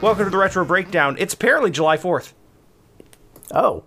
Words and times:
Welcome 0.00 0.24
to 0.26 0.30
the 0.30 0.36
Retro 0.36 0.64
Breakdown. 0.64 1.16
It's 1.18 1.34
apparently 1.34 1.70
July 1.72 1.96
4th. 1.96 2.32
Oh. 3.50 3.84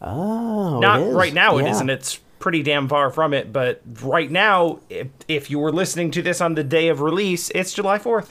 Oh. 0.00 0.78
Not 0.78 1.12
right 1.12 1.34
now, 1.34 1.58
it 1.58 1.64
Yeah. 1.64 1.70
isn't. 1.72 1.90
It's 1.90 2.20
pretty 2.38 2.62
damn 2.62 2.88
far 2.88 3.10
from 3.10 3.34
it, 3.34 3.52
but 3.52 3.82
right 4.02 4.30
now, 4.30 4.78
if, 4.88 5.08
if 5.26 5.50
you 5.50 5.58
were 5.58 5.72
listening 5.72 6.10
to 6.12 6.22
this 6.22 6.40
on 6.40 6.54
the 6.54 6.62
day 6.62 6.88
of 6.88 7.00
release, 7.00 7.50
it's 7.54 7.74
July 7.74 7.98
4th. 7.98 8.28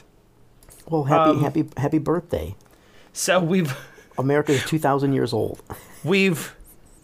Well, 0.88 1.04
happy, 1.04 1.30
um, 1.30 1.40
happy, 1.42 1.64
happy 1.76 1.98
birthday. 1.98 2.56
So 3.12 3.38
we've 3.40 3.76
America 4.18 4.52
is 4.52 4.64
2,000 4.64 5.12
years 5.12 5.32
old. 5.32 5.62
we've 6.04 6.54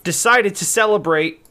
decided 0.03 0.55
to 0.57 0.65
celebrate 0.65 1.45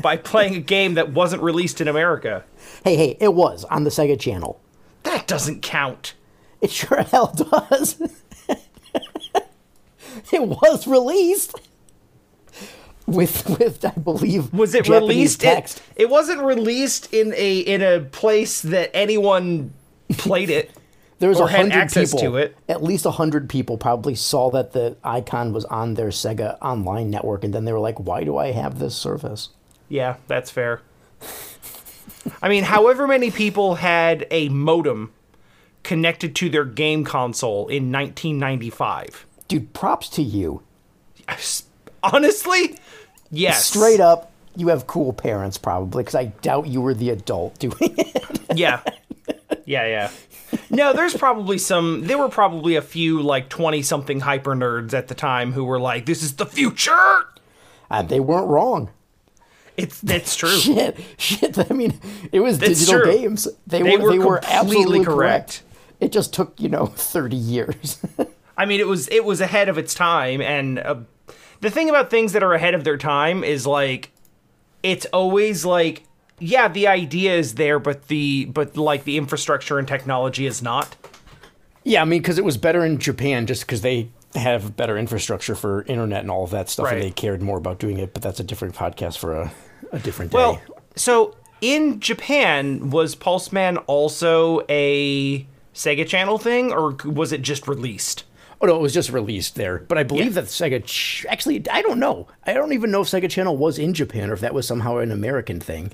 by 0.00 0.16
playing 0.16 0.54
a 0.56 0.60
game 0.60 0.94
that 0.94 1.12
wasn't 1.12 1.42
released 1.42 1.80
in 1.80 1.86
America. 1.88 2.44
Hey, 2.82 2.96
hey, 2.96 3.16
it 3.20 3.34
was 3.34 3.64
on 3.66 3.84
the 3.84 3.90
Sega 3.90 4.18
Channel. 4.18 4.58
That 5.02 5.26
doesn't 5.26 5.60
count. 5.62 6.14
It 6.60 6.70
sure 6.70 7.02
hell 7.02 7.32
does. 7.34 8.00
it 10.32 10.42
was 10.42 10.86
released 10.86 11.54
with 13.06 13.48
with 13.58 13.84
I 13.84 13.90
believe 13.90 14.52
Was 14.52 14.74
it 14.74 14.84
Japanese 14.84 15.08
released? 15.08 15.40
text. 15.40 15.82
It, 15.96 16.02
it 16.02 16.10
wasn't 16.10 16.42
released 16.42 17.12
in 17.12 17.34
a 17.36 17.58
in 17.58 17.82
a 17.82 18.00
place 18.00 18.62
that 18.62 18.90
anyone 18.94 19.72
played 20.12 20.50
it. 20.50 20.70
There 21.18 21.28
was 21.28 21.38
a 21.38 21.46
hundred 21.46 21.92
people. 21.92 22.18
to 22.20 22.36
it. 22.36 22.56
At 22.68 22.82
least 22.82 23.04
a 23.04 23.10
hundred 23.10 23.50
people 23.50 23.76
probably 23.76 24.14
saw 24.14 24.50
that 24.52 24.72
the 24.72 24.96
icon 25.04 25.52
was 25.52 25.66
on 25.66 25.94
their 25.94 26.08
Sega 26.08 26.56
Online 26.62 27.10
network, 27.10 27.44
and 27.44 27.52
then 27.52 27.66
they 27.66 27.72
were 27.74 27.80
like, 27.80 28.00
"Why 28.00 28.24
do 28.24 28.38
I 28.38 28.52
have 28.52 28.78
this 28.78 28.96
service?" 28.96 29.50
Yeah, 29.90 30.16
that's 30.28 30.50
fair. 30.50 30.80
I 32.40 32.48
mean, 32.48 32.64
however 32.64 33.06
many 33.06 33.30
people 33.30 33.74
had 33.74 34.26
a 34.30 34.48
modem 34.48 35.12
connected 35.82 36.34
to 36.36 36.48
their 36.48 36.64
game 36.64 37.04
console 37.04 37.68
in 37.68 37.90
1995. 37.92 39.26
Dude, 39.48 39.72
props 39.72 40.08
to 40.10 40.22
you. 40.22 40.62
Honestly, 42.02 42.76
yes. 43.30 43.66
Straight 43.66 44.00
up, 44.00 44.30
you 44.56 44.68
have 44.68 44.86
cool 44.86 45.12
parents 45.12 45.58
probably, 45.58 46.02
because 46.02 46.14
I 46.14 46.26
doubt 46.26 46.66
you 46.68 46.80
were 46.80 46.94
the 46.94 47.10
adult 47.10 47.58
doing 47.58 47.76
it. 47.80 48.40
Yeah. 48.54 48.80
Yeah, 49.64 49.86
yeah. 49.86 50.10
No, 50.68 50.92
there's 50.92 51.14
probably 51.16 51.58
some. 51.58 52.06
There 52.06 52.18
were 52.18 52.28
probably 52.28 52.74
a 52.76 52.82
few 52.82 53.22
like 53.22 53.48
20 53.48 53.82
something 53.82 54.20
hyper 54.20 54.54
nerds 54.54 54.92
at 54.94 55.08
the 55.08 55.14
time 55.14 55.52
who 55.52 55.64
were 55.64 55.78
like, 55.78 56.06
this 56.06 56.22
is 56.22 56.36
the 56.36 56.46
future. 56.46 57.24
and 57.90 58.08
they 58.08 58.18
weren't 58.20 58.48
wrong. 58.48 58.90
It's 59.76 60.00
that's 60.00 60.34
true. 60.34 60.48
Shit, 60.58 60.98
shit. 61.18 61.70
I 61.70 61.72
mean, 61.72 61.98
it 62.32 62.40
was 62.40 62.58
That's 62.58 62.80
digital 62.80 63.02
true. 63.04 63.12
games. 63.12 63.46
They, 63.66 63.82
They 63.82 63.96
were, 63.96 64.02
were 64.04 64.10
they 64.12 64.18
were 64.18 64.40
absolutely 64.44 65.04
correct. 65.04 65.62
correct. 65.62 65.62
It 66.00 66.12
just 66.12 66.32
took 66.32 66.58
you 66.60 66.68
know 66.68 66.86
thirty 66.96 67.36
years. 67.36 68.00
I 68.56 68.66
mean, 68.66 68.80
it 68.80 68.86
was 68.88 69.08
it 69.08 69.24
was 69.24 69.40
ahead 69.40 69.68
of 69.68 69.78
its 69.78 69.94
time, 69.94 70.40
and 70.40 70.78
uh, 70.78 70.96
the 71.60 71.70
thing 71.70 71.88
about 71.88 72.10
things 72.10 72.32
that 72.32 72.42
are 72.42 72.54
ahead 72.54 72.74
of 72.74 72.84
their 72.84 72.96
time 72.98 73.44
is 73.44 73.66
like, 73.66 74.10
it's 74.82 75.06
always 75.06 75.64
like, 75.64 76.02
yeah, 76.38 76.68
the 76.68 76.86
idea 76.86 77.34
is 77.36 77.54
there, 77.54 77.78
but 77.78 78.08
the 78.08 78.46
but 78.46 78.76
like 78.76 79.04
the 79.04 79.16
infrastructure 79.16 79.78
and 79.78 79.86
technology 79.88 80.46
is 80.46 80.62
not. 80.62 80.96
yeah, 81.84 82.02
I 82.02 82.04
mean, 82.04 82.20
because 82.20 82.38
it 82.38 82.44
was 82.44 82.56
better 82.58 82.84
in 82.84 82.98
Japan, 82.98 83.46
just 83.46 83.62
because 83.62 83.80
they 83.82 84.08
have 84.34 84.76
better 84.76 84.96
infrastructure 84.98 85.54
for 85.54 85.82
internet 85.84 86.20
and 86.20 86.30
all 86.30 86.44
of 86.44 86.50
that 86.50 86.68
stuff, 86.68 86.86
Right. 86.86 86.94
and 86.96 87.02
they 87.02 87.10
cared 87.10 87.42
more 87.42 87.58
about 87.58 87.78
doing 87.78 87.98
it. 87.98 88.12
But 88.12 88.22
that's 88.22 88.40
a 88.40 88.44
different 88.44 88.74
podcast 88.74 89.18
for 89.18 89.34
a, 89.36 89.52
a 89.92 89.98
different 89.98 90.32
day. 90.32 90.36
Well, 90.38 90.60
so 90.96 91.34
in 91.62 91.98
Japan, 92.00 92.90
was 92.90 93.16
Pulseman 93.16 93.82
also 93.86 94.60
a 94.68 95.46
Sega 95.74 96.06
Channel 96.06 96.38
thing, 96.38 96.72
or 96.72 96.96
was 97.04 97.32
it 97.32 97.42
just 97.42 97.68
released? 97.68 98.24
oh 98.60 98.66
no, 98.66 98.76
it 98.76 98.82
was 98.82 98.94
just 98.94 99.10
released 99.10 99.54
there. 99.56 99.78
But 99.88 99.98
I 99.98 100.02
believe 100.02 100.34
that 100.34 100.44
Sega 100.44 100.84
ch- 100.84 101.26
actually, 101.28 101.66
I 101.70 101.82
don't 101.82 101.98
know. 101.98 102.28
I 102.44 102.52
don't 102.52 102.72
even 102.72 102.90
know 102.90 103.02
if 103.02 103.08
Sega 103.08 103.30
Channel 103.30 103.56
was 103.56 103.78
in 103.78 103.94
Japan 103.94 104.30
or 104.30 104.34
if 104.34 104.40
that 104.40 104.54
was 104.54 104.66
somehow 104.66 104.98
an 104.98 105.10
American 105.10 105.60
thing. 105.60 105.92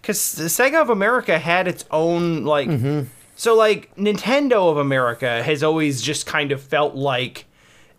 because 0.00 0.18
Sega 0.18 0.80
of 0.80 0.90
America 0.90 1.38
had 1.38 1.68
its 1.68 1.84
own 1.90 2.44
like 2.44 2.68
mm-hmm. 2.68 3.08
so 3.36 3.54
like 3.54 3.94
Nintendo 3.96 4.70
of 4.70 4.78
America 4.78 5.42
has 5.42 5.62
always 5.62 6.00
just 6.00 6.26
kind 6.26 6.52
of 6.52 6.62
felt 6.62 6.94
like 6.94 7.44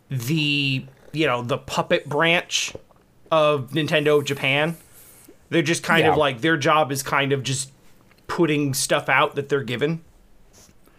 the 0.10 0.86
you 1.12 1.28
know 1.28 1.42
the 1.44 1.58
puppet 1.58 2.08
branch 2.10 2.74
of 3.32 3.70
Nintendo 3.72 4.18
of 4.20 4.26
Japan. 4.26 4.76
They're 5.50 5.62
just 5.62 5.84
kind 5.84 6.06
of 6.06 6.16
like 6.16 6.42
their 6.42 6.58
job 6.58 6.92
is 6.92 7.02
kind 7.02 7.32
of 7.32 7.42
just 7.42 7.72
putting 8.28 8.74
stuff 8.76 9.10
out 9.10 9.36
that 9.36 9.50
they're 9.50 9.64
given. 9.64 10.02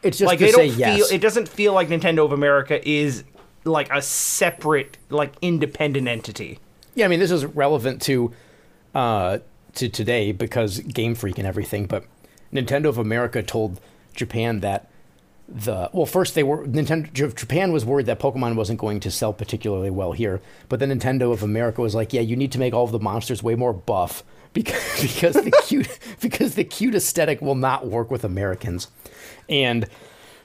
It's 0.03 0.19
just 0.19 0.29
like 0.29 0.39
to 0.39 0.47
they 0.47 0.53
don't 0.53 0.69
yes. 0.69 0.97
feel 0.97 1.07
it 1.17 1.21
doesn't 1.21 1.49
feel 1.49 1.73
like 1.73 1.89
Nintendo 1.89 2.25
of 2.25 2.33
America 2.33 2.87
is 2.89 3.25
like 3.65 3.93
a 3.93 4.01
separate 4.01 4.99
like 5.11 5.35
independent 5.43 6.09
entity. 6.09 6.59
Yeah, 6.95 7.05
I 7.05 7.09
mean 7.09 7.21
this 7.21 7.31
is 7.31 7.45
relevant 7.45 8.03
to 8.03 8.33
uh, 8.95 9.39
to 9.75 9.89
today 9.89 10.33
because 10.33 10.81
Game 10.81 11.15
Freak 11.15 11.39
and 11.39 11.47
everything. 11.47 11.87
But 11.87 12.05
Nintendo 12.53 12.87
of 12.87 12.99
America 12.99 13.43
told 13.43 13.81
Japan 14.15 14.61
that 14.61 14.91
the 15.49 15.91
well, 15.93 16.07
first 16.07 16.35
they 16.35 16.43
were 16.43 16.67
Nintendo 16.67 17.35
Japan 17.35 17.73
was 17.73 17.85
worried 17.85 18.07
that 18.07 18.21
Pokemon 18.21 18.55
wasn't 18.55 18.79
going 18.79 19.01
to 19.01 19.11
sell 19.11 19.33
particularly 19.33 19.91
well 19.91 20.13
here, 20.13 20.41
but 20.69 20.81
then 20.81 20.91
Nintendo 20.91 21.33
of 21.33 21.43
America 21.43 21.81
was 21.81 21.95
like, 21.95 22.13
yeah, 22.13 22.21
you 22.21 22.37
need 22.37 22.53
to 22.53 22.59
make 22.59 22.73
all 22.73 22.85
of 22.85 22.93
the 22.93 23.01
monsters 23.01 23.43
way 23.43 23.55
more 23.55 23.73
buff 23.73 24.23
because 24.53 25.03
because 25.03 25.35
the 25.35 25.53
cute 25.67 25.99
because 26.21 26.55
the 26.55 26.65
cute 26.65 26.95
aesthetic 26.95 27.41
will 27.41 27.55
not 27.55 27.87
work 27.87 28.11
with 28.11 28.25
Americans, 28.25 28.89
and 29.49 29.87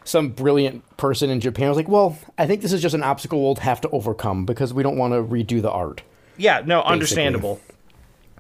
some 0.03 0.29
brilliant 0.29 0.83
person 0.97 1.29
in 1.29 1.39
Japan 1.39 1.67
was 1.69 1.77
like, 1.77 1.87
well, 1.87 2.17
I 2.37 2.45
think 2.45 2.61
this 2.61 2.71
is 2.71 2.81
just 2.81 2.93
an 2.95 3.03
obstacle 3.03 3.41
we'll 3.41 3.55
have 3.55 3.81
to 3.81 3.89
overcome 3.89 4.45
because 4.45 4.73
we 4.73 4.83
don't 4.83 4.97
want 4.97 5.13
to 5.13 5.23
redo 5.23 5.61
the 5.61 5.71
art. 5.71 6.03
Yeah, 6.37 6.61
no, 6.65 6.81
understandable. 6.83 7.59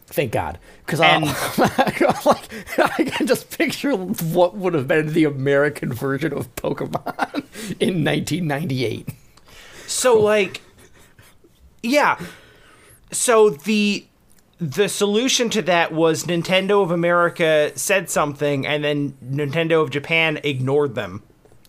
Thank 0.07 0.31
God, 0.31 0.59
because 0.85 1.01
And- 1.01 1.25
like 1.57 2.79
I 2.79 3.03
can 3.05 3.25
just 3.25 3.49
picture 3.57 3.95
what 3.95 4.55
would 4.55 4.75
have 4.75 4.87
been 4.87 5.13
the 5.13 5.23
American 5.23 5.91
version 5.91 6.31
of 6.31 6.53
Pokemon 6.55 7.43
in 7.79 8.03
1998. 8.03 9.09
So 9.87 10.19
like 10.19 10.61
yeah. 11.81 12.19
So 13.11 13.49
the 13.49 14.05
the 14.59 14.87
solution 14.87 15.49
to 15.51 15.61
that 15.63 15.91
was 15.91 16.23
Nintendo 16.25 16.81
of 16.81 16.91
America 16.91 17.71
said 17.75 18.09
something 18.09 18.65
and 18.65 18.83
then 18.83 19.17
Nintendo 19.23 19.81
of 19.81 19.89
Japan 19.91 20.39
ignored 20.43 20.95
them. 20.95 21.23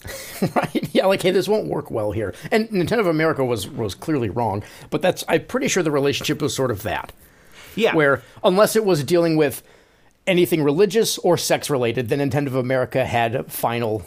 right? 0.54 0.88
Yeah, 0.92 1.06
like 1.06 1.22
hey, 1.22 1.32
this 1.32 1.48
won't 1.48 1.66
work 1.66 1.91
well 1.91 2.12
here. 2.12 2.32
And 2.52 2.69
Nintendo 2.69 3.00
of 3.00 3.06
America 3.08 3.44
was 3.44 3.69
was 3.69 3.94
clearly 3.94 4.30
wrong, 4.30 4.62
but 4.91 5.02
that's 5.02 5.25
I'm 5.26 5.44
pretty 5.46 5.66
sure 5.69 5.82
the 5.82 5.91
relationship 5.91 6.41
was 6.41 6.54
sort 6.54 6.70
of 6.70 6.82
that, 6.84 7.12
Yeah. 7.75 7.94
where 7.94 8.22
unless 8.44 8.76
it 8.76 8.84
was 8.84 9.02
dealing 9.02 9.36
with 9.36 9.62
anything 10.26 10.62
religious 10.62 11.19
or 11.19 11.36
sex 11.36 11.69
related, 11.70 12.08
then 12.08 12.19
Nintendo 12.19 12.48
of 12.48 12.56
America 12.56 13.04
had 13.04 13.50
final 13.50 14.04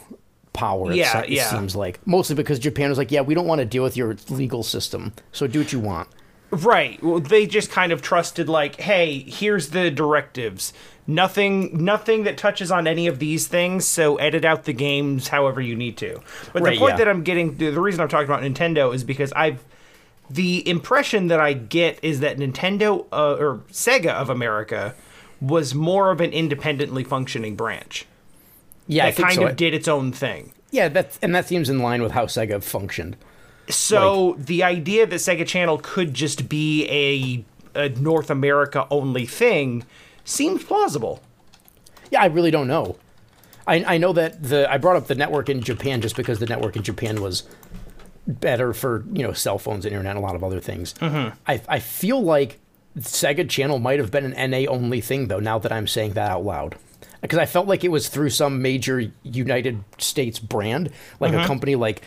power. 0.52 0.90
it 0.90 0.96
Yeah, 0.96 1.20
it 1.20 1.30
yeah. 1.30 1.50
seems 1.50 1.76
like 1.76 1.98
mostly 2.06 2.34
because 2.36 2.58
Japan 2.58 2.88
was 2.88 2.96
like, 2.98 3.10
yeah, 3.10 3.20
we 3.20 3.34
don't 3.34 3.46
want 3.46 3.58
to 3.60 3.64
deal 3.66 3.82
with 3.82 3.96
your 3.96 4.16
legal 4.30 4.62
system, 4.62 5.12
so 5.32 5.46
do 5.46 5.58
what 5.58 5.72
you 5.72 5.80
want. 5.80 6.08
Right. 6.50 7.02
Well, 7.02 7.20
they 7.20 7.46
just 7.46 7.70
kind 7.70 7.92
of 7.92 8.02
trusted 8.02 8.48
like, 8.48 8.80
hey, 8.80 9.20
here's 9.20 9.70
the 9.70 9.90
directives. 9.90 10.72
Nothing 11.06 11.84
nothing 11.84 12.24
that 12.24 12.36
touches 12.36 12.70
on 12.70 12.86
any 12.86 13.06
of 13.06 13.18
these 13.18 13.46
things, 13.48 13.86
so 13.86 14.16
edit 14.16 14.44
out 14.44 14.64
the 14.64 14.72
games 14.72 15.28
however 15.28 15.60
you 15.60 15.74
need 15.74 15.96
to. 15.98 16.20
But 16.52 16.62
Right, 16.62 16.74
the 16.74 16.78
point 16.78 16.92
yeah. 16.92 16.96
that 16.98 17.08
I'm 17.08 17.22
getting 17.24 17.56
the 17.56 17.80
reason 17.80 18.00
I'm 18.00 18.08
talking 18.08 18.26
about 18.26 18.42
Nintendo 18.42 18.94
is 18.94 19.02
because 19.02 19.32
I've 19.32 19.64
the 20.28 20.68
impression 20.68 21.26
that 21.26 21.40
I 21.40 21.54
get 21.54 21.98
is 22.02 22.20
that 22.20 22.36
Nintendo 22.38 23.06
uh, 23.12 23.34
or 23.34 23.62
Sega 23.72 24.10
of 24.12 24.30
America 24.30 24.94
was 25.40 25.74
more 25.74 26.12
of 26.12 26.20
an 26.20 26.32
independently 26.32 27.02
functioning 27.02 27.56
branch 27.56 28.06
Yeah, 28.86 29.06
I 29.06 29.10
that 29.10 29.20
kind 29.22 29.34
so. 29.34 29.46
of 29.46 29.56
did 29.56 29.74
its 29.74 29.88
own 29.88 30.12
thing. 30.12 30.52
Yeah, 30.70 30.88
that 30.88 31.18
and 31.22 31.34
that 31.34 31.48
seems 31.48 31.68
in 31.68 31.80
line 31.80 32.02
with 32.02 32.12
how 32.12 32.26
Sega 32.26 32.62
functioned. 32.62 33.16
So 33.70 34.36
the 34.38 34.62
idea 34.62 35.06
that 35.06 35.16
Sega 35.16 35.46
Channel 35.46 35.78
could 35.78 36.14
just 36.14 36.48
be 36.48 36.86
a, 37.74 37.78
a 37.78 37.88
North 37.90 38.30
America 38.30 38.86
only 38.90 39.26
thing 39.26 39.84
seems 40.24 40.64
plausible. 40.64 41.22
Yeah, 42.10 42.22
I 42.22 42.26
really 42.26 42.50
don't 42.50 42.68
know. 42.68 42.96
I 43.66 43.84
I 43.86 43.98
know 43.98 44.12
that 44.12 44.42
the 44.42 44.70
I 44.70 44.78
brought 44.78 44.96
up 44.96 45.06
the 45.06 45.14
network 45.14 45.48
in 45.48 45.62
Japan 45.62 46.00
just 46.00 46.16
because 46.16 46.38
the 46.38 46.46
network 46.46 46.76
in 46.76 46.82
Japan 46.82 47.22
was 47.22 47.44
better 48.26 48.72
for 48.72 49.04
you 49.12 49.22
know 49.22 49.32
cell 49.32 49.58
phones, 49.58 49.84
internet, 49.84 50.16
and 50.16 50.18
a 50.18 50.26
lot 50.26 50.34
of 50.34 50.42
other 50.42 50.60
things. 50.60 50.94
Mm-hmm. 50.94 51.36
I 51.46 51.60
I 51.68 51.78
feel 51.78 52.22
like 52.22 52.58
Sega 52.98 53.48
Channel 53.48 53.78
might 53.78 53.98
have 53.98 54.10
been 54.10 54.32
an 54.32 54.50
NA 54.50 54.70
only 54.70 55.00
thing 55.00 55.28
though. 55.28 55.40
Now 55.40 55.58
that 55.58 55.72
I'm 55.72 55.86
saying 55.86 56.14
that 56.14 56.30
out 56.30 56.44
loud. 56.44 56.76
Because 57.20 57.38
I 57.38 57.44
felt 57.44 57.66
like 57.66 57.84
it 57.84 57.90
was 57.90 58.08
through 58.08 58.30
some 58.30 58.62
major 58.62 59.12
United 59.22 59.84
States 59.98 60.38
brand, 60.38 60.90
like 61.20 61.34
a 61.34 61.44
company 61.44 61.76
like, 61.76 62.00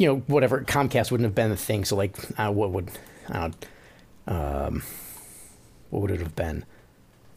you 0.00 0.06
know, 0.06 0.16
whatever 0.28 0.62
Comcast 0.62 1.10
wouldn't 1.10 1.26
have 1.26 1.34
been 1.34 1.52
a 1.52 1.56
thing. 1.56 1.84
So 1.84 1.94
like, 1.94 2.16
uh, 2.38 2.50
what 2.50 2.70
would, 2.70 2.90
I 3.28 3.38
don't, 3.38 3.66
um, 4.26 4.82
what 5.90 6.00
would 6.00 6.10
it 6.10 6.20
have 6.20 6.34
been? 6.34 6.64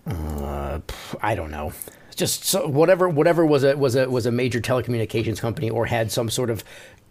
Uh, 0.08 0.80
I 1.22 1.36
don't 1.36 1.52
know. 1.52 1.74
Just 2.16 2.46
so 2.46 2.66
whatever 2.68 3.10
whatever 3.10 3.46
was 3.46 3.64
a 3.64 3.76
was 3.76 3.96
a 3.96 4.10
was 4.10 4.26
a 4.26 4.32
major 4.32 4.62
telecommunications 4.62 5.42
company 5.42 5.70
or 5.70 5.88
had 5.88 6.12
some 6.12 6.30
sort 6.30 6.50
of 6.50 6.64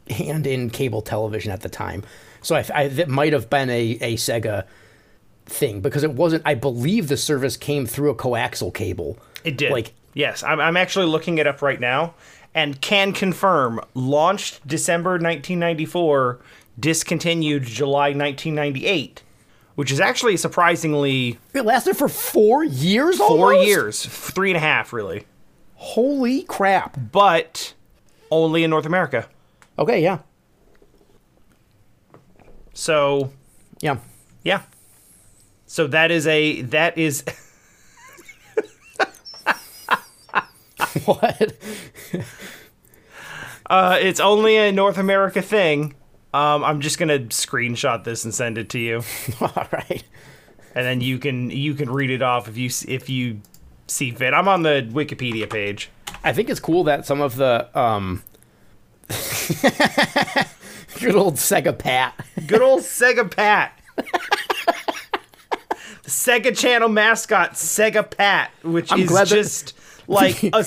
hand 0.09 0.47
in 0.47 0.71
cable 0.71 1.03
television 1.03 1.53
at 1.53 1.61
the 1.61 1.69
time. 1.69 2.03
So 2.41 2.55
I, 2.55 2.65
I 2.73 2.89
that 2.89 3.09
might 3.09 3.35
have 3.35 3.51
been 3.51 3.69
a, 3.69 3.99
a 4.01 4.17
Sega 4.17 4.65
thing 5.45 5.81
because 5.81 6.03
it 6.03 6.13
wasn't. 6.13 6.45
I 6.47 6.55
believe 6.55 7.09
the 7.09 7.17
service 7.17 7.59
came 7.59 7.85
through 7.85 8.11
a 8.11 8.15
coaxial 8.15 8.73
cable. 8.73 9.19
It 9.45 9.59
did. 9.59 9.73
Like 9.73 9.93
yes, 10.15 10.43
I'm, 10.45 10.61
I'm 10.61 10.77
actually 10.79 11.07
looking 11.07 11.39
it 11.39 11.47
up 11.47 11.61
right 11.61 11.81
now 11.81 12.15
and 12.55 12.81
can 12.81 13.13
confirm 13.13 13.81
launched 13.95 14.67
December 14.67 15.13
1994, 15.13 16.39
discontinued 16.79 17.63
July 17.65 18.09
1998, 18.09 19.23
which 19.75 19.91
is 19.91 20.01
actually 20.01 20.37
surprisingly 20.37 21.39
it 21.55 21.65
lasted 21.65 21.97
for 21.97 22.09
four 22.09 22.63
years. 22.65 23.17
four 23.19 23.53
almost? 23.53 23.67
years, 23.67 24.05
three 24.07 24.51
and 24.51 24.57
a 24.57 24.61
half 24.61 24.93
really, 24.93 25.25
Holy 25.77 26.43
crap! 26.45 26.97
but 27.11 27.75
only 28.31 28.65
in 28.65 28.71
North 28.71 28.87
America. 28.87 29.29
Okay, 29.79 30.03
yeah, 30.03 30.19
So 32.75 33.33
yeah. 33.81 33.99
yeah, 34.45 34.63
so 35.67 35.87
that 35.89 36.11
is 36.11 36.27
a 36.27 36.63
that 36.63 36.97
is 36.99 37.25
what? 41.05 41.53
uh, 43.67 43.99
it's 44.01 44.21
only 44.21 44.57
a 44.57 44.73
North 44.73 44.99
America 44.99 45.43
thing. 45.43 45.95
Um, 46.35 46.65
I'm 46.65 46.81
just 46.81 46.99
gonna 46.99 47.21
screenshot 47.21 48.05
this 48.05 48.25
and 48.25 48.35
send 48.35 48.59
it 48.59 48.69
to 48.71 48.79
you. 48.79 49.03
All 49.41 49.69
right. 49.73 50.03
and 50.75 50.87
then 50.87 51.01
you 51.01 51.19
can 51.19 51.51
you 51.51 51.75
can 51.75 51.91
read 51.91 52.11
it 52.11 52.23
off 52.23 52.49
if 52.49 52.57
you 52.57 52.71
if 52.89 53.09
you 53.11 53.41
see 53.87 54.11
fit. 54.11 54.33
I'm 54.35 54.49
on 54.49 54.63
the 54.63 54.89
Wikipedia 54.93 55.49
page. 55.49 55.91
I 56.25 56.33
think 56.33 56.49
it's 56.49 56.61
cool 56.61 56.85
that 56.85 57.05
some 57.07 57.21
of 57.21 57.37
the 57.37 57.69
um, 57.79 58.23
good 61.01 61.15
old 61.15 61.35
Sega 61.35 61.77
Pat. 61.77 62.15
Good 62.47 62.63
old 62.63 62.81
Sega 62.81 63.31
Pat. 63.31 63.79
the 63.97 64.05
Sega 66.07 66.57
Channel 66.57 66.89
mascot, 66.89 67.53
Sega 67.53 68.09
Pat, 68.09 68.51
which 68.63 68.93
I'm 68.93 69.01
is 69.01 69.29
just 69.29 69.75
like 70.13 70.43
a, 70.53 70.65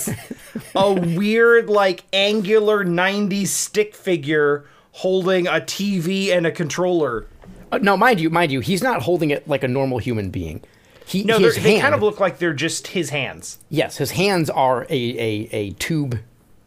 a 0.76 0.94
weird, 0.94 1.70
like 1.70 2.04
angular 2.14 2.84
'90s 2.86 3.48
stick 3.48 3.96
figure 3.96 4.66
holding 4.92 5.48
a 5.48 5.52
TV 5.62 6.30
and 6.36 6.46
a 6.48 6.52
controller. 6.52 7.26
Uh, 7.72 7.78
no, 7.80 7.98
mind 7.98 8.20
you, 8.20 8.30
mind 8.30 8.52
you, 8.52 8.60
he's 8.62 8.82
not 8.84 9.02
holding 9.02 9.30
it 9.32 9.48
like 9.48 9.64
a 9.64 9.68
normal 9.68 9.98
human 9.98 10.30
being. 10.30 10.62
He, 11.06 11.24
No, 11.24 11.38
they're- 11.38 11.52
they 11.52 11.80
kind 11.80 11.94
of 11.94 12.02
look 12.02 12.20
like 12.20 12.40
they're 12.40 12.54
just 12.54 12.88
his 12.88 13.10
hands. 13.10 13.60
yes, 13.70 13.98
his 13.98 14.12
hands 14.12 14.50
are 14.50 14.84
a 14.84 14.88
a, 14.90 15.50
a 15.52 15.70
tube 15.74 16.20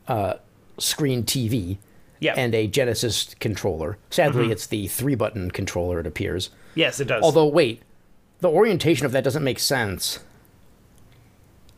uh, 0.07 0.35
screen 0.79 1.25
TV 1.25 1.79
Yeah. 2.21 2.35
and 2.37 2.55
a 2.55 2.67
Genesis 2.69 3.35
controller. 3.41 3.99
Sadly, 4.11 4.45
Mm-hmm. 4.45 4.53
it's 4.53 4.67
the 4.69 4.87
three 4.89 5.15
button 5.17 5.51
controller. 5.51 5.99
It 6.01 6.07
appears. 6.07 6.51
yes, 6.75 7.01
it 7.01 7.07
does. 7.07 7.23
Although, 7.23 7.47
wait, 7.47 7.83
the 8.41 8.49
orientation 8.49 9.07
of 9.07 9.13
that 9.13 9.25
doesn't 9.25 9.43
make 9.43 9.59
sense. 9.59 10.21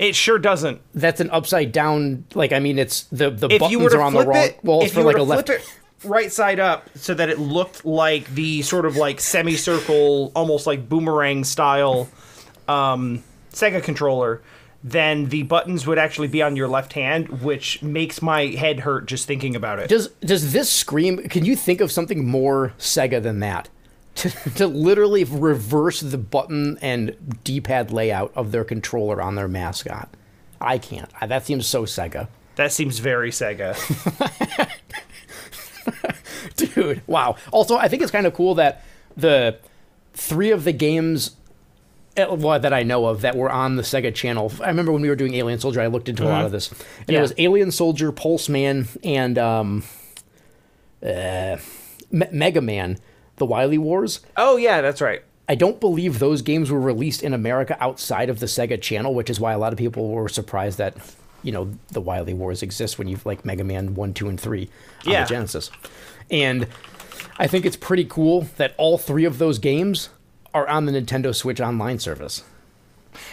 It 0.01 0.17
sure 0.17 0.39
doesn't. 0.39 0.81
That's 0.95 1.21
an 1.21 1.31
upside 1.31 1.73
down. 1.73 2.25
Like, 2.35 2.53
I 2.53 2.59
mean, 2.59 2.79
it's 2.79 3.03
the 3.05 3.31
the 3.31 3.49
if 3.49 3.61
buttons 3.61 3.71
you 3.71 3.81
were 3.81 3.91
to 3.91 3.99
are 3.99 4.03
on 4.03 4.15
the 4.15 4.27
wrong. 4.27 4.37
it, 4.37 4.59
well, 4.63 4.81
it's 4.81 4.89
if 4.89 4.95
for 4.95 5.03
like 5.03 5.19
a 5.19 5.23
left. 5.23 5.47
flip 5.47 5.61
it 5.61 5.77
right 6.05 6.33
side 6.33 6.59
up 6.59 6.89
so 6.95 7.13
that 7.13 7.29
it 7.29 7.39
looked 7.39 7.85
like 7.85 8.27
the 8.35 8.63
sort 8.63 8.87
of 8.87 8.97
like 8.97 9.21
semicircle, 9.21 10.33
almost 10.35 10.67
like 10.67 10.89
boomerang 10.89 11.45
style 11.45 12.09
um, 12.67 13.23
Sega 13.53 13.83
controller, 13.83 14.41
then 14.83 15.27
the 15.27 15.43
buttons 15.43 15.87
would 15.87 15.99
actually 15.99 16.29
be 16.29 16.41
on 16.41 16.57
your 16.57 16.69
left 16.69 16.95
hand, 16.95 17.43
which 17.43 17.83
makes 17.83 18.23
my 18.23 18.47
head 18.47 18.81
hurt 18.81 19.07
just 19.07 19.27
thinking 19.27 19.55
about 19.55 19.79
it. 19.79 19.89
Does 19.91 20.09
does 20.21 20.55
this 20.55 20.71
scream? 20.71 21.29
Can 21.29 21.45
you 21.45 21.55
think 21.55 21.83
of 21.83 21.93
something 21.93 22.25
more 22.25 22.73
Sega 22.79 23.23
than 23.23 23.41
that? 23.41 23.69
To, 24.21 24.31
to 24.57 24.67
literally 24.67 25.25
reverse 25.25 26.01
the 26.01 26.19
button 26.19 26.79
and 26.83 27.41
D-pad 27.45 27.91
layout 27.93 28.33
of 28.35 28.53
their 28.53 28.65
controller 28.65 29.23
on 29.23 29.35
their 29.35 29.49
mascot. 29.49 30.09
I 30.61 30.77
can't. 30.79 31.11
I, 31.21 31.27
that 31.27 31.47
seems 31.47 31.67
so 31.67 31.85
Sega, 31.85 32.29
that 32.57 32.71
seems 32.73 32.99
very 32.99 33.31
Sega. 33.31 33.77
dude. 36.57 37.03
Wow. 37.07 37.37
Also, 37.53 37.77
I 37.77 37.89
think 37.89 38.03
it's 38.03 38.11
kind 38.11 38.27
of 38.27 38.35
cool 38.35 38.55
that 38.57 38.85
the 39.17 39.59
three 40.13 40.51
of 40.51 40.65
the 40.65 40.73
games 40.73 41.37
well, 42.17 42.59
that 42.61 42.73
I 42.73 42.83
know 42.83 43.07
of 43.07 43.23
that 43.23 43.37
were 43.37 43.51
on 43.51 43.77
the 43.77 43.83
Sega 43.83 44.15
Channel. 44.15 44.53
I 44.63 44.67
remember 44.69 44.93
when 44.93 45.01
we 45.01 45.09
were 45.09 45.17
doing 45.17 45.35
Alien 45.35 45.59
Soldier, 45.59 45.81
I 45.81 45.87
looked 45.87 46.09
into 46.09 46.25
a 46.25 46.29
lot 46.29 46.45
of 46.45 46.53
this, 46.53 46.69
and 46.71 47.09
Yeah. 47.09 47.21
it 47.21 47.23
was 47.23 47.33
Alien 47.39 47.71
Soldier, 47.71 48.13
Pulseman, 48.13 48.89
and 49.03 49.39
um, 49.39 49.85
uh, 51.03 51.57
Me- 52.11 52.27
Mega 52.31 52.61
Man, 52.61 52.99
the 53.41 53.47
Wily 53.47 53.79
Wars. 53.79 54.21
oh 54.37 54.57
yeah, 54.57 54.81
that's 54.81 55.01
right. 55.01 55.23
I 55.49 55.57
don't 55.57 55.81
believe 55.81 56.21
those 56.21 56.43
games 56.43 56.71
were 56.71 56.79
released 56.81 57.25
in 57.25 57.35
America 57.35 57.77
outside 57.81 58.31
of 58.31 58.39
the 58.39 58.47
Sega 58.47 58.81
Channel, 58.81 59.13
which 59.15 59.29
is 59.29 59.41
why 59.41 59.53
a 59.53 59.59
lot 59.59 59.73
of 59.73 59.79
people 59.81 60.09
were 60.11 60.29
surprised 60.29 60.79
that, 60.79 60.95
you 61.43 61.51
know, 61.51 61.73
the 61.91 62.01
Wily 62.01 62.35
Wars 62.35 62.63
exist 62.63 62.99
when 63.01 63.09
you've 63.09 63.27
like 63.27 63.45
Mega 63.45 63.65
Man 63.65 63.97
1, 63.97 64.15
2, 64.15 64.29
and 64.29 64.39
3 64.41 64.71
on 65.07 65.13
Yeah. 65.13 65.25
the 65.25 65.29
Genesis. 65.29 65.73
And 66.31 66.69
I 67.37 67.49
think 67.49 67.67
it's 67.67 67.77
pretty 67.77 68.05
cool 68.05 68.43
that 68.59 68.75
all 68.77 68.97
three 68.97 69.25
of 69.25 69.39
those 69.39 69.59
games 69.59 70.11
are 70.55 70.69
on 70.69 70.87
the 70.87 70.93
Nintendo 70.93 71.35
Switch 71.35 71.61
Online 71.61 71.99
service. 71.99 72.45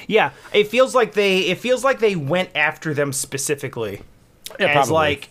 Yeah, 0.08 0.32
it 0.54 0.70
feels 0.70 0.96
like 0.96 1.14
they 1.14 1.40
it 1.42 1.60
feels 1.60 1.84
like 1.84 2.00
they 2.00 2.16
went 2.16 2.50
after 2.56 2.96
them 2.96 3.14
specifically. 3.14 4.02
Yeah, 4.60 4.68
as 4.70 4.74
probably. 4.74 4.94
like 4.94 5.30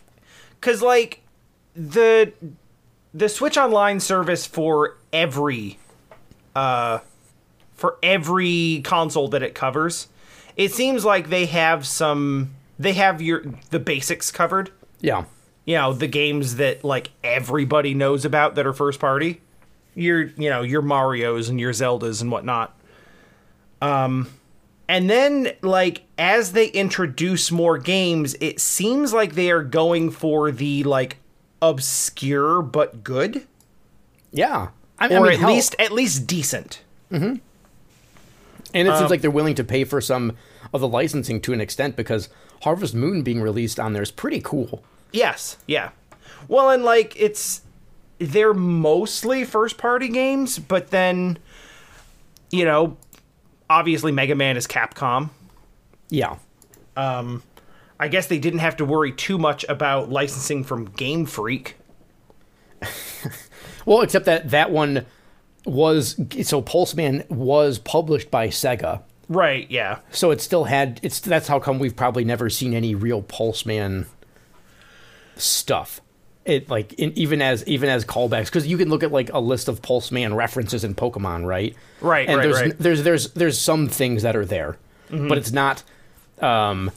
cuz 0.60 0.82
like 0.82 1.20
the 1.74 2.32
the 3.16 3.30
Switch 3.30 3.56
Online 3.56 3.98
service 3.98 4.46
for 4.46 4.98
every 5.12 5.78
uh 6.54 6.98
for 7.74 7.96
every 8.02 8.80
console 8.84 9.28
that 9.28 9.42
it 9.42 9.54
covers, 9.54 10.08
it 10.56 10.72
seems 10.72 11.04
like 11.04 11.30
they 11.30 11.46
have 11.46 11.86
some 11.86 12.54
they 12.78 12.92
have 12.92 13.22
your 13.22 13.44
the 13.70 13.78
basics 13.78 14.30
covered. 14.30 14.70
Yeah. 15.00 15.24
You 15.64 15.76
know, 15.76 15.92
the 15.94 16.06
games 16.06 16.56
that 16.56 16.84
like 16.84 17.10
everybody 17.24 17.94
knows 17.94 18.24
about 18.24 18.54
that 18.54 18.66
are 18.66 18.72
first 18.74 19.00
party. 19.00 19.40
Your 19.94 20.24
you 20.24 20.50
know, 20.50 20.60
your 20.60 20.82
Marios 20.82 21.48
and 21.48 21.58
your 21.58 21.72
Zeldas 21.72 22.20
and 22.20 22.30
whatnot. 22.30 22.78
Um 23.80 24.28
and 24.88 25.08
then 25.08 25.52
like 25.62 26.02
as 26.18 26.52
they 26.52 26.66
introduce 26.68 27.50
more 27.50 27.78
games, 27.78 28.36
it 28.40 28.60
seems 28.60 29.14
like 29.14 29.34
they 29.34 29.50
are 29.50 29.62
going 29.62 30.10
for 30.10 30.50
the 30.50 30.84
like 30.84 31.16
obscure 31.70 32.62
but 32.62 33.02
good. 33.04 33.46
Yeah. 34.32 34.68
I, 34.98 35.08
I 35.08 35.16
Or 35.18 35.22
mean, 35.22 35.32
at 35.32 35.38
hell, 35.40 35.48
least 35.50 35.76
at 35.78 35.92
least 35.92 36.26
decent. 36.26 36.80
and 37.10 37.40
it 38.72 38.88
um, 38.88 38.98
seems 38.98 39.10
like 39.10 39.20
they're 39.20 39.30
willing 39.30 39.54
to 39.54 39.64
pay 39.64 39.84
for 39.84 40.00
some 40.00 40.36
of 40.72 40.80
the 40.80 40.88
licensing 40.88 41.40
to 41.42 41.52
an 41.52 41.60
extent 41.60 41.96
because 41.96 42.28
Harvest 42.62 42.94
Moon 42.94 43.22
being 43.22 43.40
released 43.40 43.78
on 43.78 43.92
there 43.92 44.02
is 44.02 44.10
pretty 44.10 44.40
cool. 44.40 44.82
Yes, 45.12 45.56
yeah. 45.66 45.90
Well, 46.48 46.70
and 46.70 46.82
like 46.84 47.14
it's 47.16 47.62
they're 48.18 48.54
mostly 48.54 49.44
first 49.44 49.76
party 49.78 50.08
games, 50.08 50.58
but 50.58 50.90
then 50.90 51.38
you 52.50 52.64
know, 52.64 52.96
obviously 53.68 54.12
Mega 54.12 54.34
Man 54.34 54.56
is 54.56 54.66
Capcom. 54.66 55.30
Yeah. 56.08 56.36
I 57.98 58.08
guess 58.08 58.26
they 58.26 58.38
didn't 58.38 58.60
have 58.60 58.76
to 58.76 58.84
worry 58.84 59.12
too 59.12 59.38
much 59.38 59.64
about 59.68 60.10
licensing 60.10 60.64
from 60.64 60.86
Game 60.86 61.26
Freak. 61.26 61.76
Well, 63.86 64.02
except 64.02 64.26
that 64.26 64.50
that 64.50 64.70
one 64.70 65.06
was 65.64 66.16
so 66.42 66.60
Pulseman 66.60 67.28
was 67.30 67.78
published 67.78 68.30
by 68.30 68.48
Sega, 68.48 69.02
Right, 69.28 69.68
yeah. 69.70 70.00
so 70.10 70.30
it 70.30 70.40
still 70.40 70.64
had 70.64 71.00
it's 71.02 71.20
that's 71.20 71.48
how 71.48 71.58
come 71.58 71.78
we've 71.78 71.96
probably 71.96 72.24
never 72.24 72.50
seen 72.50 72.74
any 72.74 72.94
real 72.94 73.22
Pulseman 73.22 74.06
stuff. 75.36 76.00
It 76.44 76.68
like 76.68 76.92
in, 76.94 77.12
even 77.16 77.40
as 77.40 77.66
even 77.66 77.88
as 77.88 78.04
callbacks 78.04 78.46
because 78.46 78.66
you 78.66 78.76
can 78.76 78.88
look 78.88 79.02
at 79.02 79.10
like 79.10 79.32
a 79.32 79.40
list 79.40 79.68
of 79.68 79.82
Pulseman 79.82 80.34
references 80.34 80.84
in 80.84 80.94
Pokemon, 80.94 81.44
right? 81.46 81.74
Right, 82.00 82.28
and 82.28 82.38
right, 82.38 82.42
there's, 82.42 82.60
right. 82.60 82.78
there's 82.78 83.02
there's 83.02 83.32
there's 83.32 83.58
some 83.58 83.88
things 83.88 84.22
that 84.22 84.36
are 84.36 84.44
there, 84.44 84.78
but 85.10 85.38
it's 85.38 85.52
not. 85.52 85.82
Um, 86.40 86.90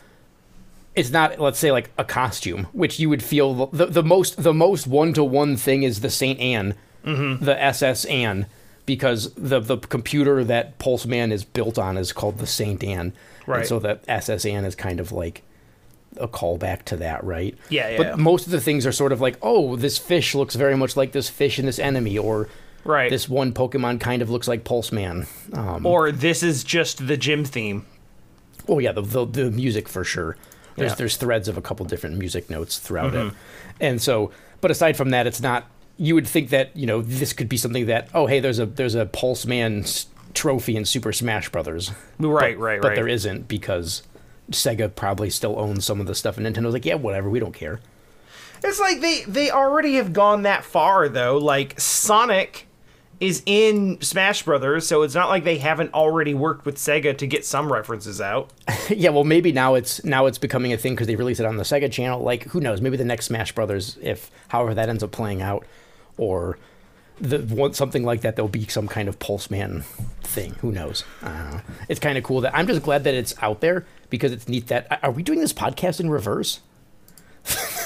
it's 0.96 1.12
not 1.12 1.40
let's 1.40 1.60
say 1.60 1.72
like 1.72 1.90
a 1.98 2.04
costume 2.04 2.66
which 2.74 3.00
you 3.00 3.10
would 3.10 3.24
feel 3.24 3.68
the, 3.68 3.86
the 3.86 4.04
most 4.04 4.42
the 4.44 4.54
most 4.54 4.88
one 4.88 5.14
to 5.14 5.24
one 5.24 5.56
thing 5.56 5.84
is 5.84 6.02
the 6.02 6.10
Saint 6.10 6.40
Anne, 6.40 6.76
Mm-hmm. 7.06 7.46
the 7.46 7.62
SS 7.64 8.04
Anne, 8.06 8.46
because 8.86 9.34
the 9.36 9.60
the 9.60 9.78
computer 9.78 10.44
that 10.44 10.78
Pulseman 10.80 11.32
is 11.32 11.44
built 11.46 11.80
on 11.80 11.98
is 11.98 12.12
called 12.12 12.40
the 12.40 12.48
Saint 12.48 12.84
Anne, 12.84 13.14
Right. 13.48 13.60
And 13.60 13.68
so 13.68 13.80
the 13.80 14.00
SS 14.08 14.46
Anne 14.46 14.66
is 14.66 14.76
kind 14.76 15.00
of 15.00 15.12
like 15.12 15.44
a 16.18 16.28
callback 16.28 16.84
to 16.86 16.98
that, 16.98 17.24
right? 17.24 17.56
Yeah, 17.70 17.90
yeah, 17.90 17.98
But 17.98 18.08
yeah. 18.08 18.16
most 18.16 18.46
of 18.48 18.52
the 18.52 18.60
things 18.60 18.86
are 18.86 18.92
sort 18.92 19.12
of 19.12 19.22
like, 19.22 19.38
oh, 19.42 19.76
this 19.76 19.98
fish 19.98 20.34
looks 20.36 20.56
very 20.56 20.76
much 20.76 20.98
like 20.98 21.12
this 21.14 21.30
fish 21.30 21.58
in 21.60 21.66
this 21.68 21.80
enemy, 21.80 22.18
or 22.18 22.50
Right. 22.84 23.10
this 23.10 23.30
one 23.30 23.54
Pokemon 23.54 24.00
kind 24.02 24.22
of 24.22 24.30
looks 24.30 24.48
like 24.48 24.64
Pulseman. 24.64 25.28
Um, 25.56 25.86
or 25.86 26.12
this 26.12 26.42
is 26.44 26.64
just 26.64 27.08
the 27.08 27.16
gym 27.18 27.46
theme. 27.46 27.86
Oh 28.68 28.80
yeah, 28.80 28.92
the 28.92 29.02
the, 29.02 29.26
the 29.26 29.52
music 29.52 29.88
for 29.88 30.04
sure. 30.04 30.36
There's 30.80 30.92
Yeah. 30.92 30.96
there's 30.96 31.18
threads 31.18 31.48
of 31.48 31.58
a 31.58 31.62
couple 31.62 31.86
different 31.86 32.18
music 32.18 32.50
notes 32.50 32.80
throughout 32.80 33.14
it, 33.14 33.26
mm-hmm. 33.28 33.36
and 33.80 34.02
so 34.02 34.32
but 34.62 34.72
aside 34.72 34.98
from 34.98 35.12
that, 35.12 35.28
it's 35.28 35.42
not. 35.42 35.66
You 35.98 36.16
would 36.16 36.28
think 36.28 36.50
that 36.50 36.76
you 36.76 36.88
know 36.88 37.02
this 37.02 37.34
could 37.34 37.50
be 37.50 37.58
something 37.58 37.86
that 37.88 38.10
oh 38.14 38.26
hey 38.26 38.40
there's 38.40 38.60
a 38.60 38.66
there's 38.66 38.96
a 38.96 39.06
Pulseman 39.06 40.06
trophy 40.34 40.76
in 40.76 40.86
Super 40.86 41.12
Smash 41.12 41.50
Brothers. 41.50 41.92
Right, 42.18 42.56
but, 42.58 42.64
right, 42.64 42.82
But 42.82 42.90
right. 42.90 42.96
there 42.96 43.08
isn't 43.08 43.48
because 43.48 44.04
Sega 44.52 44.94
probably 44.96 45.30
still 45.30 45.60
owns 45.60 45.86
some 45.86 46.00
of 46.00 46.08
the 46.08 46.16
stuff, 46.16 46.38
and 46.38 46.46
Nintendo's 46.46 46.74
like 46.74 46.86
yeah 46.86 46.96
whatever 46.96 47.30
we 47.30 47.40
don't 47.40 47.54
care. 47.54 47.80
It's 48.64 48.80
like 48.80 49.02
they 49.02 49.24
they 49.28 49.52
already 49.52 49.96
have 49.96 50.14
gone 50.14 50.44
that 50.44 50.64
far 50.64 51.10
though. 51.10 51.38
Like 51.38 51.80
Sonic 51.80 52.66
is 53.20 53.44
in 53.46 54.00
Smash 54.02 54.44
Brothers, 54.44 54.88
so 54.88 55.02
it's 55.02 55.16
not 55.16 55.30
like 55.30 55.44
they 55.44 55.58
haven't 55.58 55.94
already 55.94 56.34
worked 56.34 56.66
with 56.66 56.78
Sega 56.78 57.18
to 57.18 57.28
get 57.28 57.46
some 57.46 57.72
references 57.72 58.22
out. 58.22 58.52
yeah, 58.90 59.10
well, 59.10 59.24
maybe 59.24 59.52
now 59.52 59.76
it's 59.76 60.04
now 60.04 60.26
it's 60.26 60.38
becoming 60.38 60.74
a 60.74 60.78
thing 60.78 60.94
because 60.94 61.08
they 61.08 61.16
release 61.16 61.40
it 61.40 61.46
on 61.46 61.58
the 61.58 61.64
Sega 61.64 61.92
channel. 61.92 62.22
Like, 62.22 62.44
who 62.46 62.60
knows? 62.60 62.82
Maybe 62.82 62.98
the 62.98 63.06
next 63.06 63.26
Smash 63.26 63.54
Brothers, 63.54 63.98
if 64.02 64.32
however 64.50 64.74
that 64.74 64.90
ends 64.90 65.04
up 65.04 65.12
playing 65.12 65.42
out, 65.42 65.66
or 66.18 66.58
the 67.20 67.40
one 67.40 67.74
something 67.74 68.04
like 68.04 68.22
that, 68.22 68.36
there'll 68.36 68.50
be 68.50 68.68
some 68.68 68.88
kind 68.88 69.10
of 69.10 69.20
Pulseman 69.20 69.84
thing. 70.24 70.56
Who 70.62 70.72
knows? 70.72 71.04
I. 71.22 71.62
It's 71.90 72.00
kind 72.00 72.18
of 72.18 72.24
cool 72.24 72.42
that 72.42 72.56
I'm 72.56 72.68
just 72.68 72.84
glad 72.84 73.04
that 73.04 73.14
it's 73.14 73.36
out 73.42 73.60
there 73.62 73.86
because 74.10 74.32
it's 74.32 74.48
neat 74.48 74.68
that 74.68 75.00
are 75.04 75.12
we 75.12 75.24
doing 75.24 75.40
this 75.40 75.54
podcast 75.54 76.00
in 76.00 76.10
reverse? 76.10 76.62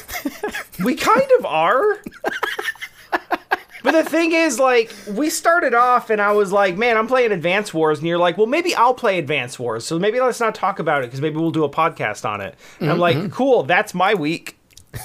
We 0.84 0.96
kind 0.96 1.30
of 1.40 1.46
are. 1.46 2.02
But 3.84 3.92
the 3.92 4.04
thing 4.04 4.32
is, 4.32 4.60
like, 4.60 4.94
we 5.10 5.30
started 5.30 5.74
off 5.74 6.10
and 6.10 6.22
I 6.22 6.32
was 6.32 6.52
like, 6.52 6.78
man, 6.78 6.98
I'm 6.98 7.08
playing 7.08 7.32
Advance 7.34 7.74
Wars. 7.74 8.00
And 8.00 8.08
you're 8.08 8.18
like, 8.18 8.38
well, 8.38 8.48
maybe 8.48 8.74
I'll 8.74 8.94
play 8.94 9.20
Advance 9.20 9.60
Wars. 9.60 9.86
So 9.86 10.00
maybe 10.00 10.20
let's 10.20 10.40
not 10.40 10.56
talk 10.56 10.80
about 10.80 11.04
it 11.04 11.08
because 11.08 11.20
maybe 11.22 11.36
we'll 11.36 11.52
do 11.52 11.66
a 11.66 11.70
podcast 11.70 12.28
on 12.28 12.40
it. 12.42 12.56
And 12.80 12.90
I'm 12.90 12.98
like, 13.00 13.32
cool, 13.32 13.64
that's 13.64 13.94
my 13.94 14.14
week. 14.14 14.58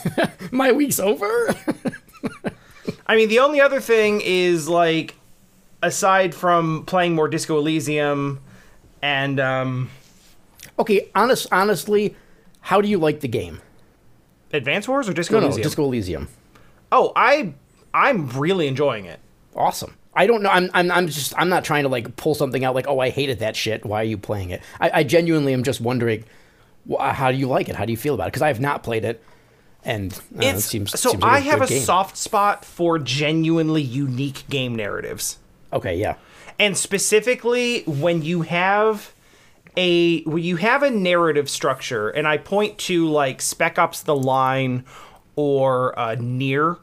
My 0.52 0.70
week's 0.72 1.00
over. 1.00 1.54
I 3.06 3.16
mean, 3.16 3.30
the 3.30 3.38
only 3.38 3.58
other 3.60 3.80
thing 3.80 4.20
is, 4.22 4.68
like, 4.68 5.14
aside 5.82 6.34
from 6.34 6.84
playing 6.84 7.14
more 7.14 7.26
Disco 7.26 7.56
Elysium 7.58 8.40
and, 9.00 9.40
um, 9.40 9.90
okay, 10.78 11.08
honest, 11.14 11.46
honestly, 11.50 12.14
how 12.60 12.80
do 12.80 12.88
you 12.88 12.98
like 12.98 13.20
the 13.20 13.28
game? 13.28 13.60
Advance 14.52 14.86
Wars 14.88 15.08
or 15.08 15.12
Disco 15.12 15.40
No, 15.40 15.48
no, 15.48 15.56
Disco 15.56 15.84
Elysium. 15.84 16.28
Oh, 16.90 17.12
I, 17.16 17.54
I'm 17.94 18.28
really 18.30 18.66
enjoying 18.66 19.04
it. 19.06 19.20
awesome. 19.56 19.94
I 20.14 20.26
don't 20.26 20.42
know. 20.42 20.50
I'm, 20.50 20.68
I'm, 20.74 20.90
I'm 20.90 21.06
just, 21.06 21.32
I'm 21.38 21.48
not 21.48 21.62
trying 21.62 21.84
to 21.84 21.88
like 21.88 22.16
pull 22.16 22.34
something 22.34 22.64
out 22.64 22.74
like, 22.74 22.88
oh, 22.88 22.98
I 22.98 23.10
hated 23.10 23.38
that 23.38 23.54
shit. 23.54 23.86
Why 23.86 24.00
are 24.00 24.04
you 24.04 24.18
playing 24.18 24.50
it? 24.50 24.62
I, 24.80 24.90
I 24.94 25.04
genuinely 25.04 25.52
am 25.52 25.62
just 25.62 25.80
wondering, 25.80 26.24
wh- 26.90 27.00
how 27.00 27.30
do 27.30 27.36
you 27.38 27.46
like 27.46 27.68
it? 27.68 27.76
How 27.76 27.84
do 27.84 27.92
you 27.92 27.96
feel 27.96 28.14
about 28.14 28.24
it? 28.24 28.32
Because 28.32 28.42
I 28.42 28.48
have 28.48 28.58
not 28.60 28.82
played 28.82 29.04
it, 29.04 29.22
and 29.84 30.12
uh, 30.12 30.40
it 30.40 30.60
seems 30.60 30.98
so 30.98 31.10
seems 31.10 31.22
like 31.22 31.32
I 31.32 31.38
have 31.40 31.62
a 31.62 31.68
game. 31.68 31.82
soft 31.82 32.16
spot 32.16 32.64
for 32.64 32.98
genuinely 32.98 33.82
unique 33.82 34.42
game 34.50 34.74
narratives. 34.74 35.38
Okay, 35.72 35.94
yeah, 35.96 36.16
and 36.58 36.76
specifically 36.76 37.82
when 37.84 38.22
you 38.22 38.42
have 38.42 39.12
a 39.76 40.22
when 40.24 40.42
you 40.42 40.56
have 40.56 40.82
a 40.82 40.90
narrative 40.90 41.48
structure 41.48 42.08
and 42.08 42.26
i 42.26 42.36
point 42.36 42.78
to 42.78 43.06
like 43.08 43.40
spec 43.40 43.78
ops 43.78 44.02
the 44.02 44.16
line 44.16 44.84
or 45.36 45.96
uh, 45.96 46.16
near 46.18 46.78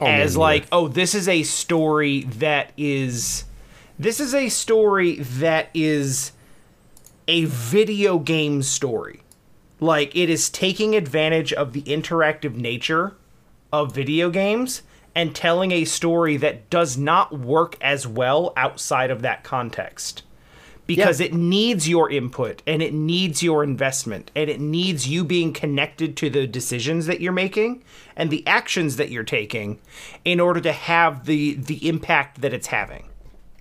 oh, 0.00 0.04
man, 0.04 0.20
as 0.20 0.34
yeah. 0.34 0.40
like 0.40 0.66
oh 0.72 0.88
this 0.88 1.14
is 1.14 1.28
a 1.28 1.42
story 1.42 2.22
that 2.22 2.72
is 2.76 3.44
this 3.98 4.20
is 4.20 4.34
a 4.34 4.48
story 4.48 5.16
that 5.16 5.70
is 5.74 6.32
a 7.28 7.44
video 7.46 8.18
game 8.18 8.62
story 8.62 9.22
like 9.80 10.14
it 10.14 10.30
is 10.30 10.48
taking 10.48 10.94
advantage 10.94 11.52
of 11.52 11.72
the 11.72 11.82
interactive 11.82 12.54
nature 12.54 13.16
of 13.72 13.94
video 13.94 14.30
games 14.30 14.82
and 15.14 15.34
telling 15.34 15.72
a 15.72 15.84
story 15.84 16.36
that 16.36 16.68
does 16.70 16.96
not 16.96 17.38
work 17.38 17.76
as 17.80 18.06
well 18.06 18.52
outside 18.56 19.10
of 19.10 19.22
that 19.22 19.42
context 19.42 20.22
because 20.86 21.20
Yeah. 21.20 21.26
it 21.26 21.34
needs 21.34 21.88
your 21.88 22.10
input 22.10 22.62
and 22.66 22.82
it 22.82 22.92
needs 22.94 23.42
your 23.42 23.64
investment 23.64 24.30
and 24.36 24.48
it 24.48 24.60
needs 24.60 25.08
you 25.08 25.24
being 25.24 25.52
connected 25.52 26.16
to 26.18 26.30
the 26.30 26.46
decisions 26.46 27.06
that 27.06 27.20
you're 27.20 27.32
making 27.32 27.82
and 28.16 28.30
the 28.30 28.46
actions 28.46 28.96
that 28.96 29.10
you're 29.10 29.24
taking 29.24 29.78
in 30.24 30.38
order 30.40 30.60
to 30.60 30.72
have 30.72 31.26
the 31.26 31.54
the 31.54 31.88
impact 31.88 32.40
that 32.40 32.52
it's 32.52 32.68
having 32.68 33.04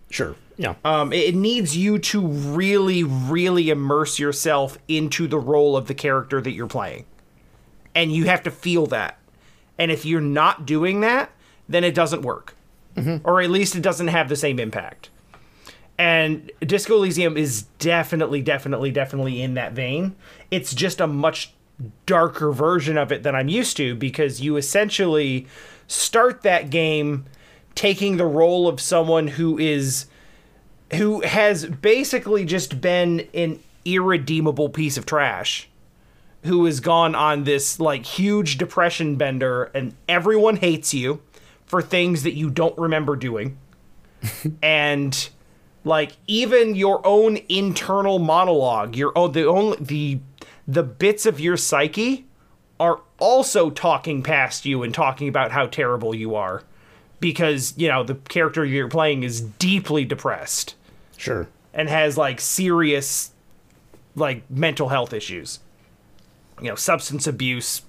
sure, 0.09 0.35
yeah, 0.57 0.75
um, 0.85 1.11
it 1.11 1.29
it 1.29 1.35
needs 1.35 1.75
you 1.75 1.97
to 1.99 2.25
really, 2.25 3.03
really 3.03 3.69
immerse 3.69 4.19
yourself 4.19 4.77
into 4.87 5.27
the 5.27 5.39
role 5.39 5.75
of 5.75 5.87
the 5.87 5.93
character 5.93 6.39
that 6.39 6.51
you're 6.51 6.67
playing. 6.67 7.05
And 7.93 8.11
you 8.13 8.25
have 8.25 8.43
to 8.43 8.51
feel 8.51 8.85
that. 8.87 9.17
And 9.77 9.91
if 9.91 10.05
you're 10.05 10.21
not 10.21 10.65
doing 10.65 11.01
that, 11.01 11.31
then 11.67 11.83
it 11.83 11.93
doesn't 11.95 12.21
work. 12.21 12.55
Or 13.25 13.41
at 13.41 13.49
least 13.49 13.75
it 13.75 13.81
doesn't 13.81 14.07
have 14.07 14.29
the 14.29 14.37
same 14.37 14.57
impact. 14.59 15.09
And 15.97 16.51
Disco 16.59 16.95
Elysium 16.95 17.37
is 17.37 17.63
definitely, 17.79 18.41
definitely, 18.41 18.91
definitely 18.91 19.41
in 19.41 19.53
that 19.53 19.73
vein. 19.73 20.15
It's 20.51 20.73
just 20.73 20.99
a 20.99 21.07
much 21.07 21.53
darker 22.05 22.51
version 22.51 22.97
of 22.97 23.11
it 23.11 23.23
than 23.23 23.35
I'm 23.35 23.49
used 23.49 23.77
to 23.77 23.95
because 23.95 24.41
you 24.41 24.57
essentially 24.57 25.47
start 25.87 26.41
that 26.43 26.69
game 26.69 27.25
taking 27.75 28.17
the 28.17 28.25
role 28.25 28.67
of 28.67 28.79
someone 28.79 29.27
who 29.27 29.57
is 29.57 30.05
who 30.93 31.21
has 31.21 31.65
basically 31.65 32.45
just 32.45 32.79
been 32.79 33.27
an 33.33 33.59
irredeemable 33.83 34.69
piece 34.69 34.97
of 34.97 35.05
trash 35.05 35.67
who 36.43 36.63
has 36.65 36.79
gone 36.79 37.15
on 37.15 37.43
this 37.43 37.79
like 37.79 38.05
huge 38.05 38.57
depression 38.57 39.15
bender 39.15 39.65
and 39.73 39.93
everyone 40.07 40.57
hates 40.57 40.93
you 40.93 41.21
for 41.65 41.81
things 41.81 42.23
that 42.23 42.33
you 42.33 42.49
don't 42.49 42.77
remember 42.77 43.15
doing 43.15 43.57
and 44.63 45.29
like 45.85 46.17
even 46.27 46.75
your 46.75 47.05
own 47.05 47.39
internal 47.47 48.19
monologue 48.19 48.95
your 48.95 49.17
own 49.17 49.31
the 49.31 49.45
only 49.47 49.77
the 49.79 50.19
the 50.67 50.83
bits 50.83 51.25
of 51.25 51.39
your 51.39 51.55
psyche 51.55 52.25
are 52.79 52.99
also 53.19 53.69
talking 53.69 54.21
past 54.21 54.65
you 54.65 54.83
and 54.83 54.93
talking 54.93 55.29
about 55.29 55.51
how 55.51 55.65
terrible 55.65 56.13
you 56.13 56.35
are 56.35 56.63
because 57.21 57.73
you 57.77 57.87
know 57.87 58.03
the 58.03 58.15
character 58.15 58.65
you're 58.65 58.89
playing 58.89 59.23
is 59.23 59.39
deeply 59.39 60.03
depressed 60.03 60.75
sure. 61.15 61.47
and 61.73 61.87
has 61.87 62.17
like 62.17 62.41
serious 62.41 63.31
like 64.15 64.43
mental 64.49 64.89
health 64.89 65.13
issues 65.13 65.59
you 66.61 66.67
know 66.67 66.75
substance 66.75 67.27
abuse 67.27 67.83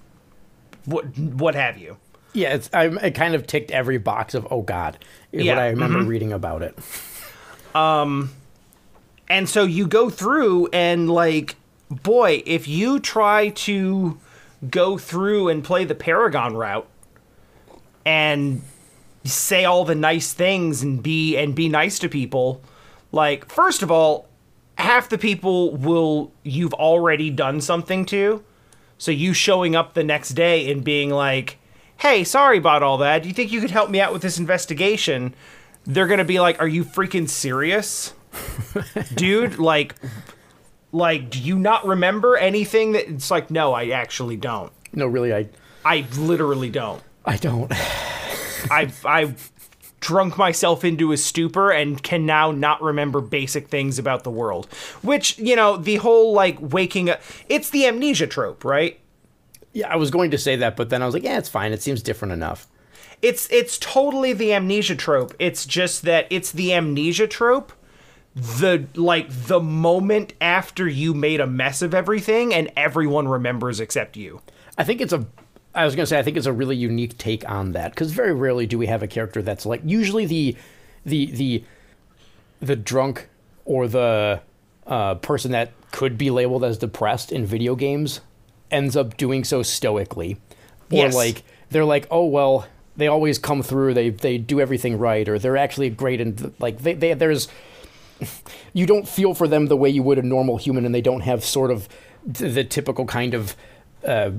what 0.85 1.05
what 1.17 1.55
have 1.55 1.77
you 1.77 1.97
Yeah, 2.33 2.53
it's 2.53 2.69
I, 2.73 2.85
it 2.85 3.15
kind 3.15 3.35
of 3.35 3.47
ticked 3.47 3.71
every 3.71 3.97
box 3.97 4.35
of 4.35 4.47
oh 4.51 4.61
god, 4.61 4.97
is 5.31 5.43
Yeah, 5.43 5.55
what 5.55 5.63
I 5.63 5.69
remember 5.69 5.99
mm-hmm. 5.99 6.07
reading 6.07 6.33
about 6.33 6.61
it. 6.61 6.77
Um, 7.77 8.31
and 9.29 9.47
so 9.47 9.63
you 9.63 9.87
go 9.87 10.09
through 10.09 10.67
and 10.73 11.09
like 11.09 11.55
boy 11.89 12.41
if 12.45 12.67
you 12.67 12.99
try 12.99 13.49
to 13.49 14.19
go 14.69 14.97
through 14.97 15.49
and 15.49 15.63
play 15.63 15.85
the 15.85 15.95
paragon 15.95 16.55
route 16.55 16.87
and 18.03 18.61
say 19.23 19.63
all 19.63 19.85
the 19.85 19.95
nice 19.95 20.33
things 20.33 20.81
and 20.81 21.03
be 21.03 21.37
and 21.37 21.53
be 21.53 21.69
nice 21.69 21.99
to 21.99 22.09
people 22.09 22.61
like 23.11 23.45
first 23.45 23.83
of 23.83 23.91
all 23.91 24.27
half 24.77 25.09
the 25.09 25.17
people 25.17 25.75
will 25.75 26.31
you've 26.43 26.73
already 26.73 27.29
done 27.29 27.61
something 27.61 28.05
to. 28.05 28.43
So 28.97 29.11
you 29.11 29.33
showing 29.33 29.75
up 29.75 29.93
the 29.93 30.03
next 30.03 30.29
day 30.29 30.71
and 30.71 30.83
being 30.83 31.11
like 31.11 31.59
hey 31.97 32.23
sorry 32.23 32.57
about 32.57 32.81
all 32.81 32.97
that. 32.97 33.21
Do 33.21 33.29
you 33.29 33.35
think 33.35 33.51
you 33.51 33.61
could 33.61 33.71
help 33.71 33.91
me 33.91 34.01
out 34.01 34.13
with 34.13 34.23
this 34.23 34.39
investigation 34.39 35.35
they're 35.87 36.07
gonna 36.07 36.23
be 36.25 36.39
like 36.39 36.59
are 36.61 36.67
you 36.67 36.83
freaking 36.83 37.27
serious 37.29 38.13
dude 39.15 39.57
like 39.57 39.95
like 40.91 41.29
do 41.29 41.39
you 41.39 41.57
not 41.57 41.85
remember 41.85 42.37
anything 42.37 42.91
that 42.91 43.09
it's 43.09 43.31
like 43.31 43.49
no 43.49 43.73
i 43.73 43.87
actually 43.89 44.35
don't 44.37 44.71
No, 44.93 45.07
really, 45.07 45.33
I 45.33 45.49
i 45.85 46.05
literally 46.17 46.69
don't 46.69 47.01
I 47.25 47.37
don't. 47.37 47.71
i've 48.71 49.05
i've 49.05 49.51
drunk 49.99 50.37
myself 50.37 50.83
into 50.85 51.11
a 51.11 51.17
stupor 51.17 51.71
and 51.71 52.01
can 52.03 52.25
now 52.25 52.51
not 52.51 52.81
remember 52.81 53.19
basic 53.19 53.67
things 53.67 53.97
about 53.97 54.23
the 54.23 54.29
world 54.31 54.67
which 55.01 55.37
you 55.39 55.55
know 55.55 55.75
the 55.77 55.95
whole 55.97 56.33
like 56.33 56.57
waking 56.61 57.09
up 57.09 57.19
it's 57.49 57.69
the 57.71 57.85
amnesia 57.87 58.27
trope 58.27 58.63
right 58.63 58.99
Yeah, 59.73 59.87
I 59.91 59.95
was 59.97 60.09
going 60.11 60.31
to 60.31 60.37
say 60.37 60.55
that, 60.57 60.75
but 60.75 60.89
then 60.89 61.01
I 61.01 61.05
was 61.05 61.13
like, 61.13 61.23
yeah, 61.23 61.37
it's 61.37 61.49
fine. 61.49 61.71
It 61.71 61.81
seems 61.83 62.01
different 62.01 62.31
enough. 62.33 62.65
It's 63.21 63.49
it's 63.51 63.77
totally 63.77 64.33
the 64.33 64.53
amnesia 64.53 64.95
trope 64.95 65.33
it's 65.39 65.65
just 65.65 66.03
that 66.03 66.27
it's 66.29 66.51
the 66.51 66.73
amnesia 66.73 67.27
trope 67.27 67.71
the 68.35 68.85
like 68.95 69.27
the 69.47 69.59
moment 69.59 70.33
after 70.39 70.87
you 70.87 71.13
made 71.13 71.39
a 71.39 71.47
mess 71.47 71.81
of 71.81 71.93
everything 71.95 72.53
and 72.53 72.71
everyone 72.77 73.27
remembers 73.27 73.79
except 73.79 74.15
you 74.15 74.41
I 74.77 74.83
think 74.83 75.01
it's 75.01 75.11
a. 75.13 75.25
I 75.73 75.85
was 75.85 75.95
going 75.95 76.03
to 76.03 76.07
say 76.07 76.19
I 76.19 76.23
think 76.23 76.37
it's 76.37 76.45
a 76.45 76.53
really 76.53 76.75
unique 76.75 77.17
take 77.17 77.47
on 77.49 77.71
that 77.71 77.91
because 77.91 78.11
very 78.11 78.31
rarely 78.33 78.67
do 78.67 78.77
we 78.77 78.85
have 78.85 79.01
a 79.01 79.07
character 79.07 79.41
that's 79.41 79.65
like 79.65 79.81
usually 79.83 80.27
the, 80.27 80.55
the 81.03 81.25
the, 81.31 81.63
the 82.59 82.75
drunk 82.75 83.27
or 83.65 83.87
the 83.87 84.41
uh, 84.85 85.15
person 85.15 85.51
that 85.51 85.71
could 85.91 86.15
be 86.17 86.29
labeled 86.29 86.63
as 86.63 86.77
depressed 86.77 87.31
in 87.31 87.43
video 87.45 87.75
games 87.75 88.21
ends 88.69 88.95
up 88.95 89.17
doing 89.17 89.43
so 89.43 89.63
stoically, 89.63 90.33
or 90.91 90.97
Yes. 91.05 91.15
like 91.15 91.43
they're 91.71 91.85
like, 91.85 92.07
oh 92.11 92.25
well, 92.25 92.67
they 92.97 93.07
always 93.07 93.37
come 93.39 93.63
through. 93.63 93.93
They 93.93 94.09
they 94.09 94.37
do 94.37 94.59
everything 94.59 94.97
right, 94.97 95.27
or 95.29 95.39
they're 95.39 95.57
actually 95.57 95.89
great 95.89 96.19
and 96.19 96.53
like 96.59 96.79
they, 96.79 96.93
they 96.93 97.13
there's 97.13 97.47
you 98.73 98.85
don't 98.85 99.07
feel 99.07 99.33
for 99.33 99.47
them 99.47 99.67
the 99.67 99.77
way 99.77 99.89
you 99.89 100.03
would 100.03 100.17
a 100.17 100.23
normal 100.23 100.57
human, 100.57 100.85
and 100.85 100.93
they 100.93 101.01
don't 101.01 101.21
have 101.21 101.45
sort 101.45 101.69
of 101.71 101.87
the, 102.25 102.63
typical 102.63 103.05
kind 103.05 103.33
of 103.35 103.55
uh, 104.05 104.31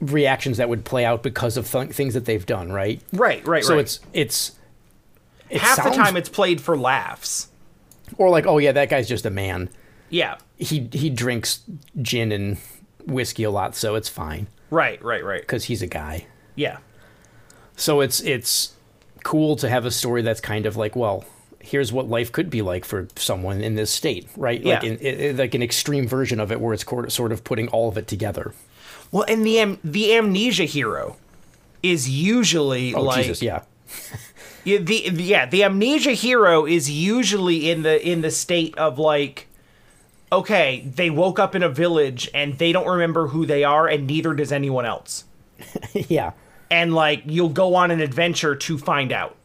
reactions 0.00 0.56
that 0.58 0.68
would 0.68 0.84
play 0.84 1.04
out 1.04 1.22
because 1.22 1.56
of 1.56 1.70
th- 1.70 1.90
things 1.90 2.14
that 2.14 2.24
they've 2.26 2.46
done, 2.46 2.70
right? 2.72 3.00
Right, 3.12 3.46
right, 3.46 3.64
So 3.64 3.74
right. 3.74 3.80
it's 3.80 4.00
it's 4.12 4.52
it 5.50 5.60
half 5.60 5.76
sounds- 5.76 5.96
the 5.96 6.02
time 6.02 6.16
it's 6.16 6.28
played 6.28 6.60
for 6.60 6.76
laughs. 6.78 7.48
or 8.18 8.30
like, 8.30 8.46
oh 8.46 8.58
yeah, 8.58 8.72
that 8.72 8.88
guy's 8.88 9.08
just 9.08 9.26
a 9.26 9.30
man. 9.30 9.68
Yeah. 10.10 10.36
He 10.56 10.88
he 10.92 11.10
drinks 11.10 11.62
gin 12.00 12.30
and 12.30 12.58
whiskey 13.04 13.42
a 13.42 13.50
lot, 13.50 13.74
so 13.74 13.96
it's 13.96 14.08
fine 14.08 14.46
Right, 14.70 15.02
right, 15.04 15.24
right. 15.24 15.40
because 15.40 15.64
he's 15.64 15.82
a 15.82 15.86
guy. 15.88 16.26
Yeah. 16.54 16.78
So 17.76 18.00
it's 18.00 18.20
it's 18.20 18.72
cool 19.22 19.56
to 19.56 19.68
have 19.68 19.84
a 19.84 19.90
story 19.90 20.22
that's 20.22 20.40
kind 20.40 20.66
of 20.66 20.76
like, 20.76 20.94
well, 20.94 21.24
here's 21.60 21.92
what 21.92 22.08
life 22.08 22.30
could 22.30 22.50
be 22.50 22.62
like 22.62 22.84
for 22.84 23.08
someone 23.16 23.62
in 23.62 23.74
this 23.74 23.90
state, 23.90 24.28
right? 24.36 24.62
Like 24.64 24.82
Yeah. 24.82 24.90
in, 24.90 24.98
in, 24.98 25.36
like 25.36 25.54
an 25.54 25.62
extreme 25.62 26.06
version 26.06 26.38
of 26.40 26.52
it, 26.52 26.60
where 26.60 26.74
it's 26.74 26.84
sort 27.14 27.32
of 27.32 27.42
putting 27.44 27.68
all 27.68 27.88
of 27.88 27.96
it 27.98 28.06
together. 28.06 28.52
Well, 29.10 29.24
and 29.28 29.44
the 29.46 29.58
am- 29.60 29.78
the 29.82 30.14
amnesia 30.14 30.64
hero 30.64 31.16
is 31.82 32.08
usually 32.08 32.94
Oh 32.94 33.02
like 33.02 33.22
Jesus, 33.22 33.42
yeah, 33.42 33.62
Yeah, 34.64 34.78
the 34.78 35.10
yeah 35.14 35.46
the 35.46 35.64
amnesia 35.64 36.12
hero 36.12 36.64
is 36.66 36.90
usually 36.90 37.70
in 37.70 37.82
the 37.82 38.06
in 38.06 38.22
the 38.22 38.30
state 38.30 38.76
of 38.78 38.98
like 38.98 39.46
okay 40.32 40.80
they 40.86 41.10
woke 41.10 41.38
up 41.38 41.54
in 41.54 41.62
a 41.62 41.68
village 41.68 42.30
and 42.34 42.58
they 42.58 42.72
don't 42.72 42.86
remember 42.88 43.28
who 43.28 43.44
they 43.46 43.62
are 43.62 43.86
and 43.86 44.06
neither 44.06 44.32
does 44.34 44.50
anyone 44.52 44.86
else 44.86 45.24
yeah. 45.92 46.32
And 46.70 46.94
like 46.94 47.22
you'll 47.26 47.48
go 47.48 47.74
on 47.74 47.90
an 47.90 48.00
adventure 48.00 48.54
to 48.56 48.78
find 48.78 49.12
out 49.12 49.36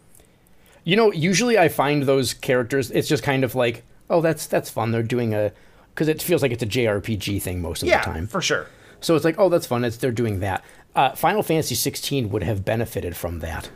You 0.86 0.96
know, 0.96 1.12
usually 1.12 1.58
I 1.58 1.68
find 1.70 2.04
those 2.04 2.34
characters. 2.34 2.90
It's 2.92 3.08
just 3.08 3.22
kind 3.24 3.44
of 3.44 3.54
like, 3.54 3.84
oh, 4.10 4.22
that's 4.22 4.48
that's 4.48 4.70
fun. 4.70 4.92
They're 4.92 5.04
doing 5.04 5.34
a 5.34 5.52
because 5.94 6.08
it 6.08 6.22
feels 6.22 6.42
like 6.42 6.52
it's 6.52 6.64
a 6.64 6.68
JRPG 6.68 7.42
thing 7.42 7.62
most 7.62 7.84
of 7.84 7.90
yeah 7.90 8.00
the 8.00 8.06
time. 8.12 8.28
for 8.28 8.42
sure 8.42 8.68
So 9.02 9.16
it's 9.16 9.26
like, 9.26 9.36
oh, 9.38 9.50
that's 9.50 9.68
fun. 9.68 9.84
It's 9.84 9.98
they're 9.98 10.12
doing 10.12 10.40
that. 10.40 10.64
Uh, 10.96 11.12
Final 11.16 11.44
Fantasy 11.44 11.76
16 11.76 12.30
would 12.32 12.44
have 12.44 12.64
benefited 12.66 13.16
from 13.16 13.40
that. 13.40 13.70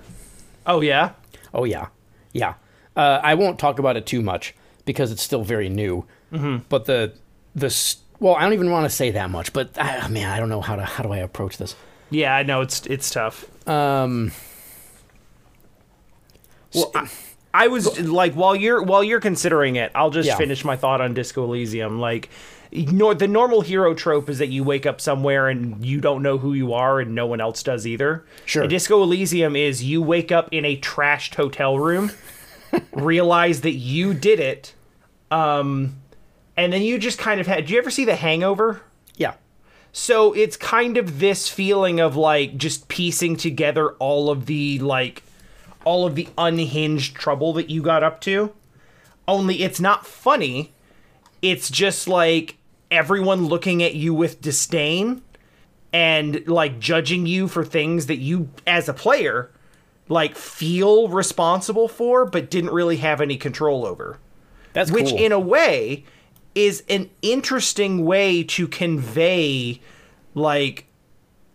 oh 0.65 0.81
yeah 0.81 1.12
Oh 1.53 1.65
yeah, 1.65 1.88
yeah. 2.31 2.55
Uh, 2.95 3.19
I 3.23 3.35
won't 3.35 3.59
talk 3.59 3.77
about 3.79 3.95
it 3.97 4.05
too 4.05 4.21
much 4.21 4.55
because 4.85 5.12
it's 5.12 5.21
still 5.21 5.43
very 5.43 5.69
new. 5.69 6.05
Mm-hmm. 6.31 6.63
But 6.69 6.85
the 6.85 7.13
the 7.53 7.69
well, 8.19 8.35
I 8.35 8.41
don't 8.43 8.53
even 8.53 8.71
want 8.71 8.85
to 8.85 8.89
say 8.89 9.12
that 9.12 9.29
much. 9.29 9.53
But 9.53 9.71
ah, 9.77 10.07
man, 10.09 10.29
I 10.31 10.39
don't 10.39 10.50
know 10.50 10.62
how 10.62 10.75
to 10.75 10.83
how 10.83 11.03
do 11.03 11.12
I 11.12 11.17
approach 11.19 11.57
this. 11.57 11.75
Yeah 12.10 12.36
I 12.36 12.43
know 12.43 12.62
it's 12.62 12.86
it's 12.88 13.10
tough 13.10 13.45
Um, 13.67 14.31
well 16.74 16.91
I, 16.95 17.10
I 17.53 17.67
was 17.67 18.00
like 18.00 18.33
while 18.33 18.55
you're 18.55 18.81
while 18.81 19.03
you're 19.03 19.19
considering 19.19 19.75
it 19.75 19.91
I'll 19.95 20.10
just 20.10 20.27
Yeah. 20.27 20.38
finish 20.38 20.63
my 20.65 20.75
thought 20.75 21.01
on 21.01 21.13
Disco 21.13 21.43
Elysium 21.43 22.00
like 22.00 22.29
nor, 22.75 23.13
the 23.13 23.27
normal 23.27 23.62
hero 23.62 23.93
trope 23.93 24.29
is 24.31 24.39
that 24.39 24.47
you 24.47 24.63
wake 24.63 24.88
up 24.88 24.99
somewhere 24.99 25.47
and 25.47 25.86
you 25.86 26.01
don't 26.01 26.23
know 26.23 26.39
who 26.39 26.54
you 26.54 26.73
are 26.73 26.99
and 26.99 27.13
no 27.13 27.27
one 27.27 27.39
else 27.39 27.62
does 27.62 27.86
either. 27.86 28.25
Sure. 28.45 28.63
And 28.63 28.69
Disco 28.71 29.04
Elysium 29.04 29.56
is 29.56 29.84
you 29.84 30.01
wake 30.01 30.32
up 30.32 30.49
in 30.51 30.65
a 30.65 30.75
trashed 30.77 31.36
hotel 31.36 31.77
room, 31.77 32.10
realize 32.93 33.62
that 33.62 33.73
you 33.75 34.15
did 34.15 34.39
it, 34.39 34.73
um, 35.30 35.97
and 36.58 36.73
then 36.73 36.82
you 36.82 36.97
just 36.97 37.19
kind 37.19 37.39
of 37.39 37.45
had. 37.45 37.67
Do 37.67 37.73
you 37.73 37.77
ever 37.80 37.91
see 37.91 38.06
The 38.06 38.15
Hangover? 38.15 38.82
yeah, 39.17 39.36
So 39.95 40.34
it's 40.34 40.58
kind 40.58 40.97
of 40.97 41.19
this 41.19 41.47
feeling 41.47 41.99
of 41.99 42.15
like 42.15 42.58
just 42.58 42.88
piecing 42.88 43.38
together 43.38 43.91
all 43.93 44.32
of 44.32 44.47
the 44.47 44.79
like 44.79 45.21
all 45.86 46.08
of 46.08 46.15
the 46.15 46.27
unhinged 46.38 47.15
trouble 47.15 47.53
that 47.53 47.69
you 47.69 47.84
got 47.84 48.03
up 48.03 48.19
to. 48.21 48.51
Only 49.27 49.62
it's 49.62 49.79
not 49.79 50.06
funny. 50.06 50.73
It's 51.43 51.69
just 51.69 52.08
like 52.08 52.58
everyone 52.89 53.45
looking 53.45 53.84
at 53.84 53.93
you 53.93 54.15
with 54.15 54.41
disdain 54.41 55.21
and 55.93 56.45
like 56.47 56.79
judging 56.79 57.27
you 57.27 57.47
for 57.47 57.63
things 57.63 58.08
that 58.08 58.17
you 58.17 58.49
as 58.65 58.89
a 58.89 58.93
player 58.93 59.51
like 60.10 60.36
feel 60.36 61.08
responsible 61.08 61.88
for 61.88 62.25
but 62.25 62.49
didn't 62.49 62.71
really 62.71 62.97
have 62.97 63.21
any 63.21 63.38
control 63.38 63.86
over 63.86 64.17
that's 64.73 64.91
which 64.91 65.10
cool. 65.10 65.17
in 65.17 65.32
a 65.32 65.39
way 65.39 66.03
is 66.55 66.83
an 66.89 67.09
interesting 67.21 68.05
way 68.05 68.43
to 68.43 68.67
convey 68.67 69.79
like 70.35 70.85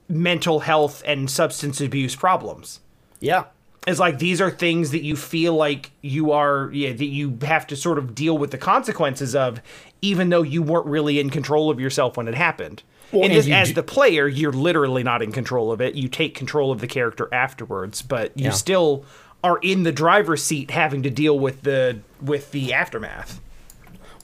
mental 0.08 0.60
health 0.60 1.02
and 1.06 1.30
substance 1.30 1.80
abuse 1.80 2.16
problems. 2.16 2.80
Yeah, 3.20 3.44
it's 3.86 3.98
like 4.00 4.18
these 4.18 4.40
are 4.40 4.50
things 4.50 4.90
that 4.92 5.02
you 5.02 5.16
feel 5.16 5.54
like 5.54 5.90
you 6.02 6.32
are 6.32 6.70
yeah 6.72 6.92
that 6.92 7.04
you 7.06 7.38
have 7.42 7.66
to 7.68 7.76
sort 7.76 7.98
of 7.98 8.14
deal 8.14 8.36
with 8.38 8.50
the 8.50 8.58
consequences 8.58 9.34
of 9.34 9.60
even 10.02 10.28
though 10.30 10.42
you 10.42 10.62
weren't 10.62 10.86
really 10.86 11.18
in 11.18 11.30
control 11.30 11.70
of 11.70 11.80
yourself 11.80 12.16
when 12.16 12.28
it 12.28 12.34
happened. 12.34 12.82
Well, 13.10 13.22
and 13.22 13.32
and 13.32 13.38
this, 13.38 13.46
you 13.46 13.54
as 13.54 13.72
the 13.74 13.82
player 13.82 14.28
you're 14.28 14.52
literally 14.52 15.02
not 15.02 15.22
in 15.22 15.32
control 15.32 15.72
of 15.72 15.80
it. 15.80 15.94
You 15.94 16.08
take 16.08 16.34
control 16.34 16.70
of 16.70 16.80
the 16.80 16.86
character 16.86 17.28
afterwards 17.32 18.02
but 18.02 18.36
you 18.36 18.46
Yeah. 18.46 18.50
still 18.50 19.04
are 19.42 19.58
in 19.62 19.82
the 19.84 19.92
driver's 19.92 20.42
seat 20.42 20.70
having 20.70 21.02
to 21.04 21.10
deal 21.10 21.38
with 21.38 21.62
the 21.62 21.98
with 22.20 22.50
the 22.52 22.72
aftermath 22.72 23.40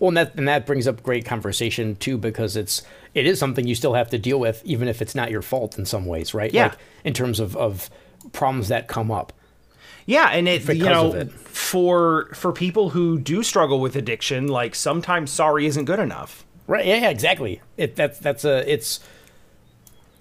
Well, 0.05 0.11
and 0.11 0.19
that 0.19 0.35
and 0.35 0.47
that 0.49 0.67
brings 0.67 0.87
up 0.87 1.03
great 1.03 1.25
conversation 1.25 1.97
too 1.97 2.19
because 2.19 2.57
it's 2.57 2.83
it 3.15 3.27
is 3.27 3.39
something 3.39 3.67
you 3.67 3.75
still 3.75 3.95
have 3.95 4.11
to 4.11 4.19
deal 4.19 4.39
with 4.39 4.61
even 4.67 4.87
if 4.87 5.01
it's 5.01 5.15
not 5.15 5.31
your 5.31 5.41
fault 5.41 5.79
in 5.79 5.87
some 5.87 6.05
ways, 6.05 6.35
right? 6.35 6.53
Yeah. 6.53 6.65
Like 6.65 6.79
in 7.05 7.15
terms 7.15 7.41
of 7.41 7.57
of 7.57 7.89
problems 8.33 8.69
that 8.69 8.87
come 8.87 9.11
up. 9.11 9.33
Yeah, 10.05 10.29
and 10.29 10.47
it 10.47 10.69
you 10.69 10.85
know 10.85 11.15
it. 11.15 11.31
for 11.33 12.29
for 12.35 12.53
people 12.53 12.91
who 12.91 13.19
do 13.19 13.43
struggle 13.43 13.81
with 13.81 13.97
addiction, 13.97 14.47
like 14.47 14.75
sometimes 14.75 15.31
sorry 15.31 15.65
isn't 15.65 15.87
good 15.87 16.01
enough. 16.01 16.45
Right? 16.67 16.85
Yeah, 16.85 16.97
yeah, 16.97 17.09
exactly. 17.09 17.63
It 17.79 17.97
that's 17.97 18.19
that's 18.19 18.45
a 18.45 18.71
it's 18.71 19.01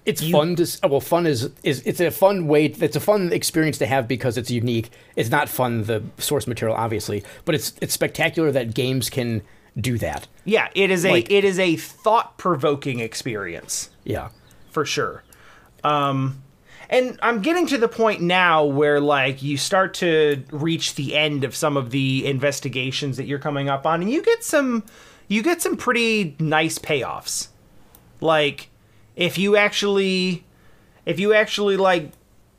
it's 0.06 0.26
fun 0.30 0.56
to 0.56 0.88
well 0.88 1.00
fun 1.00 1.26
is 1.26 1.50
is 1.62 1.82
it's 1.84 2.00
a 2.00 2.10
fun 2.10 2.46
way 2.46 2.64
it's 2.64 2.96
a 2.96 3.00
fun 3.00 3.34
experience 3.34 3.76
to 3.78 3.86
have 3.86 4.08
because 4.08 4.38
it's 4.38 4.50
unique. 4.50 4.88
It's 5.14 5.28
not 5.28 5.50
fun 5.50 5.84
the 5.84 6.02
source 6.16 6.46
material 6.46 6.74
obviously, 6.74 7.22
but 7.44 7.54
it's 7.54 7.74
it's 7.82 7.92
spectacular 7.92 8.50
that 8.50 8.72
games 8.72 9.10
can 9.10 9.42
do 9.78 9.98
that. 9.98 10.26
Yeah, 10.44 10.68
it 10.74 10.90
is 10.90 11.04
a 11.04 11.10
Like- 11.10 11.30
it 11.30 11.44
is 11.44 11.58
a 11.58 11.76
thought 11.76 12.38
provoking 12.38 13.00
experience 13.00 13.90
Yeah. 14.04 14.28
for 14.70 14.84
sure. 14.84 15.24
Um, 15.82 16.42
and 16.90 17.18
I'm 17.22 17.40
getting 17.42 17.66
to 17.68 17.78
the 17.78 17.88
point 17.88 18.20
now 18.20 18.64
where 18.64 19.00
like 19.00 19.42
you 19.42 19.56
start 19.56 19.94
to 19.94 20.44
reach 20.50 20.94
the 20.94 21.14
end 21.16 21.42
of 21.44 21.56
some 21.56 21.76
of 21.76 21.90
the 21.90 22.24
investigations 22.26 23.16
that 23.16 23.24
you're 23.26 23.38
coming 23.38 23.68
up 23.68 23.86
on, 23.86 24.00
and 24.02 24.10
you 24.10 24.22
get 24.22 24.44
some 24.44 24.84
you 25.26 25.42
get 25.42 25.62
some 25.62 25.76
pretty 25.76 26.36
nice 26.38 26.78
payoffs. 26.78 27.48
Like 28.20 28.68
if 29.16 29.38
you 29.38 29.56
actually 29.56 30.44
if 31.06 31.18
you 31.18 31.34
actually 31.34 31.76
like 31.76 32.12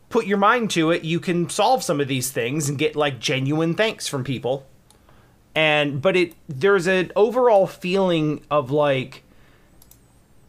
put 0.09 0.25
your 0.25 0.37
mind 0.37 0.69
to 0.71 0.91
it, 0.91 1.03
you 1.03 1.19
can 1.19 1.49
solve 1.49 1.83
some 1.83 1.99
of 1.99 2.07
these 2.07 2.29
things 2.31 2.67
and 2.69 2.77
get 2.77 2.95
like 2.95 3.19
genuine 3.19 3.73
thanks 3.75 4.07
from 4.07 4.23
people. 4.23 4.65
And 5.55 6.01
but 6.01 6.15
it 6.17 6.35
there's 6.49 6.85
an 6.85 7.11
overall 7.15 7.65
feeling 7.65 8.43
of 8.51 8.71
like 8.71 9.23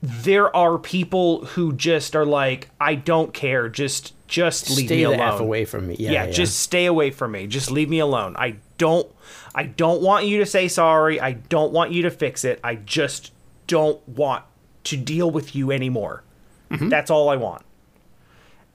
there 0.02 0.54
are 0.54 0.78
people 0.78 1.44
who 1.46 1.72
just 1.72 2.14
are 2.16 2.26
like 2.26 2.68
I 2.80 2.96
don't 2.96 3.32
care, 3.32 3.68
just 3.68 4.12
just 4.26 4.70
leave 4.70 4.86
Stay 4.86 4.96
me 4.96 5.02
alone. 5.04 5.20
F 5.20 5.40
away 5.40 5.64
from 5.64 5.86
me. 5.86 5.96
Yeah, 5.98 6.10
yeah, 6.10 6.24
yeah, 6.24 6.30
just 6.30 6.58
stay 6.58 6.86
away 6.86 7.10
from 7.10 7.32
me. 7.32 7.46
Just 7.46 7.70
leave 7.70 7.88
me 7.88 8.00
alone. 8.00 8.34
I 8.36 8.56
don't 8.78 9.10
I 9.54 9.64
don't 9.64 10.02
want 10.02 10.26
you 10.26 10.38
to 10.38 10.46
say 10.46 10.68
sorry. 10.68 11.20
I 11.20 11.32
don't 11.32 11.72
want 11.72 11.92
you 11.92 12.02
to 12.02 12.10
fix 12.10 12.44
it. 12.44 12.60
I 12.62 12.74
just 12.76 13.32
don't 13.66 14.06
want 14.08 14.44
to 14.84 14.96
deal 14.96 15.30
with 15.30 15.54
you 15.54 15.70
anymore. 15.70 16.22
Mm-hmm. 16.70 16.88
That's 16.88 17.10
all 17.10 17.28
I 17.28 17.36
want. 17.36 17.64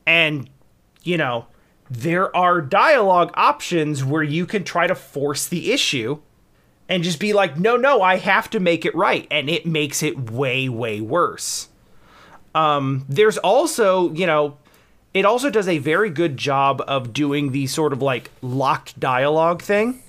And 0.05 0.49
you 1.03 1.17
know, 1.17 1.47
there 1.91 2.33
are 2.35 2.61
dialogue 2.61 3.31
options 3.33 4.01
where 4.03 4.23
you 4.23 4.45
can 4.45 4.63
try 4.63 4.87
to 4.87 4.95
force 4.95 5.45
the 5.45 5.73
issue 5.73 6.19
and 6.87 7.03
just 7.03 7.19
be 7.19 7.33
like, 7.33 7.57
"No, 7.59 7.75
no, 7.75 8.01
I 8.01 8.15
have 8.15 8.49
to 8.51 8.59
make 8.61 8.85
it 8.85 8.95
right." 8.95 9.27
And 9.29 9.49
it 9.49 9.65
makes 9.65 10.01
it 10.01 10.31
way 10.31 10.69
way 10.69 11.01
worse. 11.01 11.67
Um 12.55 13.05
there's 13.09 13.37
also, 13.37 14.11
you 14.13 14.25
know, 14.25 14.57
it 15.13 15.25
also 15.25 15.49
does 15.49 15.67
a 15.67 15.79
very 15.79 16.09
good 16.09 16.37
job 16.37 16.81
of 16.87 17.11
doing 17.11 17.51
the 17.51 17.67
sort 17.67 17.91
of 17.91 18.01
like 18.01 18.31
locked 18.41 18.97
dialogue 18.97 19.61
thing. 19.61 20.01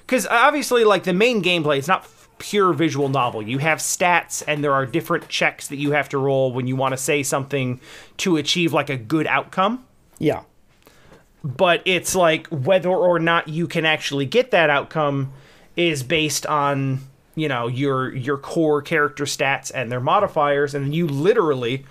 Because 0.00 0.26
obviously, 0.26 0.84
like 0.84 1.04
the 1.04 1.14
main 1.14 1.42
gameplay, 1.42 1.78
it's 1.78 1.88
not 1.88 2.06
pure 2.38 2.74
visual 2.74 3.08
novel. 3.08 3.42
You 3.42 3.58
have 3.58 3.78
stats, 3.78 4.42
and 4.46 4.62
there 4.62 4.74
are 4.74 4.84
different 4.84 5.28
checks 5.28 5.68
that 5.68 5.76
you 5.76 5.92
have 5.92 6.10
to 6.10 6.18
roll 6.18 6.52
when 6.52 6.66
you 6.66 6.76
want 6.76 6.92
to 6.92 6.98
say 6.98 7.22
something 7.22 7.80
to 8.18 8.36
achieve 8.36 8.74
like 8.74 8.90
a 8.90 8.96
good 8.96 9.26
outcome. 9.26 9.84
Yeah. 10.18 10.42
But 11.46 11.80
it's 11.84 12.16
like 12.16 12.48
whether 12.48 12.90
or 12.90 13.20
not 13.20 13.46
you 13.46 13.68
can 13.68 13.86
actually 13.86 14.26
get 14.26 14.50
that 14.50 14.68
outcome 14.68 15.32
is 15.76 16.02
based 16.02 16.44
on 16.46 17.00
you 17.36 17.46
know 17.48 17.68
your 17.68 18.12
your 18.12 18.36
core 18.36 18.82
character 18.82 19.24
stats 19.24 19.70
and 19.72 19.92
their 19.92 20.00
modifiers, 20.00 20.74
and 20.74 20.92
you 20.92 21.06
literally 21.06 21.84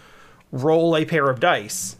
roll 0.51 0.95
a 0.97 1.05
pair 1.05 1.29
of 1.29 1.39
dice 1.39 1.95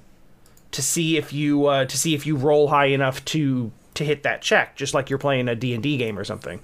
to 0.71 0.81
see 0.81 1.15
if 1.15 1.31
you 1.31 1.67
uh, 1.67 1.85
to 1.85 1.97
see 1.97 2.13
if 2.13 2.25
you 2.25 2.35
roll 2.35 2.67
high 2.67 2.87
enough 2.87 3.23
to 3.25 3.71
to 3.93 4.03
hit 4.03 4.23
that 4.23 4.41
check, 4.41 4.75
just 4.75 4.93
like 4.93 5.09
you're 5.09 5.17
playing 5.17 5.47
a 5.47 5.55
D&D 5.55 5.95
game 5.95 6.19
or 6.19 6.25
something. 6.25 6.59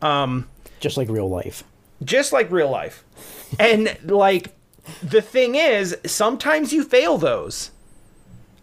um 0.00 0.46
Just 0.78 0.96
like 0.96 1.08
real 1.08 1.28
life. 1.28 1.64
Just 2.04 2.32
like 2.32 2.48
real 2.52 2.70
life. 2.70 3.04
and 3.58 3.96
like 4.04 4.54
the 5.02 5.20
thing 5.20 5.56
is, 5.56 5.96
sometimes 6.06 6.72
you 6.72 6.84
fail 6.84 7.18
those. 7.18 7.72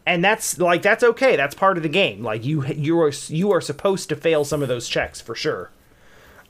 And 0.07 0.23
that's 0.23 0.57
like 0.57 0.81
that's 0.81 1.03
okay. 1.03 1.35
That's 1.35 1.53
part 1.53 1.75
of 1.75 1.83
the 1.83 1.89
game. 1.89 2.23
Like 2.23 2.45
you 2.45 2.65
you 2.65 2.97
are 3.01 3.11
you 3.27 3.51
are 3.51 3.59
supposed 3.59 4.07
to 4.07 4.15
fail 4.15 4.45
some 4.45 4.61
of 4.61 4.69
those 4.69 4.87
checks 4.87 5.19
for 5.19 5.35
sure. 5.35 5.69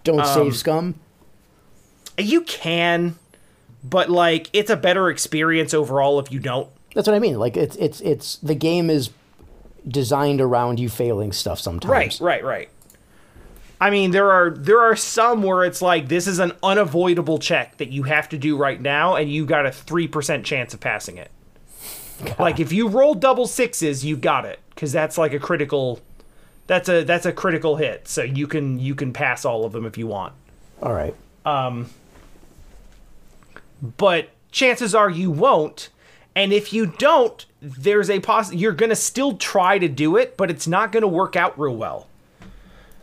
Don't 0.03 0.19
Um, 0.19 0.27
save 0.27 0.55
scum. 0.55 0.95
You 2.19 2.41
can, 2.41 3.17
but 3.83 4.11
like 4.11 4.51
it's 4.53 4.69
a 4.69 4.75
better 4.75 5.09
experience 5.09 5.73
overall 5.73 6.19
if 6.19 6.31
you 6.31 6.39
don't. 6.39 6.69
That's 6.93 7.07
what 7.07 7.15
I 7.15 7.19
mean. 7.19 7.39
Like 7.39 7.57
it's 7.57 7.75
it's 7.77 7.99
it's 8.01 8.35
the 8.37 8.53
game 8.55 8.91
is 8.91 9.09
designed 9.87 10.39
around 10.39 10.79
you 10.79 10.87
failing 10.87 11.31
stuff 11.31 11.59
sometimes. 11.59 11.89
Right, 11.89 12.19
right, 12.19 12.43
right. 12.43 12.69
I 13.81 13.89
mean, 13.89 14.11
there 14.11 14.31
are 14.31 14.51
there 14.51 14.81
are 14.81 14.95
some 14.95 15.41
where 15.41 15.63
it's 15.63 15.81
like 15.81 16.09
this 16.09 16.27
is 16.27 16.37
an 16.37 16.51
unavoidable 16.61 17.39
check 17.39 17.77
that 17.77 17.89
you 17.89 18.03
have 18.03 18.29
to 18.29 18.37
do 18.37 18.55
right 18.55 18.79
now, 18.79 19.15
and 19.15 19.31
you 19.31 19.47
got 19.47 19.65
a 19.65 19.71
three 19.71 20.07
percent 20.07 20.45
chance 20.45 20.75
of 20.75 20.79
passing 20.79 21.17
it. 21.17 21.31
Like 22.39 22.59
if 22.59 22.71
you 22.71 22.87
roll 22.87 23.13
double 23.13 23.47
sixes, 23.47 24.03
you 24.05 24.17
got 24.17 24.45
it 24.45 24.59
because 24.69 24.91
that's 24.91 25.17
like 25.17 25.33
a 25.33 25.39
critical. 25.39 25.99
That's 26.67 26.89
a 26.89 27.03
that's 27.03 27.25
a 27.25 27.31
critical 27.31 27.75
hit, 27.77 28.07
so 28.07 28.23
you 28.23 28.47
can 28.47 28.79
you 28.79 28.95
can 28.95 29.13
pass 29.13 29.45
all 29.45 29.65
of 29.65 29.71
them 29.71 29.85
if 29.85 29.97
you 29.97 30.07
want. 30.07 30.33
All 30.81 30.93
right. 30.93 31.15
Um. 31.45 31.89
but 33.97 34.29
chances 34.51 34.93
are 34.95 35.09
you 35.09 35.31
won't. 35.31 35.89
And 36.35 36.53
if 36.53 36.71
you 36.71 36.85
don't, 36.85 37.45
there's 37.61 38.09
a 38.09 38.19
poss 38.19 38.53
you're 38.53 38.73
gonna 38.73 38.95
still 38.95 39.37
try 39.37 39.79
to 39.79 39.87
do 39.87 40.17
it, 40.17 40.37
but 40.37 40.51
it's 40.51 40.67
not 40.67 40.91
gonna 40.91 41.07
work 41.07 41.35
out 41.35 41.57
real 41.59 41.75
well. 41.75 42.07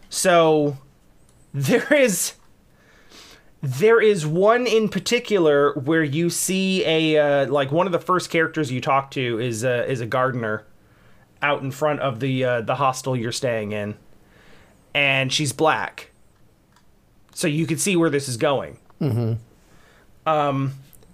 So 0.09 0.77
there 1.55 1.93
is 1.93 2.35
there 3.65 3.99
is 3.99 4.27
one 4.27 4.67
in 4.67 4.91
particular 4.91 5.73
where 5.73 6.03
you 6.03 6.29
see 6.29 6.85
a 6.85 7.17
uh, 7.17 7.47
like 7.47 7.73
one 7.73 7.87
of 7.87 7.93
the 7.93 7.99
first 7.99 8.29
characters 8.29 8.71
you 8.71 8.79
talk 8.79 9.11
to 9.13 9.41
is 9.41 9.65
a, 9.65 9.91
is 9.91 10.03
a 10.03 10.07
gardener 10.07 10.67
out 11.41 11.63
in 11.63 11.71
front 11.71 12.01
of 12.01 12.21
the 12.21 12.45
uh, 12.45 12.61
the 12.61 12.75
hostel 12.75 13.17
you're 13.17 13.33
staying 13.33 13.73
in, 13.73 13.95
and 14.93 15.33
she's 15.33 15.53
black. 15.53 16.11
So 17.33 17.49
you 17.49 17.67
can 17.67 17.79
see 17.79 17.97
where 17.97 18.11
this 18.11 18.29
is 18.29 18.37
going. 18.37 18.79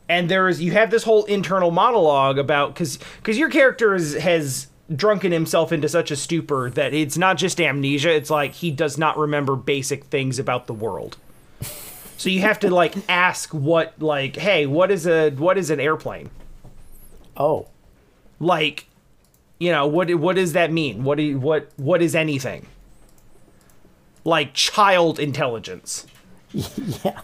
And 0.08 0.28
there 0.28 0.48
is 0.48 0.60
you 0.60 0.72
have 0.72 0.90
this 0.90 1.04
whole 1.04 1.24
internal 1.26 1.70
monologue 1.70 2.36
about 2.36 2.74
because 2.74 2.98
because 3.18 3.38
your 3.38 3.48
character 3.48 3.94
is, 3.94 4.14
has 4.14 4.66
drunken 4.94 5.30
himself 5.30 5.70
into 5.70 5.88
such 5.88 6.10
a 6.10 6.16
stupor 6.16 6.68
that 6.70 6.92
it's 6.92 7.16
not 7.16 7.36
just 7.36 7.60
amnesia 7.60 8.12
it's 8.12 8.28
like 8.28 8.54
he 8.54 8.72
does 8.72 8.98
not 8.98 9.16
remember 9.16 9.54
basic 9.54 10.02
things 10.06 10.36
about 10.40 10.66
the 10.66 10.74
world 10.74 11.16
so 12.20 12.28
you 12.28 12.40
have 12.42 12.58
to 12.60 12.68
like 12.68 12.94
ask 13.08 13.54
what 13.54 13.94
like 14.02 14.36
hey 14.36 14.66
what 14.66 14.90
is 14.90 15.06
a 15.06 15.30
what 15.30 15.56
is 15.56 15.70
an 15.70 15.80
airplane 15.80 16.28
Oh. 17.36 17.68
like 18.38 18.86
you 19.58 19.72
know 19.72 19.86
what 19.86 20.14
what 20.16 20.36
does 20.36 20.52
that 20.52 20.70
mean 20.70 21.02
what 21.04 21.16
do, 21.16 21.22
you, 21.22 21.38
what 21.40 21.70
what 21.76 22.02
is 22.02 22.14
anything 22.14 22.66
like 24.24 24.52
child 24.52 25.18
intelligence 25.18 26.06
yeah. 26.52 27.20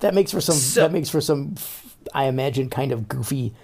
That 0.00 0.14
makes 0.14 0.30
for 0.32 0.40
some 0.40 0.56
So- 0.56 0.80
that 0.82 0.92
makes 0.92 1.08
for 1.08 1.20
some 1.22 1.54
I 2.12 2.24
imagine 2.24 2.68
kind 2.68 2.92
of 2.92 3.08
goofy 3.08 3.54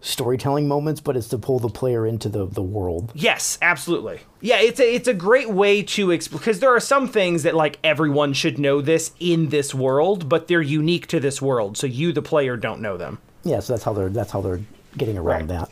storytelling 0.00 0.66
moments, 0.66 1.00
but 1.00 1.16
it's 1.16 1.28
to 1.28 1.38
pull 1.38 1.58
the 1.58 1.68
player 1.68 2.06
into 2.06 2.28
the 2.28 2.46
the 2.46 2.62
world. 2.62 3.12
Yes, 3.14 3.58
absolutely. 3.60 4.20
Yeah, 4.40 4.58
it's 4.60 4.80
a 4.80 4.94
it's 4.94 5.08
a 5.08 5.14
great 5.14 5.50
way 5.50 5.82
to 5.82 6.08
exp- 6.08 6.32
because 6.32 6.60
there 6.60 6.74
are 6.74 6.80
some 6.80 7.08
things 7.08 7.42
that 7.42 7.54
like 7.54 7.78
everyone 7.84 8.32
should 8.32 8.58
know 8.58 8.80
this 8.80 9.12
in 9.20 9.48
this 9.50 9.74
world, 9.74 10.28
but 10.28 10.48
they're 10.48 10.62
unique 10.62 11.06
to 11.08 11.20
this 11.20 11.42
world, 11.42 11.76
so 11.76 11.86
you 11.86 12.12
the 12.12 12.22
player 12.22 12.56
don't 12.56 12.80
know 12.80 12.96
them. 12.96 13.18
Yeah, 13.44 13.60
so 13.60 13.72
that's 13.74 13.84
how 13.84 13.92
they're 13.92 14.08
that's 14.08 14.30
how 14.32 14.40
they're 14.40 14.60
getting 14.96 15.18
around 15.18 15.50
Right. 15.50 15.60
that. 15.68 15.70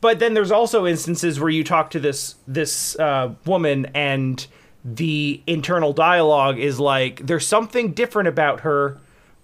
But 0.00 0.18
then 0.20 0.34
there's 0.34 0.50
also 0.52 0.86
instances 0.86 1.40
where 1.40 1.48
you 1.50 1.64
talk 1.64 1.90
to 1.90 1.98
this 2.00 2.36
this 2.46 2.96
uh, 2.98 3.34
woman 3.44 3.86
and 3.94 4.46
the 4.84 5.42
internal 5.48 5.92
dialogue 5.92 6.58
is 6.60 6.78
like 6.78 7.26
there's 7.26 7.46
something 7.46 7.92
different 7.92 8.28
about 8.28 8.60
her, 8.60 8.98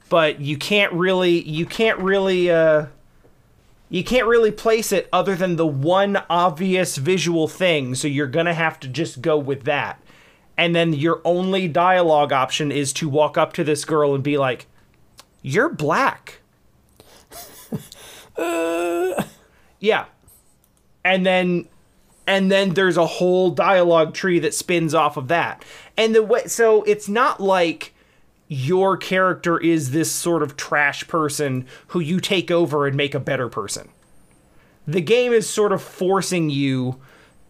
but 0.09 0.41
you 0.41 0.57
can't 0.57 0.93
really 0.93 1.43
you 1.43 1.67
can't 1.67 1.99
really 1.99 2.49
uh, 2.51 2.87
you 3.93 4.03
can't 4.03 4.27
really 4.27 4.51
place 4.51 4.91
it 4.91 5.07
other 5.13 5.35
than 5.35 5.57
the 5.57 5.67
one 5.67 6.17
obvious 6.31 6.97
visual 6.97 7.47
thing. 7.47 7.95
So 7.95 8.09
you're 8.09 8.27
gonna 8.27 8.55
have 8.55 8.81
to 8.81 8.89
just 8.89 9.21
go 9.21 9.37
with 9.37 9.65
that. 9.65 10.01
And 10.57 10.75
then 10.75 10.95
your 10.95 11.21
only 11.27 11.69
dialogue 11.69 12.33
option 12.33 12.73
is 12.73 12.95
to 12.95 13.09
walk 13.09 13.37
up 13.37 13.53
to 13.53 13.63
this 13.63 13.85
girl 13.85 14.15
and 14.15 14.25
be 14.25 14.39
like, 14.39 14.67
"You're 15.43 15.69
black." 15.69 16.41
Uh. 18.35 19.25
Yeah. 19.79 20.07
And 21.05 21.27
then 21.27 21.69
and 22.27 22.51
then 22.51 22.71
there's 22.71 22.97
a 22.97 23.05
whole 23.05 23.51
dialogue 23.51 24.15
tree 24.15 24.39
that 24.39 24.55
spins 24.55 24.95
off 24.95 25.19
of 25.19 25.29
that. 25.29 25.63
And 25.99 26.15
the 26.15 26.23
way 26.23 26.47
so 26.47 26.83
it's 26.85 27.11
not 27.11 27.43
like 27.43 27.93
your 28.53 28.97
character 28.99 29.59
is 29.59 29.93
this 29.93 30.11
sort 30.13 30.43
of 30.43 30.57
trash 30.57 31.09
person 31.09 31.67
who 31.89 32.01
you 32.01 32.21
take 32.21 32.51
over 32.51 32.87
and 32.87 32.95
make 32.97 33.15
a 33.15 33.21
better 33.21 33.49
person. 33.49 33.89
The 34.87 35.01
game 35.01 35.33
is 35.33 35.49
sort 35.49 35.73
of 35.73 35.81
forcing 35.81 36.51
you 36.51 37.01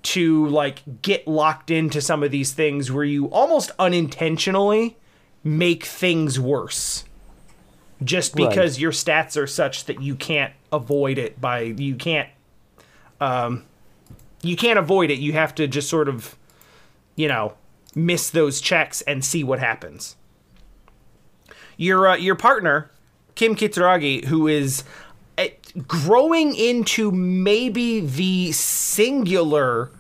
to 0.03 0.47
like 0.49 1.03
get 1.03 1.27
locked 1.27 1.71
into 1.71 2.01
some 2.01 2.23
of 2.23 2.31
these 2.31 2.53
things 2.53 2.93
where 2.93 3.05
you 3.05 3.27
almost 3.27 3.71
unintentionally 3.79 4.97
make 5.43 5.85
things 5.85 6.39
worse 6.39 7.05
just 8.05 8.37
Right. 8.37 8.49
because 8.49 8.81
your 8.81 8.93
stats 8.93 9.37
are 9.41 9.47
such 9.47 9.85
that 9.87 10.01
you 10.03 10.15
can't 10.15 10.53
avoid 10.73 11.19
it 11.19 11.41
by 11.41 11.61
you 11.61 11.95
can't 11.95 12.29
um 13.21 13.65
you 14.43 14.57
can't 14.57 14.79
avoid 14.79 15.11
it 15.11 15.19
you 15.19 15.33
have 15.33 15.55
to 15.55 15.67
just 15.69 15.89
sort 15.89 16.09
of 16.09 16.37
you 17.17 17.29
know 17.29 17.55
miss 17.95 18.29
those 18.31 18.61
checks 18.61 19.03
and 19.03 19.25
see 19.25 19.45
what 19.45 19.59
happens 19.61 20.17
your 21.83 22.09
uh, 22.09 22.17
your 22.17 22.35
partner 22.35 22.91
Kim 23.35 23.57
Kitsuragi 23.57 24.27
who 24.27 24.47
is 24.47 24.85
uh, 25.39 25.47
growing 25.87 26.55
into 26.55 27.11
maybe 27.11 28.01
the 28.01 28.53
singular 28.53 29.91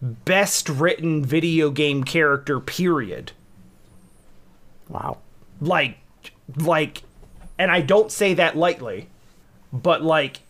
best 0.00 0.68
written 0.68 1.24
video 1.24 1.70
game 1.70 2.04
character 2.04 2.60
period 2.60 3.32
Wow. 4.88 5.18
like 5.60 5.98
like 6.56 7.02
and 7.58 7.70
I 7.70 7.80
don't 7.80 8.10
say 8.10 8.34
that 8.34 8.56
lightly, 8.56 9.08
but 9.72 10.02
like 10.02 10.40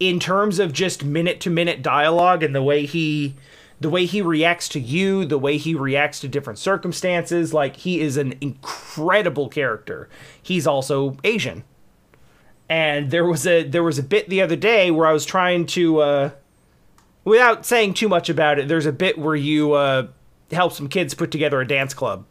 in 0.00 0.18
terms 0.18 0.58
of 0.58 0.72
just 0.72 1.04
minute 1.04 1.40
to 1.40 1.50
minute 1.50 1.82
dialogue 1.82 2.42
and 2.42 2.54
the 2.54 2.62
way 2.62 2.86
he 2.86 3.34
the 3.84 3.90
way 3.90 4.06
he 4.06 4.22
reacts 4.22 4.66
to 4.70 4.80
you, 4.80 5.26
the 5.26 5.36
way 5.36 5.58
he 5.58 5.74
reacts 5.74 6.18
to 6.20 6.26
different 6.26 6.58
circumstances, 6.58 7.52
like 7.52 7.76
he 7.76 8.00
is 8.00 8.16
an 8.16 8.32
incredible 8.40 9.46
character. 9.50 10.08
He's 10.42 10.66
also 10.66 11.18
Asian. 11.22 11.64
And 12.66 13.10
there 13.10 13.26
was 13.26 13.46
a 13.46 13.62
there 13.62 13.82
was 13.82 13.98
a 13.98 14.02
bit 14.02 14.30
the 14.30 14.40
other 14.40 14.56
day 14.56 14.90
where 14.90 15.06
I 15.06 15.12
was 15.12 15.26
trying 15.26 15.66
to 15.66 16.00
uh 16.00 16.30
without 17.24 17.66
saying 17.66 17.92
too 17.92 18.08
much 18.08 18.30
about 18.30 18.58
it, 18.58 18.68
there's 18.68 18.86
a 18.86 18.92
bit 18.92 19.18
where 19.18 19.36
you 19.36 19.74
uh 19.74 20.06
help 20.50 20.72
some 20.72 20.88
kids 20.88 21.12
put 21.12 21.30
together 21.30 21.60
a 21.60 21.66
dance 21.66 21.92
club. 21.92 22.24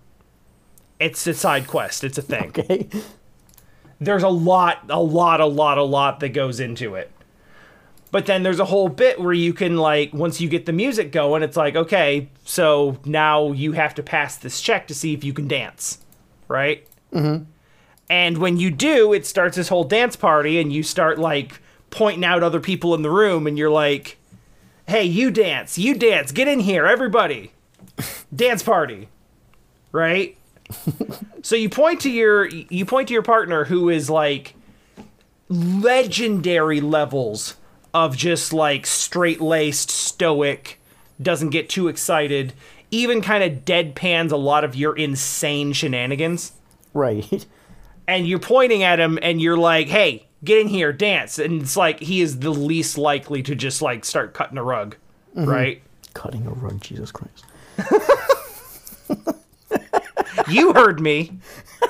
It's 0.99 1.27
a 1.27 1.35
side 1.35 1.67
quest, 1.67 2.03
it's 2.03 2.17
a 2.17 2.23
thing 2.23 2.49
Okay. 2.57 2.89
there's 4.01 4.23
a 4.23 4.29
lot, 4.29 4.85
a 4.89 4.99
lot, 4.99 5.39
a 5.39 5.45
lot, 5.45 5.77
a 5.77 5.83
lot 5.83 6.19
that 6.21 6.29
goes 6.29 6.59
into 6.59 6.95
it. 6.95 7.11
But 8.13 8.27
then 8.27 8.43
there's 8.43 8.59
a 8.59 8.65
whole 8.65 8.89
bit 8.89 9.19
where 9.19 9.33
you 9.33 9.53
can 9.53 9.75
like 9.75 10.13
once 10.13 10.39
you 10.39 10.47
get 10.47 10.67
the 10.67 10.71
music 10.71 11.11
going, 11.11 11.41
it's 11.41 11.57
like 11.57 11.75
okay, 11.75 12.29
so 12.45 12.99
now 13.05 13.51
you 13.53 13.71
have 13.71 13.95
to 13.95 14.03
pass 14.03 14.37
this 14.37 14.61
check 14.61 14.85
to 14.89 14.93
see 14.93 15.15
if 15.15 15.23
you 15.23 15.33
can 15.33 15.47
dance, 15.47 15.97
right? 16.47 16.87
Mm-hmm. 17.11 17.45
And 18.11 18.37
when 18.37 18.57
you 18.57 18.69
do, 18.69 19.13
it 19.13 19.25
starts 19.25 19.55
this 19.57 19.69
whole 19.69 19.83
dance 19.83 20.15
party, 20.15 20.59
and 20.59 20.71
you 20.71 20.83
start 20.83 21.17
like 21.17 21.59
pointing 21.89 22.23
out 22.23 22.43
other 22.43 22.59
people 22.59 22.93
in 22.93 23.01
the 23.01 23.09
room, 23.09 23.47
and 23.47 23.57
you're 23.57 23.71
like, 23.71 24.19
"Hey, 24.87 25.05
you 25.05 25.31
dance, 25.31 25.79
you 25.79 25.95
dance, 25.95 26.31
get 26.31 26.47
in 26.47 26.59
here, 26.59 26.85
everybody, 26.85 27.51
dance 28.35 28.61
party," 28.61 29.09
right? 29.91 30.37
So 31.41 31.57
you 31.57 31.67
point 31.67 31.99
to 32.01 32.09
your 32.09 32.47
you 32.47 32.85
point 32.85 33.09
to 33.09 33.13
your 33.13 33.21
partner 33.21 33.65
who 33.65 33.89
is 33.89 34.09
like 34.09 34.55
legendary 35.49 36.79
levels 36.79 37.55
of 37.93 38.17
just 38.17 38.53
like 38.53 38.85
straight 38.85 39.41
laced, 39.41 39.89
stoic, 39.89 40.79
doesn't 41.21 41.49
get 41.49 41.69
too 41.69 41.87
excited, 41.87 42.53
even 42.91 43.21
kind 43.21 43.43
of 43.43 43.65
deadpans 43.65 44.31
a 44.31 44.37
lot 44.37 44.63
of 44.63 44.75
your 44.75 44.95
insane 44.95 45.73
shenanigans. 45.73 46.53
Right. 46.93 47.45
And 48.05 48.27
you're 48.27 48.37
pointing 48.37 48.83
at 48.83 48.99
him 48.99 49.17
and 49.21 49.41
you're 49.41 49.55
like, 49.55 49.87
hey, 49.87 50.25
get 50.43 50.59
in 50.59 50.67
here, 50.67 50.91
dance. 50.91 51.39
And 51.39 51.61
it's 51.61 51.77
like 51.77 52.01
he 52.01 52.19
is 52.19 52.39
the 52.39 52.49
least 52.49 52.97
likely 52.97 53.41
to 53.43 53.55
just 53.55 53.81
like 53.81 54.03
start 54.03 54.33
cutting 54.33 54.57
a 54.57 54.63
rug, 54.63 54.97
mm-hmm. 55.33 55.49
right? 55.49 55.81
Cutting 56.13 56.45
a 56.45 56.49
rug, 56.49 56.81
Jesus 56.81 57.13
Christ. 57.13 57.45
You 60.49 60.73
heard 60.73 60.99
me. 60.99 61.31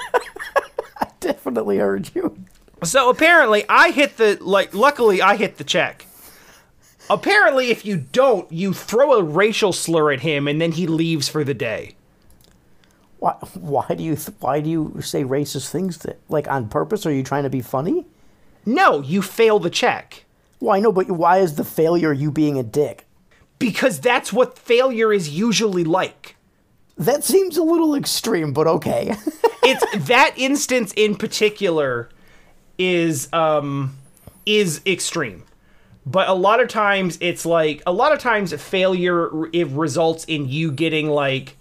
I 1.02 1.08
definitely 1.20 1.78
heard 1.78 2.12
you. 2.14 2.38
So 2.84 3.10
apparently, 3.10 3.64
I 3.70 3.92
hit 3.92 4.18
the 4.18 4.38
like. 4.42 4.74
Luckily, 4.74 5.22
I 5.22 5.36
hit 5.36 5.58
the 5.58 5.64
check. 5.64 6.06
Apparently, 7.10 7.70
if 7.70 7.86
you 7.86 7.98
don't, 7.98 8.50
you 8.52 8.74
throw 8.74 9.14
a 9.14 9.24
racial 9.24 9.74
slur 9.74 10.12
at 10.14 10.22
him, 10.22 10.48
and 10.48 10.62
then 10.62 10.72
he 10.72 10.88
leaves 10.88 11.28
for 11.28 11.44
the 11.44 11.54
day. 11.54 11.96
Why, 13.20 13.32
why 13.54 13.86
do 13.96 14.04
you 14.04 14.16
th- 14.16 14.38
why 14.40 14.62
do 14.62 14.70
you 14.70 15.02
say 15.02 15.24
racist 15.24 15.70
things 15.70 16.00
that, 16.00 16.20
like 16.30 16.48
on 16.50 16.70
purpose? 16.70 17.06
Are 17.06 17.14
you 17.14 17.24
trying 17.24 17.44
to 17.44 17.50
be 17.50 17.62
funny? 17.62 18.06
No, 18.66 19.02
you 19.02 19.22
fail 19.22 19.60
the 19.60 19.70
check 19.70 20.24
Well, 20.62 20.74
I 20.74 20.80
know, 20.80 20.94
but 20.94 21.12
why 21.12 21.40
is 21.40 21.56
the 21.56 21.66
failure 21.66 22.14
you 22.14 22.32
being 22.32 22.58
a 22.58 22.64
dick? 22.64 23.06
because 23.60 24.00
that's 24.02 24.34
what 24.34 24.60
failure 24.60 25.14
is 25.14 25.30
usually 25.30 25.86
like. 25.86 26.36
That 26.98 27.24
seems 27.24 27.56
a 27.56 27.64
little 27.64 27.96
extreme, 27.96 28.52
but 28.52 28.68
okay. 28.68 29.16
It's 29.66 30.08
that 30.08 30.34
instance 30.36 30.92
in 30.98 31.16
particular 31.16 32.10
is 32.78 33.32
um 33.34 33.98
is 34.46 34.82
extreme. 34.86 35.44
But 36.06 36.28
a 36.28 36.34
lot 36.34 36.60
of 36.60 36.68
times 36.68 37.18
it's 37.22 37.46
like 37.46 37.82
a 37.86 37.94
lot 37.94 38.12
of 38.12 38.20
times 38.20 38.54
failure 38.54 39.48
it 39.54 39.68
results 39.68 40.26
in 40.26 40.50
you 40.50 40.72
getting 40.72 41.10
like 41.10 41.56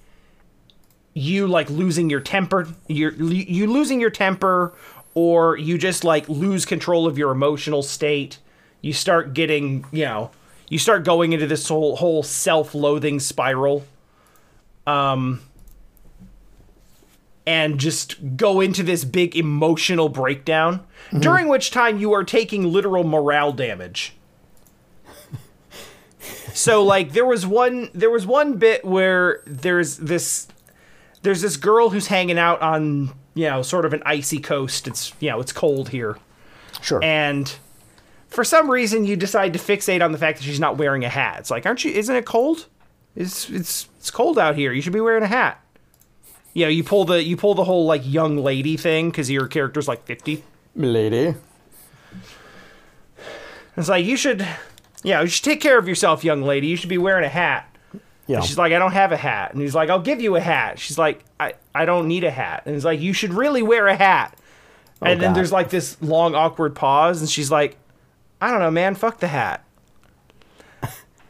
you 1.15 1.47
like 1.47 1.71
losing 1.71 2.11
your 2.11 2.21
temper, 2.21 2.69
you're 2.89 3.13
you 3.13 3.67
losing 3.67 4.01
your 4.01 4.11
temper 4.11 4.75
or 5.15 5.57
you 5.57 5.79
just 5.79 6.05
like 6.05 6.29
lose 6.29 6.65
control 6.65 7.07
of 7.07 7.19
your 7.19 7.31
emotional 7.31 7.83
state. 7.83 8.39
You 8.81 8.93
start 8.93 9.35
getting, 9.35 9.85
you 9.93 10.07
know, 10.07 10.31
you 10.69 10.79
start 10.79 11.05
going 11.05 11.33
into 11.33 11.47
this 11.47 11.69
whole 11.69 11.97
whole 11.97 12.23
self-loathing 12.23 13.21
spiral. 13.21 13.85
Um 14.87 15.41
and 17.47 17.79
just 17.81 18.37
go 18.37 18.61
into 18.61 18.83
this 18.83 19.05
big 19.05 19.37
emotional 19.37 20.09
breakdown, 20.09 20.85
during 21.19 21.49
which 21.49 21.71
time 21.71 21.99
you 21.99 22.13
are 22.13 22.25
taking 22.25 22.73
literal 22.73 23.05
morale 23.05 23.53
damage. 23.53 24.15
so 26.53 26.83
like 26.85 27.13
there 27.13 27.27
was 27.27 27.47
one 27.47 27.91
there 27.95 28.11
was 28.11 28.27
one 28.27 28.59
bit 28.59 28.85
where 28.85 29.43
there's 29.47 29.97
this 29.97 30.47
there's 31.23 31.41
this 31.41 31.57
girl 31.57 31.91
who's 31.91 32.09
hanging 32.09 32.39
out 32.39 32.61
on, 32.61 33.13
you 33.35 33.49
know, 33.49 33.63
sort 33.63 33.85
of 33.85 33.93
an 33.93 34.03
icy 34.05 34.39
coast. 34.39 34.87
It's 34.87 35.13
you 35.21 35.31
know, 35.31 35.41
it's 35.41 35.53
cold 35.53 35.89
here. 35.89 36.19
sure. 36.81 37.03
And 37.03 37.55
for 38.29 38.45
some 38.45 38.71
reason 38.71 39.05
you 39.05 39.17
decide 39.17 39.53
to 39.53 39.59
fixate 39.59 40.03
on 40.03 40.13
the 40.13 40.19
fact 40.19 40.39
that 40.39 40.45
she's 40.45 40.61
not 40.61 40.79
wearing 40.79 41.05
a 41.05 41.09
hat. 41.09 41.41
It's 41.41 41.51
like, 41.51 41.67
aren't 41.67 41.85
you 41.85 41.91
isn't 41.93 42.15
it 42.15 42.25
cold? 42.25 42.67
It's 43.17 43.51
it's 43.51 43.89
it's 43.99 44.11
cold 44.11 44.39
out 44.39 44.55
here. 44.57 44.73
You 44.73 44.81
should 44.83 44.93
be 44.93 45.01
wearing 45.01 45.23
a 45.23 45.29
hat. 45.29 45.62
You 46.55 46.67
know, 46.67 46.71
you 46.71 46.85
pull 46.85 47.05
the 47.05 47.23
you 47.23 47.37
pull 47.37 47.55
the 47.55 47.65
whole 47.65 47.87
like 47.87 48.03
young 48.05 48.37
lady 48.37 48.77
thing 48.77 49.11
because 49.11 49.31
your 49.31 49.47
character's 49.47 49.89
like 49.89 50.05
fifty. 50.05 50.45
Lady. 50.75 51.35
It's 53.77 53.89
like 53.89 54.05
you 54.05 54.17
should, 54.17 54.47
yeah, 55.03 55.23
you 55.23 55.29
should 55.29 55.45
take 55.45 55.61
care 55.61 55.79
of 55.79 55.89
yourself, 55.89 56.25
young 56.25 56.43
lady. 56.43 56.67
You 56.67 56.77
should 56.77 56.91
be 56.91 56.99
wearing 56.99 57.25
a 57.25 57.29
hat. 57.29 57.75
Yeah. 58.27 58.37
And 58.37 58.45
she's 58.45 58.59
like, 58.59 58.73
I 58.73 58.79
don't 58.79 58.93
have 58.93 59.13
a 59.13 59.17
hat. 59.17 59.53
And 59.53 59.63
he's 59.63 59.75
like, 59.75 59.91
I'll 59.91 60.01
give 60.01 60.21
you 60.21 60.37
a 60.37 60.41
hat. 60.41 60.79
She's 60.79 60.99
like, 60.99 61.25
I, 61.41 61.55
I 61.75 61.85
don't 61.85 62.07
need 62.07 62.25
a 62.25 62.31
hat. 62.31 62.63
And 62.67 62.75
he's 62.75 62.85
like, 62.85 63.01
you 63.01 63.13
should 63.13 63.35
really 63.35 63.63
wear 63.63 63.89
a 63.89 63.97
hat. 63.97 64.39
and 65.01 65.19
oh, 65.19 65.21
then 65.21 65.35
there's 65.35 65.53
like 65.53 65.71
this 65.71 66.01
long 66.01 66.35
awkward 66.35 66.75
pause, 66.75 67.21
and 67.21 67.29
she's 67.29 67.51
like, 67.51 67.77
I 68.41 68.51
don't 68.51 68.61
know, 68.61 68.71
man, 68.71 68.95
fuck 68.95 69.21
the 69.21 69.29
hat. 69.29 69.65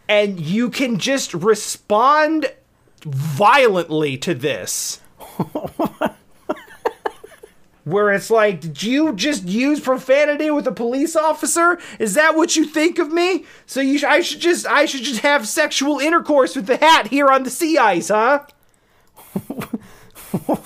and 0.08 0.40
you 0.40 0.68
can 0.68 0.98
just 0.98 1.32
respond 1.32 2.52
violently 3.04 4.18
to 4.18 4.35
this. 4.35 5.00
Where 7.85 8.12
it's 8.12 8.31
like, 8.31 8.61
did 8.61 8.83
you 8.83 9.12
just 9.12 9.45
use 9.45 9.81
profanity 9.81 10.51
with 10.51 10.68
a 10.68 10.73
police 10.73 11.16
officer? 11.16 11.81
Is 11.99 12.14
that 12.14 12.37
what 12.37 12.55
you 12.55 12.64
think 12.64 13.01
of 13.01 13.12
me? 13.12 13.45
So 13.66 13.81
you, 13.81 13.99
sh- 13.99 14.05
I 14.05 14.21
should 14.21 14.40
just, 14.40 14.66
I 14.66 14.85
should 14.85 15.03
just 15.03 15.23
have 15.23 15.49
sexual 15.49 15.99
intercourse 15.99 16.55
with 16.55 16.66
the 16.66 16.77
hat 16.77 17.09
here 17.09 17.29
on 17.29 17.42
the 17.42 17.51
sea 17.51 17.79
ice, 17.79 18.09
huh? 18.09 18.47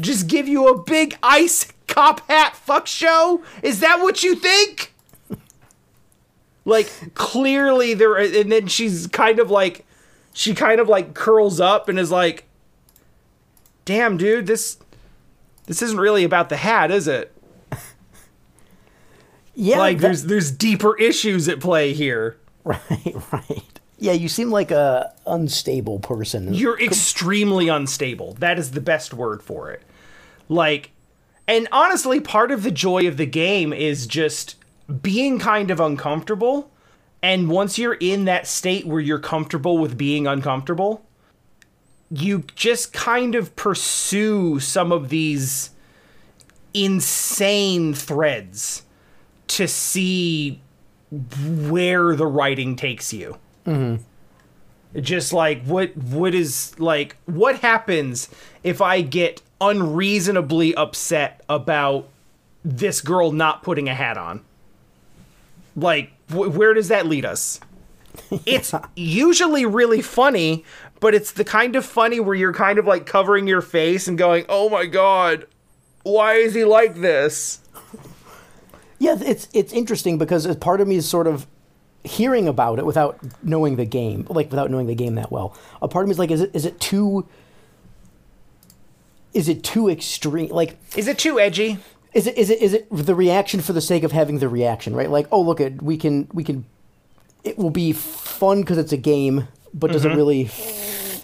just 0.00 0.26
give 0.26 0.48
you 0.48 0.66
a 0.66 0.82
big 0.82 1.16
ice 1.22 1.72
cop 1.86 2.28
hat 2.28 2.56
fuck 2.56 2.88
show? 2.88 3.42
Is 3.62 3.78
that 3.80 4.00
what 4.00 4.22
you 4.22 4.34
think? 4.34 4.92
Like 6.68 7.14
clearly 7.14 7.94
there, 7.94 8.16
and 8.16 8.50
then 8.50 8.66
she's 8.66 9.06
kind 9.06 9.38
of 9.38 9.52
like, 9.52 9.86
she 10.32 10.52
kind 10.52 10.80
of 10.80 10.88
like 10.88 11.14
curls 11.14 11.60
up 11.60 11.88
and 11.88 11.96
is 11.96 12.10
like, 12.10 12.45
"Damn, 13.86 14.18
dude, 14.18 14.46
this." 14.46 14.76
This 15.64 15.82
isn't 15.82 15.98
really 15.98 16.22
about 16.22 16.48
the 16.48 16.56
hat, 16.56 16.92
is 16.92 17.08
it? 17.08 17.36
yeah. 19.54 19.78
like 19.78 19.98
that- 19.98 20.02
there's 20.02 20.24
there's 20.24 20.50
deeper 20.50 20.96
issues 20.96 21.48
at 21.48 21.60
play 21.60 21.92
here. 21.92 22.36
right, 22.64 23.14
right. 23.32 23.80
Yeah, 23.98 24.12
you 24.12 24.28
seem 24.28 24.50
like 24.50 24.70
a 24.70 25.12
unstable 25.26 25.98
person. 26.00 26.52
You're 26.52 26.80
extremely 26.80 27.68
unstable. 27.68 28.34
That 28.34 28.58
is 28.58 28.72
the 28.72 28.80
best 28.80 29.14
word 29.14 29.42
for 29.42 29.70
it. 29.70 29.82
Like 30.48 30.90
and 31.48 31.66
honestly 31.72 32.20
part 32.20 32.50
of 32.50 32.62
the 32.62 32.70
joy 32.70 33.06
of 33.08 33.16
the 33.16 33.26
game 33.26 33.72
is 33.72 34.06
just 34.06 34.56
being 35.02 35.38
kind 35.38 35.70
of 35.70 35.80
uncomfortable 35.80 36.70
and 37.22 37.48
once 37.48 37.78
you're 37.78 37.94
in 37.94 38.26
that 38.26 38.46
state 38.46 38.86
where 38.86 39.00
you're 39.00 39.18
comfortable 39.18 39.78
with 39.78 39.96
being 39.96 40.26
uncomfortable, 40.26 41.04
you 42.10 42.44
just 42.54 42.92
kind 42.92 43.34
of 43.34 43.54
pursue 43.56 44.60
some 44.60 44.92
of 44.92 45.08
these 45.08 45.70
insane 46.74 47.94
threads 47.94 48.82
to 49.48 49.66
see 49.66 50.60
where 51.10 52.14
the 52.14 52.26
writing 52.26 52.76
takes 52.76 53.12
you. 53.12 53.38
Mm-hmm. 53.66 54.02
Just 55.00 55.32
like 55.32 55.62
what 55.64 55.96
what 55.96 56.34
is 56.34 56.78
like 56.78 57.16
what 57.26 57.60
happens 57.60 58.28
if 58.62 58.80
I 58.80 59.02
get 59.02 59.42
unreasonably 59.60 60.74
upset 60.74 61.42
about 61.48 62.08
this 62.64 63.00
girl 63.00 63.32
not 63.32 63.62
putting 63.62 63.88
a 63.88 63.94
hat 63.94 64.16
on? 64.16 64.44
Like 65.74 66.12
wh- 66.30 66.56
where 66.56 66.72
does 66.72 66.88
that 66.88 67.06
lead 67.06 67.24
us? 67.24 67.60
It's 68.46 68.72
usually 68.94 69.66
really 69.66 70.00
funny, 70.00 70.64
but 71.00 71.14
it's 71.14 71.32
the 71.32 71.44
kind 71.44 71.76
of 71.76 71.84
funny 71.84 72.20
where 72.20 72.34
you're 72.34 72.52
kind 72.52 72.78
of 72.78 72.86
like 72.86 73.06
covering 73.06 73.46
your 73.46 73.62
face 73.62 74.08
and 74.08 74.16
going, 74.16 74.44
"Oh 74.48 74.68
my 74.68 74.86
god, 74.86 75.46
why 76.02 76.34
is 76.34 76.54
he 76.54 76.64
like 76.64 76.96
this?" 76.96 77.60
Yeah, 78.98 79.16
it's 79.20 79.48
it's 79.52 79.72
interesting 79.72 80.18
because 80.18 80.54
part 80.56 80.80
of 80.80 80.88
me 80.88 80.96
is 80.96 81.08
sort 81.08 81.26
of 81.26 81.46
hearing 82.04 82.46
about 82.48 82.78
it 82.78 82.86
without 82.86 83.18
knowing 83.42 83.76
the 83.76 83.84
game, 83.84 84.26
like 84.30 84.50
without 84.50 84.70
knowing 84.70 84.86
the 84.86 84.94
game 84.94 85.16
that 85.16 85.30
well. 85.32 85.56
A 85.82 85.88
part 85.88 86.04
of 86.04 86.08
me 86.08 86.12
is 86.12 86.18
like, 86.18 86.30
is 86.30 86.40
it 86.40 86.50
is 86.54 86.64
it 86.64 86.80
too 86.80 87.26
is 89.34 89.48
it 89.50 89.62
too 89.62 89.90
extreme? 89.90 90.48
Like, 90.48 90.78
Is 90.96 91.08
it 91.08 91.18
too 91.18 91.38
edgy? 91.38 91.78
is 92.14 92.26
it 92.26 92.38
is 92.38 92.48
it 92.48 92.62
is 92.62 92.72
it 92.72 92.86
the 92.90 93.14
reaction 93.14 93.60
for 93.60 93.74
the 93.74 93.82
sake 93.82 94.02
of 94.02 94.12
having 94.12 94.38
the 94.38 94.48
reaction, 94.48 94.96
right? 94.96 95.10
Like, 95.10 95.26
oh 95.30 95.42
look 95.42 95.60
at 95.60 95.82
we 95.82 95.98
can 95.98 96.26
we 96.32 96.42
can 96.42 96.64
it 97.44 97.58
will 97.58 97.70
be 97.70 97.92
fun 97.92 98.62
because 98.62 98.78
it's 98.78 98.92
a 98.92 98.96
game, 98.96 99.48
but 99.74 99.92
does 99.92 100.04
it 100.04 100.10
really? 100.14 100.42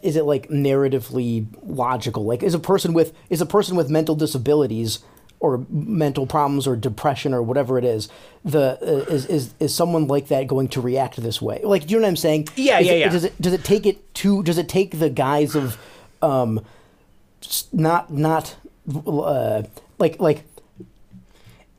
Is 0.03 0.17
it 0.17 0.25
like 0.25 0.49
narratively 0.49 1.47
logical? 1.65 2.25
Like, 2.25 2.43
is 2.43 2.55
a 2.55 2.59
person 2.59 2.93
with 2.93 3.13
is 3.31 3.41
a 3.41 3.47
person 3.47 3.77
with 3.77 3.89
mental 3.91 4.15
disabilities 4.17 4.99
or 5.41 5.65
mental 5.71 6.27
problems 6.27 6.67
or 6.69 6.77
depression 6.77 7.35
or 7.35 7.43
whatever 7.43 7.77
it 7.79 7.85
is, 7.85 8.09
the 8.45 8.79
uh, 8.83 9.13
is 9.13 9.27
is 9.27 9.55
is 9.61 9.75
someone 9.75 10.07
like 10.07 10.29
that 10.29 10.47
going 10.47 10.69
to 10.69 10.81
react 10.81 11.17
this 11.23 11.41
way? 11.43 11.61
Like, 11.65 11.87
do 11.87 11.95
you 11.95 11.99
know 12.01 12.05
what 12.05 12.11
I'm 12.11 12.17
saying? 12.17 12.49
Yeah, 12.57 12.79
Is 12.81 12.87
yeah, 12.87 12.93
it- 12.93 12.99
yeah. 13.01 13.09
Does 13.11 13.25
it 13.25 13.41
does 13.41 13.53
it 13.53 13.65
take 13.65 13.87
it 13.87 14.15
to? 14.17 14.43
Does 14.43 14.59
it 14.59 14.69
take 14.69 14.99
the 14.99 15.11
guise 15.11 15.55
of, 15.55 15.79
um, 16.21 16.65
not 17.73 18.13
not, 18.13 18.55
uh, 19.07 19.63
like 19.99 20.21
like 20.21 20.45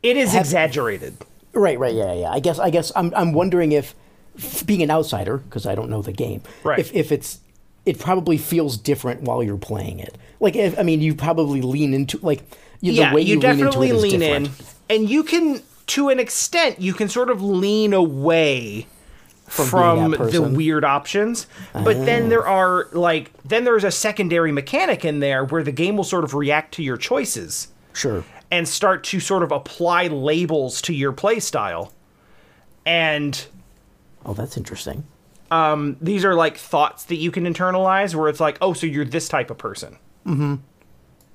It 0.01 0.17
is 0.17 0.33
exaggerated. 0.35 1.17
Right, 1.53 1.77
right, 1.77 1.93
yeah, 1.93 2.13
yeah. 2.13 2.29
I 2.31 2.39
guess, 2.39 2.57
I 2.57 2.69
guess, 2.71 2.91
I'm, 2.95 3.13
I'm 3.15 3.31
wondering 3.31 3.73
if, 3.73 3.93
being 4.65 4.81
an 4.81 4.91
outsider, 4.91 5.37
because 5.37 5.65
I 5.65 5.75
don't 5.75 5.89
know 5.89 6.01
the 6.01 6.11
game, 6.11 6.41
Right. 6.63 6.79
if, 6.79 6.93
if 6.93 7.11
it's, 7.11 7.39
it 7.85 7.99
probably 7.99 8.37
feels 8.37 8.77
different 8.77 9.21
while 9.21 9.43
you're 9.43 9.57
playing 9.57 9.99
it. 9.99 10.17
Like, 10.39 10.55
if, 10.55 10.77
I 10.79 10.83
mean, 10.83 11.01
you 11.01 11.15
probably 11.15 11.61
lean 11.61 11.93
into 11.93 12.17
like 12.19 12.43
you, 12.81 12.93
yeah, 12.93 13.09
the 13.09 13.15
way 13.15 13.21
you, 13.21 13.35
you, 13.35 13.41
definitely 13.41 13.91
lean, 13.91 14.15
into 14.15 14.25
it 14.25 14.41
is 14.41 14.45
lean 14.45 14.45
in, 14.45 14.51
and 15.01 15.09
you 15.09 15.23
can, 15.23 15.61
to 15.87 16.09
an 16.09 16.19
extent, 16.19 16.79
you 16.81 16.93
can 16.93 17.09
sort 17.09 17.29
of 17.29 17.41
lean 17.41 17.93
away 17.93 18.87
from, 19.47 19.67
from, 19.67 20.11
the. 20.11 20.43
Ah. 20.43 20.47
weird 20.47 20.83
options. 20.83 21.47
But 21.73 22.05
then 22.05 22.29
there 22.29 22.47
are 22.47 22.87
like, 22.91 23.31
then 23.43 23.63
there's 23.65 23.83
a 23.83 23.91
secondary 23.91 24.51
mechanic 24.51 25.05
in 25.05 25.19
there 25.19 25.45
where 25.45 25.63
the 25.63 25.71
game 25.71 25.95
will 25.97 26.03
sort 26.03 26.23
of 26.23 26.33
react 26.33 26.73
to 26.75 26.83
your 26.83 26.97
choices. 26.97 27.67
Sure. 27.95 28.23
and 28.49 28.67
start 28.67 29.03
to 29.03 29.19
sort 29.19 29.43
of 29.43 29.51
apply 29.51 30.07
labels 30.07 30.81
to 30.81 30.93
your 30.93 31.13
playstyle. 31.13 31.91
And 32.87 33.45
Oh, 34.25 34.33
that's 34.33 34.57
interesting. 34.57 35.05
these 36.01 36.25
are 36.25 36.33
like 36.35 36.57
thoughts 36.57 37.05
that 37.05 37.17
you 37.17 37.31
can 37.31 37.45
internalize 37.45 38.15
where 38.15 38.29
it's 38.29 38.39
like, 38.39 38.57
oh, 38.61 38.73
so 38.73 38.87
you're 38.87 39.05
this 39.05 39.27
type 39.27 39.49
of 39.49 39.57
person. 39.57 39.97
Mm-hmm. 40.25 40.55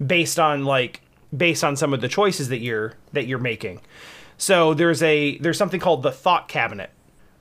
Based 0.05 0.39
on 0.39 0.65
like 0.65 1.03
based 1.37 1.63
on 1.63 1.77
some 1.77 1.93
of 1.93 2.01
the 2.01 2.09
choices 2.09 2.49
that 2.49 2.59
you're 2.59 2.95
that 3.13 3.27
you're 3.27 3.39
making. 3.39 3.81
So 4.37 4.75
there's 4.75 5.03
a 5.03 5.39
there's 5.39 5.59
something 5.59 5.81
called 5.81 6.03
the 6.03 6.13
thought 6.13 6.49
cabinet 6.49 6.91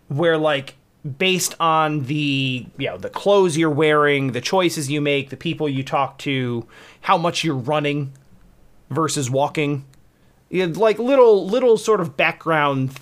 where 0.08 0.38
like 0.38 0.76
based 1.18 1.56
on 1.60 2.04
the 2.06 2.66
you 2.78 2.88
know 2.88 2.98
the 2.98 3.10
clothes 3.10 3.58
you're 3.58 3.70
wearing, 3.70 4.32
the 4.32 4.42
choices 4.42 4.90
you 4.90 5.00
make, 5.00 5.30
the 5.30 5.38
people 5.38 5.70
you 5.70 5.84
talk 5.84 6.18
to, 6.20 6.68
how 7.02 7.18
much 7.18 7.44
you're 7.44 7.56
running 7.56 8.14
versus 8.90 9.30
walking, 9.30 9.86
you 10.50 10.66
know, 10.66 10.80
like 10.80 11.00
little 11.00 11.48
little 11.48 11.78
sort 11.78 12.02
of 12.02 12.18
background 12.18 13.00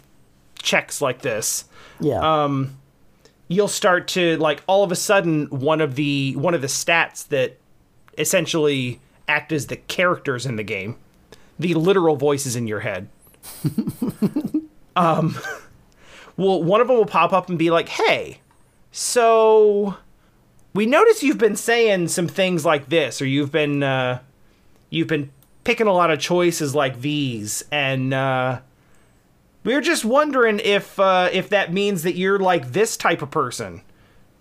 checks 0.66 1.00
like 1.02 1.22
this 1.22 1.66
Yeah. 2.00 2.44
you'll 3.48 3.68
start 3.68 4.08
to 4.10 4.36
like 4.38 4.64
all 4.68 4.84
of 4.84 4.92
a 4.92 4.96
sudden 4.96 5.46
one 5.52 5.80
of 5.80 5.96
the 5.96 6.36
one 6.36 6.54
of 6.56 6.62
the 6.62 6.68
stats 6.68 7.28
that 7.28 7.58
essentially 8.18 9.00
act 9.28 9.52
as 9.52 9.68
the 9.68 9.76
characters 9.76 10.46
in 10.46 10.56
the 10.56 10.64
game 10.64 10.96
the 11.60 11.74
literal 11.76 12.16
voices 12.16 12.56
in 12.56 12.66
your 12.68 12.80
head 12.82 13.08
um 14.96 15.38
well 16.38 16.64
one 16.64 16.82
of 16.82 16.88
them 16.88 16.98
will 16.98 17.06
pop 17.06 17.32
up 17.34 17.50
and 17.50 17.60
be 17.60 17.70
like 17.70 17.90
hey 17.90 18.40
so 18.92 19.96
we 20.74 20.86
notice 20.86 21.22
you've 21.22 21.38
been 21.38 21.56
saying 21.56 22.08
some 22.08 22.28
things 22.28 22.66
like 22.66 22.90
this 22.90 23.22
or 23.22 23.26
you've 23.28 23.52
been 23.52 23.84
uh 23.84 24.20
you've 24.90 25.08
been 25.08 25.30
picking 25.64 25.88
a 25.88 25.94
lot 25.94 26.10
of 26.12 26.20
choices 26.20 26.74
like 26.74 27.02
these 27.02 27.64
and 27.72 28.14
uh 28.14 28.60
we 29.66 29.74
were 29.74 29.82
just 29.82 30.06
wondering 30.06 30.60
if 30.64 30.98
uh, 31.00 31.30
if 31.34 31.50
that 31.50 31.74
means 31.74 32.04
that 32.04 32.16
you're 32.16 32.40
like 32.40 32.72
this 32.72 32.96
type 32.96 33.22
of 33.22 33.30
person. 33.32 33.82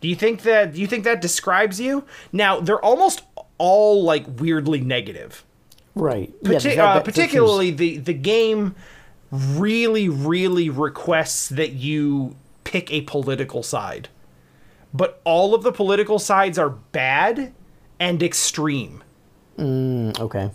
Do 0.01 0.09
you 0.09 0.15
think 0.15 0.43
that 0.43 0.75
do 0.75 0.81
you 0.81 0.87
think 0.87 1.05
that 1.05 1.21
describes 1.21 1.81
you? 1.81 2.05
Now 2.33 2.61
they're 2.61 2.85
almost 2.85 3.23
all 3.59 4.05
like 4.05 4.25
weirdly 4.39 4.81
negative. 4.81 5.45
right. 5.95 6.33
Parti- 6.45 6.71
that- 6.71 6.79
uh, 6.79 6.95
that- 6.95 7.05
that 7.05 7.15
seems- 7.15 7.17
particularly 7.17 7.71
the 7.71 7.97
the 7.99 8.13
game 8.15 8.75
really 9.31 10.09
really 10.09 10.69
requests 10.71 11.49
that 11.49 11.73
you 11.73 12.37
pick 12.65 12.93
a 12.93 13.01
political 13.03 13.63
side. 13.63 14.09
But 14.93 15.21
all 15.25 15.55
of 15.55 15.63
the 15.65 15.73
political 15.73 16.19
sides 16.19 16.59
are 16.59 16.71
bad 16.71 17.53
and 17.99 18.23
extreme. 18.23 19.03
Mm, 19.59 20.19
okay. 20.21 20.51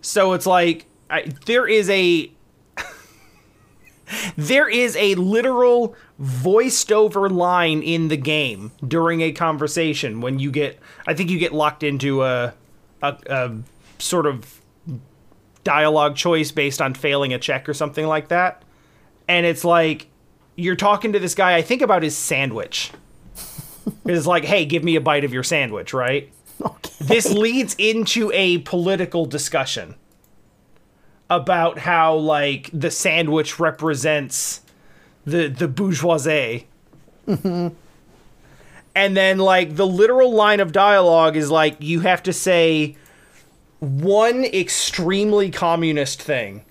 So 0.00 0.32
it's 0.32 0.46
like 0.46 0.86
I, 1.08 1.32
there 1.46 1.66
is 1.66 1.88
a 1.90 2.30
there 4.36 4.68
is 4.68 4.96
a 4.96 5.14
literal 5.16 5.94
voiced 6.18 6.92
over 6.92 7.28
line 7.28 7.82
in 7.82 8.08
the 8.08 8.16
game 8.16 8.72
during 8.86 9.20
a 9.20 9.32
conversation 9.32 10.20
when 10.20 10.38
you 10.38 10.50
get 10.50 10.78
I 11.06 11.14
think 11.14 11.30
you 11.30 11.38
get 11.38 11.52
locked 11.52 11.82
into 11.82 12.22
a 12.22 12.54
a, 13.02 13.16
a 13.26 13.56
sort 13.98 14.26
of 14.26 14.60
dialogue 15.64 16.16
choice 16.16 16.50
based 16.50 16.80
on 16.82 16.94
failing 16.94 17.32
a 17.32 17.38
check 17.38 17.68
or 17.68 17.74
something 17.74 18.06
like 18.06 18.28
that. 18.28 18.62
And 19.28 19.46
it's 19.46 19.64
like 19.64 20.08
you're 20.56 20.76
talking 20.76 21.12
to 21.12 21.18
this 21.18 21.34
guy 21.34 21.54
I 21.56 21.62
think 21.62 21.82
about 21.82 22.02
his 22.02 22.16
sandwich. 22.16 22.90
It's 24.04 24.26
like, 24.26 24.44
"Hey, 24.44 24.64
give 24.64 24.84
me 24.84 24.94
a 24.96 25.00
bite 25.00 25.24
of 25.24 25.32
your 25.32 25.42
sandwich," 25.42 25.92
right? 25.92 26.32
Okay. 26.64 26.92
this 27.00 27.28
leads 27.32 27.74
into 27.76 28.30
a 28.32 28.58
political 28.58 29.26
discussion 29.26 29.96
about 31.36 31.78
how 31.78 32.14
like 32.14 32.70
the 32.72 32.90
sandwich 32.90 33.58
represents 33.58 34.60
the 35.24 35.48
the 35.48 35.68
bourgeoisie. 35.68 36.66
And 38.94 39.16
then 39.16 39.38
like 39.38 39.76
the 39.76 39.86
literal 39.86 40.32
line 40.32 40.60
of 40.60 40.72
dialogue 40.72 41.36
is 41.36 41.50
like 41.50 41.76
you 41.80 42.00
have 42.00 42.22
to 42.24 42.32
say 42.32 42.96
one 43.80 44.44
extremely 44.44 45.50
communist 45.50 46.20
thing 46.20 46.64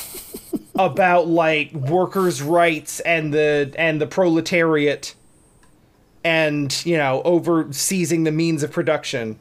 about 0.74 1.26
like 1.26 1.72
workers 1.72 2.42
rights 2.42 3.00
and 3.00 3.32
the 3.32 3.74
and 3.78 4.00
the 4.00 4.06
proletariat 4.06 5.14
and 6.22 6.84
you 6.84 6.96
know 6.96 7.22
over 7.24 7.72
seizing 7.72 8.24
the 8.24 8.32
means 8.32 8.62
of 8.62 8.70
production 8.70 9.38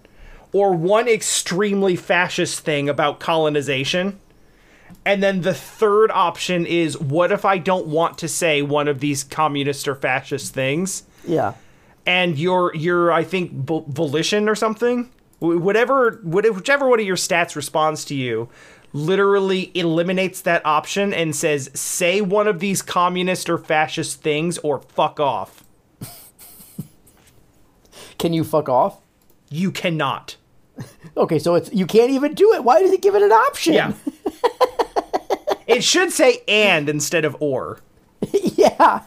or 0.54 0.72
one 0.72 1.08
extremely 1.08 1.96
fascist 1.96 2.62
thing 2.62 2.88
about 2.88 3.20
colonization 3.20 4.18
and 5.06 5.22
then 5.24 5.42
the 5.42 5.54
third 5.54 6.12
option 6.12 6.66
is 6.66 6.98
what 7.00 7.32
if 7.32 7.46
i 7.46 7.58
don't 7.58 7.88
want 7.88 8.18
to 8.18 8.28
say 8.28 8.62
one 8.62 8.88
of 8.88 9.00
these 9.00 9.24
communist 9.24 9.88
or 9.88 9.96
fascist 9.96 10.54
things 10.54 11.04
Yeah. 11.26 11.54
and 12.06 12.38
your 12.38 12.74
your 12.76 13.12
i 13.12 13.24
think 13.24 13.52
volition 13.54 14.48
or 14.50 14.56
something 14.56 15.10
whatever 15.40 16.20
whichever 16.24 16.88
one 16.88 17.00
of 17.00 17.06
your 17.06 17.16
stats 17.16 17.56
responds 17.56 18.04
to 18.06 18.16
you 18.16 18.50
literally 18.94 19.70
eliminates 19.76 20.42
that 20.42 20.66
option 20.66 21.14
and 21.14 21.36
says 21.36 21.70
say 21.74 22.22
one 22.22 22.48
of 22.48 22.60
these 22.60 22.82
communist 22.82 23.50
or 23.50 23.58
fascist 23.58 24.22
things 24.22 24.58
or 24.60 24.80
fuck 24.80 25.20
off 25.20 25.64
Can 28.18 28.34
you 28.34 28.44
fuck 28.44 28.68
off? 28.70 29.00
you 29.50 29.72
cannot 29.72 30.36
Okay, 31.18 31.40
so 31.40 31.56
it's 31.56 31.72
you 31.74 31.86
can't 31.88 32.12
even 32.12 32.34
do 32.34 32.54
it. 32.54 32.64
Why 32.64 32.80
does 32.82 32.92
it 32.92 33.02
give 33.02 33.16
it 33.16 33.22
an 33.24 33.32
option? 33.32 33.74
yeah 33.74 33.94
it 35.68 35.84
should 35.84 36.12
say 36.12 36.42
and 36.48 36.90
instead 36.90 37.26
of 37.26 37.36
or 37.40 37.80
yeah. 38.34 39.02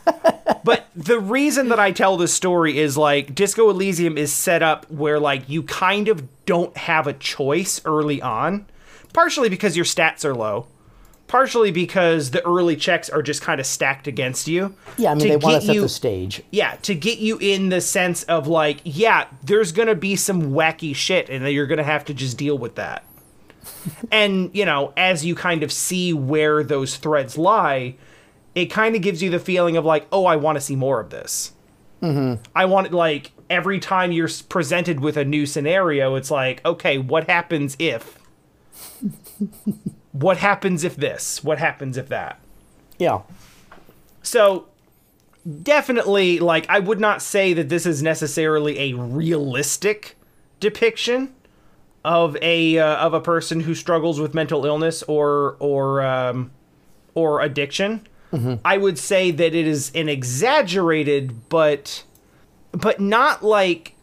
but 0.62 0.86
the 0.94 1.18
reason 1.18 1.68
that 1.70 1.80
I 1.80 1.90
tell 1.90 2.16
this 2.16 2.32
story 2.32 2.78
is 2.78 2.96
like 2.96 3.34
Disco 3.34 3.68
Elysium 3.68 4.16
is 4.16 4.32
set 4.32 4.62
up 4.62 4.88
where 4.90 5.18
like 5.18 5.48
you 5.48 5.64
kind 5.64 6.06
of 6.08 6.22
don't 6.46 6.76
have 6.76 7.06
a 7.08 7.12
choice 7.12 7.80
early 7.84 8.22
on, 8.22 8.66
partially 9.12 9.48
because 9.48 9.74
your 9.74 9.84
stats 9.84 10.24
are 10.24 10.34
low, 10.34 10.66
partially 11.26 11.72
because 11.72 12.30
the 12.30 12.44
early 12.46 12.76
checks 12.76 13.10
are 13.10 13.22
just 13.22 13.42
kind 13.42 13.58
of 13.60 13.66
stacked 13.66 14.06
against 14.06 14.46
you. 14.46 14.74
Yeah, 14.96 15.10
I 15.10 15.14
mean 15.14 15.22
to 15.24 15.28
they 15.30 15.36
want 15.38 15.60
to 15.62 15.66
set 15.66 15.74
you- 15.74 15.80
the 15.82 15.88
stage. 15.88 16.42
Yeah, 16.52 16.76
to 16.82 16.94
get 16.94 17.18
you 17.18 17.36
in 17.38 17.68
the 17.68 17.80
sense 17.80 18.22
of 18.24 18.46
like, 18.46 18.80
yeah, 18.84 19.26
there's 19.42 19.72
gonna 19.72 19.96
be 19.96 20.14
some 20.14 20.52
wacky 20.52 20.94
shit, 20.94 21.28
and 21.28 21.44
you're 21.48 21.66
gonna 21.66 21.82
have 21.82 22.04
to 22.04 22.14
just 22.14 22.36
deal 22.36 22.56
with 22.56 22.76
that. 22.76 23.04
And 24.10 24.50
you 24.54 24.64
know, 24.64 24.92
as 24.96 25.24
you 25.24 25.34
kind 25.34 25.62
of 25.62 25.72
see 25.72 26.12
where 26.12 26.62
those 26.62 26.96
threads 26.96 27.38
lie, 27.38 27.96
it 28.54 28.66
kind 28.66 28.96
of 28.96 29.02
gives 29.02 29.22
you 29.22 29.30
the 29.30 29.38
feeling 29.38 29.76
of 29.76 29.84
like, 29.84 30.06
oh, 30.12 30.26
I 30.26 30.36
want 30.36 30.56
to 30.56 30.60
see 30.60 30.76
more 30.76 31.00
of 31.00 31.10
this. 31.10 31.52
Mm-hmm. 32.02 32.42
I 32.54 32.64
want 32.64 32.88
it 32.88 32.92
like 32.92 33.32
every 33.48 33.78
time 33.78 34.12
you're 34.12 34.28
presented 34.48 35.00
with 35.00 35.16
a 35.16 35.24
new 35.24 35.44
scenario, 35.44 36.14
it's 36.14 36.30
like, 36.30 36.64
okay, 36.64 36.98
what 36.98 37.28
happens 37.28 37.76
if? 37.78 38.18
what 40.12 40.38
happens 40.38 40.84
if 40.84 40.96
this? 40.96 41.44
What 41.44 41.58
happens 41.58 41.96
if 41.96 42.08
that? 42.08 42.40
Yeah. 42.98 43.22
So 44.22 44.66
definitely 45.62 46.38
like 46.38 46.68
I 46.68 46.78
would 46.78 47.00
not 47.00 47.22
say 47.22 47.54
that 47.54 47.68
this 47.68 47.86
is 47.86 48.02
necessarily 48.02 48.78
a 48.78 48.94
realistic 48.94 50.16
depiction 50.60 51.34
of 52.04 52.36
a 52.40 52.78
uh, 52.78 52.96
of 52.96 53.14
a 53.14 53.20
person 53.20 53.60
who 53.60 53.74
struggles 53.74 54.18
with 54.20 54.34
mental 54.34 54.64
illness 54.64 55.02
or 55.04 55.56
or 55.58 56.02
um, 56.02 56.50
or 57.14 57.40
addiction. 57.40 58.06
I 58.64 58.76
would 58.76 58.96
say 58.96 59.32
that 59.32 59.54
it 59.56 59.66
is 59.66 59.90
an 59.94 60.08
exaggerated 60.08 61.48
but 61.48 62.04
but 62.70 63.00
not 63.00 63.42
like 63.42 63.96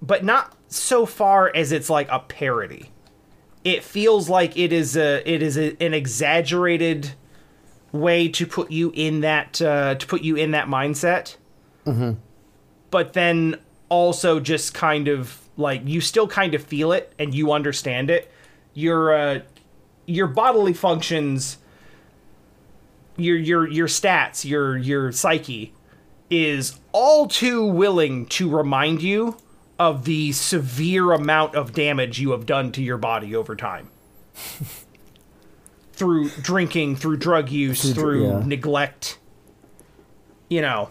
but 0.00 0.24
not 0.24 0.56
so 0.68 1.06
far 1.06 1.50
as 1.54 1.72
it's 1.72 1.90
like 1.90 2.08
a 2.08 2.20
parody. 2.20 2.90
It 3.64 3.82
feels 3.82 4.28
like 4.28 4.56
it 4.56 4.72
is 4.72 4.96
a 4.96 5.28
it 5.28 5.42
is 5.42 5.58
a, 5.58 5.76
an 5.82 5.92
exaggerated 5.92 7.14
way 7.90 8.28
to 8.28 8.46
put 8.46 8.70
you 8.70 8.92
in 8.94 9.20
that 9.20 9.60
uh, 9.60 9.96
to 9.96 10.06
put 10.06 10.22
you 10.22 10.36
in 10.36 10.52
that 10.52 10.68
mindset. 10.68 11.36
But 12.90 13.12
then 13.14 13.58
also 13.88 14.38
just 14.38 14.72
kind 14.72 15.08
of 15.08 15.40
like 15.56 15.82
you 15.84 16.00
still 16.00 16.28
kind 16.28 16.54
of 16.54 16.62
feel 16.62 16.92
it 16.92 17.12
and 17.18 17.34
you 17.34 17.52
understand 17.52 18.10
it. 18.10 18.30
Your 18.74 19.14
uh, 19.14 19.40
your 20.06 20.26
bodily 20.26 20.72
functions, 20.72 21.58
your 23.16 23.36
your 23.36 23.68
your 23.68 23.88
stats, 23.88 24.44
your 24.44 24.76
your 24.76 25.12
psyche 25.12 25.72
is 26.28 26.78
all 26.92 27.26
too 27.26 27.64
willing 27.64 28.26
to 28.26 28.50
remind 28.50 29.02
you 29.02 29.36
of 29.78 30.04
the 30.04 30.32
severe 30.32 31.12
amount 31.12 31.54
of 31.54 31.72
damage 31.72 32.18
you 32.18 32.30
have 32.32 32.46
done 32.46 32.72
to 32.72 32.82
your 32.82 32.98
body 32.98 33.34
over 33.34 33.54
time. 33.54 33.90
through 35.92 36.28
drinking, 36.42 36.96
through 36.96 37.16
drug 37.16 37.50
use, 37.50 37.94
Through 37.94 38.28
yeah. 38.28 38.42
neglect. 38.44 39.18
You 40.48 40.60
know. 40.60 40.90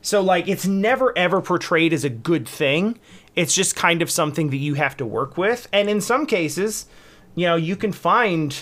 So 0.00 0.20
like 0.20 0.48
it's 0.48 0.66
never 0.66 1.16
ever 1.16 1.40
portrayed 1.40 1.92
as 1.92 2.04
a 2.04 2.10
good 2.10 2.48
thing. 2.48 2.98
It's 3.34 3.54
just 3.54 3.74
kind 3.76 4.02
of 4.02 4.10
something 4.10 4.50
that 4.50 4.56
you 4.58 4.74
have 4.74 4.96
to 4.98 5.06
work 5.06 5.36
with. 5.38 5.68
And 5.72 5.88
in 5.88 6.00
some 6.00 6.26
cases, 6.26 6.86
you 7.34 7.46
know, 7.46 7.56
you 7.56 7.76
can 7.76 7.92
find 7.92 8.54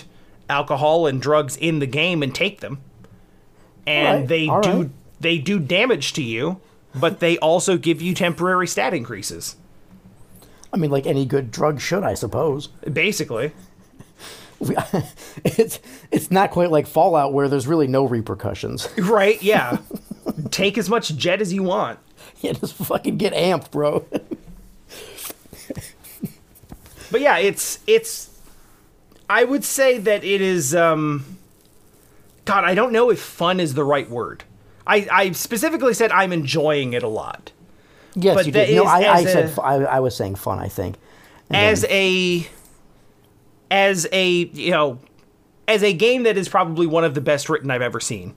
alcohol 0.49 1.07
and 1.07 1.21
drugs 1.21 1.57
in 1.57 1.79
the 1.79 1.85
game 1.87 2.23
and 2.23 2.33
take 2.33 2.61
them. 2.61 2.79
And 3.85 4.07
Alright, 4.07 4.27
they 4.27 4.45
do 4.45 4.51
alright. 4.51 4.89
they 5.19 5.37
do 5.39 5.59
damage 5.59 6.13
to 6.13 6.23
you, 6.23 6.59
but 6.95 7.19
they 7.19 7.37
also 7.39 7.77
give 7.77 8.01
you 8.01 8.13
temporary 8.13 8.67
stat 8.67 8.93
increases. 8.93 9.55
I 10.73 10.77
mean, 10.77 10.91
like 10.91 11.05
any 11.05 11.25
good 11.25 11.51
drug 11.51 11.81
should, 11.81 12.03
I 12.03 12.13
suppose. 12.13 12.67
Basically. 12.91 13.51
It's 15.43 15.79
it's 16.11 16.29
not 16.29 16.51
quite 16.51 16.69
like 16.69 16.85
Fallout 16.85 17.33
where 17.33 17.47
there's 17.49 17.65
really 17.65 17.87
no 17.87 18.03
repercussions. 18.05 18.87
Right, 18.97 19.41
yeah. 19.41 19.79
Take 20.51 20.77
as 20.77 20.87
much 20.87 21.15
jet 21.15 21.41
as 21.41 21.51
you 21.51 21.63
want. 21.63 21.97
yeah, 22.41 22.53
just 22.53 22.75
fucking 22.75 23.17
get 23.17 23.33
amped, 23.33 23.71
bro. 23.71 24.05
But 27.11 27.21
yeah, 27.21 27.37
it's 27.37 27.79
it's 27.87 28.29
I 29.29 29.43
would 29.43 29.63
say 29.63 29.97
that 29.97 30.23
it 30.23 30.41
is 30.41 30.73
um 30.75 31.37
God, 32.45 32.63
I 32.63 32.73
don't 32.73 32.91
know 32.91 33.09
if 33.09 33.19
fun 33.19 33.59
is 33.59 33.73
the 33.75 33.83
right 33.83 34.09
word. 34.09 34.43
I, 34.87 35.07
I 35.11 35.31
specifically 35.31 35.93
said 35.93 36.11
I'm 36.11 36.33
enjoying 36.33 36.93
it 36.93 37.03
a 37.03 37.07
lot. 37.07 37.51
yes, 38.15 38.35
But 38.35 38.45
you 38.47 38.51
did. 38.51 38.75
No, 38.75 38.83
is 38.83 38.89
I, 38.89 39.13
I 39.13 39.23
said 39.25 39.59
I, 39.59 39.73
I 39.75 39.99
was 39.99 40.15
saying 40.15 40.35
fun. 40.35 40.57
I 40.59 40.67
think. 40.67 40.95
And 41.49 41.57
As 41.57 41.81
then- 41.81 41.91
a 41.91 42.47
as 43.69 44.07
a 44.11 44.29
you 44.31 44.71
know 44.71 44.99
as 45.67 45.83
a 45.83 45.93
game 45.93 46.23
that 46.23 46.37
is 46.37 46.49
probably 46.49 46.87
one 46.87 47.03
of 47.03 47.13
the 47.13 47.21
best 47.21 47.47
written 47.49 47.69
I've 47.71 47.81
ever 47.81 47.99
seen. 47.99 48.33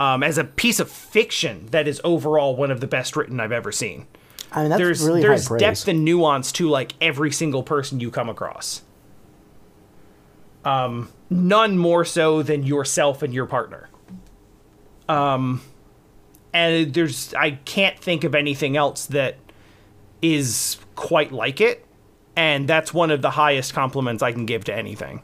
Um, 0.00 0.22
as 0.22 0.38
a 0.38 0.44
piece 0.44 0.80
of 0.80 0.90
fiction 0.90 1.66
that 1.72 1.86
is 1.86 2.00
overall 2.04 2.56
one 2.56 2.70
of 2.70 2.80
the 2.80 2.86
best 2.86 3.16
written 3.16 3.38
I've 3.38 3.52
ever 3.52 3.70
seen. 3.70 4.06
I 4.52 4.62
mean, 4.62 4.70
that's 4.70 4.78
there's 4.80 5.02
really 5.02 5.22
there's 5.22 5.48
depth 5.48 5.86
and 5.88 6.04
nuance 6.04 6.52
to 6.52 6.68
like 6.68 6.92
every 7.00 7.30
single 7.30 7.62
person 7.62 8.00
you 8.00 8.10
come 8.10 8.28
across. 8.28 8.82
Um, 10.64 11.10
none 11.30 11.78
more 11.78 12.04
so 12.04 12.42
than 12.42 12.64
yourself 12.64 13.22
and 13.22 13.32
your 13.32 13.46
partner. 13.46 13.88
Um, 15.08 15.62
and 16.52 16.92
there's 16.92 17.32
I 17.34 17.52
can't 17.64 17.98
think 17.98 18.24
of 18.24 18.34
anything 18.34 18.76
else 18.76 19.06
that 19.06 19.36
is 20.20 20.78
quite 20.96 21.32
like 21.32 21.60
it, 21.60 21.84
and 22.36 22.68
that's 22.68 22.92
one 22.92 23.10
of 23.10 23.22
the 23.22 23.30
highest 23.30 23.72
compliments 23.72 24.22
I 24.22 24.32
can 24.32 24.46
give 24.46 24.64
to 24.64 24.74
anything. 24.74 25.22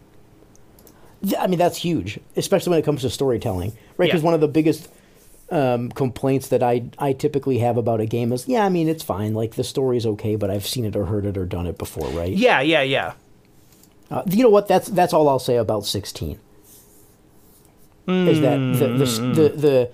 I 1.39 1.47
mean, 1.49 1.59
that's 1.59 1.79
huge, 1.79 2.21
especially 2.37 2.71
when 2.71 2.79
it 2.79 2.85
comes 2.85 3.03
to 3.03 3.11
storytelling, 3.11 3.73
right? 3.97 4.07
Because 4.07 4.21
Yeah. 4.23 4.27
one 4.27 4.35
of 4.35 4.41
the 4.41 4.49
biggest 4.49 4.89
um, 5.51 5.91
complaints 5.91 6.49
that 6.49 6.63
I 6.63 6.85
I 6.99 7.13
typically 7.13 7.59
have 7.59 7.77
about 7.77 8.01
a 8.01 8.07
game 8.07 8.33
is, 8.33 8.49
yeah, 8.49 8.65
I 8.65 8.69
mean, 8.69 8.89
it's 8.89 9.03
fine, 9.03 9.35
like 9.35 9.55
the 9.55 9.65
story's 9.65 10.07
okay, 10.07 10.37
but 10.37 10.51
I've 10.51 10.67
seen 10.67 10.85
it 10.85 10.97
or 10.97 11.07
heard 11.07 11.27
it 11.27 11.37
or 11.37 11.47
done 11.47 11.67
it 11.67 11.79
before, 11.79 12.09
right? 12.09 12.33
Yeah, 12.33 12.61
yeah, 12.61 12.83
yeah. 12.83 13.15
Uh, 14.11 14.23
you 14.29 14.43
know 14.43 14.51
what? 14.51 14.69
That's 14.69 14.89
that's 14.89 15.13
all 15.13 15.29
I'll 15.29 15.39
say 15.39 15.57
about 15.57 15.87
sixteen. 15.87 16.39
Is 18.09 18.41
that 18.41 18.57
the, 18.57 18.87
the 18.87 19.05
the 19.35 19.49
the 19.57 19.91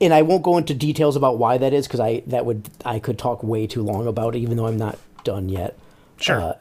and 0.00 0.14
I 0.14 0.22
won't 0.22 0.42
go 0.42 0.56
into 0.56 0.72
details 0.72 1.14
about 1.14 1.36
why 1.36 1.58
that 1.58 1.74
is 1.74 1.86
because 1.86 2.00
I 2.00 2.22
that 2.26 2.46
would 2.46 2.70
I 2.86 2.98
could 2.98 3.18
talk 3.18 3.42
way 3.42 3.66
too 3.66 3.82
long 3.82 4.06
about 4.06 4.34
it, 4.34 4.38
even 4.38 4.56
though 4.56 4.66
I'm 4.66 4.78
not 4.78 4.98
done 5.24 5.50
yet. 5.50 5.76
Sure. 6.18 6.40
Uh, 6.40 6.54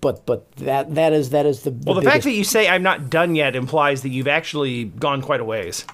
but 0.00 0.24
but 0.26 0.50
that 0.56 0.94
that 0.94 1.12
is 1.12 1.30
that 1.30 1.46
is 1.46 1.62
the 1.62 1.72
well, 1.72 1.96
the 1.96 2.02
fact 2.02 2.24
that 2.24 2.32
you 2.32 2.44
say 2.44 2.68
I'm 2.68 2.82
not 2.82 3.10
done 3.10 3.34
yet 3.34 3.56
implies 3.56 4.02
that 4.02 4.10
you've 4.10 4.28
actually 4.28 4.84
gone 4.84 5.22
quite 5.22 5.40
a 5.40 5.44
ways. 5.44 5.84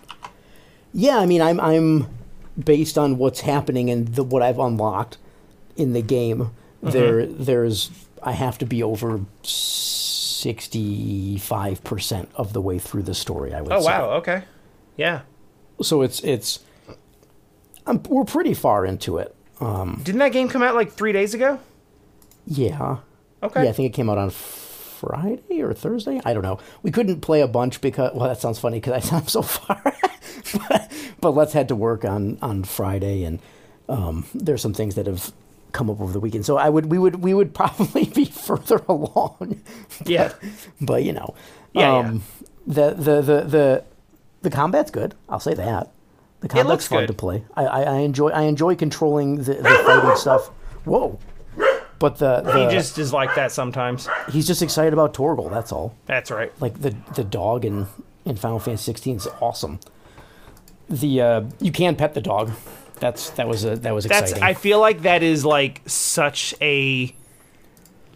Yeah, 0.93 1.18
I 1.18 1.26
mean, 1.26 1.43
I'm 1.43 1.61
I'm 1.61 2.07
based 2.59 2.99
on 2.99 3.18
what's 3.18 3.41
happening 3.41 3.91
and 3.91 4.09
the, 4.09 4.22
what 4.22 4.43
I've 4.43 4.59
unlocked 4.59 5.18
in 5.76 5.93
the 5.93 6.03
game. 6.03 6.51
Mm-hmm. 6.82 6.91
There, 6.91 7.26
there's 7.26 7.91
I 8.22 8.32
have 8.32 8.59
to 8.59 8.66
be 8.66 8.82
over 8.82 9.20
sixty 9.43 11.39
five 11.39 11.84
percent 11.84 12.30
of 12.34 12.53
the 12.53 12.61
way 12.61 12.78
through 12.78 13.03
the 13.03 13.14
story. 13.14 13.55
I 13.55 13.61
would. 13.61 13.72
Oh 13.72 13.80
say. 13.80 13.86
wow, 13.86 14.11
okay, 14.14 14.45
yeah. 14.97 15.22
So 15.82 16.03
it's 16.03 16.20
it's. 16.20 16.61
I'm, 17.86 18.03
we're 18.05 18.24
pretty 18.24 18.55
far 18.55 18.84
into 18.84 19.18
it. 19.18 19.34
Didn't 19.61 20.18
that 20.18 20.32
game 20.32 20.49
come 20.49 20.62
out 20.62 20.74
like 20.74 20.93
three 20.93 21.12
days 21.12 21.34
ago? 21.34 21.59
Yeah. 22.47 22.99
Okay. 23.43 23.64
Yeah, 23.64 23.70
I 23.70 23.72
think 23.72 23.93
it 23.93 23.97
came 23.97 24.09
out 24.11 24.18
on 24.18 24.30
Friday 24.99 25.62
or 25.62 25.72
Thursday. 25.72 26.20
I 26.24 26.32
don't 26.34 26.42
know. 26.42 26.59
We 26.82 26.90
couldn't 26.90 27.20
play 27.20 27.40
a 27.40 27.49
bunch 27.49 27.80
because 27.80 28.12
well, 28.14 28.28
that 28.28 28.40
sounds 28.40 28.59
funny 28.59 28.78
because 28.80 28.92
I 28.94 29.01
sound 29.09 29.28
so 29.28 29.42
far. 29.42 29.80
but, 30.68 30.92
but 31.20 31.30
let's 31.32 31.53
head 31.53 31.68
to 31.68 31.76
work 31.76 32.05
on 32.05 32.38
on 32.42 32.64
Friday, 32.64 33.24
and 33.24 33.38
um, 33.88 34.26
there's 34.34 34.62
some 34.62 34.74
things 34.74 34.94
that 34.96 35.07
have 35.07 35.32
come 35.72 35.90
up 35.90 36.01
over 36.01 36.12
the 36.12 36.20
weekend. 36.20 36.44
So 36.46 36.57
I 36.57 36.68
would 36.68 36.86
we 36.86 36.99
would 36.99 37.16
we 37.16 37.34
would 37.34 37.55
probably 37.55 38.05
be 38.07 38.24
further 38.46 38.82
along. 38.88 39.61
Yeah. 40.07 40.32
But 40.80 41.05
you 41.05 41.12
know, 41.12 41.34
Yeah, 41.72 41.96
um, 41.99 42.22
the 42.66 42.90
the 42.90 43.20
the 43.22 43.40
the 43.42 43.84
the 44.42 44.51
combat's 44.51 44.90
good. 44.90 45.14
I'll 45.28 45.40
say 45.40 45.55
that. 45.55 45.90
The 46.40 46.49
combat's 46.49 46.68
looks 46.68 46.86
fun 46.86 47.01
good. 47.01 47.07
to 47.09 47.14
play. 47.14 47.44
I, 47.55 47.64
I, 47.66 47.82
I 47.82 47.94
enjoy 47.99 48.28
I 48.30 48.42
enjoy 48.42 48.76
controlling 48.76 49.36
the, 49.36 49.55
the 49.55 49.82
fighting 49.86 50.16
stuff. 50.16 50.49
Whoa. 50.84 51.18
But 51.99 52.18
the, 52.18 52.40
the 52.42 52.66
He 52.66 52.70
just 52.72 52.99
is 52.99 53.12
like 53.12 53.34
that 53.34 53.51
sometimes. 53.51 54.09
he's 54.30 54.46
just 54.46 54.62
excited 54.62 54.92
about 54.92 55.14
Torgal. 55.14 55.51
That's 55.51 55.72
all. 55.72 55.94
That's 56.07 56.30
right. 56.30 56.53
Like 56.61 56.80
the 56.80 56.94
the 57.14 57.24
dog 57.24 57.64
in 57.64 57.86
in 58.24 58.36
Final 58.36 58.59
Fantasy 58.59 58.84
16 58.84 59.16
is 59.16 59.28
awesome. 59.40 59.80
The 60.88 61.20
uh, 61.20 61.42
you 61.61 61.72
can 61.72 61.96
pet 61.96 62.14
the 62.14 62.20
dog. 62.20 62.53
That's 63.01 63.30
that 63.30 63.49
was 63.49 63.64
a, 63.64 63.76
that 63.76 63.94
was 63.94 64.05
That's. 64.05 64.32
exciting. 64.32 64.42
I 64.42 64.55
feel 64.55 64.80
like 64.80 65.03
that 65.03 65.22
is 65.22 65.44
like 65.44 65.82
such 65.86 66.55
a. 66.61 67.14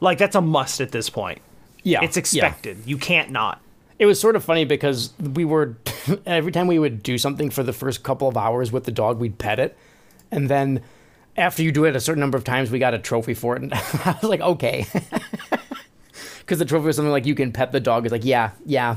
Like 0.00 0.18
that's 0.18 0.34
a 0.34 0.40
must 0.40 0.80
at 0.80 0.90
this 0.90 1.08
point. 1.10 1.40
yeah, 1.84 2.02
It's 2.02 2.16
yeah. 2.16 2.46
expected. 2.46 2.78
You 2.86 2.98
can't 2.98 3.30
not. 3.30 3.60
It 3.98 4.06
was 4.06 4.18
sort 4.20 4.34
of 4.34 4.42
funny 4.44 4.64
because 4.64 5.12
we 5.20 5.44
were 5.44 5.76
every 6.26 6.50
time 6.50 6.66
we 6.66 6.78
would 6.80 7.02
do 7.04 7.18
something 7.18 7.50
for 7.50 7.62
the 7.62 7.72
first 7.72 8.02
couple 8.02 8.26
of 8.26 8.36
hours 8.36 8.72
with 8.72 8.84
the 8.84 8.90
dog, 8.90 9.18
we'd 9.20 9.38
pet 9.38 9.60
it, 9.60 9.76
and 10.30 10.48
then 10.48 10.82
after 11.36 11.62
you 11.62 11.72
do 11.72 11.84
it 11.84 11.96
a 11.96 12.00
certain 12.00 12.20
number 12.20 12.36
of 12.38 12.44
times, 12.44 12.70
we 12.70 12.78
got 12.78 12.94
a 12.94 12.98
trophy 12.98 13.34
for 13.34 13.56
it, 13.56 13.62
and 13.62 13.72
I 13.74 14.18
was 14.20 14.30
like, 14.30 14.40
okay, 14.40 14.86
because 16.40 16.58
the 16.58 16.64
trophy 16.64 16.86
was 16.86 16.96
something 16.96 17.12
like 17.12 17.26
you 17.26 17.34
can 17.34 17.52
pet 17.52 17.72
the 17.72 17.80
dog. 17.80 18.04
It's 18.04 18.12
like, 18.12 18.24
yeah, 18.24 18.50
yeah, 18.66 18.96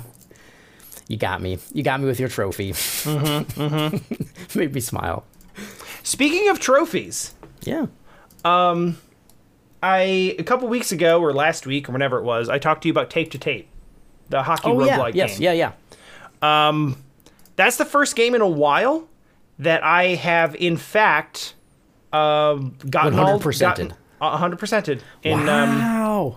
you 1.07 1.17
got 1.17 1.41
me, 1.41 1.57
you 1.73 1.83
got 1.83 1.99
me 1.99 2.05
with 2.07 2.19
your 2.19 2.29
trophy. 2.29 2.71
Mm-hmm, 2.71 3.61
mm-hmm. 3.61 4.57
Made 4.59 4.73
me 4.73 4.81
smile. 4.81 5.23
Speaking 6.03 6.49
of 6.49 6.59
trophies, 6.59 7.33
Yeah. 7.61 7.87
Um, 8.43 8.97
I 9.81 10.35
a 10.37 10.43
couple 10.43 10.67
weeks 10.67 10.91
ago 10.91 11.19
or 11.19 11.33
last 11.33 11.65
week 11.65 11.89
or 11.89 11.91
whenever 11.93 12.19
it 12.19 12.23
was, 12.23 12.47
I 12.49 12.59
talked 12.59 12.83
to 12.83 12.87
you 12.87 12.91
about 12.91 13.09
Tape 13.09 13.31
to 13.31 13.37
Tape, 13.39 13.67
the 14.29 14.43
hockey 14.43 14.69
Oh 14.69 14.83
yeah. 14.85 15.07
Yes. 15.13 15.39
game. 15.39 15.55
Yeah. 15.55 15.71
Yeah. 16.43 16.69
Um, 16.69 17.03
that's 17.55 17.77
the 17.77 17.85
first 17.85 18.15
game 18.15 18.35
in 18.35 18.41
a 18.41 18.47
while 18.47 19.07
that 19.57 19.83
I 19.83 20.09
have 20.15 20.55
in 20.55 20.77
fact 20.77 21.55
um, 22.15 22.77
gotten 22.89 23.19
all 23.19 23.39
100%ed. 23.39 23.59
gotten 23.59 23.93
uh, 24.21 24.37
100%ed 24.37 25.03
in 25.23 25.39
um, 25.49 25.79
wow. 25.79 26.35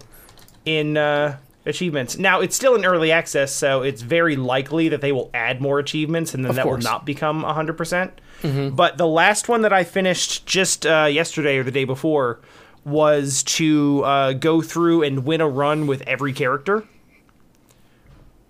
in 0.65 0.97
uh, 0.97 1.37
achievements. 1.67 2.19
Now 2.19 2.41
it's 2.41 2.57
still 2.57 2.75
in 2.75 2.85
early 2.85 3.13
access, 3.13 3.55
so 3.55 3.83
it's 3.83 4.03
very 4.03 4.37
likely 4.37 4.89
that 4.89 5.01
they 5.01 5.13
will 5.13 5.31
add 5.35 5.61
more 5.61 5.79
achievements, 5.79 6.35
and 6.35 6.45
then 6.45 6.51
Of 6.51 6.57
that 6.57 6.65
course. 6.65 6.85
will 6.85 6.91
not 6.91 7.07
become 7.07 7.43
100. 7.43 7.75
percent 7.77 8.21
But 8.43 8.97
the 8.99 9.07
last 9.07 9.49
one 9.49 9.63
that 9.63 9.73
I 9.73 9.85
finished 9.85 10.47
just 10.47 10.87
uh, 10.87 11.05
yesterday 11.11 11.59
or 11.59 11.65
the 11.65 11.71
day 11.71 11.85
before 11.85 12.41
was 12.85 13.43
to 13.43 14.03
uh, 14.05 14.33
go 14.33 14.63
through 14.63 15.03
and 15.03 15.25
win 15.25 15.41
a 15.41 15.49
run 15.49 15.87
with 15.87 16.01
every 16.03 16.33
character. 16.33 16.85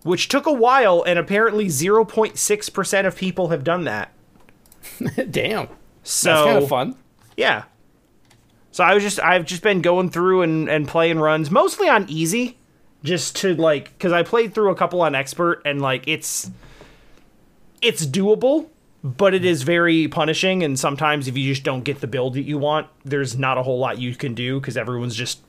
Which 0.04 0.28
took 0.28 0.46
a 0.46 0.52
while, 0.52 1.02
and 1.06 1.18
apparently 1.18 1.66
0.6% 1.66 3.06
of 3.06 3.16
people 3.16 3.48
have 3.48 3.64
done 3.64 3.82
that. 3.84 4.12
Damn. 5.30 5.68
So 6.04 6.30
That's 6.30 6.44
kind 6.46 6.58
of 6.62 6.68
fun. 6.68 6.96
Yeah. 7.38 7.64
So 8.72 8.82
I 8.82 8.94
was 8.94 9.02
just 9.02 9.20
I've 9.20 9.46
just 9.46 9.62
been 9.62 9.80
going 9.80 10.10
through 10.10 10.42
and 10.42 10.68
and 10.68 10.86
playing 10.88 11.20
runs 11.20 11.50
mostly 11.50 11.88
on 11.88 12.04
easy, 12.08 12.58
just 13.04 13.36
to 13.36 13.54
like 13.54 13.96
because 13.96 14.12
I 14.12 14.24
played 14.24 14.54
through 14.54 14.70
a 14.70 14.74
couple 14.74 15.00
on 15.00 15.14
expert 15.14 15.62
and 15.64 15.80
like 15.80 16.06
it's 16.08 16.50
it's 17.80 18.04
doable, 18.04 18.68
but 19.04 19.34
it 19.34 19.44
is 19.44 19.62
very 19.62 20.08
punishing. 20.08 20.64
And 20.64 20.76
sometimes 20.76 21.28
if 21.28 21.38
you 21.38 21.48
just 21.52 21.62
don't 21.62 21.84
get 21.84 22.00
the 22.00 22.08
build 22.08 22.34
that 22.34 22.42
you 22.42 22.58
want, 22.58 22.88
there's 23.04 23.38
not 23.38 23.56
a 23.56 23.62
whole 23.62 23.78
lot 23.78 23.98
you 23.98 24.16
can 24.16 24.34
do 24.34 24.58
because 24.58 24.76
everyone's 24.76 25.14
just 25.14 25.40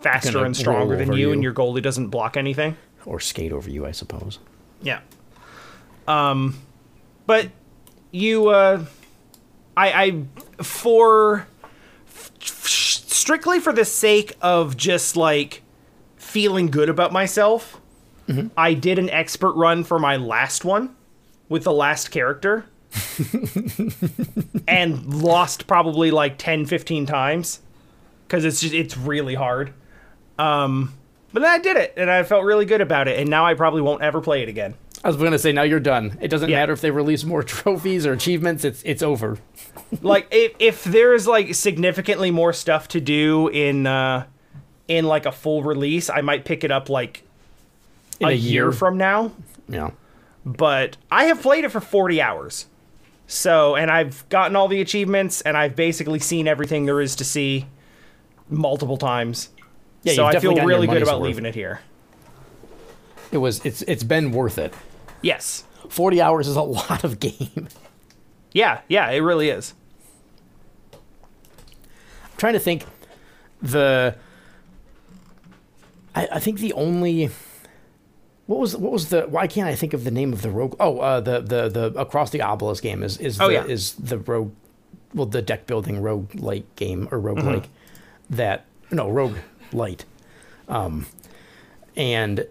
faster 0.00 0.44
and 0.44 0.54
stronger 0.54 0.94
than 0.94 1.12
you, 1.12 1.28
you. 1.28 1.32
and 1.32 1.42
your 1.42 1.54
goalie 1.54 1.82
doesn't 1.82 2.08
block 2.08 2.36
anything. 2.36 2.76
Or 3.06 3.18
skate 3.18 3.52
over 3.52 3.70
you, 3.70 3.86
I 3.86 3.92
suppose. 3.92 4.38
Yeah. 4.82 5.00
Um, 6.06 6.60
but 7.26 7.48
you, 8.10 8.48
uh, 8.48 8.84
I, 9.80 10.02
I, 10.58 10.62
for 10.62 11.46
f- 12.06 12.30
strictly 12.66 13.60
for 13.60 13.72
the 13.72 13.84
sake 13.84 14.34
of 14.42 14.76
just 14.76 15.16
like 15.16 15.62
feeling 16.16 16.66
good 16.66 16.88
about 16.88 17.12
myself, 17.12 17.80
I 18.56 18.74
did 18.74 18.98
an 18.98 19.10
expert 19.10 19.52
run 19.54 19.82
for 19.82 19.98
my 19.98 20.16
last 20.16 20.64
one 20.64 20.94
with 21.48 21.64
the 21.64 21.72
last 21.72 22.10
character 22.12 22.64
and 24.68 25.22
lost 25.22 25.66
probably 25.66 26.10
like 26.10 26.38
10, 26.38 26.66
15 26.66 27.06
times 27.06 27.60
because 28.26 28.44
it's 28.44 28.60
just, 28.60 28.74
it's 28.74 28.96
really 28.96 29.34
hard. 29.34 29.72
Um, 30.38 30.94
But 31.32 31.40
then 31.42 31.50
I 31.50 31.58
did 31.58 31.76
it, 31.76 31.94
and 31.96 32.08
I 32.10 32.22
felt 32.22 32.44
really 32.44 32.64
good 32.64 32.80
about 32.80 33.08
it, 33.08 33.18
and 33.18 33.28
now 33.28 33.44
I 33.46 33.54
probably 33.54 33.82
won't 33.82 34.02
ever 34.02 34.20
play 34.20 34.42
it 34.42 34.48
again. 34.48 34.74
I 35.02 35.08
was 35.08 35.16
going 35.16 35.32
to 35.32 35.38
say 35.38 35.52
now 35.52 35.62
you're 35.62 35.80
done. 35.80 36.18
It 36.20 36.28
doesn't 36.28 36.50
Yeah. 36.50 36.58
matter 36.58 36.72
if 36.74 36.80
they 36.82 36.90
release 36.90 37.24
more 37.24 37.42
trophies 37.56 38.04
or 38.06 38.12
achievements. 38.12 38.64
It's 38.64 38.82
it's 38.84 39.02
over. 39.02 39.38
like 40.02 40.26
if 40.30 40.52
if 40.58 40.84
there's 40.84 41.26
like 41.26 41.54
significantly 41.54 42.30
more 42.30 42.52
stuff 42.52 42.88
to 42.88 43.00
do 43.00 43.48
in 43.48 43.86
uh 43.86 44.26
in 44.88 45.06
like 45.06 45.24
a 45.26 45.32
full 45.32 45.62
release, 45.62 46.10
I 46.10 46.20
might 46.20 46.44
pick 46.44 46.64
it 46.64 46.70
up 46.70 46.88
like 46.88 47.22
In 48.18 48.28
a, 48.28 48.32
year. 48.32 48.72
from 48.72 48.98
now. 48.98 49.32
yeah. 49.68 49.90
But 50.44 50.96
I 51.10 51.24
have 51.26 51.40
played 51.42 51.64
it 51.64 51.68
for 51.70 51.80
40 51.80 52.20
hours. 52.20 52.66
So, 53.26 53.76
and 53.76 53.90
I've 53.90 54.28
gotten 54.30 54.56
all 54.56 54.66
the 54.68 54.80
achievements 54.80 55.40
and 55.42 55.56
I've 55.56 55.76
basically 55.76 56.18
seen 56.18 56.48
everything 56.48 56.86
there 56.86 57.00
is 57.00 57.14
to 57.16 57.24
see 57.24 57.66
multiple 58.48 58.96
times. 58.96 59.50
Yeah, 60.02 60.14
so 60.14 60.24
I 60.26 60.40
feel 60.40 60.54
really 60.64 60.86
good 60.88 61.02
about 61.02 61.20
worth. 61.20 61.28
leaving 61.28 61.44
it 61.46 61.54
here. 61.54 61.80
It 63.30 63.38
was 63.38 63.64
it's 63.64 63.82
it's 63.82 64.02
been 64.02 64.32
worth 64.32 64.58
it. 64.58 64.74
Yes. 65.22 65.64
40 65.88 66.20
hours 66.20 66.48
is 66.48 66.56
a 66.56 66.62
lot 66.80 67.04
of 67.04 67.20
game. 67.20 67.68
Yeah, 68.52 68.80
yeah, 68.88 69.08
it 69.10 69.18
really 69.20 69.48
is. 69.48 69.74
I'm 70.92 72.36
trying 72.36 72.52
to 72.54 72.58
think 72.60 72.84
the 73.62 74.16
I, 76.14 76.28
I 76.32 76.38
think 76.40 76.58
the 76.58 76.72
only 76.72 77.30
what 78.46 78.58
was 78.58 78.76
what 78.76 78.90
was 78.92 79.10
the 79.10 79.22
why 79.22 79.46
can't 79.46 79.68
I 79.68 79.74
think 79.74 79.92
of 79.92 80.04
the 80.04 80.10
name 80.10 80.32
of 80.32 80.42
the 80.42 80.50
rogue 80.50 80.74
oh 80.80 80.98
uh 80.98 81.20
the 81.20 81.40
the 81.40 81.68
the 81.68 81.84
across 82.00 82.30
the 82.30 82.42
obelisk 82.42 82.82
game 82.82 83.02
is 83.02 83.18
is 83.18 83.40
Oh, 83.40 83.46
the, 83.48 83.52
yeah. 83.52 83.64
is 83.64 83.92
the 83.94 84.18
rogue 84.18 84.52
well 85.14 85.26
the 85.26 85.42
deck 85.42 85.66
building 85.66 86.00
rogue 86.02 86.34
like 86.34 86.74
game 86.76 87.08
or 87.10 87.20
rogue 87.20 87.38
like 87.44 87.64
Mm-hmm. 87.64 88.36
that 88.36 88.64
no 88.90 89.10
rogue 89.10 89.36
light 89.72 90.04
um 90.68 91.06
and 91.96 92.46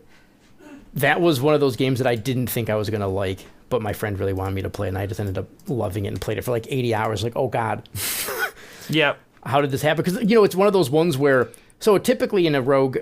that 0.96 1.22
was 1.22 1.40
one 1.40 1.54
of 1.54 1.60
those 1.60 1.76
games 1.76 2.00
that 2.00 2.08
I 2.08 2.16
didn't 2.16 2.48
think 2.48 2.70
I 2.70 2.76
was 2.76 2.90
gonna 2.90 3.08
like 3.08 3.46
but 3.70 3.82
my 3.84 3.94
friend 3.94 4.18
really 4.20 4.34
wanted 4.34 4.56
me 4.56 4.64
to 4.64 4.70
play 4.70 4.88
and 4.88 4.98
I 4.98 5.06
just 5.06 5.20
ended 5.20 5.38
up 5.38 5.48
loving 5.68 6.06
it 6.06 6.08
and 6.10 6.20
played 6.20 6.38
it 6.40 6.44
for 6.44 6.52
like 6.52 6.66
80 6.70 6.96
hours 6.96 7.24
like 7.24 7.34
oh 7.36 7.48
god 7.48 7.88
yeah. 8.90 9.16
how 9.46 9.62
did 9.62 9.72
this 9.72 9.82
happen? 9.82 10.04
Because 10.04 10.22
you 10.30 10.36
know, 10.36 10.44
it's 10.44 10.56
one 10.56 10.68
of 10.68 10.74
those 10.74 10.90
ones 10.90 11.18
where 11.18 11.50
so 11.80 11.98
typically 11.98 12.48
in 12.48 12.56
a 12.56 12.62
rogue, 12.62 12.98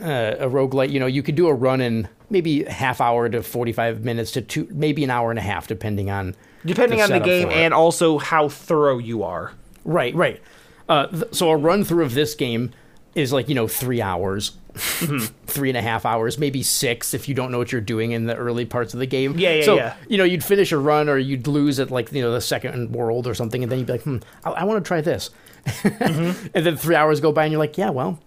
uh, 0.00 0.34
a 0.38 0.48
roguelite, 0.48 0.90
you 0.90 0.98
know, 1.00 1.06
you 1.06 1.22
could 1.22 1.34
do 1.34 1.48
a 1.48 1.54
run 1.54 1.80
in 1.80 2.08
maybe 2.30 2.64
half 2.64 3.00
hour 3.00 3.28
to 3.28 3.42
forty 3.42 3.72
five 3.72 4.04
minutes 4.04 4.30
to 4.32 4.40
two, 4.42 4.68
maybe 4.70 5.04
an 5.04 5.10
hour 5.10 5.30
and 5.30 5.38
a 5.38 5.42
half, 5.42 5.66
depending 5.66 6.10
on 6.10 6.34
Depending 6.64 7.02
on 7.02 7.10
the 7.10 7.18
game 7.18 7.50
and 7.50 7.74
also 7.74 8.18
how 8.18 8.48
thorough 8.48 8.98
you 8.98 9.24
are. 9.24 9.52
right, 9.84 10.14
right. 10.14 10.40
Uh, 10.88 11.06
th- 11.08 11.34
so 11.34 11.50
a 11.50 11.56
run 11.56 11.82
through 11.84 12.04
of 12.04 12.14
this 12.14 12.34
game 12.34 12.70
is 13.14 13.32
like 13.32 13.48
you 13.48 13.54
know 13.54 13.66
three 13.68 14.00
hours, 14.00 14.52
Mm-hmm. 14.74 15.18
three 15.46 15.68
and 15.68 15.76
a 15.76 15.82
half 15.82 16.06
hours, 16.06 16.38
maybe 16.38 16.62
six 16.62 17.12
if 17.14 17.28
you 17.28 17.34
don't 17.34 17.50
know 17.52 17.58
what 17.58 17.72
you're 17.72 17.80
doing 17.82 18.12
in 18.12 18.24
the 18.24 18.34
early 18.34 18.64
parts 18.64 18.94
of 18.94 19.00
the 19.00 19.06
game. 19.06 19.38
Yeah, 19.38 19.54
yeah, 19.56 19.64
so, 19.64 19.76
yeah. 19.76 19.94
You 20.08 20.16
know, 20.18 20.24
you'd 20.24 20.42
finish 20.44 20.72
a 20.72 20.78
run 20.78 21.08
or 21.08 21.18
you'd 21.18 21.46
lose 21.46 21.78
at 21.78 21.90
like 21.90 22.10
you 22.12 22.22
know 22.22 22.32
the 22.32 22.40
second 22.40 22.92
world 22.92 23.26
or 23.26 23.34
something, 23.34 23.62
and 23.62 23.70
then 23.70 23.78
you'd 23.80 23.86
be 23.86 23.92
like, 23.92 24.02
hmm, 24.02 24.18
I, 24.44 24.50
I 24.50 24.64
want 24.64 24.82
to 24.84 24.88
try 24.88 25.00
this. 25.00 25.30
Mm-hmm. 25.64 26.46
and 26.54 26.66
then 26.66 26.76
three 26.76 26.94
hours 26.96 27.20
go 27.20 27.30
by, 27.32 27.44
and 27.44 27.52
you're 27.52 27.58
like, 27.60 27.76
yeah, 27.78 27.90
well, 27.90 28.18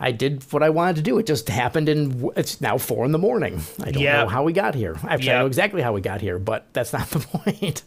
I 0.00 0.10
did 0.12 0.42
what 0.52 0.62
I 0.62 0.70
wanted 0.70 0.96
to 0.96 1.02
do. 1.02 1.16
It 1.18 1.26
just 1.26 1.48
happened, 1.48 1.88
and 1.88 2.30
it's 2.36 2.60
now 2.60 2.76
four 2.78 3.04
in 3.04 3.12
the 3.12 3.18
morning. 3.18 3.60
I 3.82 3.90
don't 3.92 4.02
Yeah. 4.02 4.22
know 4.22 4.28
how 4.28 4.42
we 4.44 4.52
got 4.52 4.74
here. 4.74 4.94
Actually, 5.04 5.30
I 5.30 5.34
Yeah. 5.34 5.38
know 5.40 5.46
exactly 5.46 5.82
how 5.82 5.92
we 5.92 6.00
got 6.00 6.20
here, 6.20 6.38
but 6.38 6.66
that's 6.72 6.92
not 6.92 7.08
the 7.10 7.20
point. 7.20 7.82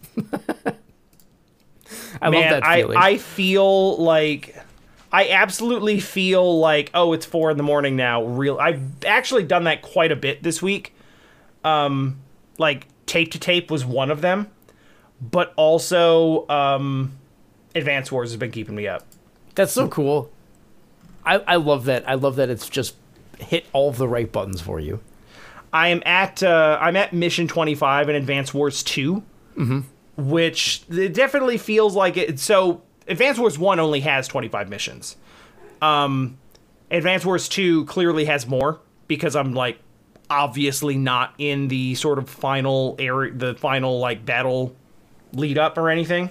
I 2.21 2.29
Man, 2.29 2.41
love 2.41 2.49
that 2.51 2.63
I, 2.65 2.81
feeling. 2.81 2.97
I 2.97 3.17
feel 3.17 3.97
like 3.97 4.55
I 5.11 5.29
absolutely 5.29 5.99
feel 5.99 6.59
like 6.59 6.91
oh 6.93 7.13
it's 7.13 7.25
four 7.25 7.49
in 7.51 7.57
the 7.57 7.63
morning 7.63 7.95
now. 7.95 8.23
Real 8.23 8.59
I've 8.59 9.03
actually 9.05 9.43
done 9.43 9.63
that 9.65 9.81
quite 9.81 10.11
a 10.11 10.15
bit 10.15 10.43
this 10.43 10.61
week. 10.61 10.93
Um 11.63 12.19
like 12.57 12.87
tape 13.05 13.31
to 13.31 13.39
tape 13.39 13.71
was 13.71 13.85
one 13.85 14.11
of 14.11 14.21
them. 14.21 14.49
But 15.21 15.53
also 15.55 16.47
um 16.49 17.17
Advance 17.75 18.11
Wars 18.11 18.31
has 18.31 18.37
been 18.37 18.51
keeping 18.51 18.75
me 18.75 18.87
up. 18.87 19.05
That's 19.55 19.71
so 19.73 19.87
cool. 19.87 20.31
I, 21.25 21.35
I 21.39 21.55
love 21.57 21.85
that. 21.85 22.07
I 22.07 22.15
love 22.15 22.37
that 22.37 22.49
it's 22.49 22.69
just 22.69 22.95
hit 23.39 23.65
all 23.73 23.91
the 23.91 24.07
right 24.07 24.31
buttons 24.31 24.61
for 24.61 24.79
you. 24.79 24.99
I 25.71 25.89
am 25.89 26.01
at 26.05 26.41
uh, 26.41 26.77
I'm 26.81 26.95
at 26.95 27.13
mission 27.13 27.47
25 27.47 28.09
in 28.09 28.15
Advance 28.15 28.53
Wars 28.53 28.81
2, 28.83 29.21
which 30.17 30.81
it 30.89 31.13
definitely 31.13 31.57
feels 31.57 31.95
like 31.95 32.17
it. 32.17 32.39
So 32.39 32.81
Advance 33.09 33.37
Wars 33.37 33.57
1 33.57 33.79
only 33.79 33.99
has 34.01 34.27
25 34.27 34.69
missions. 34.69 35.17
Um, 35.81 36.37
Advance 36.91 37.25
Wars 37.25 37.49
2 37.49 37.85
clearly 37.85 38.25
has 38.25 38.47
more 38.47 38.79
because 39.07 39.35
I'm 39.35 39.53
like 39.53 39.79
obviously 40.29 40.95
not 40.95 41.33
in 41.39 41.67
the 41.69 41.95
sort 41.95 42.19
of 42.19 42.29
final 42.29 42.95
area, 42.99 43.33
the 43.33 43.55
final 43.55 43.99
like 43.99 44.25
battle 44.25 44.75
lead 45.33 45.57
up 45.57 45.77
or 45.77 45.89
anything 45.89 46.29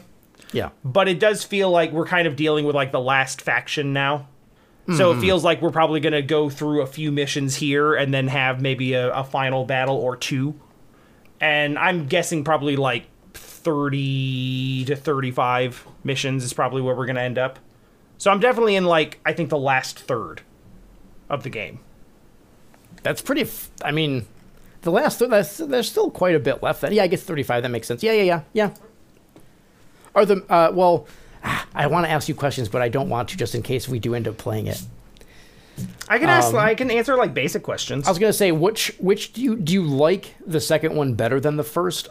Yeah. 0.52 0.70
but 0.84 1.08
it 1.08 1.18
does 1.20 1.42
feel 1.44 1.70
like 1.70 1.90
we're 1.92 2.06
kind 2.06 2.26
of 2.28 2.36
dealing 2.36 2.64
with 2.64 2.74
like 2.76 2.92
the 2.92 3.00
last 3.00 3.40
faction 3.42 3.92
now. 3.92 4.28
So 4.96 5.12
it 5.12 5.20
feels 5.20 5.44
like 5.44 5.60
we're 5.60 5.68
probably 5.70 6.00
going 6.00 6.14
to 6.14 6.22
go 6.22 6.48
through 6.48 6.80
a 6.80 6.86
few 6.86 7.12
missions 7.12 7.56
here 7.56 7.94
and 7.94 8.14
then 8.14 8.26
have 8.28 8.62
maybe 8.62 8.94
a, 8.94 9.12
a 9.12 9.22
final 9.22 9.66
battle 9.66 9.96
or 9.96 10.16
two. 10.16 10.54
And 11.42 11.78
I'm 11.78 12.06
guessing 12.06 12.42
probably 12.42 12.74
like 12.76 13.04
30 13.68 14.84
to 14.86 14.96
35 14.96 15.86
missions 16.02 16.42
is 16.42 16.54
probably 16.54 16.80
where 16.80 16.94
we're 16.94 17.04
going 17.04 17.16
to 17.16 17.22
end 17.22 17.36
up. 17.36 17.58
So 18.16 18.30
I'm 18.30 18.40
definitely 18.40 18.76
in 18.76 18.86
like, 18.86 19.20
I 19.26 19.34
think 19.34 19.50
the 19.50 19.58
last 19.58 19.98
third 19.98 20.40
of 21.28 21.42
the 21.42 21.50
game. 21.50 21.80
That's 23.02 23.20
pretty. 23.20 23.42
F- 23.42 23.70
I 23.84 23.90
mean, 23.90 24.26
the 24.82 24.90
last 24.90 25.18
th- 25.18 25.30
that's, 25.30 25.58
there's 25.58 25.90
still 25.90 26.10
quite 26.10 26.34
a 26.34 26.38
bit 26.38 26.62
left. 26.62 26.80
Then 26.80 26.92
yeah, 26.92 27.02
I 27.02 27.08
guess 27.08 27.22
35. 27.22 27.62
That 27.62 27.68
makes 27.68 27.86
sense. 27.86 28.02
Yeah, 28.02 28.12
yeah, 28.12 28.22
yeah, 28.22 28.40
yeah. 28.54 28.74
Are 30.14 30.24
the 30.24 30.44
uh, 30.50 30.72
well? 30.72 31.06
I 31.74 31.86
want 31.86 32.06
to 32.06 32.10
ask 32.10 32.28
you 32.28 32.34
questions, 32.34 32.68
but 32.68 32.82
I 32.82 32.88
don't 32.88 33.08
want 33.08 33.28
to, 33.28 33.36
just 33.36 33.54
in 33.54 33.62
case 33.62 33.86
we 33.86 33.98
do 33.98 34.14
end 34.14 34.26
up 34.26 34.38
playing 34.38 34.66
it. 34.66 34.82
I 36.08 36.18
can 36.18 36.28
ask, 36.28 36.54
I 36.54 36.74
can 36.74 36.90
answer 36.90 37.16
like 37.16 37.34
basic 37.34 37.62
questions. 37.62 38.06
I 38.06 38.10
was 38.10 38.18
gonna 38.18 38.32
say, 38.32 38.50
which 38.50 38.96
which 38.98 39.32
do 39.34 39.40
you 39.40 39.54
do 39.54 39.72
you 39.72 39.84
like 39.84 40.34
the 40.44 40.60
second 40.60 40.96
one 40.96 41.14
better 41.14 41.38
than 41.38 41.56
the 41.56 41.62
first? 41.62 42.08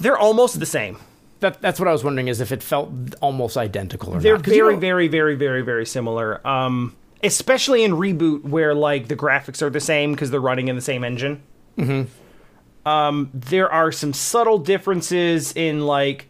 They're 0.00 0.18
almost 0.18 0.58
the 0.58 0.66
same. 0.66 0.98
That 1.40 1.60
that's 1.62 1.78
what 1.78 1.88
I 1.88 1.92
was 1.92 2.02
wondering 2.04 2.28
is 2.28 2.40
if 2.40 2.52
it 2.52 2.62
felt 2.62 2.90
almost 3.20 3.56
identical 3.56 4.14
or 4.14 4.20
they're 4.20 4.34
not. 4.34 4.44
'Cause 4.44 4.54
you 4.54 4.62
very, 4.62 4.74
know- 4.74 4.80
very, 4.80 5.08
very, 5.08 5.34
very, 5.36 5.62
very 5.62 5.86
similar. 5.86 6.46
Um, 6.46 6.96
especially 7.22 7.84
in 7.84 7.92
reboot, 7.92 8.42
where 8.44 8.74
like 8.74 9.08
the 9.08 9.16
graphics 9.16 9.62
are 9.62 9.70
the 9.70 9.80
same 9.80 10.12
because 10.12 10.30
they're 10.30 10.40
running 10.40 10.68
in 10.68 10.76
the 10.76 10.82
same 10.82 11.04
engine. 11.04 11.42
Mm-hmm. 11.78 12.88
Um, 12.88 13.30
there 13.34 13.70
are 13.70 13.92
some 13.92 14.12
subtle 14.12 14.58
differences 14.58 15.52
in 15.54 15.86
like 15.86 16.28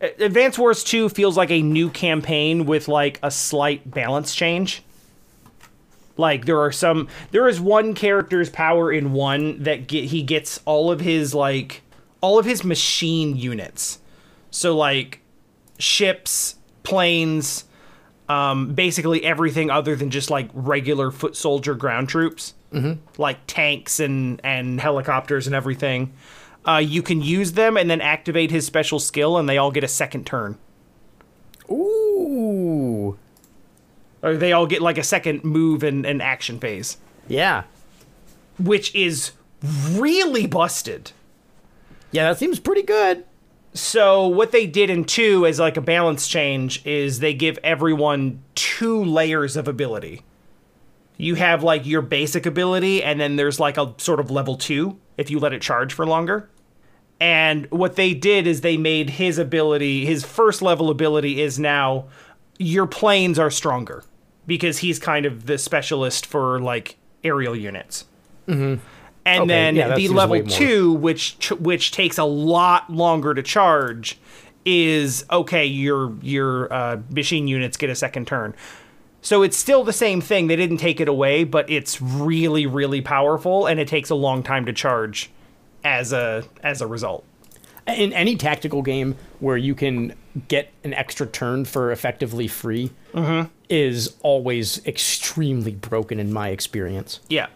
A- 0.00 0.24
Advance 0.24 0.58
Wars 0.58 0.82
Two 0.82 1.08
feels 1.08 1.36
like 1.36 1.50
a 1.50 1.62
new 1.62 1.88
campaign 1.90 2.64
with 2.66 2.88
like 2.88 3.18
a 3.22 3.30
slight 3.30 3.90
balance 3.90 4.34
change. 4.34 4.82
Like 6.16 6.44
there 6.44 6.60
are 6.60 6.72
some, 6.72 7.08
there 7.30 7.48
is 7.48 7.60
one 7.60 7.94
character's 7.94 8.50
power 8.50 8.92
in 8.92 9.12
one 9.12 9.62
that 9.62 9.86
get 9.88 10.04
he 10.04 10.22
gets 10.22 10.60
all 10.66 10.90
of 10.90 11.00
his 11.00 11.34
like 11.34 11.80
all 12.20 12.38
of 12.38 12.44
his 12.44 12.64
machine 12.64 13.36
units. 13.36 13.98
So 14.50 14.76
like 14.76 15.20
ships, 15.78 16.56
planes, 16.82 17.64
um, 18.28 18.74
basically 18.74 19.24
everything 19.24 19.70
other 19.70 19.96
than 19.96 20.10
just 20.10 20.30
like 20.30 20.48
regular 20.54 21.10
foot 21.10 21.36
soldier 21.36 21.74
ground 21.74 22.08
troops, 22.08 22.54
mm-hmm. 22.72 23.00
like 23.20 23.38
tanks 23.46 24.00
and 24.00 24.40
and 24.44 24.80
helicopters 24.80 25.46
and 25.46 25.54
everything. 25.56 26.12
Uh, 26.66 26.76
you 26.76 27.02
can 27.02 27.22
use 27.22 27.52
them 27.52 27.76
and 27.76 27.90
then 27.90 28.00
activate 28.00 28.50
his 28.50 28.66
special 28.66 28.98
skill, 29.00 29.38
and 29.38 29.48
they 29.48 29.56
all 29.56 29.70
get 29.70 29.82
a 29.82 29.88
second 29.88 30.26
turn. 30.26 30.58
Ooh, 31.70 33.16
Or 34.22 34.36
they 34.36 34.52
all 34.52 34.66
get 34.66 34.82
like 34.82 34.98
a 34.98 35.02
second 35.04 35.44
move 35.44 35.82
and, 35.82 36.04
and 36.04 36.20
action 36.20 36.58
phase, 36.58 36.98
yeah, 37.28 37.62
which 38.58 38.94
is 38.94 39.32
really 39.90 40.46
busted. 40.46 41.12
Yeah. 42.10 42.28
That 42.28 42.38
seems 42.38 42.60
pretty 42.60 42.82
good. 42.82 43.24
So 43.72 44.26
what 44.26 44.50
they 44.50 44.66
did 44.66 44.90
in 44.90 45.04
two 45.04 45.46
as 45.46 45.60
like 45.60 45.76
a 45.76 45.80
balance 45.80 46.26
change 46.26 46.84
is 46.84 47.20
they 47.20 47.34
give 47.34 47.58
everyone 47.62 48.42
two 48.54 49.02
layers 49.02 49.56
of 49.56 49.68
ability. 49.68 50.22
You 51.16 51.36
have 51.36 51.62
like 51.62 51.86
your 51.86 52.02
basic 52.02 52.46
ability, 52.46 53.02
and 53.02 53.20
then 53.20 53.36
there's 53.36 53.60
like 53.60 53.76
a 53.76 53.94
sort 53.98 54.20
of 54.20 54.30
level 54.30 54.56
two 54.56 54.98
if 55.18 55.30
you 55.30 55.38
let 55.38 55.52
it 55.52 55.62
charge 55.62 55.92
for 55.92 56.06
longer. 56.06 56.48
And 57.20 57.70
what 57.70 57.96
they 57.96 58.14
did 58.14 58.46
is 58.46 58.62
they 58.62 58.78
made 58.78 59.10
his 59.10 59.38
ability, 59.38 60.06
his 60.06 60.24
first 60.24 60.62
level 60.62 60.88
ability 60.88 61.42
is 61.42 61.58
now 61.58 62.06
your 62.58 62.86
planes 62.86 63.38
are 63.38 63.50
stronger 63.50 64.04
because 64.46 64.78
he's 64.78 64.98
kind 64.98 65.26
of 65.26 65.46
the 65.46 65.58
specialist 65.58 66.24
for 66.24 66.58
like 66.58 66.96
aerial 67.22 67.54
units. 67.54 68.06
Mm-hmm. 68.48 68.82
And 69.30 69.42
Okay, 69.42 69.48
then 69.48 69.76
yeah, 69.76 69.94
the 69.94 70.08
level 70.08 70.42
two, 70.46 70.92
which 70.94 71.38
ch- 71.38 71.52
which 71.52 71.90
takes 71.92 72.18
a 72.18 72.24
lot 72.24 72.90
longer 72.90 73.34
to 73.34 73.42
charge, 73.42 74.18
is 74.64 75.24
okay. 75.30 75.64
Your 75.66 76.12
your 76.22 76.72
uh, 76.72 77.00
machine 77.10 77.48
units 77.48 77.76
get 77.76 77.90
a 77.90 77.94
second 77.94 78.26
turn. 78.26 78.54
So 79.22 79.42
it's 79.42 79.56
still 79.56 79.84
the 79.84 79.92
same 79.92 80.20
thing. 80.22 80.46
They 80.46 80.56
didn't 80.56 80.78
take 80.78 80.98
it 81.00 81.06
away, 81.08 81.44
but 81.44 81.68
it's 81.68 82.00
really, 82.00 82.64
really 82.66 83.02
powerful, 83.02 83.66
and 83.66 83.78
it 83.78 83.86
takes 83.86 84.08
a 84.08 84.14
long 84.14 84.42
time 84.42 84.64
to 84.66 84.72
charge 84.72 85.30
as 85.84 86.12
a 86.12 86.44
as 86.62 86.80
a 86.80 86.86
result. 86.86 87.24
in 87.86 88.12
any 88.12 88.36
tactical 88.36 88.82
game 88.82 89.16
where 89.40 89.56
you 89.56 89.74
can 89.74 90.14
get 90.48 90.70
an 90.84 90.94
extra 90.94 91.26
turn 91.26 91.64
for 91.64 91.90
effectively 91.90 92.46
free 92.46 92.90
is 93.68 94.14
always 94.22 94.84
extremely 94.86 95.72
broken 95.72 96.18
in 96.20 96.32
my 96.32 96.48
experience. 96.50 97.20
Yeah. 97.28 97.46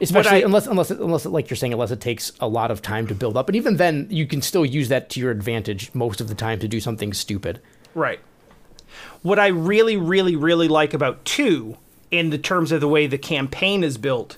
Especially 0.00 0.38
I- 0.42 0.46
unless 0.46 0.66
unless 0.66 0.90
it, 0.90 0.98
unless 1.00 1.24
it, 1.26 1.30
like 1.30 1.48
you're 1.50 1.56
saying 1.56 1.72
unless 1.72 1.90
it 1.90 2.00
takes 2.00 2.32
a 2.40 2.48
lot 2.48 2.70
of 2.70 2.82
time 2.82 3.06
to 3.06 3.14
build 3.14 3.36
up, 3.36 3.48
and 3.48 3.56
even 3.56 3.76
then 3.76 4.06
you 4.10 4.26
can 4.26 4.42
still 4.42 4.64
use 4.66 4.88
that 4.88 5.08
to 5.10 5.20
your 5.20 5.30
advantage 5.30 5.94
most 5.94 6.20
of 6.20 6.28
the 6.28 6.34
time 6.34 6.58
to 6.60 6.68
do 6.68 6.80
something 6.80 7.12
stupid. 7.12 7.60
Right. 7.94 8.20
What 9.22 9.38
I 9.38 9.48
really, 9.48 9.96
really, 9.96 10.36
really 10.36 10.68
like 10.68 10.94
about 10.94 11.24
two, 11.24 11.76
in 12.10 12.30
the 12.30 12.38
terms 12.38 12.72
of 12.72 12.80
the 12.80 12.88
way 12.88 13.06
the 13.06 13.18
campaign 13.18 13.82
is 13.82 13.96
built, 13.98 14.36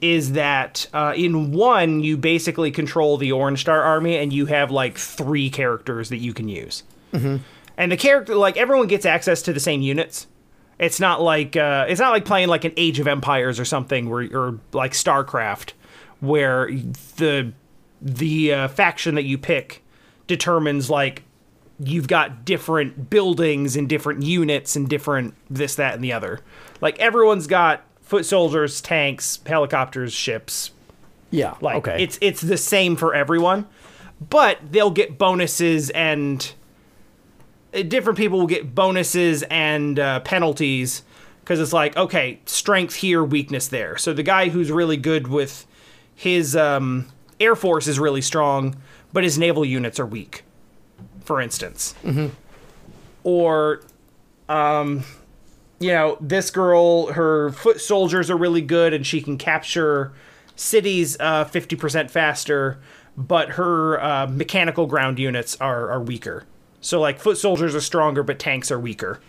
is 0.00 0.32
that 0.32 0.86
uh, 0.94 1.12
in 1.16 1.52
one 1.52 2.00
you 2.00 2.16
basically 2.16 2.70
control 2.70 3.16
the 3.18 3.32
Orange 3.32 3.60
Star 3.60 3.82
Army, 3.82 4.16
and 4.16 4.32
you 4.32 4.46
have 4.46 4.70
like 4.70 4.96
three 4.96 5.50
characters 5.50 6.08
that 6.10 6.18
you 6.18 6.32
can 6.32 6.48
use. 6.48 6.82
And 7.12 7.90
the 7.90 7.96
character, 7.96 8.34
like 8.34 8.56
everyone 8.56 8.86
gets 8.86 9.04
access 9.04 9.42
to 9.42 9.52
the 9.52 9.60
same 9.60 9.82
units. 9.82 10.26
It's 10.80 10.98
not 10.98 11.20
like 11.20 11.56
uh, 11.56 11.84
it's 11.88 12.00
not 12.00 12.10
like 12.10 12.24
playing 12.24 12.48
like 12.48 12.64
an 12.64 12.72
Age 12.78 12.98
of 13.00 13.06
Empires 13.06 13.60
or 13.60 13.66
something, 13.66 14.08
where 14.08 14.26
or 14.36 14.58
like 14.72 14.92
StarCraft, 14.92 15.74
where 16.20 16.70
the 17.16 17.52
the 18.00 18.54
uh, 18.54 18.68
faction 18.68 19.14
that 19.16 19.24
you 19.24 19.36
pick 19.36 19.84
determines 20.26 20.88
like 20.88 21.22
you've 21.78 22.08
got 22.08 22.46
different 22.46 23.10
buildings 23.10 23.76
and 23.76 23.90
different 23.90 24.22
units 24.22 24.74
and 24.74 24.88
different 24.88 25.34
this 25.50 25.74
that 25.74 25.94
and 25.94 26.02
the 26.02 26.14
other. 26.14 26.40
Like 26.80 26.98
everyone's 26.98 27.46
got 27.46 27.84
foot 28.00 28.24
soldiers, 28.24 28.80
tanks, 28.80 29.38
helicopters, 29.44 30.14
ships. 30.14 30.70
Yeah. 31.30 31.56
Like 31.60 31.76
okay. 31.76 32.02
it's 32.02 32.18
it's 32.22 32.40
the 32.40 32.56
same 32.56 32.96
for 32.96 33.14
everyone, 33.14 33.66
but 34.30 34.58
they'll 34.70 34.90
get 34.90 35.18
bonuses 35.18 35.90
and 35.90 36.52
different 37.72 38.18
people 38.18 38.38
will 38.38 38.46
get 38.46 38.74
bonuses 38.74 39.42
and 39.44 39.98
uh, 39.98 40.20
penalties 40.20 41.02
because 41.40 41.60
it's 41.60 41.72
like 41.72 41.96
okay, 41.96 42.40
strength 42.46 42.96
here, 42.96 43.24
weakness 43.24 43.68
there. 43.68 43.96
So 43.96 44.12
the 44.12 44.22
guy 44.22 44.48
who's 44.48 44.70
really 44.70 44.96
good 44.96 45.28
with 45.28 45.66
his 46.14 46.54
um, 46.54 47.06
air 47.40 47.56
force 47.56 47.86
is 47.88 47.98
really 47.98 48.20
strong, 48.20 48.76
but 49.12 49.24
his 49.24 49.38
naval 49.38 49.64
units 49.64 49.98
are 49.98 50.06
weak, 50.06 50.44
for 51.24 51.40
instance. 51.40 51.94
Or, 53.24 53.82
um, 54.48 55.04
you 55.78 55.92
know, 55.92 56.18
this 56.20 56.50
girl, 56.50 57.12
her 57.12 57.50
foot 57.52 57.80
soldiers 57.80 58.30
are 58.30 58.36
really 58.36 58.60
good, 58.60 58.92
and 58.92 59.06
she 59.06 59.22
can 59.22 59.38
capture 59.38 60.12
cities 60.56 61.16
uh, 61.20 61.46
50% 61.46 62.10
faster, 62.10 62.78
but 63.16 63.50
her 63.50 64.02
uh, 64.02 64.26
mechanical 64.26 64.86
ground 64.86 65.18
units 65.18 65.56
are, 65.60 65.90
are 65.90 66.00
weaker. 66.00 66.44
So, 66.80 67.00
like, 67.00 67.18
foot 67.18 67.36
soldiers 67.38 67.74
are 67.74 67.80
stronger, 67.80 68.22
but 68.22 68.38
tanks 68.38 68.70
are 68.70 68.78
weaker. 68.78 69.20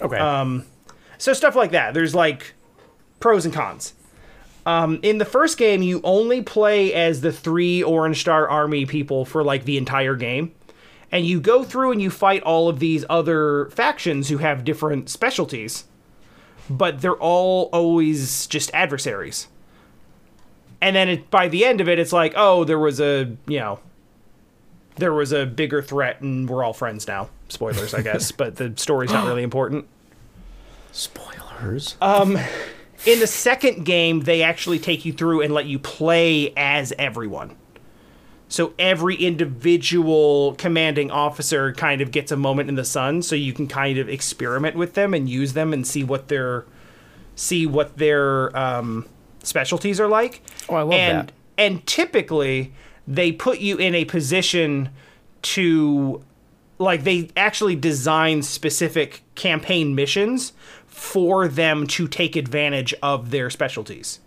okay. 0.00 0.16
um, 0.16 0.64
So 1.18 1.32
stuff 1.32 1.56
like 1.56 1.72
that. 1.72 1.94
There's 1.94 2.14
like 2.14 2.54
pros 3.20 3.44
and 3.44 3.54
cons. 3.54 3.94
Um, 4.66 4.98
in 5.02 5.18
the 5.18 5.24
first 5.24 5.58
game, 5.58 5.82
you 5.82 6.00
only 6.04 6.40
play 6.40 6.92
as 6.94 7.20
the 7.20 7.32
three 7.32 7.82
Orange 7.82 8.20
Star 8.20 8.48
Army 8.48 8.86
people 8.86 9.24
for 9.24 9.44
like 9.44 9.64
the 9.64 9.76
entire 9.76 10.14
game, 10.16 10.52
and 11.12 11.26
you 11.26 11.40
go 11.40 11.64
through 11.64 11.92
and 11.92 12.00
you 12.00 12.10
fight 12.10 12.42
all 12.42 12.68
of 12.68 12.78
these 12.78 13.04
other 13.10 13.66
factions 13.70 14.28
who 14.30 14.38
have 14.38 14.64
different 14.64 15.10
specialties, 15.10 15.84
but 16.70 17.00
they're 17.02 17.12
all 17.16 17.68
always 17.72 18.46
just 18.46 18.70
adversaries. 18.72 19.48
And 20.80 20.96
then 20.96 21.08
it, 21.08 21.30
by 21.30 21.48
the 21.48 21.64
end 21.64 21.80
of 21.80 21.88
it, 21.88 21.98
it's 21.98 22.12
like, 22.12 22.32
oh, 22.36 22.64
there 22.64 22.78
was 22.78 23.00
a 23.00 23.36
you 23.46 23.58
know, 23.58 23.80
there 24.96 25.12
was 25.12 25.32
a 25.32 25.44
bigger 25.46 25.82
threat, 25.82 26.20
and 26.20 26.48
we're 26.48 26.62
all 26.62 26.72
friends 26.72 27.06
now. 27.06 27.28
Spoilers, 27.48 27.94
I 27.94 28.02
guess, 28.02 28.30
but 28.40 28.56
the 28.56 28.72
story's 28.76 29.10
not 29.12 29.26
really 29.26 29.42
important. 29.42 29.86
Spoilers. 30.92 31.96
Um, 32.00 32.38
in 33.06 33.20
the 33.20 33.26
second 33.26 33.84
game 33.84 34.20
they 34.20 34.42
actually 34.42 34.78
take 34.78 35.04
you 35.04 35.12
through 35.12 35.42
and 35.42 35.52
let 35.52 35.66
you 35.66 35.78
play 35.78 36.52
as 36.56 36.92
everyone 36.98 37.54
so 38.48 38.72
every 38.78 39.16
individual 39.16 40.54
commanding 40.56 41.10
officer 41.10 41.72
kind 41.72 42.00
of 42.00 42.10
gets 42.12 42.30
a 42.32 42.36
moment 42.36 42.68
in 42.70 42.76
the 42.76 42.84
sun 42.84 43.20
so 43.20 43.34
you 43.34 43.52
can 43.52 43.66
kind 43.66 43.98
of 43.98 44.08
experiment 44.08 44.76
with 44.76 44.94
them 44.94 45.12
and 45.12 45.28
use 45.28 45.52
them 45.52 45.72
and 45.74 45.86
see 45.86 46.02
what 46.04 46.28
their 46.28 46.64
see 47.34 47.66
what 47.66 47.96
their 47.98 48.56
um, 48.56 49.06
specialties 49.42 50.00
are 50.00 50.08
like 50.08 50.40
Oh, 50.68 50.76
I 50.76 50.82
love 50.82 50.92
and 50.94 51.28
that. 51.28 51.32
and 51.58 51.86
typically 51.86 52.72
they 53.06 53.32
put 53.32 53.60
you 53.60 53.76
in 53.76 53.94
a 53.94 54.04
position 54.04 54.90
to 55.42 56.22
like 56.78 57.04
they 57.04 57.30
actually 57.36 57.76
design 57.76 58.42
specific 58.42 59.22
campaign 59.34 59.94
missions 59.94 60.52
for 60.86 61.48
them 61.48 61.86
to 61.86 62.08
take 62.08 62.36
advantage 62.36 62.94
of 63.02 63.30
their 63.30 63.50
specialties. 63.50 64.20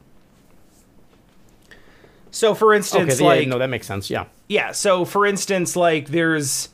So 2.32 2.54
for 2.54 2.74
okay. 2.74 2.78
instance, 2.78 3.20
yeah, 3.20 3.28
like 3.28 3.48
no, 3.48 3.58
that 3.58 3.70
makes 3.70 3.88
sense. 3.88 4.10
Yeah. 4.10 4.26
yeah, 4.48 4.72
so 4.72 5.06
for 5.06 5.26
instance, 5.26 5.76
like 5.76 6.10
there's 6.10 6.70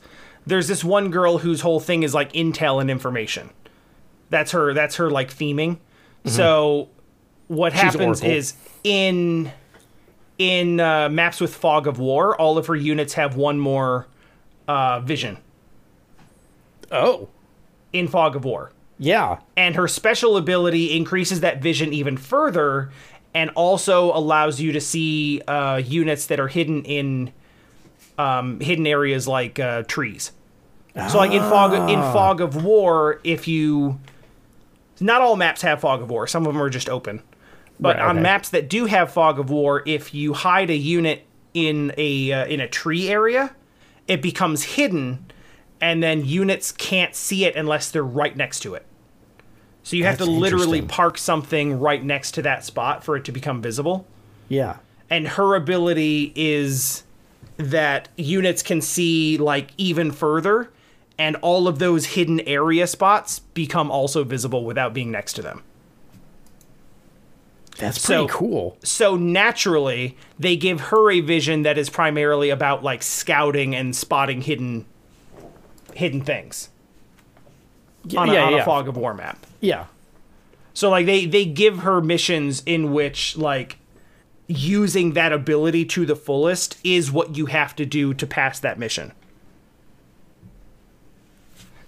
there's 0.46 0.68
this 0.68 0.84
one 0.84 1.10
girl 1.10 1.38
whose 1.38 1.62
whole 1.62 1.80
thing 1.80 2.02
is 2.02 2.12
like 2.12 2.32
intel 2.32 2.80
and 2.80 2.90
information. 2.90 3.50
That's 4.30 4.52
her 4.52 4.74
that's 4.74 4.96
her 4.96 5.10
like 5.10 5.30
theming. 5.32 5.76
Mm-hmm. 5.76 6.30
So 6.30 6.90
what 7.48 7.72
happens 7.72 8.20
Oracle. 8.20 8.30
is 8.30 8.54
in 8.82 9.52
in 10.38 10.80
uh, 10.80 11.08
maps 11.08 11.40
with 11.40 11.54
fog 11.54 11.86
of 11.86 11.98
war, 11.98 12.38
all 12.40 12.58
of 12.58 12.66
her 12.66 12.76
units 12.76 13.14
have 13.14 13.36
one 13.36 13.58
more 13.58 14.06
uh, 14.68 15.00
vision 15.00 15.38
Oh. 16.90 17.28
in 17.92 18.08
fog 18.08 18.36
of 18.36 18.44
war. 18.44 18.72
Yeah. 18.98 19.38
and 19.56 19.74
her 19.74 19.88
special 19.88 20.36
ability 20.36 20.96
increases 20.96 21.40
that 21.40 21.60
vision 21.60 21.92
even 21.92 22.16
further 22.16 22.90
and 23.34 23.50
also 23.56 24.12
allows 24.16 24.60
you 24.60 24.70
to 24.72 24.80
see 24.80 25.40
uh, 25.48 25.78
units 25.84 26.26
that 26.26 26.38
are 26.38 26.46
hidden 26.46 26.84
in 26.84 27.32
um, 28.18 28.60
hidden 28.60 28.86
areas 28.86 29.26
like 29.26 29.58
uh, 29.58 29.82
trees 29.82 30.30
so 31.08 31.18
like 31.18 31.32
in 31.32 31.40
fog 31.42 31.90
in 31.90 31.98
fog 32.12 32.40
of 32.40 32.62
war 32.64 33.20
if 33.24 33.48
you 33.48 33.98
not 35.00 35.20
all 35.20 35.34
maps 35.34 35.62
have 35.62 35.80
fog 35.80 36.00
of 36.00 36.08
war 36.08 36.28
some 36.28 36.46
of 36.46 36.52
them 36.54 36.62
are 36.62 36.70
just 36.70 36.88
open 36.88 37.20
but 37.84 37.96
Right, 37.96 38.04
on 38.06 38.16
okay. 38.16 38.22
maps 38.22 38.48
that 38.48 38.68
do 38.68 38.86
have 38.86 39.12
fog 39.12 39.38
of 39.38 39.50
war 39.50 39.82
if 39.86 40.12
you 40.12 40.32
hide 40.32 40.70
a 40.70 40.76
unit 40.76 41.24
in 41.54 41.92
a 41.96 42.32
uh, 42.32 42.46
in 42.46 42.60
a 42.60 42.66
tree 42.68 43.08
area 43.08 43.54
it 44.08 44.20
becomes 44.20 44.62
hidden 44.64 45.24
and 45.80 46.02
then 46.02 46.24
units 46.24 46.72
can't 46.72 47.14
see 47.14 47.44
it 47.44 47.54
unless 47.56 47.90
they're 47.90 48.02
right 48.04 48.36
next 48.36 48.60
to 48.60 48.74
it 48.74 48.84
so 49.82 49.96
you 49.96 50.04
have 50.04 50.18
to 50.18 50.24
literally 50.24 50.80
park 50.82 51.16
something 51.18 51.78
right 51.78 52.02
next 52.02 52.32
to 52.32 52.42
that 52.42 52.64
spot 52.64 53.04
for 53.04 53.16
it 53.16 53.24
to 53.24 53.32
become 53.32 53.62
visible 53.62 54.06
Yeah. 54.48 54.78
and 55.10 55.28
her 55.28 55.54
ability 55.54 56.32
is 56.34 57.04
that 57.56 58.08
units 58.16 58.62
can 58.62 58.80
see 58.80 59.38
like 59.38 59.70
even 59.76 60.10
further 60.10 60.70
and 61.18 61.36
all 61.36 61.68
of 61.68 61.78
those 61.78 62.06
hidden 62.06 62.40
area 62.40 62.86
spots 62.88 63.38
become 63.38 63.90
also 63.90 64.24
visible 64.24 64.64
without 64.64 64.92
being 64.92 65.10
next 65.12 65.34
to 65.34 65.42
them 65.42 65.62
That's 67.78 68.00
So- 68.00 68.26
pretty 68.26 68.38
cool. 68.38 68.76
so 68.84 69.16
naturally 69.16 70.16
they 70.38 70.56
give 70.56 70.80
her 70.80 71.10
a 71.10 71.20
vision 71.20 71.62
that 71.62 71.76
is 71.76 71.90
primarily 71.90 72.50
about 72.50 72.84
like 72.84 73.02
scouting 73.02 73.74
and 73.74 73.94
spotting 73.96 74.42
hidden 74.42 74.84
hidden 75.94 76.20
things 76.22 76.68
Yeah, 78.06 78.20
on, 78.20 78.28
a, 78.30 78.32
yeah, 78.32 78.44
on 78.44 78.52
yeah. 78.54 78.62
a 78.62 78.64
fog 78.64 78.88
of 78.88 78.96
war 78.96 79.14
map 79.14 79.44
Yeah. 79.60 79.86
So 80.72 80.90
like 80.90 81.06
they 81.06 81.26
they 81.26 81.44
give 81.44 81.80
her 81.80 82.00
missions 82.00 82.62
in 82.66 82.92
which 82.92 83.36
like 83.36 83.78
using 84.46 85.12
that 85.14 85.32
ability 85.32 85.84
to 85.86 86.04
the 86.04 86.16
fullest 86.16 86.76
is 86.84 87.10
what 87.10 87.36
you 87.36 87.46
have 87.46 87.74
to 87.76 87.86
do 87.86 88.12
to 88.14 88.26
pass 88.26 88.58
that 88.60 88.78
mission. 88.78 89.12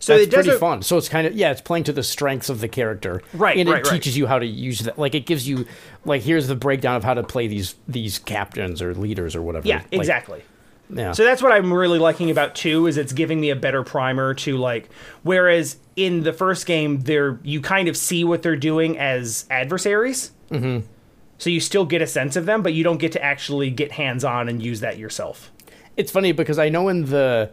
So 0.07 0.14
That's 0.16 0.28
it 0.28 0.32
pretty 0.32 0.59
fun. 0.59 0.82
So 0.82 0.96
it's 0.98 1.09
kind 1.09 1.26
of 1.26 1.34
yeah, 1.34 1.50
it's 1.50 1.61
playing 1.61 1.82
to 1.84 1.92
the 1.92 2.02
strengths 2.04 2.48
of 2.48 2.61
the 2.61 2.68
character, 2.68 3.22
Right, 3.32 3.59
And 3.59 3.68
it 3.68 3.72
right. 3.72 3.84
teaches 3.84 4.16
you 4.16 4.26
how 4.28 4.38
to 4.38 4.46
use 4.46 4.78
that. 4.80 4.98
Like 4.98 5.16
it 5.16 5.26
gives 5.26 5.48
you 5.48 5.66
like 6.04 6.22
here's 6.22 6.46
the 6.46 6.54
breakdown 6.54 6.94
of 6.94 7.02
how 7.02 7.14
to 7.14 7.24
play 7.24 7.48
these 7.48 7.74
these 7.88 8.20
captains 8.20 8.80
or 8.80 8.94
leaders 8.94 9.34
or 9.34 9.42
whatever. 9.42 9.66
Yeah, 9.66 9.78
Like, 9.78 9.92
exactly. 9.94 10.44
yeah. 10.88 11.11
So 11.11 11.24
that's 11.24 11.42
what 11.42 11.50
I'm 11.50 11.72
really 11.72 11.98
liking 11.98 12.30
about 12.30 12.54
two 12.54 12.86
is 12.86 12.96
it's 12.96 13.12
giving 13.12 13.40
me 13.40 13.50
a 13.50 13.57
better 13.57 13.82
primer 13.82 14.32
to 14.34 14.57
like 14.57 14.88
whereas 15.24 15.76
in 15.96 16.22
the 16.22 16.32
first 16.32 16.66
game 16.66 17.00
they're 17.00 17.40
you 17.42 17.61
kind 17.61 17.88
of 17.88 17.96
see 17.96 18.22
what 18.22 18.42
they're 18.42 18.54
doing 18.54 18.96
as 18.98 19.44
adversaries. 19.50 20.30
Mm-hmm. 20.52 20.86
So 21.38 21.50
you 21.50 21.59
still 21.61 21.84
get 21.84 22.00
a 22.00 22.07
sense 22.07 22.36
of 22.36 22.46
them, 22.46 22.62
but 22.62 22.74
you 22.74 22.84
don't 22.84 22.98
get 22.98 23.11
to 23.12 23.22
actually 23.22 23.70
get 23.70 23.92
hands 23.92 24.24
on 24.24 24.48
and 24.48 24.62
use 24.62 24.80
that 24.80 24.98
yourself. 24.98 25.50
it's 25.96 26.12
funny 26.12 26.30
because 26.32 26.59
I 26.59 26.68
know 26.68 26.88
in 26.88 27.07
the 27.07 27.50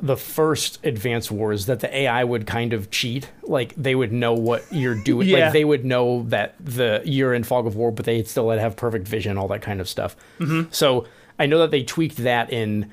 the 0.00 0.16
first 0.16 0.84
Advance 0.84 1.30
Wars 1.30 1.66
that 1.66 1.80
the 1.80 1.94
AI 1.96 2.22
would 2.22 2.46
kind 2.46 2.72
of 2.72 2.90
cheat. 2.90 3.30
Like 3.42 3.74
they 3.76 3.94
would 3.94 4.12
know 4.12 4.34
what 4.34 4.64
you're 4.70 4.94
doing. 4.94 5.28
Yeah. 5.28 5.44
Like 5.44 5.52
they 5.52 5.64
would 5.64 5.84
know 5.84 6.24
that 6.24 6.54
the 6.60 7.02
you're 7.04 7.32
in 7.32 7.44
Fog 7.44 7.66
of 7.66 7.76
War, 7.76 7.90
but 7.90 8.04
they'd 8.04 8.28
still 8.28 8.50
have 8.50 8.76
perfect 8.76 9.08
vision, 9.08 9.38
all 9.38 9.48
that 9.48 9.62
kind 9.62 9.80
of 9.80 9.88
stuff. 9.88 10.16
Mm-hmm. 10.38 10.70
So 10.70 11.06
I 11.38 11.46
know 11.46 11.58
that 11.58 11.70
they 11.70 11.82
tweaked 11.82 12.18
that 12.18 12.52
in 12.52 12.90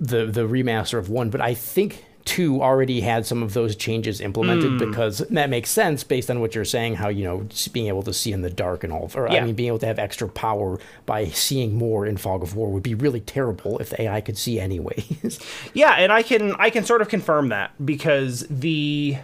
the 0.00 0.26
the 0.26 0.42
remaster 0.42 0.98
of 0.98 1.08
one, 1.08 1.30
but 1.30 1.40
I 1.40 1.54
think 1.54 2.04
two 2.26 2.60
already 2.60 3.00
had 3.00 3.24
some 3.24 3.42
of 3.42 3.54
those 3.54 3.74
changes 3.76 4.20
implemented 4.20 4.72
Hmm. 4.72 4.78
because 4.90 5.18
that 5.30 5.48
makes 5.48 5.70
sense 5.70 6.04
based 6.04 6.28
on 6.30 6.40
what 6.40 6.54
you're 6.54 6.64
saying. 6.66 6.96
How 6.96 7.08
you 7.08 7.24
know 7.24 7.44
just 7.44 7.72
being 7.72 7.86
able 7.86 8.02
to 8.02 8.12
see 8.12 8.32
in 8.32 8.42
the 8.42 8.50
dark 8.50 8.84
and 8.84 8.92
all, 8.92 9.10
or 9.14 9.28
Yeah. 9.30 9.40
I 9.42 9.44
mean 9.46 9.54
being 9.54 9.68
able 9.68 9.78
to 9.78 9.86
have 9.86 9.98
extra 9.98 10.28
power 10.28 10.78
by 11.06 11.26
seeing 11.26 11.74
more 11.76 12.04
in 12.04 12.18
Fog 12.18 12.42
of 12.42 12.54
War 12.54 12.68
would 12.70 12.82
be 12.82 12.94
really 12.94 13.20
terrible 13.20 13.78
if 13.78 13.88
the 13.90 14.02
AI 14.02 14.20
could 14.20 14.36
see 14.36 14.60
anyways. 14.60 15.38
Yeah, 15.72 15.92
and 15.92 16.12
I 16.12 16.22
can 16.22 16.54
I 16.58 16.68
can 16.70 16.84
sort 16.84 17.00
of 17.00 17.08
confirm 17.08 17.48
that 17.48 17.70
because 17.82 18.44
the 18.50 19.16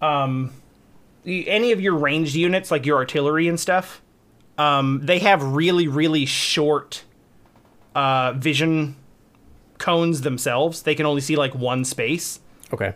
um 0.00 0.52
any 1.26 1.72
of 1.72 1.80
your 1.80 1.94
ranged 1.96 2.34
units 2.34 2.70
like 2.70 2.86
your 2.86 2.96
artillery 2.98 3.48
and 3.48 3.58
stuff 3.58 4.02
um 4.58 5.00
they 5.02 5.18
have 5.18 5.42
really 5.42 5.88
really 5.88 6.26
short 6.26 7.02
uh 7.94 8.32
vision 8.36 8.94
cones 9.84 10.22
themselves. 10.22 10.82
They 10.82 10.94
can 10.94 11.04
only 11.06 11.20
see 11.20 11.36
like 11.36 11.54
one 11.54 11.84
space. 11.84 12.40
okay. 12.72 12.94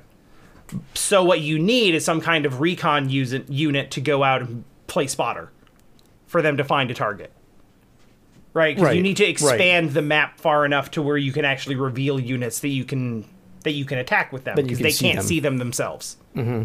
So 0.95 1.25
what 1.25 1.41
you 1.41 1.59
need 1.59 1.95
is 1.95 2.05
some 2.05 2.21
kind 2.21 2.45
of 2.45 2.61
recon 2.61 3.09
unit 3.09 3.91
to 3.93 4.01
go 4.03 4.23
out 4.23 4.43
and 4.43 4.65
play 4.87 5.07
spotter 5.07 5.51
for 6.27 6.43
them 6.43 6.57
to 6.59 6.65
find 6.65 6.91
a 6.91 6.95
target. 6.95 7.33
Right? 8.53 8.77
'Cause 8.77 8.83
you 8.83 8.87
Right, 8.87 9.03
need 9.03 9.17
to 9.19 9.25
right. 9.25 9.31
expand 9.31 9.91
the 9.93 10.03
map 10.03 10.39
far 10.41 10.65
enough 10.67 10.91
to 10.93 11.03
where 11.03 11.17
you 11.17 11.33
can 11.33 11.45
actually 11.47 11.77
reveal 11.77 12.19
units 12.21 12.61
that 12.61 12.69
you 12.69 12.85
can 12.85 13.25
that 13.65 13.73
you 13.73 13.85
can 13.87 13.99
attack 13.99 14.33
with 14.33 14.45
them 14.45 14.57
because 14.57 14.79
they 14.79 14.91
see 14.91 15.07
can't 15.07 15.19
them. 15.19 15.27
see 15.27 15.41
them 15.41 15.57
themselves. 15.59 16.17
Mm-hmm. 16.37 16.63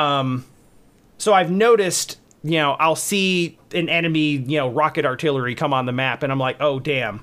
Um, 0.00 0.44
so 1.18 1.32
I've 1.32 1.50
noticed, 1.50 2.18
you 2.42 2.58
know, 2.58 2.72
I'll 2.78 2.96
see 2.96 3.58
an 3.74 3.88
enemy, 3.88 4.36
you 4.36 4.58
know, 4.58 4.68
rocket 4.70 5.04
artillery 5.04 5.54
come 5.54 5.72
on 5.74 5.86
the 5.86 5.92
map, 5.92 6.22
and 6.22 6.32
I'm 6.32 6.38
like, 6.38 6.56
oh 6.60 6.78
damn, 6.80 7.20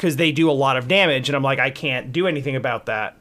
because 0.00 0.16
they 0.16 0.32
do 0.32 0.50
a 0.50 0.52
lot 0.52 0.78
of 0.78 0.88
damage, 0.88 1.28
and 1.28 1.36
I'm 1.36 1.42
like, 1.42 1.58
I 1.58 1.68
can't 1.68 2.10
do 2.10 2.26
anything 2.26 2.56
about 2.56 2.86
that. 2.86 3.18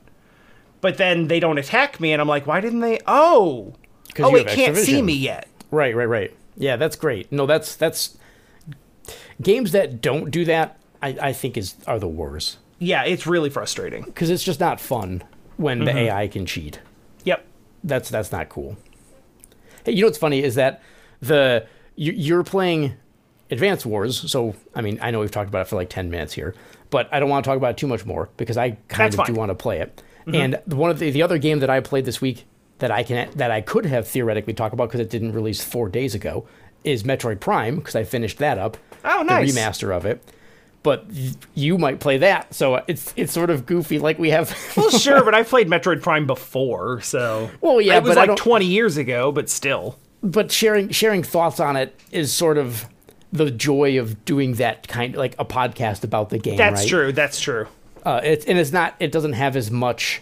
But 0.80 0.96
then 0.96 1.28
they 1.28 1.42
don't 1.42 1.58
attack 1.58 2.00
me, 2.00 2.14
and 2.14 2.22
I'm 2.22 2.28
like, 2.30 2.48
why 2.48 2.62
didn't 2.62 2.80
they? 2.80 3.00
Oh, 3.06 3.74
oh, 4.18 4.36
it 4.36 4.48
have 4.48 4.56
can't 4.56 4.78
extra 4.78 4.86
see 4.86 5.02
me 5.02 5.12
yet. 5.12 5.50
Right, 5.72 5.94
right, 5.94 6.06
right. 6.06 6.34
Yeah, 6.56 6.78
that's 6.78 6.96
great. 6.96 7.30
No, 7.34 7.46
that's 7.46 7.76
that's 7.76 8.18
games 9.42 9.74
that 9.74 10.00
don't 10.00 10.32
do 10.32 10.46
that. 10.46 10.80
I, 11.02 11.18
I 11.22 11.34
think 11.34 11.58
is 11.58 11.76
are 11.86 12.00
the 12.00 12.08
worst 12.08 12.58
Yeah, 12.78 13.04
it's 13.04 13.28
really 13.28 13.50
frustrating. 13.50 14.04
because 14.04 14.30
it's 14.30 14.44
just 14.44 14.62
not 14.62 14.80
fun 14.80 15.24
when 15.58 15.80
the 15.80 15.92
mm-hmm. 15.92 15.98
AI 15.98 16.28
can 16.30 16.46
cheat. 16.46 16.80
Yep. 17.26 17.46
That's 17.84 18.10
that's 18.10 18.32
not 18.32 18.48
cool. 18.48 18.78
Hey, 19.84 19.92
you 19.92 20.02
know 20.02 20.08
what's 20.08 20.18
funny 20.18 20.44
is 20.44 20.56
that 20.56 20.82
the 21.20 21.68
you, 21.98 22.14
you're 22.14 22.44
playing 22.46 22.94
Advance 23.52 23.86
Wars. 23.86 24.30
So 24.32 24.56
I 24.76 24.82
mean, 24.82 25.00
I 25.02 25.12
know 25.12 25.20
we've 25.20 25.32
talked 25.32 25.50
about 25.50 25.62
it 25.62 25.68
for 25.68 25.76
like 25.76 25.90
ten 25.90 26.10
minutes 26.10 26.34
here, 26.34 26.56
but 26.90 27.08
I 27.12 27.20
don't 27.20 27.30
want 27.30 27.44
to 27.44 27.50
talk 27.50 27.58
about 27.58 27.72
it 27.72 27.78
too 27.78 27.88
much 27.88 28.06
more 28.06 28.30
because 28.38 28.58
I 28.58 28.72
kind 28.88 29.12
That's 29.14 29.18
of 29.18 29.26
do 29.28 29.34
want 29.40 29.50
to 29.50 29.56
play 29.56 29.80
it. 29.80 30.02
Mm-hmm. 30.22 30.36
And 30.36 30.62
the- 30.68 30.76
one 30.76 30.92
of 30.92 31.00
the 31.00 31.12
the 31.12 31.22
other 31.24 31.38
game 31.38 31.60
that 31.60 31.70
I 31.70 31.80
played 31.80 32.06
this 32.06 32.22
week 32.22 32.46
that 32.80 32.92
I 32.92 33.04
can 33.04 33.30
that 33.36 33.52
I 33.52 33.62
could 33.62 33.86
have 33.86 34.08
theoretically 34.08 34.54
talked 34.54 34.74
about 34.74 34.88
because 34.90 35.02
it 35.02 35.10
didn't 35.10 35.34
release 35.34 35.64
four 35.64 35.90
days 35.90 36.16
ago 36.16 36.48
is 36.84 37.04
Metroid 37.04 37.40
Prime 37.42 37.76
because 37.78 37.96
I 37.96 38.04
finished 38.06 38.38
that 38.38 38.58
up. 38.58 38.78
Oh, 39.04 39.22
nice. 39.24 39.54
The 39.54 39.60
remaster 39.60 39.96
of 39.96 40.06
it. 40.06 40.24
But 40.82 41.08
you 41.56 41.78
might 41.78 42.00
play 42.00 42.20
that, 42.20 42.54
so 42.54 42.76
it's 42.88 43.14
it's 43.18 43.34
sort 43.34 43.50
of 43.50 43.66
goofy. 43.66 44.00
Like 44.00 44.18
we 44.18 44.30
have 44.30 44.58
Well, 44.78 44.90
sure, 44.92 45.26
but 45.26 45.36
I 45.36 45.44
played 45.44 45.68
Metroid 45.68 46.02
Prime 46.02 46.26
before, 46.26 47.02
so 47.02 47.50
Well, 47.60 47.82
yeah, 47.82 47.98
it 47.98 48.04
was 48.04 48.16
but 48.16 48.30
like 48.30 48.38
20 48.38 48.66
years 48.66 48.96
ago, 48.96 49.34
but 49.34 49.50
still. 49.50 49.98
but 50.24 50.54
sharing 50.54 50.88
sharing 50.90 51.22
thoughts 51.22 51.60
on 51.60 51.76
it 51.76 52.00
is 52.12 52.32
sort 52.32 52.58
of 52.58 52.86
the 53.32 53.52
joy 53.52 54.00
of 54.00 54.26
doing 54.26 54.54
that 54.56 54.88
kind 54.88 55.16
like 55.16 55.36
a 55.40 55.46
podcast 55.46 56.04
about 56.04 56.30
the 56.30 56.38
game 56.40 56.58
That's 56.58 56.82
right? 56.82 56.90
true. 56.90 57.12
That's 57.12 57.40
true. 57.40 57.68
uh, 58.06 58.22
it's 58.24 58.46
and 58.46 58.58
it's 58.58 58.72
not 58.72 58.96
it 59.00 59.12
doesn't 59.12 59.34
have 59.34 59.56
as 59.56 59.70
much 59.70 60.22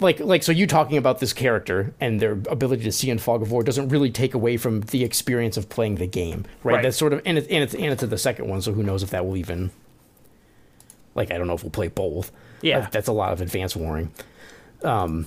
like 0.00 0.18
like 0.20 0.42
so 0.42 0.50
you 0.50 0.66
talking 0.66 0.96
about 0.96 1.20
this 1.20 1.32
character 1.32 1.94
and 2.00 2.18
their 2.20 2.32
ability 2.32 2.82
to 2.84 2.90
see 2.92 3.10
in 3.10 3.18
fog 3.18 3.42
of 3.42 3.52
war 3.52 3.62
doesn't 3.62 3.88
really 3.90 4.10
take 4.10 4.34
away 4.34 4.56
from 4.56 4.80
the 4.80 5.04
experience 5.04 5.56
of 5.56 5.68
playing 5.68 5.96
the 5.96 6.06
game 6.06 6.44
right, 6.64 6.74
Right. 6.74 6.82
that's 6.82 6.96
sort 6.96 7.12
of 7.12 7.20
and 7.24 7.38
it's 7.38 7.46
and 7.48 7.62
it's 7.62 7.74
and 7.74 7.84
it's 7.86 8.02
the 8.02 8.18
second 8.18 8.48
one 8.48 8.60
so 8.60 8.72
who 8.72 8.82
knows 8.82 9.02
if 9.04 9.10
that 9.10 9.24
will 9.24 9.36
even 9.36 9.70
like 11.14 11.30
i 11.30 11.38
don't 11.38 11.46
know 11.46 11.54
if 11.54 11.62
we'll 11.62 11.70
play 11.70 11.88
both 11.88 12.32
Yeah. 12.60 12.80
That- 12.80 12.92
that's 12.92 13.08
a 13.08 13.12
lot 13.12 13.32
of 13.32 13.40
advanced 13.40 13.76
warring 13.76 14.10
um 14.82 15.26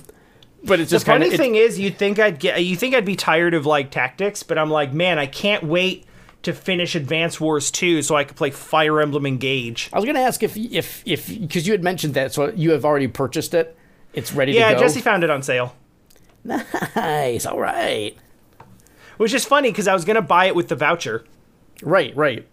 but 0.64 0.80
it's 0.80 0.90
The 0.90 0.96
just 0.96 1.06
kind 1.06 1.22
funny 1.22 1.32
of 1.32 1.38
thing 1.40 1.54
is, 1.54 1.78
you'd 1.78 1.98
think 1.98 2.18
I'd 2.18 2.40
get, 2.40 2.64
you 2.64 2.74
think 2.74 2.92
I'd 2.92 3.04
be 3.04 3.14
tired 3.14 3.54
of 3.54 3.64
like 3.64 3.92
tactics, 3.92 4.42
but 4.42 4.58
I'm 4.58 4.70
like, 4.70 4.92
man, 4.92 5.16
I 5.16 5.26
can't 5.26 5.62
wait 5.62 6.04
to 6.48 6.54
finish 6.54 6.94
Advance 6.94 7.40
Wars 7.40 7.70
2 7.70 8.02
so 8.02 8.16
I 8.16 8.24
could 8.24 8.36
play 8.36 8.50
Fire 8.50 9.00
Emblem 9.00 9.24
Engage. 9.26 9.88
I 9.92 9.96
was 9.96 10.04
going 10.04 10.16
to 10.16 10.20
ask 10.22 10.42
if 10.42 10.56
if 10.56 11.02
if 11.06 11.28
because 11.28 11.66
you 11.66 11.72
had 11.72 11.82
mentioned 11.84 12.14
that, 12.14 12.32
so 12.34 12.50
you 12.54 12.72
have 12.72 12.84
already 12.84 13.08
purchased 13.08 13.54
it. 13.54 13.76
It's 14.12 14.32
ready 14.32 14.52
Yeah, 14.52 14.70
to 14.70 14.74
go. 14.76 14.80
Jesse 14.80 15.00
found 15.00 15.22
it 15.24 15.30
on 15.30 15.42
sale, 15.42 15.74
nice. 16.44 17.46
All 17.46 17.58
right. 17.60 18.16
which 19.18 19.34
is 19.34 19.44
funny 19.44 19.70
because 19.70 19.86
I 19.88 19.94
was 19.94 20.04
gonna 20.04 20.22
buy 20.22 20.46
it 20.46 20.54
with 20.54 20.68
the 20.68 20.76
voucher, 20.76 21.24
Right. 21.82 22.14
Right. 22.16 22.46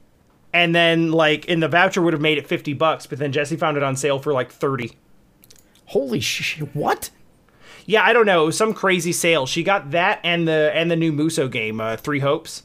and 0.54 0.74
then 0.76 1.12
like, 1.12 1.46
in 1.46 1.60
the 1.60 1.68
voucher 1.68 2.02
would 2.02 2.14
have 2.14 2.22
made 2.22 2.38
it 2.38 2.48
50 2.48 2.74
bucks, 2.74 3.06
but 3.08 3.20
then 3.20 3.32
Jesse 3.32 3.56
found 3.56 3.78
it 3.78 3.84
on 3.84 3.96
sale 3.96 4.20
for 4.20 4.34
like 4.34 4.52
30. 4.52 4.92
Holy 5.88 6.20
sh! 6.20 6.60
What? 6.74 7.10
Yeah, 7.86 8.04
I 8.04 8.14
don't 8.14 8.26
know, 8.26 8.44
it 8.44 8.46
was 8.48 8.58
some 8.58 8.74
crazy 8.74 9.12
sale. 9.12 9.46
She 9.46 9.62
got 9.64 9.92
that 9.92 10.20
and 10.24 10.48
the 10.48 10.72
and 10.74 10.90
the 10.90 10.96
new 10.96 11.12
Musou 11.14 11.50
game, 11.52 11.80
uh, 11.80 11.96
Three 11.98 12.20
Hopes, 12.20 12.64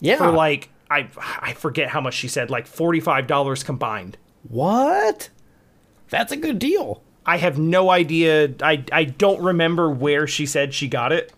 Yeah. 0.00 0.16
for 0.18 0.30
like 0.30 0.70
I 0.90 1.08
I 1.40 1.52
forget 1.54 1.88
how 1.88 2.00
much 2.00 2.14
she 2.14 2.28
said, 2.28 2.50
like 2.50 2.66
forty 2.66 3.00
five 3.00 3.26
dollars 3.26 3.62
combined. 3.62 4.16
what? 4.48 5.28
That's 6.08 6.32
a 6.32 6.36
good 6.36 6.58
deal. 6.58 7.02
I 7.24 7.36
have 7.36 7.58
no 7.58 7.90
idea. 7.90 8.52
I 8.62 8.84
I 8.92 9.04
don't 9.04 9.40
remember 9.42 9.90
where 9.90 10.26
she 10.26 10.46
said 10.46 10.74
she 10.74 10.88
got 10.88 11.12
it. 11.12 11.32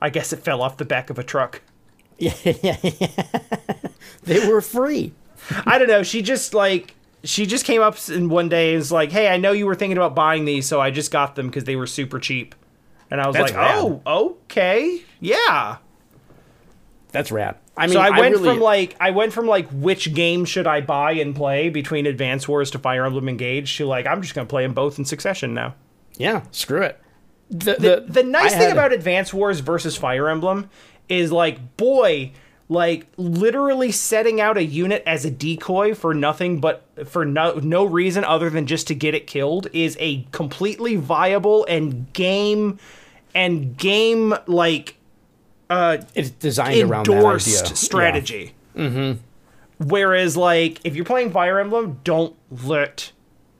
I 0.00 0.10
guess 0.10 0.32
it 0.32 0.40
fell 0.40 0.60
off 0.62 0.76
the 0.76 0.84
back 0.84 1.10
of 1.10 1.18
a 1.18 1.24
truck. 1.24 1.62
Yeah, 2.18 2.34
yeah, 2.44 2.76
yeah. 2.82 3.08
They 4.24 4.46
were 4.46 4.60
free. 4.60 5.12
I 5.64 5.78
don't 5.78 5.88
know. 5.88 6.02
She 6.02 6.20
just 6.20 6.52
like 6.52 6.94
she 7.24 7.46
just 7.46 7.64
came 7.64 7.80
up 7.80 7.96
in 8.08 8.28
one 8.28 8.48
day 8.48 8.70
and 8.70 8.78
was 8.78 8.92
like, 8.92 9.10
"Hey, 9.12 9.28
I 9.28 9.36
know 9.38 9.52
you 9.52 9.66
were 9.66 9.74
thinking 9.74 9.96
about 9.96 10.14
buying 10.14 10.44
these, 10.44 10.66
so 10.66 10.80
I 10.80 10.90
just 10.90 11.10
got 11.10 11.36
them 11.36 11.46
because 11.46 11.64
they 11.64 11.76
were 11.76 11.86
super 11.86 12.18
cheap." 12.18 12.54
And 13.10 13.20
I 13.20 13.26
was 13.26 13.34
That's 13.36 13.52
like, 13.52 13.74
oh, 13.78 13.90
rad. 13.90 14.00
"Oh, 14.04 14.36
okay, 14.44 15.02
yeah." 15.20 15.78
That's 17.12 17.32
rad. 17.32 17.56
I 17.78 17.86
mean, 17.86 17.94
So 17.94 18.00
I 18.00 18.10
went 18.10 18.34
really, 18.34 18.48
from 18.48 18.60
like 18.60 18.96
I 19.00 19.10
went 19.10 19.32
from 19.32 19.46
like 19.46 19.68
which 19.70 20.12
game 20.14 20.44
should 20.44 20.66
I 20.66 20.80
buy 20.80 21.12
and 21.12 21.34
play 21.34 21.70
between 21.70 22.06
Advance 22.06 22.46
Wars 22.48 22.70
to 22.72 22.78
Fire 22.78 23.06
Emblem 23.06 23.28
Engage 23.28 23.76
to 23.78 23.86
like 23.86 24.06
I'm 24.06 24.20
just 24.22 24.34
gonna 24.34 24.46
play 24.46 24.64
them 24.64 24.74
both 24.74 24.98
in 24.98 25.04
succession 25.04 25.54
now. 25.54 25.74
yeah, 26.16 26.42
screw 26.50 26.82
it. 26.82 27.00
The 27.50 27.74
The, 27.74 28.04
the 28.06 28.22
nice 28.22 28.54
I 28.54 28.58
thing 28.58 28.72
about 28.72 28.92
Advance 28.92 29.32
Wars 29.32 29.60
versus 29.60 29.96
Fire 29.96 30.28
Emblem 30.28 30.68
is 31.08 31.32
like, 31.32 31.76
boy, 31.78 32.32
like 32.68 33.06
literally 33.16 33.90
setting 33.90 34.40
out 34.40 34.58
a 34.58 34.64
unit 34.64 35.02
as 35.06 35.24
a 35.24 35.30
decoy 35.30 35.94
for 35.94 36.12
nothing 36.12 36.60
but 36.60 36.84
for 37.06 37.24
no 37.24 37.54
no 37.62 37.84
reason 37.84 38.24
other 38.24 38.50
than 38.50 38.66
just 38.66 38.86
to 38.88 38.94
get 38.94 39.14
it 39.14 39.26
killed 39.26 39.68
is 39.72 39.96
a 40.00 40.26
completely 40.32 40.96
viable 40.96 41.64
and 41.66 42.12
game 42.12 42.78
and 43.34 43.76
game 43.78 44.34
like 44.46 44.97
it's 45.70 46.30
designed 46.30 46.90
around 46.90 47.06
that 47.06 47.12
endorsed 47.14 47.62
idea. 47.64 47.76
strategy. 47.76 48.54
Mm-hmm. 48.76 49.20
Whereas, 49.86 50.36
like, 50.36 50.80
if 50.84 50.96
you're 50.96 51.04
playing 51.04 51.30
Fire 51.30 51.58
Emblem, 51.60 52.00
don't 52.04 52.34
let 52.50 53.12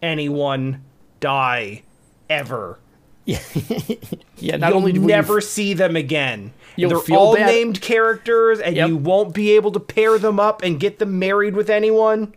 anyone 0.02 0.82
die 1.20 1.82
ever. 2.28 2.78
Yeah. 3.24 3.40
yeah 4.36 4.56
not 4.56 4.68
You'll 4.68 4.78
only 4.78 4.92
do 4.92 5.00
we 5.02 5.06
never 5.06 5.40
see 5.40 5.74
them 5.74 5.96
again. 5.96 6.52
You'll 6.76 7.00
They're 7.02 7.16
all 7.18 7.34
bad- 7.34 7.46
named 7.46 7.80
characters, 7.80 8.58
and 8.60 8.74
Yep. 8.76 8.88
you 8.88 8.96
won't 8.96 9.34
be 9.34 9.52
able 9.52 9.72
to 9.72 9.80
pair 9.80 10.18
them 10.18 10.40
up 10.40 10.62
and 10.62 10.80
get 10.80 10.98
them 10.98 11.18
married 11.18 11.54
with 11.54 11.68
anyone. 11.68 12.32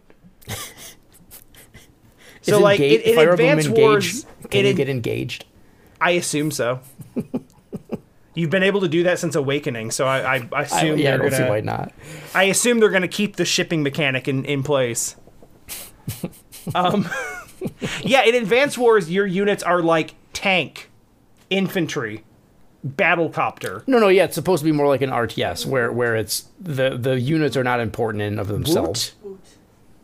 so, 2.42 2.56
Is 2.56 2.60
like, 2.60 2.80
in, 2.80 2.86
engage- 3.00 3.06
in 3.18 3.30
Advance 3.30 3.70
Wars, 3.70 4.26
can 4.50 4.62
in 4.62 4.66
you 4.68 4.74
get 4.74 4.90
engaged? 4.90 5.46
I 6.00 6.12
assume 6.12 6.52
so. 6.52 6.80
You've 8.34 8.50
been 8.50 8.64
able 8.64 8.82
to 8.82 8.88
do 8.88 9.04
that 9.04 9.20
since 9.20 9.36
Awakening, 9.36 9.92
so 9.92 10.08
I, 10.08 10.36
I 10.38 10.50
I, 10.54 10.62
assume 10.62 10.98
yeah, 10.98 11.16
I 11.16 11.18
they're 11.18 11.30
don't 11.30 11.40
gonna. 11.40 11.50
why 11.50 11.60
not. 11.62 11.92
I 12.34 12.44
assume 12.44 12.80
they're 12.80 12.90
going 12.90 13.02
to 13.02 13.08
keep 13.10 13.36
the 13.36 13.44
shipping 13.46 13.84
mechanic 13.84 14.28
in, 14.28 14.46
in 14.46 14.64
place. 14.64 15.18
um, 16.76 17.10
yeah, 18.02 18.24
in 18.24 18.36
Advance 18.36 18.78
Wars, 18.78 19.12
your 19.12 19.26
units 19.28 19.64
are 19.64 19.82
like 19.82 20.16
tank, 20.34 20.90
infantry, 21.50 22.24
battle 22.84 23.30
copter. 23.30 23.84
No, 23.86 24.00
no, 24.00 24.08
yeah, 24.08 24.24
it's 24.26 24.36
supposed 24.36 24.62
to 24.62 24.66
be 24.66 24.72
more 24.72 24.88
like 24.88 25.02
an 25.02 25.10
RTS 25.10 25.66
where 25.66 25.92
where 25.92 26.16
it's 26.16 26.48
the 26.60 26.98
the 26.98 27.20
units 27.20 27.58
are 27.58 27.64
not 27.64 27.80
important 27.82 28.22
in 28.22 28.40
of 28.40 28.48
themselves. 28.48 29.14
Woot. 29.22 29.40
That's 29.44 29.56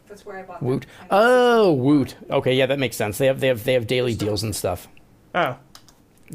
That's 0.09 0.25
where 0.25 0.37
I 0.39 0.43
bought. 0.43 0.61
Woot. 0.61 0.85
I 1.03 1.07
Oh, 1.11 1.71
Woot. 1.73 2.15
Okay, 2.29 2.55
yeah, 2.55 2.65
that 2.65 2.79
makes 2.79 2.95
sense. 2.97 3.17
They 3.17 3.27
have 3.27 3.39
they 3.39 3.47
have 3.47 3.63
they 3.63 3.73
have 3.73 3.87
daily 3.87 4.15
deals 4.15 4.43
and 4.43 4.55
stuff. 4.55 4.87
Oh, 5.33 5.57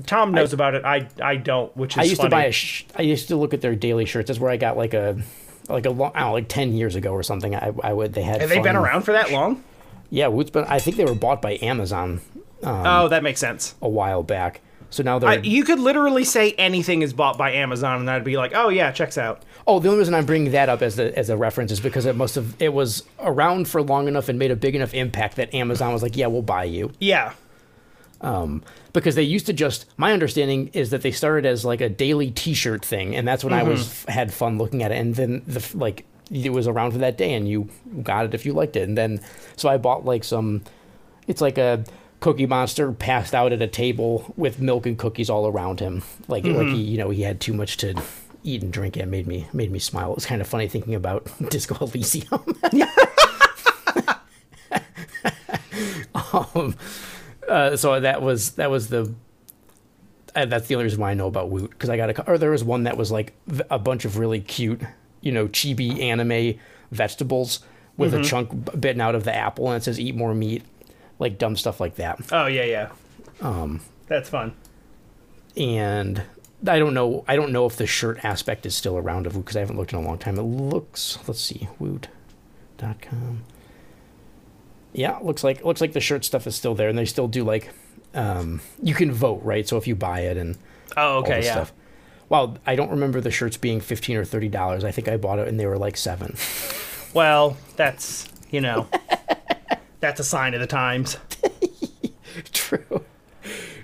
Tom 0.06 0.32
knows 0.32 0.52
about 0.52 0.74
it. 0.74 0.84
I 0.84 1.08
I 1.22 1.36
don't, 1.36 1.74
which 1.76 1.94
is 1.94 1.98
I 1.98 2.02
used 2.02 2.16
funny. 2.18 2.30
to 2.30 2.36
buy 2.36 2.44
a. 2.44 2.52
Sh- 2.52 2.84
I 2.96 3.02
used 3.02 3.28
to 3.28 3.36
look 3.36 3.54
at 3.54 3.60
their 3.60 3.74
daily 3.74 4.04
shirts. 4.04 4.28
That's 4.28 4.40
where 4.40 4.50
I 4.50 4.56
got 4.56 4.76
like 4.76 4.94
a, 4.94 5.20
like 5.68 5.86
a 5.86 5.90
long, 5.90 6.12
I 6.14 6.20
don't 6.20 6.28
know, 6.28 6.32
like 6.34 6.48
ten 6.48 6.72
years 6.72 6.96
ago 6.96 7.12
or 7.12 7.22
something. 7.22 7.54
I, 7.54 7.72
I 7.82 7.92
would 7.92 8.14
they 8.14 8.22
had. 8.22 8.40
Have 8.40 8.50
they 8.50 8.60
been 8.60 8.76
around 8.76 9.02
for 9.02 9.12
that 9.12 9.30
long? 9.30 9.62
Yeah, 10.10 10.26
Woot's 10.26 10.50
been. 10.50 10.64
I 10.64 10.78
think 10.78 10.96
they 10.96 11.04
were 11.04 11.14
bought 11.14 11.40
by 11.40 11.58
Amazon 11.62 12.20
um, 12.62 12.86
oh, 12.86 13.08
that 13.08 13.22
makes 13.22 13.40
sense. 13.40 13.74
a 13.82 13.88
while 13.88 14.22
back. 14.22 14.60
So 14.90 15.02
now 15.02 15.18
they're. 15.18 15.30
I, 15.30 15.34
you 15.36 15.64
could 15.64 15.78
literally 15.78 16.24
say 16.24 16.52
anything 16.52 17.02
is 17.02 17.12
bought 17.12 17.38
by 17.38 17.52
Amazon, 17.52 18.00
and 18.00 18.10
I'd 18.10 18.24
be 18.24 18.36
like, 18.36 18.52
oh 18.54 18.68
yeah, 18.68 18.92
checks 18.92 19.16
out. 19.16 19.42
oh, 19.66 19.78
the 19.78 19.88
only 19.88 20.00
reason 20.00 20.14
I'm 20.14 20.26
bringing 20.26 20.52
that 20.52 20.68
up 20.68 20.82
as 20.82 20.98
a 20.98 21.16
as 21.18 21.30
a 21.30 21.36
reference 21.36 21.72
is 21.72 21.80
because 21.80 22.04
it 22.04 22.14
must 22.14 22.34
have 22.34 22.54
it 22.60 22.72
was 22.72 23.04
around 23.18 23.68
for 23.68 23.82
long 23.82 24.06
enough 24.06 24.28
and 24.28 24.38
made 24.38 24.50
a 24.50 24.56
big 24.56 24.74
enough 24.74 24.92
impact 24.92 25.36
that 25.36 25.52
Amazon 25.54 25.92
was 25.92 26.02
like, 26.02 26.16
yeah, 26.16 26.26
we'll 26.26 26.42
buy 26.42 26.64
you. 26.64 26.92
Yeah. 27.00 27.32
Um, 28.22 28.62
because 28.92 29.16
they 29.16 29.22
used 29.22 29.46
to 29.46 29.52
just 29.52 29.86
my 29.96 30.12
understanding 30.12 30.70
is 30.72 30.90
that 30.90 31.02
they 31.02 31.10
started 31.10 31.44
as 31.44 31.64
like 31.64 31.80
a 31.80 31.88
daily 31.88 32.30
t-shirt 32.30 32.84
thing 32.84 33.16
and 33.16 33.26
that's 33.26 33.42
when 33.42 33.52
i 33.52 33.64
was 33.64 33.84
mm-hmm. 33.84 34.12
had 34.12 34.32
fun 34.32 34.58
looking 34.58 34.82
at 34.82 34.92
it. 34.92 34.98
And 34.98 35.16
then 35.16 35.42
the 35.46 35.66
like 35.74 36.04
it 36.30 36.52
was 36.52 36.68
around 36.68 36.92
for 36.92 36.98
that 36.98 37.18
day 37.18 37.34
and 37.34 37.48
you 37.48 37.68
got 38.02 38.24
it 38.24 38.34
if 38.34 38.46
you 38.46 38.52
liked 38.52 38.76
it. 38.76 38.88
And 38.88 38.96
then 38.96 39.20
so 39.56 39.68
i 39.68 39.76
bought 39.76 40.04
like 40.04 40.24
some 40.24 40.62
it's 41.26 41.40
like 41.40 41.58
a 41.58 41.84
cookie 42.20 42.46
monster 42.46 42.92
passed 42.92 43.34
out 43.34 43.52
at 43.52 43.60
a 43.60 43.66
table 43.66 44.32
with 44.36 44.60
milk 44.60 44.86
and 44.86 44.96
cookies 44.96 45.28
all 45.28 45.48
around 45.48 45.80
him. 45.80 46.02
Like 46.28 46.44
like 46.44 46.54
mm-hmm. 46.54 46.74
he 46.74 46.82
you 46.82 46.98
know 46.98 47.10
he 47.10 47.22
had 47.22 47.40
too 47.40 47.52
much 47.52 47.76
to 47.78 48.00
eat 48.44 48.62
and 48.62 48.72
drink 48.72 48.96
it 48.96 49.06
made 49.06 49.26
me 49.26 49.48
made 49.52 49.72
me 49.72 49.80
smile. 49.80 50.12
It 50.12 50.14
was 50.16 50.26
kind 50.26 50.40
of 50.40 50.46
funny 50.46 50.68
thinking 50.68 50.94
about 50.94 51.28
disco 51.50 51.76
elysium. 51.84 52.40
Um, 56.32 56.76
uh, 57.48 57.76
so 57.76 57.98
that 58.00 58.22
was 58.22 58.52
that 58.52 58.70
was 58.70 58.88
the 58.88 59.12
uh, 60.34 60.44
that's 60.46 60.66
the 60.68 60.74
only 60.74 60.84
reason 60.84 61.00
why 61.00 61.10
I 61.10 61.14
know 61.14 61.26
about 61.26 61.50
Woot 61.50 61.70
because 61.70 61.90
I 61.90 61.96
got 61.96 62.10
a 62.10 62.26
or 62.30 62.38
there 62.38 62.50
was 62.50 62.64
one 62.64 62.84
that 62.84 62.96
was 62.96 63.10
like 63.12 63.32
v- 63.46 63.64
a 63.70 63.78
bunch 63.78 64.04
of 64.04 64.18
really 64.18 64.40
cute 64.40 64.80
you 65.20 65.32
know 65.32 65.46
chibi 65.48 66.00
anime 66.00 66.58
vegetables 66.90 67.60
with 67.96 68.14
a 68.14 68.22
chunk 68.22 68.80
bitten 68.80 69.00
out 69.00 69.14
of 69.14 69.24
the 69.24 69.34
apple 69.34 69.68
and 69.68 69.76
it 69.76 69.84
says 69.84 70.00
eat 70.00 70.14
more 70.16 70.34
meat 70.34 70.62
like 71.18 71.38
dumb 71.38 71.56
stuff 71.56 71.78
like 71.80 71.96
that 71.96 72.18
Oh 72.32 72.46
yeah, 72.46 72.64
yeah. 72.64 72.90
Um, 73.40 73.80
that's 74.08 74.28
fun. 74.30 74.54
and 75.56 76.22
I 76.66 76.78
don't 76.78 76.94
know 76.94 77.24
I 77.28 77.36
don't 77.36 77.52
know 77.52 77.66
if 77.66 77.76
the 77.76 77.86
shirt 77.86 78.24
aspect 78.24 78.64
is 78.66 78.74
still 78.74 78.96
around 78.96 79.26
of 79.26 79.34
Woot 79.36 79.44
because 79.44 79.56
I 79.56 79.60
haven't 79.60 79.76
looked 79.76 79.92
in 79.92 79.98
a 79.98 80.02
long 80.02 80.16
time 80.18 80.38
it 80.38 80.42
looks 80.42 81.18
let's 81.28 81.40
see 81.40 81.68
Woot.com 81.78 83.44
yeah 84.92 85.18
looks 85.18 85.42
like 85.42 85.64
looks 85.64 85.80
like 85.80 85.92
the 85.92 86.00
shirt 86.00 86.24
stuff 86.24 86.46
is 86.46 86.54
still 86.54 86.74
there 86.74 86.88
and 86.88 86.98
they 86.98 87.04
still 87.04 87.28
do 87.28 87.44
like 87.44 87.70
um, 88.14 88.60
you 88.82 88.94
can 88.94 89.10
vote 89.10 89.40
right 89.42 89.66
so 89.66 89.76
if 89.78 89.86
you 89.86 89.94
buy 89.94 90.20
it 90.20 90.36
and 90.36 90.56
Oh 90.96 91.18
okay, 91.18 91.42
yeah. 91.42 91.52
stuff. 91.52 91.72
Well, 92.28 92.58
I 92.66 92.76
don't 92.76 92.90
remember 92.90 93.20
the 93.20 93.30
shirts 93.30 93.56
being 93.56 93.80
fifteen 93.80 94.16
or 94.16 94.24
thirty 94.24 94.48
dollars. 94.48 94.84
I 94.84 94.90
think 94.90 95.08
I 95.08 95.16
bought 95.16 95.38
it 95.38 95.48
and 95.48 95.58
they 95.58 95.66
were 95.66 95.78
like 95.78 95.96
seven. 95.96 96.36
Well, 97.14 97.58
that's 97.76 98.26
you 98.50 98.62
know, 98.62 98.88
that's 100.00 100.18
a 100.18 100.24
sign 100.24 100.54
of 100.54 100.60
the 100.60 100.66
times. 100.66 101.18
True. 102.52 103.04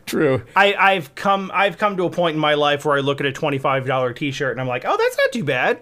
True. 0.07 0.43
I, 0.57 0.73
I've 0.75 1.15
come 1.15 1.51
I've 1.53 1.77
come 1.77 1.99
to 1.99 2.05
a 2.05 2.11
point 2.11 2.35
in 2.37 2.41
my 2.41 2.55
life 2.55 2.87
where 2.87 2.97
I 2.97 3.01
look 3.01 3.21
at 3.21 3.27
a 3.27 3.33
twenty 3.33 3.59
five 3.59 3.87
dollar 3.87 4.15
t 4.15 4.31
shirt 4.31 4.53
and 4.53 4.61
I'm 4.63 4.67
like, 4.67 4.85
oh, 4.87 4.97
that's 4.97 5.17
not 5.19 5.33
too 5.33 5.45
bad. 5.45 5.81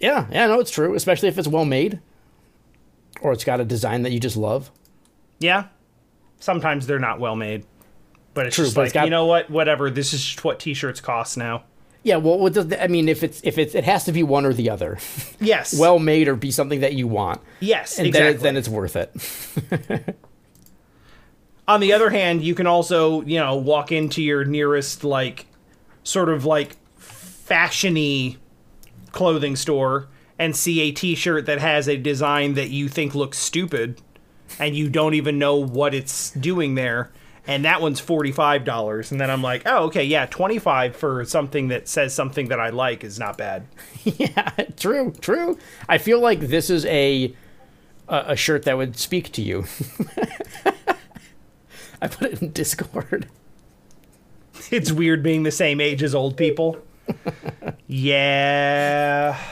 Yeah, 0.00 0.26
yeah, 0.30 0.46
no, 0.48 0.58
it's 0.60 0.72
true. 0.72 0.94
Especially 0.94 1.28
if 1.28 1.38
it's 1.38 1.46
well 1.48 1.64
made. 1.64 2.00
Or 3.20 3.32
it's 3.32 3.44
got 3.44 3.60
a 3.60 3.64
design 3.64 4.02
that 4.02 4.12
you 4.12 4.20
just 4.20 4.36
love. 4.36 4.70
Yeah. 5.40 5.64
Sometimes 6.40 6.86
they're 6.86 6.98
not 6.98 7.18
well 7.20 7.36
made. 7.36 7.64
But 8.34 8.46
it's 8.46 8.56
True, 8.56 8.64
just 8.66 8.74
but 8.76 8.82
like, 8.82 8.86
it's 8.88 8.94
got- 8.94 9.04
you 9.04 9.10
know 9.10 9.26
what? 9.26 9.50
Whatever. 9.50 9.90
This 9.90 10.12
is 10.14 10.22
just 10.24 10.44
what 10.44 10.60
t 10.60 10.72
shirts 10.74 11.00
cost 11.00 11.36
now. 11.36 11.64
Yeah, 12.04 12.16
well, 12.16 12.38
what 12.38 12.52
does 12.52 12.72
I 12.72 12.86
mean? 12.86 13.08
If 13.08 13.24
it's 13.24 13.40
if 13.42 13.58
it's 13.58 13.74
it 13.74 13.82
has 13.84 14.04
to 14.04 14.12
be 14.12 14.22
one 14.22 14.46
or 14.46 14.52
the 14.52 14.70
other, 14.70 14.98
Yes. 15.40 15.76
well 15.78 15.98
made 15.98 16.28
or 16.28 16.36
be 16.36 16.52
something 16.52 16.80
that 16.80 16.94
you 16.94 17.08
want, 17.08 17.40
yes, 17.58 17.98
and 17.98 18.06
exactly. 18.06 18.32
then 18.34 18.36
it, 18.36 18.42
then 18.42 18.56
it's 18.56 18.68
worth 18.68 18.94
it. 18.96 20.16
On 21.68 21.80
the 21.80 21.92
other 21.92 22.08
hand, 22.08 22.42
you 22.42 22.54
can 22.54 22.66
also, 22.66 23.20
you 23.22 23.38
know, 23.38 23.56
walk 23.56 23.92
into 23.92 24.22
your 24.22 24.44
nearest 24.44 25.04
like 25.04 25.46
sort 26.02 26.28
of 26.30 26.44
like 26.44 26.76
fashiony 26.98 28.36
clothing 29.12 29.56
store 29.56 30.08
and 30.38 30.54
see 30.56 30.80
a 30.80 30.92
t-shirt 30.92 31.46
that 31.46 31.58
has 31.58 31.88
a 31.88 31.96
design 31.96 32.54
that 32.54 32.70
you 32.70 32.88
think 32.88 33.14
looks 33.14 33.38
stupid 33.38 34.00
and 34.58 34.76
you 34.76 34.88
don't 34.88 35.14
even 35.14 35.38
know 35.38 35.56
what 35.56 35.94
it's 35.94 36.30
doing 36.32 36.74
there 36.74 37.10
and 37.48 37.64
that 37.64 37.80
one's 37.80 38.00
$45 38.00 39.10
and 39.10 39.20
then 39.20 39.30
I'm 39.30 39.42
like, 39.42 39.62
"Oh, 39.64 39.84
okay, 39.84 40.04
yeah, 40.04 40.26
25 40.26 40.94
for 40.94 41.24
something 41.24 41.68
that 41.68 41.88
says 41.88 42.14
something 42.14 42.48
that 42.48 42.60
I 42.60 42.68
like 42.68 43.02
is 43.02 43.18
not 43.18 43.38
bad." 43.38 43.66
yeah, 44.04 44.50
true, 44.76 45.12
true. 45.20 45.58
I 45.88 45.96
feel 45.96 46.20
like 46.20 46.40
this 46.40 46.68
is 46.68 46.84
a 46.84 47.34
a, 48.06 48.24
a 48.28 48.36
shirt 48.36 48.64
that 48.64 48.76
would 48.76 48.98
speak 48.98 49.32
to 49.32 49.42
you. 49.42 49.64
I 52.00 52.06
put 52.06 52.32
it 52.32 52.42
in 52.42 52.52
Discord. 52.52 53.28
It's 54.70 54.92
weird 54.92 55.22
being 55.22 55.42
the 55.44 55.50
same 55.50 55.80
age 55.80 56.02
as 56.02 56.14
old 56.14 56.36
people. 56.36 56.76
yeah. 57.86 59.42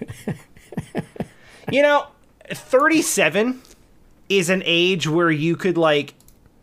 you 1.70 1.82
know, 1.82 2.06
37 2.50 3.60
is 4.28 4.50
an 4.50 4.62
age 4.64 5.06
where 5.08 5.30
you 5.30 5.56
could 5.56 5.76
like 5.76 6.14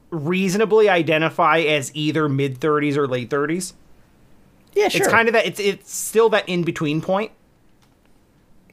reasonably 0.09 0.87
identify 0.89 1.59
as 1.59 1.91
either 1.93 2.29
mid 2.29 2.59
30s 2.59 2.95
or 2.97 3.07
late 3.07 3.29
30s. 3.29 3.73
Yeah, 4.73 4.87
sure. 4.89 5.01
It's 5.01 5.11
kind 5.11 5.27
of 5.27 5.33
that 5.33 5.45
it's 5.45 5.59
it's 5.59 5.93
still 5.93 6.29
that 6.29 6.47
in 6.47 6.63
between 6.63 7.01
point. 7.01 7.31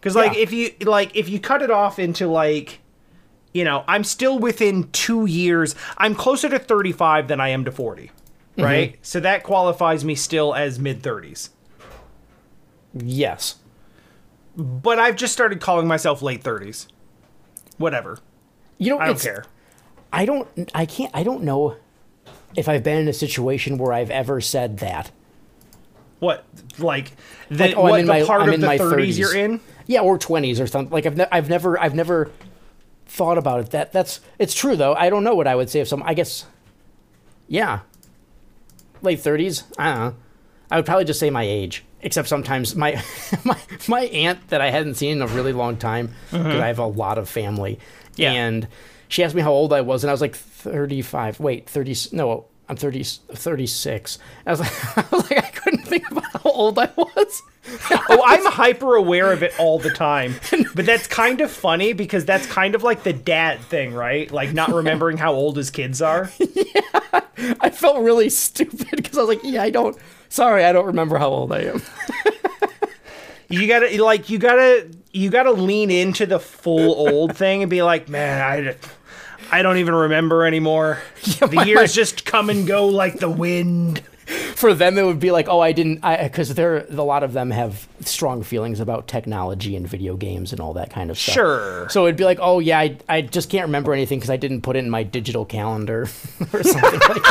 Cuz 0.01 0.15
like 0.15 0.35
Yeah. 0.35 0.43
if 0.43 0.53
you 0.53 0.71
like 0.83 1.17
if 1.17 1.29
you 1.29 1.41
cut 1.41 1.63
it 1.63 1.71
off 1.71 1.99
into 1.99 2.27
like 2.27 2.81
you 3.53 3.63
know, 3.65 3.85
I'm 3.87 4.03
still 4.03 4.39
within 4.41 4.91
2 4.91 5.27
years. 5.27 5.77
I'm 5.97 6.17
closer 6.17 6.49
to 6.49 6.59
35 6.59 7.29
than 7.29 7.41
I 7.41 7.51
am 7.51 7.65
to 7.65 7.71
40. 7.71 8.07
Mm-hmm. 8.57 8.63
Right? 8.63 8.99
So 9.01 9.21
that 9.21 9.45
qualifies 9.45 10.05
me 10.05 10.15
still 10.17 10.55
as 10.55 10.79
mid 10.79 11.03
30s. 11.03 11.51
yes. 12.93 13.57
But 14.57 14.99
I've 14.99 15.17
just 15.17 15.33
started 15.33 15.61
calling 15.61 15.87
myself 15.87 16.23
late 16.23 16.43
30s. 16.43 16.87
Whatever. 17.79 18.19
You 18.79 18.91
know, 18.91 18.99
I 18.99 19.07
don't 19.07 19.21
care. 19.21 19.45
I 20.13 20.25
don't. 20.27 20.71
I 20.75 20.87
can't. 20.87 21.11
I 21.15 21.23
don't 21.25 21.43
know 21.43 21.77
if 22.57 22.69
I've 22.69 22.83
been 22.85 22.99
in 22.99 23.09
a 23.09 23.13
situation 23.13 23.79
where 23.79 23.93
I've 23.93 24.11
ever 24.11 24.41
said 24.41 24.79
that. 24.79 25.11
What 26.21 26.45
like 26.79 27.13
the 27.49 27.65
Like, 27.69 27.77
oh, 27.77 27.83
I'm 27.85 27.91
what 27.91 28.01
in 28.01 28.07
the 28.07 28.13
my- 28.13 28.25
part 28.25 28.43
I'm 28.43 28.49
of 28.49 28.55
in 28.55 28.61
the 28.61 28.67
30s, 28.69 29.19
you're 29.19 29.35
in? 29.37 29.61
Yeah, 29.87 30.01
or 30.01 30.19
twenties 30.19 30.61
or 30.61 30.67
something. 30.69 30.93
Like 30.93 31.05
I've 31.07 31.17
ne- 31.17 31.27
I've 31.33 31.49
never 31.51 31.79
I've 31.79 31.95
never 31.95 32.31
thought 33.07 33.39
about 33.39 33.61
it. 33.61 33.71
That 33.71 33.93
that's 33.93 34.21
it's 34.39 34.55
true 34.55 34.77
though. 34.77 34.95
I 34.95 35.11
don't 35.11 35.25
know 35.25 35.35
what 35.35 35.47
I 35.49 35.57
would 35.57 35.69
say 35.69 35.81
if 35.81 35.89
some. 35.89 36.03
I 36.05 36.15
guess. 36.15 36.47
Yeah. 37.49 37.81
Late 39.03 39.21
thirties. 39.21 39.65
I 39.79 39.91
don't 39.93 39.99
know. 40.01 40.15
I 40.71 40.77
would 40.77 40.87
probably 40.87 41.05
just 41.05 41.21
say 41.21 41.31
my 41.31 41.43
age. 41.43 41.85
Except 42.01 42.29
sometimes 42.29 42.77
my 42.77 43.03
my 43.45 43.59
my 43.89 44.03
aunt 44.03 44.49
that 44.49 44.61
I 44.61 44.71
hadn't 44.71 44.95
seen 44.95 45.13
in 45.13 45.23
a 45.23 45.27
really 45.27 45.53
long 45.53 45.77
time 45.77 46.15
because 46.31 46.61
I 46.61 46.67
have 46.67 46.79
a 46.79 46.87
lot 46.87 47.17
of 47.17 47.29
family. 47.29 47.77
Mm-hmm. 47.77 48.21
Yeah. 48.21 48.33
And 48.33 48.69
she 49.09 49.25
asked 49.25 49.35
me 49.35 49.43
how 49.43 49.53
old 49.53 49.73
I 49.73 49.81
was, 49.81 50.05
and 50.05 50.11
I 50.11 50.13
was 50.13 50.21
like 50.21 50.37
thirty 50.37 51.01
five. 51.01 51.41
Wait, 51.41 51.69
thirty? 51.69 51.97
No, 52.13 52.47
I'm 52.69 52.77
30, 52.77 53.03
36. 53.05 54.19
I 54.47 54.51
was 54.51 54.61
like, 54.61 54.99
I 54.99 55.05
was 55.15 55.31
like, 55.31 55.45
I 55.45 55.51
couldn't 55.51 55.85
think 55.87 56.11
about 56.11 56.25
how 56.33 56.51
old 56.51 56.79
I 56.79 56.91
was. 56.97 57.43
oh, 57.91 58.23
I'm 58.25 58.45
hyper 58.47 58.95
aware 58.95 59.33
of 59.33 59.43
it 59.43 59.59
all 59.59 59.79
the 59.79 59.91
time. 59.91 60.35
But 60.75 60.87
that's 60.87 61.07
kind 61.07 61.41
of 61.41 61.51
funny 61.51 61.93
because 61.93 62.25
that's 62.25 62.47
kind 62.47 62.75
of 62.75 62.83
like 62.83 63.03
the 63.03 63.13
dad 63.13 63.61
thing, 63.61 63.95
right? 63.95 64.31
Like 64.31 64.53
not 64.53 64.73
remembering 64.73 65.17
how 65.17 65.33
old 65.35 65.57
his 65.57 65.71
kids 65.71 66.03
are. 66.03 66.31
yeah. 66.39 67.21
I 67.61 67.71
felt 67.71 67.99
really 68.03 68.31
stupid 68.31 68.91
because 68.91 69.19
I 69.19 69.23
was 69.23 69.29
like, 69.29 69.45
yeah, 69.45 69.63
I 69.63 69.71
don't. 69.71 69.97
Sorry, 70.29 70.65
I 70.65 70.73
don't 70.73 70.87
remember 70.87 71.19
how 71.19 71.29
old 71.29 71.53
I 71.53 71.61
am. 71.61 71.83
You 73.49 73.69
gotta 73.69 74.03
like 74.03 74.31
you 74.31 74.39
gotta 74.39 74.89
you 75.13 75.31
gotta 75.31 75.53
lean 75.53 75.91
into 75.91 76.27
the 76.27 76.41
full 76.41 77.09
old 77.09 77.37
thing 77.37 77.63
and 77.63 77.71
be 77.71 77.83
like, 77.83 78.09
man, 78.09 78.41
I, 78.41 78.77
I 79.57 79.63
don't 79.63 79.77
even 79.77 79.95
remember 79.95 80.45
anymore. 80.47 80.99
the 81.39 81.51
my- 81.53 81.65
years 81.65 81.95
just 81.95 82.25
come 82.25 82.51
and 82.51 82.67
go 82.67 82.89
like 82.89 83.21
the 83.21 83.31
wind. 83.31 84.03
For 84.55 84.73
them, 84.73 84.97
it 84.97 85.05
would 85.05 85.21
be 85.21 85.31
like, 85.31 85.49
oh, 85.49 85.61
I 85.61 85.73
didn't, 85.73 86.01
because 86.01 86.55
there, 86.55 86.87
a 86.89 87.03
lot 87.03 87.23
of 87.23 87.33
them 87.35 87.51
have 87.51 87.87
strong 88.01 88.43
feelings 88.43 88.81
about 88.81 89.07
technology 89.09 89.77
and 89.77 89.87
video 89.87 90.17
games 90.17 90.53
and 90.53 90.61
all 90.61 90.73
that 90.75 90.91
kind 90.91 91.11
of 91.11 91.19
stuff. 91.19 91.35
Sure. 91.35 91.89
So 91.91 92.07
it'd 92.07 92.17
be 92.17 92.25
like, 92.25 92.39
oh 92.41 92.59
yeah, 92.61 92.79
I, 92.79 92.97
I 93.09 93.21
just 93.21 93.51
can't 93.51 93.67
remember 93.67 93.93
anything 93.93 94.19
because 94.19 94.31
I 94.31 94.37
didn't 94.39 94.63
put 94.63 94.77
it 94.77 94.79
in 94.81 94.89
my 94.91 95.03
digital 95.03 95.45
calendar 95.45 96.03
or 96.53 96.63
something 96.63 97.01
like 97.01 97.23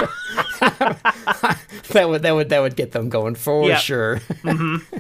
that. 0.60 1.60
that 1.89 2.10
would 2.10 2.22
that 2.22 2.32
would 2.36 2.50
that 2.50 2.60
would 2.60 2.76
get 2.76 2.91
them 2.91 3.10
going 3.10 3.36
for 3.36 3.68
Yeah. 3.68 3.78
sure. 3.78 4.18
Mm-hmm. 4.44 4.98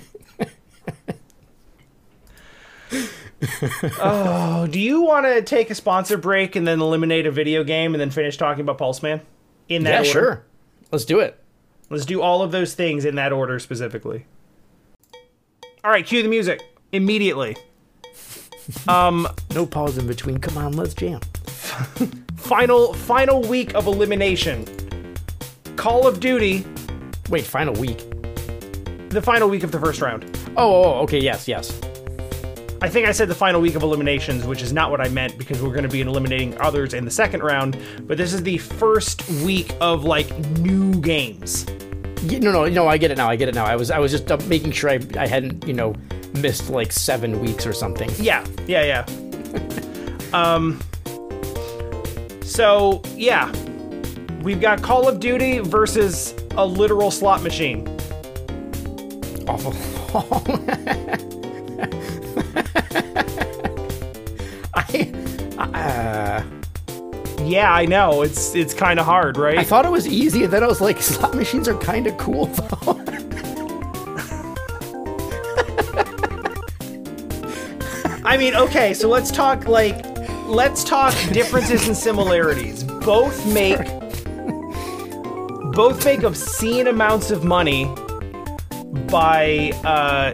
oh, 3.99 4.67
do 4.69 4.79
you 4.79 5.01
want 5.01 5.25
to 5.25 5.41
take 5.41 5.69
a 5.69 5.75
sponsor 5.75 6.17
break 6.17 6.55
and 6.55 6.65
then 6.67 6.79
eliminate 6.81 7.25
a 7.25 7.31
video 7.31 7.63
game 7.63 7.93
and 7.93 8.01
then 8.01 8.09
finish 8.09 8.37
talking 8.37 8.61
about 8.61 8.77
Pulseman? 8.77 9.21
In 9.69 9.83
that 9.83 9.91
Yeah, 9.91 9.97
order? 9.99 10.09
sure. 10.11 10.45
Let's 10.91 11.05
do 11.05 11.19
it. 11.19 11.39
Let's 11.89 12.05
do 12.05 12.21
all 12.21 12.41
of 12.41 12.51
those 12.51 12.73
things 12.73 13.05
in 13.05 13.15
that 13.15 13.31
order 13.31 13.59
specifically. 13.59 14.25
All 15.83 15.91
right, 15.91 16.05
cue 16.05 16.23
the 16.23 16.29
music 16.29 16.61
immediately. 16.91 17.57
Um, 18.87 19.27
no 19.53 19.65
pause 19.65 19.97
in 19.97 20.07
between. 20.07 20.37
Come 20.39 20.57
on, 20.57 20.73
let's 20.73 20.93
jam. 20.93 21.19
Final 22.37 22.93
final 22.93 23.41
week 23.41 23.73
of 23.75 23.87
elimination. 23.87 24.65
Call 25.75 26.07
of 26.07 26.19
Duty, 26.19 26.65
Wait, 27.29 27.45
final 27.45 27.73
week. 27.75 27.97
the 29.09 29.21
final 29.21 29.49
week 29.49 29.63
of 29.63 29.71
the 29.71 29.79
first 29.79 30.01
round. 30.01 30.25
Oh, 30.55 30.83
oh, 30.83 30.93
okay, 31.03 31.19
yes, 31.19 31.47
yes. 31.47 31.79
I 32.83 32.89
think 32.89 33.07
I 33.07 33.13
said 33.13 33.29
the 33.29 33.35
final 33.35 33.61
week 33.61 33.75
of 33.75 33.83
eliminations, 33.83 34.45
which 34.45 34.61
is 34.61 34.73
not 34.73 34.91
what 34.91 34.99
I 34.99 35.07
meant 35.07 35.37
because 35.37 35.61
we're 35.61 35.71
going 35.71 35.83
to 35.83 35.89
be 35.89 36.01
eliminating 36.01 36.59
others 36.59 36.93
in 36.93 37.05
the 37.05 37.11
second 37.11 37.41
round. 37.41 37.77
But 38.01 38.17
this 38.17 38.33
is 38.33 38.43
the 38.43 38.57
first 38.57 39.25
week 39.45 39.73
of 39.79 40.03
like 40.03 40.29
new 40.59 40.99
games. 40.99 41.65
Yeah, 42.23 42.39
no, 42.39 42.51
no, 42.51 42.67
no. 42.67 42.89
I 42.89 42.97
get 42.97 43.09
it 43.09 43.15
now. 43.15 43.29
I 43.29 43.37
get 43.37 43.47
it 43.47 43.55
now. 43.55 43.63
I 43.63 43.77
was, 43.77 43.89
I 43.89 43.99
was 43.99 44.11
just 44.11 44.29
uh, 44.29 44.37
making 44.47 44.73
sure 44.73 44.89
I, 44.89 44.99
I 45.17 45.27
hadn't, 45.27 45.65
you 45.65 45.71
know, 45.73 45.95
missed 46.41 46.69
like 46.69 46.91
seven 46.91 47.39
weeks 47.39 47.65
or 47.65 47.71
something. 47.71 48.09
Yeah, 48.17 48.45
yeah, 48.67 49.05
yeah. 49.05 50.33
um. 50.33 50.81
So 52.41 53.01
yeah, 53.15 53.49
we've 54.41 54.59
got 54.59 54.81
Call 54.81 55.07
of 55.07 55.21
Duty 55.21 55.59
versus 55.59 56.35
a 56.57 56.65
literal 56.65 57.11
slot 57.11 57.43
machine. 57.43 57.87
Awful. 59.47 59.71
I, 64.73 65.11
uh, 65.59 66.43
Yeah, 67.43 67.73
I 67.73 67.85
know 67.85 68.21
it's 68.21 68.55
it's 68.55 68.73
kind 68.73 68.99
of 68.99 69.05
hard, 69.05 69.37
right? 69.37 69.57
I 69.57 69.63
thought 69.63 69.85
it 69.85 69.91
was 69.91 70.07
easy, 70.07 70.43
and 70.45 70.53
then 70.53 70.63
I 70.63 70.67
was 70.67 70.81
like, 70.81 71.01
slot 71.01 71.35
machines 71.35 71.67
are 71.67 71.77
kind 71.77 72.07
of 72.07 72.17
cool, 72.17 72.45
though. 72.47 72.99
I 78.25 78.37
mean, 78.37 78.55
okay, 78.55 78.93
so 78.93 79.09
let's 79.09 79.29
talk 79.31 79.67
like 79.67 80.05
let's 80.47 80.83
talk 80.83 81.13
differences 81.31 81.87
and 81.87 81.95
similarities. 81.95 82.83
Both 82.83 83.45
make 83.53 83.79
both 85.73 86.05
make 86.05 86.23
obscene 86.23 86.87
amounts 86.87 87.31
of 87.31 87.43
money 87.43 87.85
by 89.09 89.71
uh 89.83 90.33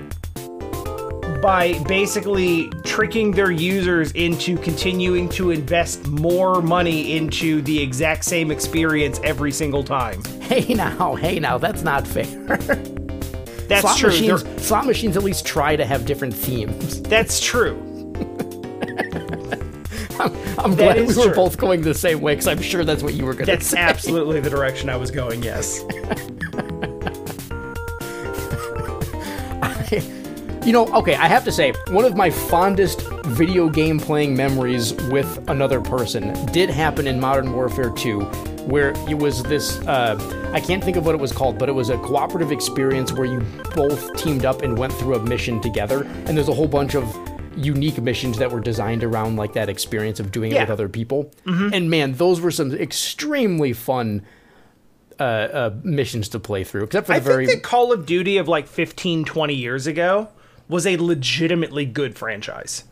by 1.41 1.77
basically 1.87 2.69
tricking 2.83 3.31
their 3.31 3.51
users 3.51 4.11
into 4.13 4.57
continuing 4.57 5.29
to 5.29 5.51
invest 5.51 6.07
more 6.07 6.61
money 6.61 7.15
into 7.15 7.61
the 7.61 7.81
exact 7.81 8.25
same 8.25 8.51
experience 8.51 9.19
every 9.23 9.51
single 9.51 9.83
time. 9.83 10.23
hey 10.41 10.73
now, 10.73 11.15
hey 11.15 11.39
now, 11.39 11.57
that's 11.57 11.81
not 11.83 12.05
fair. 12.07 12.57
That's 13.69 13.81
slot 13.81 13.97
true. 13.99 14.09
machines, 14.09 14.43
They're- 14.43 14.57
slot 14.59 14.85
machines 14.87 15.15
at 15.15 15.21
least 15.23 15.45
try 15.45 15.75
to 15.75 15.85
have 15.85 16.07
different 16.07 16.33
themes. 16.33 17.01
That's 17.03 17.39
true. 17.39 17.75
I'm 20.57 20.75
glad 20.75 20.97
we 20.97 21.03
is 21.03 21.15
were 21.15 21.25
true. 21.25 21.33
both 21.35 21.57
going 21.57 21.81
the 21.83 21.93
same 21.93 22.19
way 22.19 22.33
because 22.33 22.47
I'm 22.47 22.61
sure 22.61 22.83
that's 22.83 23.01
what 23.03 23.13
you 23.13 23.25
were 23.25 23.33
going 23.33 23.45
to 23.45 23.51
say. 23.51 23.55
That's 23.55 23.73
absolutely 23.75 24.39
the 24.41 24.49
direction 24.49 24.89
I 24.89 24.97
was 24.97 25.11
going. 25.11 25.41
Yes. 25.43 25.81
You 30.65 30.73
know, 30.73 30.87
okay, 30.93 31.15
I 31.15 31.27
have 31.27 31.43
to 31.45 31.51
say, 31.51 31.73
one 31.89 32.05
of 32.05 32.15
my 32.15 32.29
fondest 32.29 33.01
video 33.25 33.69
game 33.69 33.97
playing 33.99 34.35
memories 34.35 34.93
with 35.09 35.49
another 35.49 35.81
person 35.81 36.33
did 36.47 36.69
happen 36.69 37.07
in 37.07 37.19
Modern 37.19 37.53
Warfare 37.53 37.89
2, 37.89 38.19
where 38.67 38.89
it 39.09 39.17
was 39.17 39.41
this 39.43 39.79
uh, 39.87 40.15
I 40.53 40.59
can't 40.59 40.83
think 40.83 40.95
of 40.97 41.05
what 41.05 41.15
it 41.15 41.21
was 41.21 41.31
called, 41.31 41.57
but 41.57 41.69
it 41.69 41.71
was 41.71 41.89
a 41.89 41.97
cooperative 41.99 42.51
experience 42.51 43.11
where 43.13 43.25
you 43.25 43.39
both 43.73 44.15
teamed 44.17 44.45
up 44.45 44.61
and 44.61 44.77
went 44.77 44.93
through 44.93 45.15
a 45.15 45.19
mission 45.23 45.59
together, 45.61 46.03
and 46.25 46.37
there's 46.37 46.49
a 46.49 46.53
whole 46.53 46.67
bunch 46.67 46.93
of 46.93 47.03
unique 47.57 47.99
missions 48.01 48.37
that 48.37 48.51
were 48.51 48.59
designed 48.59 49.03
around 49.03 49.37
like 49.37 49.53
that 49.53 49.69
experience 49.69 50.19
of 50.19 50.29
doing 50.31 50.51
it 50.51 50.55
Yeah. 50.55 50.61
with 50.63 50.71
other 50.71 50.89
people. 50.89 51.31
And 51.45 51.89
man, 51.89 52.13
those 52.13 52.41
were 52.41 52.51
some 52.51 52.73
extremely 52.73 53.73
fun 53.73 54.23
uh, 55.19 55.23
uh, 55.23 55.73
missions 55.83 56.29
to 56.29 56.39
play 56.39 56.63
through, 56.63 56.83
except 56.83 57.07
for 57.07 57.13
the 57.13 57.17
I 57.17 57.19
very 57.21 57.47
think 57.47 57.63
that 57.63 57.67
Call 57.67 57.91
of 57.91 58.05
Duty 58.05 58.37
of 58.37 58.47
like 58.47 58.67
15, 58.67 59.25
20 59.25 59.53
years 59.55 59.87
ago 59.87 60.29
was 60.69 60.87
a 60.87 60.95
legitimately 60.97 61.85
good 61.85 62.17
franchise. 62.17 62.85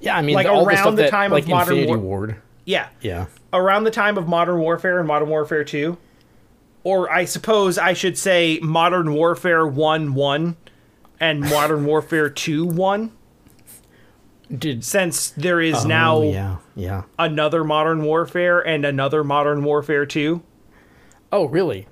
yeah, 0.00 0.16
I 0.16 0.22
mean, 0.22 0.34
like, 0.34 0.46
all 0.46 0.64
the 0.64 0.70
around 0.70 0.78
stuff 0.78 0.96
the 0.96 1.02
that, 1.02 1.10
time 1.10 1.32
of 1.32 1.46
Modern 1.46 1.74
Infinity 1.78 1.86
War- 1.88 1.98
Ward. 1.98 2.36
Yeah. 2.64 2.88
Yeah. 3.00 3.26
Around 3.52 3.84
the 3.84 3.90
time 3.90 4.18
of 4.18 4.26
Modern 4.28 4.58
Warfare 4.58 4.98
and 4.98 5.06
Modern 5.08 5.28
Warfare 5.28 5.64
2. 5.64 5.96
Or 6.84 7.10
I 7.10 7.24
suppose 7.24 7.78
I 7.78 7.92
should 7.92 8.16
say 8.18 8.58
Modern 8.62 9.12
Warfare 9.14 9.66
1 9.66 10.14
1 10.14 10.56
and 11.20 11.40
Modern 11.40 11.84
Warfare 11.86 12.28
2 12.30 12.64
1. 12.64 13.12
Did 14.56 14.82
Since 14.84 15.30
there 15.30 15.60
is 15.60 15.84
oh, 15.84 15.88
now 15.88 16.16
Oh, 16.16 16.22
yeah, 16.32 16.56
yeah. 16.74 17.02
another 17.18 17.64
Modern 17.64 18.02
Warfare 18.04 18.60
and 18.60 18.84
another 18.86 19.22
Modern 19.22 19.62
Warfare 19.62 20.06
2. 20.06 20.42
Oh, 21.30 21.44
really? 21.46 21.86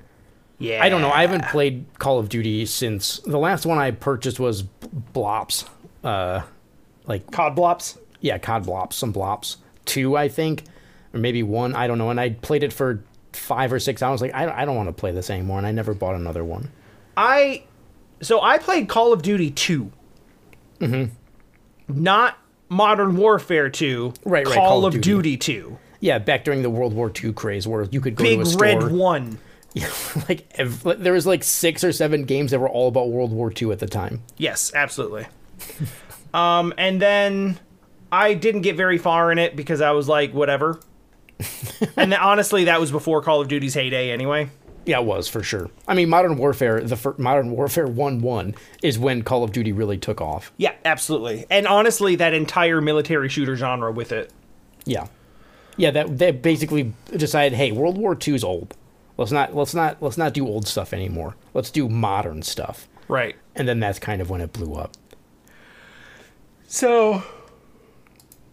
Yeah. 0.58 0.82
I 0.82 0.88
don't 0.88 1.02
know. 1.02 1.10
I 1.10 1.20
haven't 1.22 1.44
played 1.46 1.84
Call 1.98 2.18
of 2.18 2.28
Duty 2.28 2.64
since 2.66 3.18
the 3.20 3.38
last 3.38 3.66
one 3.66 3.78
I 3.78 3.90
purchased 3.90 4.40
was 4.40 4.62
Blops. 4.62 5.68
Uh, 6.02 6.42
like 7.06 7.30
COD 7.30 7.56
Blops. 7.56 7.98
yeah, 8.20 8.38
COD 8.38 8.64
Blops, 8.64 8.94
some 8.94 9.12
Blops. 9.12 9.56
Two, 9.84 10.16
I 10.16 10.28
think, 10.28 10.64
or 11.12 11.20
maybe 11.20 11.42
one. 11.42 11.74
I 11.74 11.86
don't 11.86 11.98
know. 11.98 12.10
And 12.10 12.18
I 12.18 12.30
played 12.30 12.62
it 12.62 12.72
for 12.72 13.04
five 13.32 13.72
or 13.72 13.78
six 13.78 14.02
hours. 14.02 14.20
Like 14.20 14.34
I, 14.34 14.62
I 14.62 14.64
don't 14.64 14.76
want 14.76 14.88
to 14.88 14.92
play 14.92 15.12
this 15.12 15.30
anymore, 15.30 15.58
and 15.58 15.66
I 15.66 15.72
never 15.72 15.94
bought 15.94 16.14
another 16.14 16.44
one. 16.44 16.72
I 17.16 17.64
so 18.20 18.40
I 18.40 18.58
played 18.58 18.88
Call 18.88 19.12
of 19.12 19.22
Duty 19.22 19.50
2. 19.50 19.92
Mm-hmm. 20.80 22.02
Not 22.02 22.38
Modern 22.68 23.16
Warfare 23.16 23.70
2. 23.70 24.14
Right, 24.24 24.46
right, 24.46 24.54
Call, 24.54 24.68
Call 24.68 24.86
of 24.86 24.94
of 24.94 25.00
Duty. 25.00 25.36
2. 25.36 25.78
Yeah, 26.00 26.18
back 26.18 26.44
during 26.44 26.62
the 26.62 26.70
World 26.70 26.92
War 26.94 27.10
II 27.22 27.32
craze, 27.32 27.66
where 27.66 27.84
you 27.84 28.00
could 28.00 28.16
go 28.16 28.24
Big 28.24 28.38
to 28.38 28.42
a 28.42 28.46
store. 28.46 28.62
Red 28.62 28.92
1. 28.92 29.38
like 30.28 30.46
ev- 30.54 30.82
there 30.98 31.12
was 31.12 31.26
like 31.26 31.44
six 31.44 31.84
or 31.84 31.92
seven 31.92 32.24
games 32.24 32.50
that 32.50 32.58
were 32.58 32.68
all 32.68 32.88
about 32.88 33.10
World 33.10 33.32
War 33.32 33.52
II 33.60 33.72
at 33.72 33.78
the 33.78 33.86
time. 33.86 34.22
Yes, 34.38 34.72
absolutely. 34.74 35.26
um, 36.34 36.72
and 36.78 37.00
then 37.00 37.58
I 38.10 38.34
didn't 38.34 38.62
get 38.62 38.76
very 38.76 38.98
far 38.98 39.30
in 39.32 39.38
it 39.38 39.56
because 39.56 39.80
I 39.80 39.90
was 39.92 40.08
like, 40.08 40.32
whatever. 40.32 40.80
and 41.96 42.12
then, 42.12 42.20
honestly, 42.20 42.64
that 42.64 42.80
was 42.80 42.90
before 42.90 43.20
Call 43.22 43.42
of 43.42 43.48
Duty's 43.48 43.74
heyday 43.74 44.10
anyway. 44.10 44.48
Yeah, 44.86 45.00
it 45.00 45.04
was 45.04 45.28
for 45.28 45.42
sure. 45.42 45.68
I 45.88 45.94
mean, 45.94 46.08
Modern 46.08 46.38
Warfare, 46.38 46.80
the 46.80 46.96
fir- 46.96 47.16
Modern 47.18 47.50
Warfare 47.50 47.88
One 47.88 48.20
One 48.20 48.54
is 48.82 48.98
when 48.98 49.22
Call 49.22 49.42
of 49.42 49.52
Duty 49.52 49.72
really 49.72 49.98
took 49.98 50.20
off. 50.20 50.52
Yeah, 50.56 50.74
absolutely. 50.84 51.44
And 51.50 51.66
honestly, 51.66 52.14
that 52.16 52.32
entire 52.32 52.80
military 52.80 53.28
shooter 53.28 53.56
genre 53.56 53.90
with 53.90 54.12
it. 54.12 54.32
Yeah, 54.84 55.08
yeah. 55.76 55.90
That 55.90 56.18
they 56.18 56.30
basically 56.30 56.94
decided, 57.14 57.56
hey, 57.56 57.72
World 57.72 57.98
War 57.98 58.16
II 58.16 58.36
is 58.36 58.44
old. 58.44 58.74
Let's 59.18 59.32
not 59.32 59.54
let's 59.54 59.74
not 59.74 60.02
let's 60.02 60.18
not 60.18 60.34
do 60.34 60.46
old 60.46 60.66
stuff 60.66 60.92
anymore. 60.92 61.36
Let's 61.54 61.70
do 61.70 61.88
modern 61.88 62.42
stuff. 62.42 62.88
Right. 63.08 63.36
And 63.54 63.66
then 63.66 63.80
that's 63.80 63.98
kind 63.98 64.20
of 64.20 64.28
when 64.30 64.40
it 64.40 64.52
blew 64.52 64.74
up. 64.74 64.92
So. 66.66 67.22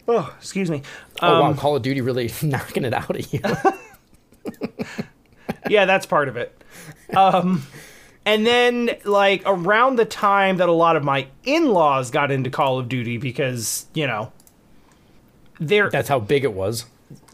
Oh, 0.06 0.34
excuse 0.38 0.70
me. 0.70 0.82
Oh 1.22 1.40
wow, 1.40 1.46
Um, 1.48 1.56
Call 1.56 1.76
of 1.76 1.82
Duty 1.82 2.00
really 2.00 2.30
knocking 2.42 2.84
it 2.84 2.92
out 2.92 3.16
of 3.16 3.32
you. 3.32 3.40
yeah, 5.68 5.86
that's 5.86 6.06
part 6.06 6.28
of 6.28 6.36
it. 6.36 6.62
Um, 7.16 7.66
and 8.26 8.46
then 8.46 8.90
like 9.04 9.42
around 9.46 9.96
the 9.96 10.04
time 10.04 10.58
that 10.58 10.68
a 10.68 10.72
lot 10.72 10.96
of 10.96 11.04
my 11.04 11.26
in-laws 11.44 12.10
got 12.10 12.30
into 12.30 12.50
Call 12.50 12.78
of 12.78 12.88
Duty 12.88 13.16
because 13.16 13.86
you 13.94 14.06
know 14.06 14.32
they're 15.58 15.90
that's 15.90 16.08
how 16.08 16.20
big 16.20 16.44
it 16.44 16.52
was. 16.52 16.84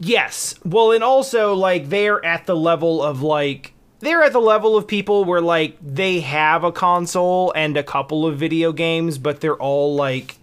Yes, 0.00 0.54
well, 0.64 0.92
and 0.92 1.04
also 1.04 1.54
like 1.54 1.88
they're 1.88 2.24
at 2.24 2.46
the 2.46 2.56
level 2.56 3.02
of 3.02 3.22
like 3.22 3.74
they're 4.00 4.22
at 4.22 4.32
the 4.32 4.40
level 4.40 4.76
of 4.76 4.88
people 4.88 5.24
where 5.24 5.40
like 5.42 5.76
they 5.80 6.20
have 6.20 6.64
a 6.64 6.72
console 6.72 7.52
and 7.54 7.76
a 7.76 7.82
couple 7.82 8.26
of 8.26 8.38
video 8.38 8.72
games, 8.72 9.18
but 9.18 9.40
they're 9.40 9.56
all 9.56 9.94
like. 9.94 10.36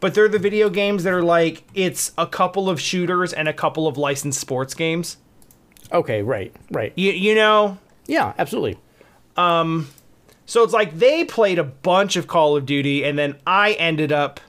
But 0.00 0.12
they're 0.12 0.28
the 0.28 0.38
video 0.38 0.68
games 0.68 1.04
that 1.04 1.14
are 1.14 1.22
like 1.22 1.64
it's 1.72 2.12
a 2.18 2.26
couple 2.26 2.68
of 2.68 2.80
shooters 2.80 3.32
and 3.32 3.48
a 3.48 3.54
couple 3.54 3.86
of 3.86 3.96
licensed 3.96 4.40
sports 4.40 4.74
games. 4.74 5.16
Okay, 5.92 6.22
right, 6.22 6.54
right. 6.70 6.92
You 6.96 7.12
you 7.12 7.34
know, 7.34 7.78
Yeah, 8.06 8.34
absolutely. 8.36 8.78
Um 9.36 9.88
So 10.44 10.62
it's 10.62 10.74
like 10.74 10.98
they 10.98 11.24
played 11.24 11.58
a 11.58 11.64
bunch 11.64 12.16
of 12.16 12.26
Call 12.26 12.54
of 12.56 12.66
Duty, 12.66 13.02
and 13.02 13.18
then 13.18 13.36
I 13.46 13.72
ended 13.74 14.12
up 14.12 14.40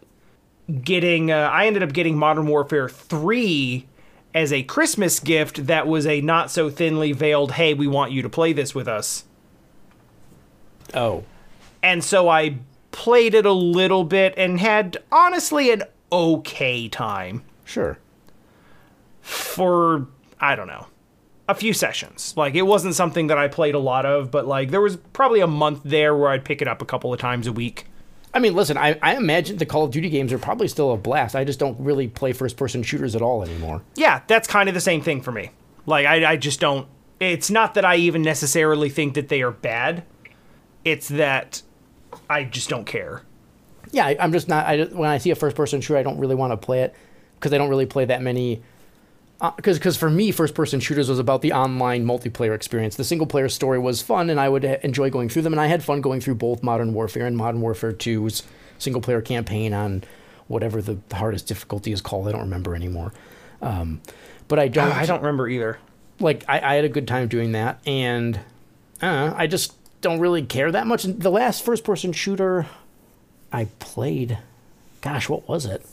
getting 0.82 1.32
uh, 1.32 1.50
I 1.52 1.68
ended 1.68 1.84
up 1.84 1.94
getting 1.94 2.18
Modern 2.18 2.48
Warfare 2.48 2.90
three 2.90 3.86
as 4.36 4.54
a 4.54 4.62
Christmas 4.62 5.20
gift. 5.20 5.66
That 5.66 5.88
was 5.88 6.06
a 6.06 6.22
not 6.22 6.52
so 6.52 6.70
thinly 6.70 7.12
veiled, 7.14 7.54
"Hey, 7.54 7.74
we 7.74 7.88
want 7.88 8.12
you 8.12 8.22
to 8.22 8.30
play 8.30 8.54
this 8.54 8.76
with 8.76 8.88
us." 8.88 9.24
Oh, 10.94 11.24
And 11.82 12.04
so 12.04 12.30
I 12.30 12.58
played 12.92 13.34
it 13.34 13.46
a 13.46 13.52
little 13.52 14.04
bit 14.04 14.34
and 14.38 14.60
had 14.60 14.98
honestly 15.12 15.72
an 15.72 15.84
okay 16.12 16.88
time 16.88 17.44
Sure. 17.66 17.98
for 19.22 20.08
I 20.40 20.56
don't 20.56 20.68
know 20.68 20.88
a 21.48 21.54
few 21.56 21.74
sessions. 21.74 22.34
Like 22.38 22.56
it 22.56 22.64
wasn't 22.64 22.96
something 22.96 23.28
that 23.28 23.38
I 23.38 23.48
played 23.48 23.76
a 23.76 23.80
lot 23.80 24.06
of, 24.06 24.32
but 24.32 24.48
like 24.48 24.72
there 24.72 24.82
was 24.82 24.98
probably 25.14 25.42
a 25.42 25.48
month 25.48 25.82
there 25.84 26.16
where 26.16 26.30
I'd 26.30 26.46
pick 26.46 26.62
it 26.62 26.68
up 26.68 26.82
a 26.82 26.86
couple 26.86 27.14
of 27.14 27.20
times 27.20 27.46
a 27.48 27.52
week. 27.54 27.86
I 28.36 28.40
mean, 28.40 28.54
listen, 28.54 28.78
I, 28.78 29.00
I 29.02 29.16
imagine 29.16 29.56
the 29.58 29.66
Call 29.66 29.86
of 29.86 29.92
Duty 29.92 30.10
games 30.10 30.34
are 30.34 30.38
probably 30.38 30.68
still 30.68 30.92
a 30.92 30.98
blast. 30.98 31.38
I 31.38 31.46
just 31.46 31.58
don't 31.58 31.80
really 31.80 32.10
play 32.10 32.34
first 32.34 32.58
person 32.58 32.84
shooters 32.84 33.16
at 33.16 33.22
all 33.22 33.42
anymore. 33.42 33.82
Yeah, 33.96 34.24
that's 34.28 34.46
kind 34.46 34.68
of 34.68 34.76
the 34.76 34.82
same 34.82 35.02
thing 35.02 35.22
for 35.22 35.32
me. 35.32 35.52
Like 35.86 36.06
I, 36.06 36.34
I 36.34 36.36
just 36.36 36.60
don't. 36.60 36.88
It's 37.22 37.50
not 37.50 37.76
that 37.76 37.86
I 37.86 37.96
even 37.96 38.22
necessarily 38.22 38.90
think 38.90 39.14
that 39.14 39.30
they 39.30 39.42
are 39.42 39.52
bad. 39.52 40.04
It's 40.84 41.08
that 41.08 41.62
I 42.30 42.44
just 42.44 42.68
don't 42.68 42.84
care. 42.84 43.22
Yeah, 43.92 44.08
I, 44.08 44.18
I'm 44.20 44.34
just 44.34 44.50
not. 44.50 44.66
I, 44.66 44.84
when 44.84 45.10
I 45.10 45.18
see 45.18 45.32
a 45.32 45.36
first 45.36 45.56
person 45.56 45.80
shooter, 45.80 45.98
I 45.98 46.04
don't 46.04 46.20
really 46.20 46.36
want 46.36 46.52
to 46.52 46.58
play 46.58 46.82
it 46.82 46.94
because 47.36 47.54
I 47.54 47.58
don't 47.58 47.70
really 47.70 47.86
play 47.86 48.04
that 48.04 48.22
many. 48.22 48.62
Because 49.56 49.78
because 49.78 49.98
for 49.98 50.10
me, 50.10 50.32
first 50.32 50.56
person 50.56 50.80
shooters 50.80 51.10
was 51.10 51.20
about 51.20 51.42
the 51.42 51.52
online 51.52 52.06
multiplayer 52.06 52.56
experience. 52.56 52.96
The 52.96 53.04
single 53.04 53.28
player 53.28 53.50
story 53.50 53.80
was 53.80 54.02
fun, 54.02 54.30
and 54.30 54.40
I 54.40 54.48
would 54.50 54.64
uh, 54.64 54.78
enjoy 54.82 55.10
going 55.10 55.30
through 55.30 55.42
them. 55.42 55.54
And 55.54 55.60
I 55.60 55.68
had 55.68 55.84
fun 55.84 56.02
going 56.02 56.22
through 56.22 56.36
both 56.36 56.64
Modern 56.64 56.94
Warfare 56.94 57.26
and 57.26 57.36
Modern 57.36 57.62
Warfare 57.62 57.92
2's 57.92 58.44
single 58.80 59.02
player 59.02 59.22
campaign 59.22 59.74
on 59.74 60.04
whatever 60.48 60.82
the 60.82 60.98
hardest 61.14 61.48
difficulty 61.48 61.92
is 61.92 62.02
called. 62.02 62.28
I 62.28 62.32
don't 62.32 62.42
remember 62.42 62.76
anymore. 62.76 63.14
Um, 63.62 64.02
but 64.48 64.60
I 64.60 64.68
don't. 64.70 64.92
I 64.92 65.06
don't 65.06 65.20
remember 65.20 65.48
either. 65.50 65.80
like 66.20 66.46
I, 66.48 66.60
I 66.60 66.76
had 66.76 66.86
a 66.86 66.90
good 66.90 67.08
time 67.08 67.28
doing 67.28 67.52
that, 67.54 67.80
and 67.86 68.40
I, 69.02 69.44
I 69.44 69.48
just 69.48 69.74
don't 70.02 70.20
really 70.20 70.44
care 70.44 70.72
that 70.72 70.88
much. 70.88 71.04
The 71.04 71.32
last 71.32 71.66
first 71.66 71.84
person 71.84 72.14
shooter 72.14 72.68
I 73.52 73.66
played, 73.80 74.38
gosh, 75.02 75.28
what 75.28 75.48
was 75.48 75.66
it? 75.66 75.86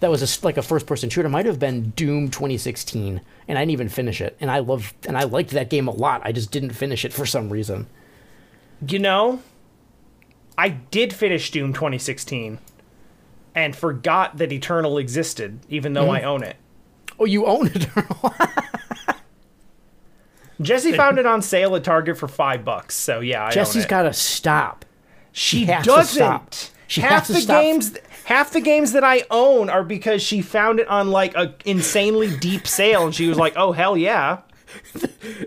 That 0.00 0.10
was 0.10 0.22
a 0.22 0.44
like 0.44 0.56
a 0.56 0.62
first 0.62 0.86
person 0.86 1.08
shooter. 1.08 1.28
Might 1.28 1.46
have 1.46 1.58
been 1.58 1.90
Doom 1.90 2.30
2016, 2.30 3.20
and 3.48 3.58
I 3.58 3.62
didn't 3.62 3.70
even 3.70 3.88
finish 3.88 4.20
it. 4.20 4.36
And 4.40 4.50
I 4.50 4.58
loved 4.58 4.94
and 5.06 5.16
I 5.16 5.24
liked 5.24 5.50
that 5.50 5.70
game 5.70 5.88
a 5.88 5.92
lot. 5.92 6.20
I 6.24 6.32
just 6.32 6.50
didn't 6.50 6.72
finish 6.72 7.04
it 7.04 7.12
for 7.12 7.24
some 7.24 7.48
reason. 7.50 7.86
You 8.86 8.98
know, 8.98 9.42
I 10.58 10.68
did 10.68 11.12
finish 11.12 11.50
Doom 11.50 11.72
2016 11.72 12.58
and 13.54 13.74
forgot 13.74 14.36
that 14.36 14.52
Eternal 14.52 14.98
existed, 14.98 15.60
even 15.68 15.94
though 15.94 16.10
I 16.10 16.20
mm-hmm. 16.20 16.28
own 16.28 16.42
it. 16.42 16.56
Oh, 17.18 17.24
you 17.24 17.46
own 17.46 17.66
it? 17.74 17.88
Jesse 20.60 20.92
found 20.92 21.18
it 21.18 21.26
on 21.26 21.42
sale 21.42 21.76
at 21.76 21.84
Target 21.84 22.16
for 22.18 22.28
five 22.28 22.64
bucks. 22.64 22.94
So 22.94 23.20
yeah, 23.20 23.46
I 23.46 23.50
Jesse's 23.50 23.76
own 23.76 23.80
it. 23.80 23.82
Jesse's 23.82 23.86
got 23.86 24.02
to 24.02 24.12
stop. 24.12 24.84
She 25.32 25.64
has 25.66 25.84
doesn't. 25.84 26.14
stop. 26.14 26.54
She 26.86 27.00
half 27.00 27.26
has 27.26 27.40
to 27.40 27.46
the 27.46 27.52
games, 27.52 27.96
half 28.26 28.52
the 28.52 28.60
games 28.60 28.92
that 28.92 29.02
I 29.04 29.24
own 29.30 29.70
are 29.70 29.82
because 29.84 30.22
she 30.22 30.42
found 30.42 30.78
it 30.80 30.88
on 30.88 31.10
like 31.10 31.34
a 31.34 31.54
insanely 31.64 32.36
deep 32.38 32.66
sale, 32.66 33.06
and 33.06 33.14
she 33.14 33.28
was 33.28 33.38
like, 33.38 33.54
"Oh 33.56 33.72
hell 33.72 33.96
yeah!" 33.96 34.40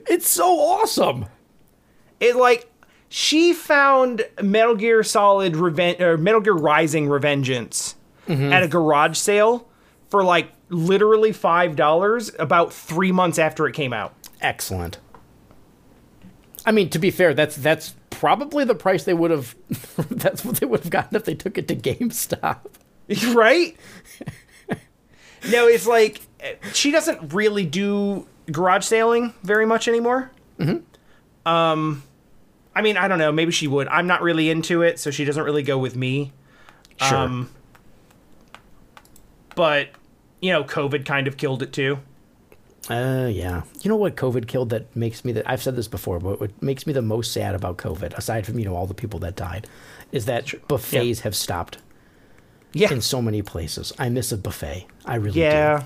It's 0.08 0.30
so 0.30 0.60
awesome. 0.60 1.26
It 2.20 2.36
like 2.36 2.70
she 3.10 3.54
found 3.54 4.26
Metal 4.42 4.76
Gear 4.76 5.04
Solid 5.04 5.56
Revenge 5.56 6.00
or 6.02 6.18
Metal 6.18 6.42
Gear 6.42 6.54
Rising 6.54 7.08
Revengeance 7.08 7.96
Mm-hmm. 8.28 8.54
at 8.54 8.62
a 8.62 8.68
garage 8.68 9.18
sale 9.18 9.68
for 10.12 10.24
like 10.24 10.52
literally 10.70 11.32
five 11.32 11.76
dollars 11.76 12.32
about 12.38 12.72
three 12.72 13.12
months 13.12 13.40
after 13.40 13.68
it 13.68 13.74
came 13.74 13.92
out. 13.94 14.14
excellent. 14.42 15.00
I 16.66 16.72
mean, 16.72 16.90
to 16.92 17.00
be 17.00 17.10
fair, 17.10 17.34
that's 17.34 17.56
that's 17.56 17.96
probably 18.10 18.64
the 18.64 18.76
price 18.76 19.04
they 19.04 19.14
would 19.14 19.32
have. 19.32 19.56
that's 20.10 20.44
what 20.44 20.58
they 20.58 20.66
would 20.66 20.82
have 20.82 20.90
gotten 20.90 21.16
if 21.16 21.26
they 21.26 21.36
took 21.36 21.58
it 21.58 21.68
to 21.68 21.76
GameStop. 21.76 22.60
right? 23.36 23.76
no, 25.50 25.68
it's 25.68 25.88
like 25.88 26.22
she 26.74 26.92
doesn't 26.92 27.34
really 27.34 27.66
do 27.66 28.28
garage 28.52 28.86
sailing 28.86 29.34
very 29.44 29.66
much 29.66 29.88
anymore. 29.88 30.32
Mm-hmm. 30.60 31.48
Um, 31.48 32.04
I 32.76 32.82
mean, 32.82 32.98
I 32.98 33.08
don't 33.08 33.20
know. 33.20 33.32
Maybe 33.32 33.52
she 33.52 33.68
would. 33.68 33.88
I'm 33.88 34.08
not 34.08 34.22
really 34.22 34.50
into 34.50 34.82
it, 34.82 35.00
so 35.00 35.12
she 35.12 35.26
doesn't 35.26 35.44
really 35.44 35.64
go 35.64 35.78
with 35.78 35.96
me. 35.96 36.32
Sure. 36.98 37.18
Um, 37.18 37.50
but 39.56 39.90
you 40.42 40.52
know, 40.52 40.64
COVID 40.64 41.06
kind 41.06 41.28
of 41.28 41.38
killed 41.38 41.64
it 41.64 41.74
too. 41.74 42.00
Uh, 42.90 43.30
yeah. 43.32 43.62
You 43.82 43.90
know 43.90 43.96
what 43.96 44.16
COVID 44.16 44.48
killed 44.48 44.70
that 44.72 44.96
makes 44.96 45.24
me 45.24 45.32
that 45.34 45.48
I've 45.50 45.62
said 45.62 45.76
this 45.76 45.88
before, 45.88 46.20
but 46.20 46.40
what 46.40 46.60
makes 46.62 46.88
me 46.88 46.94
the 46.94 47.02
most 47.04 47.32
sad 47.32 47.54
about 47.56 47.78
COVID, 47.78 48.14
aside 48.18 48.46
from 48.46 48.58
you 48.58 48.66
know 48.66 48.76
all 48.76 48.88
the 48.88 48.94
people 48.96 49.20
that 49.20 49.36
died, 49.36 49.68
is 50.12 50.26
that 50.26 50.52
buffets 50.68 51.20
have 51.22 51.36
stopped 51.36 51.78
Yeah, 52.74 52.92
in 52.92 53.02
so 53.02 53.22
many 53.22 53.42
places. 53.44 53.94
I 54.00 54.10
miss 54.10 54.32
a 54.32 54.38
buffet. 54.38 54.88
I 55.06 55.16
really 55.16 55.40
yeah, 55.42 55.80
do. 55.82 55.86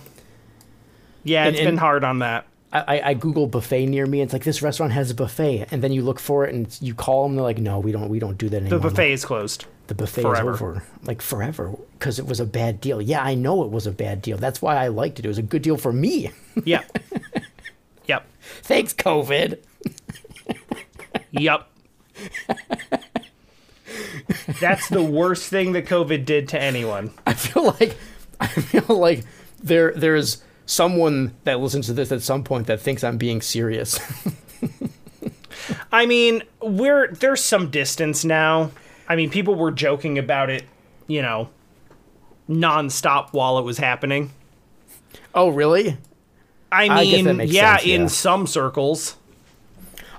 yeah. 1.25 1.45
And- 1.45 1.55
It's 1.55 1.59
been 1.61 1.69
and- 1.69 1.79
hard 1.79 2.03
on 2.05 2.19
that. 2.19 2.45
I, 2.73 3.01
I, 3.09 3.13
Google 3.13 3.45
buffet 3.45 3.85
near 3.85 4.05
me. 4.07 4.19
And 4.21 4.27
it's 4.27 4.33
like 4.33 4.43
this 4.43 4.61
restaurant 4.63 4.93
has 4.93 5.11
a 5.11 5.15
buffet, 5.15 5.67
and 5.71 5.83
then 5.83 5.91
you 5.91 6.01
look 6.01 6.19
for 6.19 6.45
it, 6.45 6.53
and 6.55 6.75
you 6.81 6.95
call 6.95 7.23
them. 7.23 7.35
They're 7.35 7.43
like, 7.43 7.59
"No, 7.59 7.79
we 7.79 7.91
don't. 7.91 8.09
We 8.09 8.17
don't 8.19 8.37
do 8.37 8.49
that 8.49 8.57
anymore. 8.57 8.69
The 8.69 8.75
anymore." 8.77 8.89
buffet 8.91 9.11
is 9.13 9.25
closed. 9.25 9.65
the 9.87 9.93
buffet 9.95 10.21
Forever. 10.23 10.51
is 10.53 10.61
over 10.61 10.83
like 11.03 11.21
forever 11.21 11.73
because 11.99 12.17
it 12.17 12.25
was 12.25 12.39
a 12.39 12.45
bad 12.45 12.79
deal 12.79 13.01
yeah 13.01 13.21
i 13.21 13.35
know 13.35 13.63
it 13.65 13.69
was 13.69 13.85
a 13.85 13.91
bad 13.91 14.21
deal 14.21 14.37
that's 14.37 14.61
why 14.61 14.77
i 14.77 14.87
liked 14.87 15.19
it 15.19 15.25
it 15.25 15.27
was 15.27 15.37
a 15.37 15.41
good 15.43 15.61
deal 15.61 15.75
for 15.77 15.91
me 15.91 16.31
Yep. 16.63 16.97
yep. 18.07 18.25
thanks 18.61 18.93
covid 18.93 19.59
Yep. 21.31 21.67
That's 24.61 24.87
the 24.89 25.03
worst 25.03 25.49
thing 25.49 25.73
that 25.73 25.85
COVID 25.85 26.25
did 26.25 26.47
to 26.49 26.61
anyone. 26.61 27.11
i 27.27 27.33
feel 27.33 27.65
like 27.65 27.95
i 28.39 28.47
feel 28.47 28.97
like 28.97 29.23
there 29.61 29.91
there's 29.93 30.41
someone 30.65 31.33
that 31.43 31.59
listens 31.59 31.87
to 31.87 31.93
this 31.93 32.11
at 32.11 32.21
some 32.21 32.43
point 32.43 32.67
that 32.67 32.79
thinks 32.79 33.03
i'm 33.03 33.17
being 33.17 33.41
serious 33.41 33.99
I 35.91 36.05
mean, 36.05 36.43
we're 36.61 37.11
there's 37.13 37.43
some 37.43 37.69
distance 37.69 38.25
now. 38.25 38.71
I 39.07 39.15
mean, 39.15 39.29
people 39.29 39.55
were 39.55 39.71
joking 39.71 40.17
about 40.17 40.49
it, 40.49 40.63
you 41.07 41.21
know, 41.21 41.49
nonstop 42.49 43.33
while 43.33 43.57
it 43.57 43.63
was 43.63 43.77
happening. 43.77 44.31
oh 45.33 45.49
really 45.49 45.97
I 46.71 46.85
I 46.87 47.03
mean, 47.03 47.37
makes 47.37 47.51
yeah, 47.53 47.77
sense, 47.77 47.87
in 47.87 48.09
some 48.09 48.47
circles. 48.47 49.15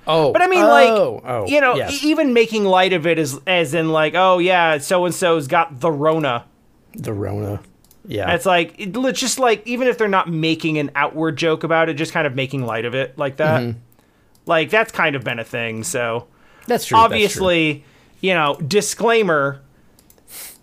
oh 0.06 0.32
But 0.32 0.42
I 0.42 0.46
mean, 0.46 0.62
oh, 0.62 0.68
like, 0.68 0.88
oh 0.90 1.46
you 1.46 1.60
know, 1.60 1.74
yes. 1.74 2.02
even 2.04 2.32
making 2.32 2.64
light 2.64 2.92
of 2.92 3.06
it 3.06 3.18
as 3.18 3.40
as 3.46 3.74
in 3.74 3.90
like, 3.90 4.14
oh 4.14 4.38
yeah, 4.38 4.78
so 4.78 5.04
and 5.04 5.14
so's 5.14 5.48
got 5.48 5.80
the 5.80 5.90
Rona. 5.90 6.46
the 6.94 7.12
rona 7.12 7.60
yeah 8.06 8.35
It's 8.35 8.47
like 8.47 8.74
it, 8.78 8.94
it's 8.94 9.20
just 9.20 9.39
like 9.39 9.66
even 9.66 9.89
if 9.89 9.98
they're 9.98 10.09
not 10.09 10.28
making 10.28 10.78
an 10.78 10.90
outward 10.94 11.36
joke 11.36 11.64
about 11.64 11.89
it, 11.89 11.94
just 11.94 12.12
kind 12.12 12.26
of 12.26 12.35
making 12.35 12.64
light 12.66 12.85
of 12.85 12.94
it 12.94 13.16
like 13.18 13.36
that. 13.36 13.62
Mm-hmm. 13.62 13.78
Like 14.47 14.70
that's 14.70 14.93
kind 14.93 15.16
of 15.16 15.24
been 15.24 15.39
a 15.39 15.44
thing. 15.44 15.85
So 15.85 16.26
that's 16.66 16.66
true 16.66 16.68
that's 16.68 16.86
true. 16.86 16.98
obviously, 16.98 17.85
you 18.20 18.35
know, 18.35 18.56
disclaimer 18.56 19.62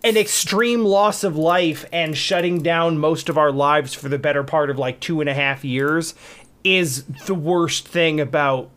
an 0.04 0.18
extreme 0.18 0.84
loss 0.84 1.24
of 1.24 1.36
life 1.36 1.86
and 1.92 2.18
shutting 2.18 2.62
down 2.62 2.98
most 2.98 3.30
of 3.30 3.38
our 3.38 3.52
lives 3.52 3.94
for 3.94 4.10
the 4.10 4.18
better 4.18 4.44
part 4.44 4.70
of 4.70 4.80
like 4.80 5.00
two 5.00 5.22
and 5.22 5.30
a 5.30 5.34
half 5.34 5.64
years 5.64 6.16
is 6.64 7.04
the 7.26 7.36
worst 7.36 7.88
thing 7.88 8.20
about 8.20 8.70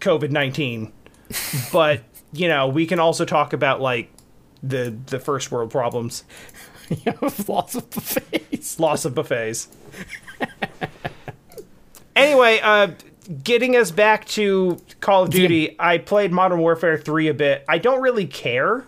COVID 0.00 0.30
19. 0.30 0.92
but, 1.72 2.02
you 2.32 2.48
know, 2.48 2.68
we 2.68 2.86
can 2.86 2.98
also 2.98 3.24
talk 3.24 3.52
about 3.52 3.80
like 3.80 4.10
the 4.62 4.96
the 5.06 5.20
first 5.20 5.52
world 5.52 5.70
problems 5.70 6.24
lots 7.48 7.74
of 7.74 7.90
buffets 7.90 8.78
loss 8.78 9.04
of 9.04 9.14
buffets. 9.14 9.68
anyway, 12.14 12.60
uh, 12.62 12.88
getting 13.42 13.76
us 13.76 13.90
back 13.90 14.26
to 14.26 14.78
Call 15.00 15.24
of 15.24 15.30
Duty, 15.30 15.76
I 15.78 15.98
played 15.98 16.32
Modern 16.32 16.60
Warfare 16.60 16.98
3 16.98 17.28
a 17.28 17.34
bit. 17.34 17.64
I 17.68 17.78
don't 17.78 18.00
really 18.00 18.26
care, 18.26 18.84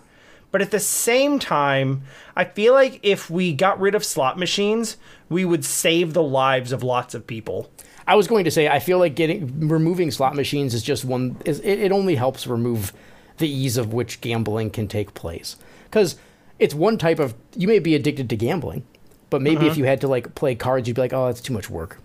but 0.51 0.61
at 0.61 0.71
the 0.71 0.79
same 0.79 1.39
time, 1.39 2.03
I 2.35 2.45
feel 2.45 2.73
like 2.73 2.99
if 3.03 3.29
we 3.29 3.53
got 3.53 3.79
rid 3.79 3.95
of 3.95 4.03
slot 4.03 4.37
machines, 4.37 4.97
we 5.29 5.45
would 5.45 5.65
save 5.65 6.13
the 6.13 6.23
lives 6.23 6.71
of 6.71 6.83
lots 6.83 7.13
of 7.13 7.27
people. 7.27 7.69
I 8.07 8.15
was 8.15 8.27
going 8.27 8.45
to 8.45 8.51
say 8.51 8.67
I 8.67 8.79
feel 8.79 8.97
like 8.97 9.15
getting 9.15 9.69
removing 9.69 10.09
slot 10.09 10.35
machines 10.35 10.73
is 10.73 10.81
just 10.81 11.05
one. 11.05 11.37
Is 11.45 11.59
it, 11.59 11.79
it 11.79 11.91
only 11.91 12.15
helps 12.15 12.47
remove 12.47 12.91
the 13.37 13.47
ease 13.47 13.77
of 13.77 13.93
which 13.93 14.19
gambling 14.19 14.71
can 14.71 14.87
take 14.87 15.13
place 15.13 15.55
because 15.83 16.17
it's 16.59 16.73
one 16.73 16.97
type 16.97 17.19
of. 17.19 17.33
You 17.55 17.67
may 17.67 17.79
be 17.79 17.95
addicted 17.95 18.29
to 18.29 18.35
gambling, 18.35 18.85
but 19.29 19.41
maybe 19.41 19.65
if 19.65 19.73
mm-hmm. 19.73 19.79
you 19.79 19.85
had 19.85 20.01
to 20.01 20.07
like 20.07 20.35
play 20.35 20.55
cards, 20.55 20.87
you'd 20.87 20.95
be 20.95 21.01
like, 21.01 21.13
oh, 21.13 21.27
that's 21.27 21.41
too 21.41 21.53
much 21.53 21.69
work. 21.69 21.99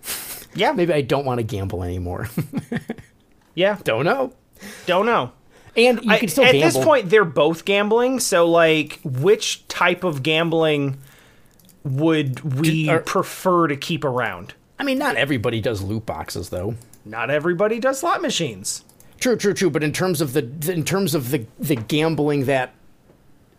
Yeah, 0.55 0.71
Maybe 0.75 0.93
I 0.93 1.01
don't 1.01 1.25
want 1.25 1.39
to 1.39 1.43
gamble 1.43 1.83
anymore. 1.83 2.29
yeah, 3.55 3.77
don't 3.83 4.05
know. 4.05 4.33
don't 4.85 5.05
know. 5.05 5.31
And 5.75 6.03
you 6.03 6.11
I- 6.11 6.19
can 6.19 6.29
still 6.29 6.45
at 6.45 6.53
gamble. 6.53 6.79
this 6.79 6.85
point, 6.85 7.09
they're 7.09 7.25
both 7.25 7.65
gambling. 7.65 8.19
So, 8.19 8.49
like, 8.49 8.99
which 9.03 9.67
type 9.67 10.03
of 10.03 10.23
gambling 10.23 10.97
would 11.83 12.39
we 12.57 12.89
are- 12.89 12.99
prefer 12.99 13.67
to 13.67 13.75
keep 13.75 14.03
around? 14.03 14.53
I 14.79 14.83
mean, 14.83 14.97
not 14.97 15.15
everybody 15.15 15.61
does 15.61 15.81
loot 15.81 16.05
boxes 16.05 16.49
though. 16.49 16.75
Not 17.05 17.29
everybody 17.29 17.79
does 17.79 17.99
slot 17.99 18.21
machines. 18.21 18.83
True, 19.19 19.37
true, 19.37 19.53
true. 19.53 19.69
But 19.69 19.83
in 19.83 19.93
terms 19.93 20.21
of 20.21 20.33
the 20.33 20.41
in 20.71 20.83
terms 20.83 21.15
of 21.15 21.31
the 21.31 21.45
the 21.59 21.75
gambling 21.75 22.45
that 22.45 22.73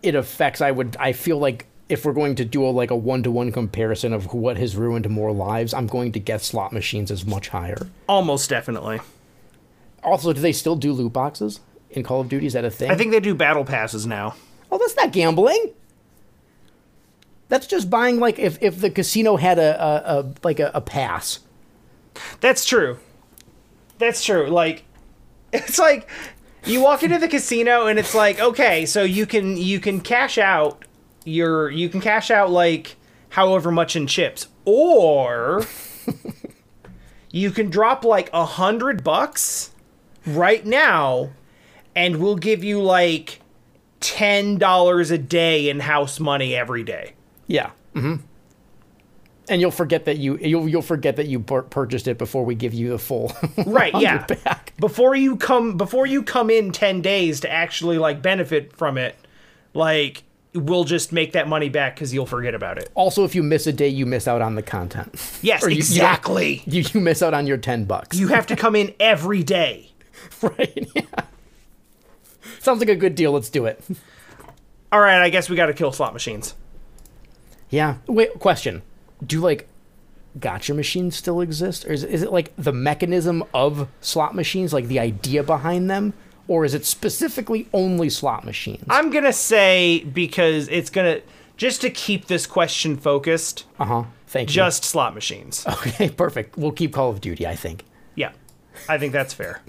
it 0.03 0.15
affects. 0.15 0.61
I 0.61 0.71
would. 0.71 0.97
I 0.99 1.13
feel 1.13 1.39
like 1.39 1.67
if 1.89 2.05
we're 2.05 2.13
going 2.13 2.35
to 2.37 2.45
do 2.45 2.65
a 2.65 2.69
like 2.69 2.91
a 2.91 2.97
one 2.97 3.23
to 3.23 3.31
one 3.31 3.53
comparison 3.53 4.13
of 4.13 4.33
what 4.33 4.57
has 4.57 4.77
ruined 4.77 5.09
more 5.09 5.33
lives, 5.33 5.73
I'm 5.73 5.87
going 5.87 6.13
to 6.13 6.21
guess 6.21 6.45
slot 6.47 6.73
machines 6.73 7.11
is 7.11 7.25
much 7.27 7.49
higher. 7.49 7.89
Almost 8.09 8.51
definitely. 8.51 9.01
Also, 10.03 10.33
do 10.33 10.41
they 10.41 10.53
still 10.53 10.77
do 10.77 10.93
loot 10.93 11.13
boxes 11.13 11.61
in 11.91 12.03
Call 12.03 12.21
of 12.21 12.29
Duty? 12.29 12.47
Is 12.47 12.53
that 12.53 12.65
a 12.65 12.71
thing? 12.71 12.91
I 12.91 12.95
think 12.95 13.11
they 13.11 13.21
do 13.21 13.35
battle 13.35 13.65
passes 13.65 14.07
now. 14.07 14.35
Oh, 14.71 14.79
that's 14.79 14.97
not 14.97 15.13
gambling. 15.13 15.73
That's 17.49 17.67
just 17.67 17.89
buying 17.89 18.19
like 18.19 18.39
if, 18.39 18.61
if 18.61 18.81
the 18.81 18.91
casino 18.91 19.37
had 19.37 19.59
a, 19.59 19.83
a, 19.83 20.21
a 20.21 20.35
like 20.43 20.59
a, 20.61 20.71
a 20.75 20.81
pass. 20.81 21.41
That's 22.41 22.65
true. 22.65 22.99
That's 23.99 24.25
true. 24.25 24.49
Like 24.49 24.85
it's 25.53 25.79
like 25.79 26.09
you 26.67 26.81
walk 26.81 27.03
into 27.03 27.19
the 27.19 27.29
casino 27.29 27.87
and 27.87 27.99
it's 27.99 28.15
like, 28.15 28.41
okay, 28.41 28.87
so 28.87 29.03
you 29.03 29.27
can 29.27 29.57
you 29.57 29.81
can 29.81 30.01
cash 30.01 30.39
out 30.39 30.85
your 31.25 31.71
you 31.71 31.89
can 31.89 32.01
cash 32.01 32.31
out 32.31 32.51
like 32.51 32.97
however 33.31 33.71
much 33.71 33.97
in 33.97 34.07
chips. 34.07 34.49
Or 34.65 35.65
you 37.31 37.51
can 37.51 37.71
drop 37.71 38.05
like 38.05 38.31
a 38.33 38.45
hundred 38.45 39.05
bucks 39.05 39.71
right 40.27 40.65
now 40.65 41.31
and 41.95 42.17
we'll 42.17 42.37
give 42.37 42.65
you 42.65 42.83
like 42.83 43.41
ten 44.01 44.59
dollars 44.59 45.11
a 45.11 45.19
day 45.19 45.69
in 45.69 45.81
house 45.81 46.19
money 46.19 46.55
every 46.55 46.83
day. 46.83 47.15
Yeah. 47.47 47.71
Mm-hmm. 47.95 48.17
And 49.49 49.61
you'll 49.61 49.71
forget 49.71 50.05
that 50.07 50.17
you 50.19 50.37
you'll 50.39 50.69
you'll 50.69 50.83
forget 50.83 51.17
that 51.17 51.27
you 51.27 51.41
pur- 51.41 51.63
purchased 51.63 52.09
it 52.09 52.19
before 52.19 52.45
we 52.45 52.55
give 52.55 52.75
you 52.75 52.89
the 52.91 52.99
full 52.99 53.33
right 53.67 53.95
yeah 54.01 54.27
back. 54.27 54.73
before 54.81 55.15
you 55.15 55.37
come 55.37 55.77
before 55.77 56.05
you 56.07 56.23
come 56.23 56.51
in 56.51 56.73
10 56.73 57.01
days 57.01 57.41
to 57.41 57.51
actually 57.53 57.97
like 57.99 58.21
benefit 58.23 58.75
from 58.77 58.99
it 58.99 59.15
like 59.73 60.25
we'll 60.53 60.83
just 60.85 61.13
make 61.13 61.33
that 61.33 61.47
money 61.47 61.69
back 61.69 61.95
because 61.95 62.13
you'll 62.13 62.27
forget 62.27 62.55
about 62.55 62.77
it 62.79 62.91
Also, 62.95 63.25
if 63.25 63.35
you 63.35 63.43
miss 63.43 63.67
a 63.69 63.73
day, 63.73 63.89
you 63.89 64.05
miss 64.07 64.27
out 64.27 64.43
on 64.43 64.55
the 64.57 64.63
content. 64.63 65.15
yes 65.43 65.63
you- 65.63 65.69
exactly 65.69 66.63
You 66.67 66.83
you 66.93 67.01
miss 67.01 67.23
out 67.23 67.33
on 67.35 67.47
your 67.47 67.59
ten 67.59 67.85
bucks. 67.85 68.19
you 68.19 68.29
have 68.29 68.47
to 68.49 68.57
come 68.57 68.75
in 68.75 68.95
every 68.99 69.43
day 69.45 69.93
right? 70.43 70.89
Yeah. 70.95 71.03
Sounds 72.59 72.81
like 72.81 72.89
a 72.89 72.97
good 72.97 73.15
deal. 73.15 73.33
Let's 73.33 73.51
do 73.51 73.67
it. 73.67 73.85
all 74.91 75.01
right 75.01 75.21
i 75.23 75.29
guess 75.31 75.49
we 75.49 75.55
got 75.57 75.67
to 75.67 75.75
kill 75.75 75.93
slot 75.93 76.13
machines 76.13 76.55
Yeah. 77.71 77.97
Wait. 78.07 78.33
Question: 78.41 78.83
Do 79.25 79.41
like 79.41 79.69
gotcha 80.39 80.75
machines 80.75 81.17
still 81.17 81.41
exist, 81.41 81.85
or 81.87 81.93
is 81.93 82.05
is 82.05 82.23
it 82.23 82.33
like 82.33 82.53
the 82.57 82.73
mechanism 82.73 83.43
of 83.55 83.89
slot 84.01 84.35
machines, 84.35 84.73
like 84.73 84.87
the 84.89 84.99
idea 84.99 85.43
behind 85.43 85.89
them, 85.91 86.13
or 86.49 86.65
is 86.65 86.75
it 86.75 86.85
specifically 86.85 87.69
only 87.73 88.11
slot 88.11 88.45
machines? 88.45 88.85
i'm 88.91 89.11
gonna 89.11 89.33
say 89.33 90.01
because 90.05 90.69
it's 90.69 90.91
gonna 90.91 91.21
just 91.57 91.81
to 91.81 91.89
keep 91.91 92.27
this 92.27 92.47
question 92.47 92.97
focused 92.97 93.65
Uh 93.81 93.85
huh. 93.87 94.05
Thank 94.27 94.51
you. 94.51 94.55
just 94.55 94.85
slot 94.85 95.15
machines. 95.15 95.65
Okay. 95.87 96.11
Perfect. 96.11 96.59
We'll 96.59 96.73
keep 96.73 96.93
Call 96.93 97.09
of 97.11 97.21
Duty. 97.23 97.47
I 97.47 97.57
think. 97.57 97.85
yeah 98.15 98.33
i 98.91 98.99
think 98.99 99.13
that's 99.15 99.33
fair 99.33 99.63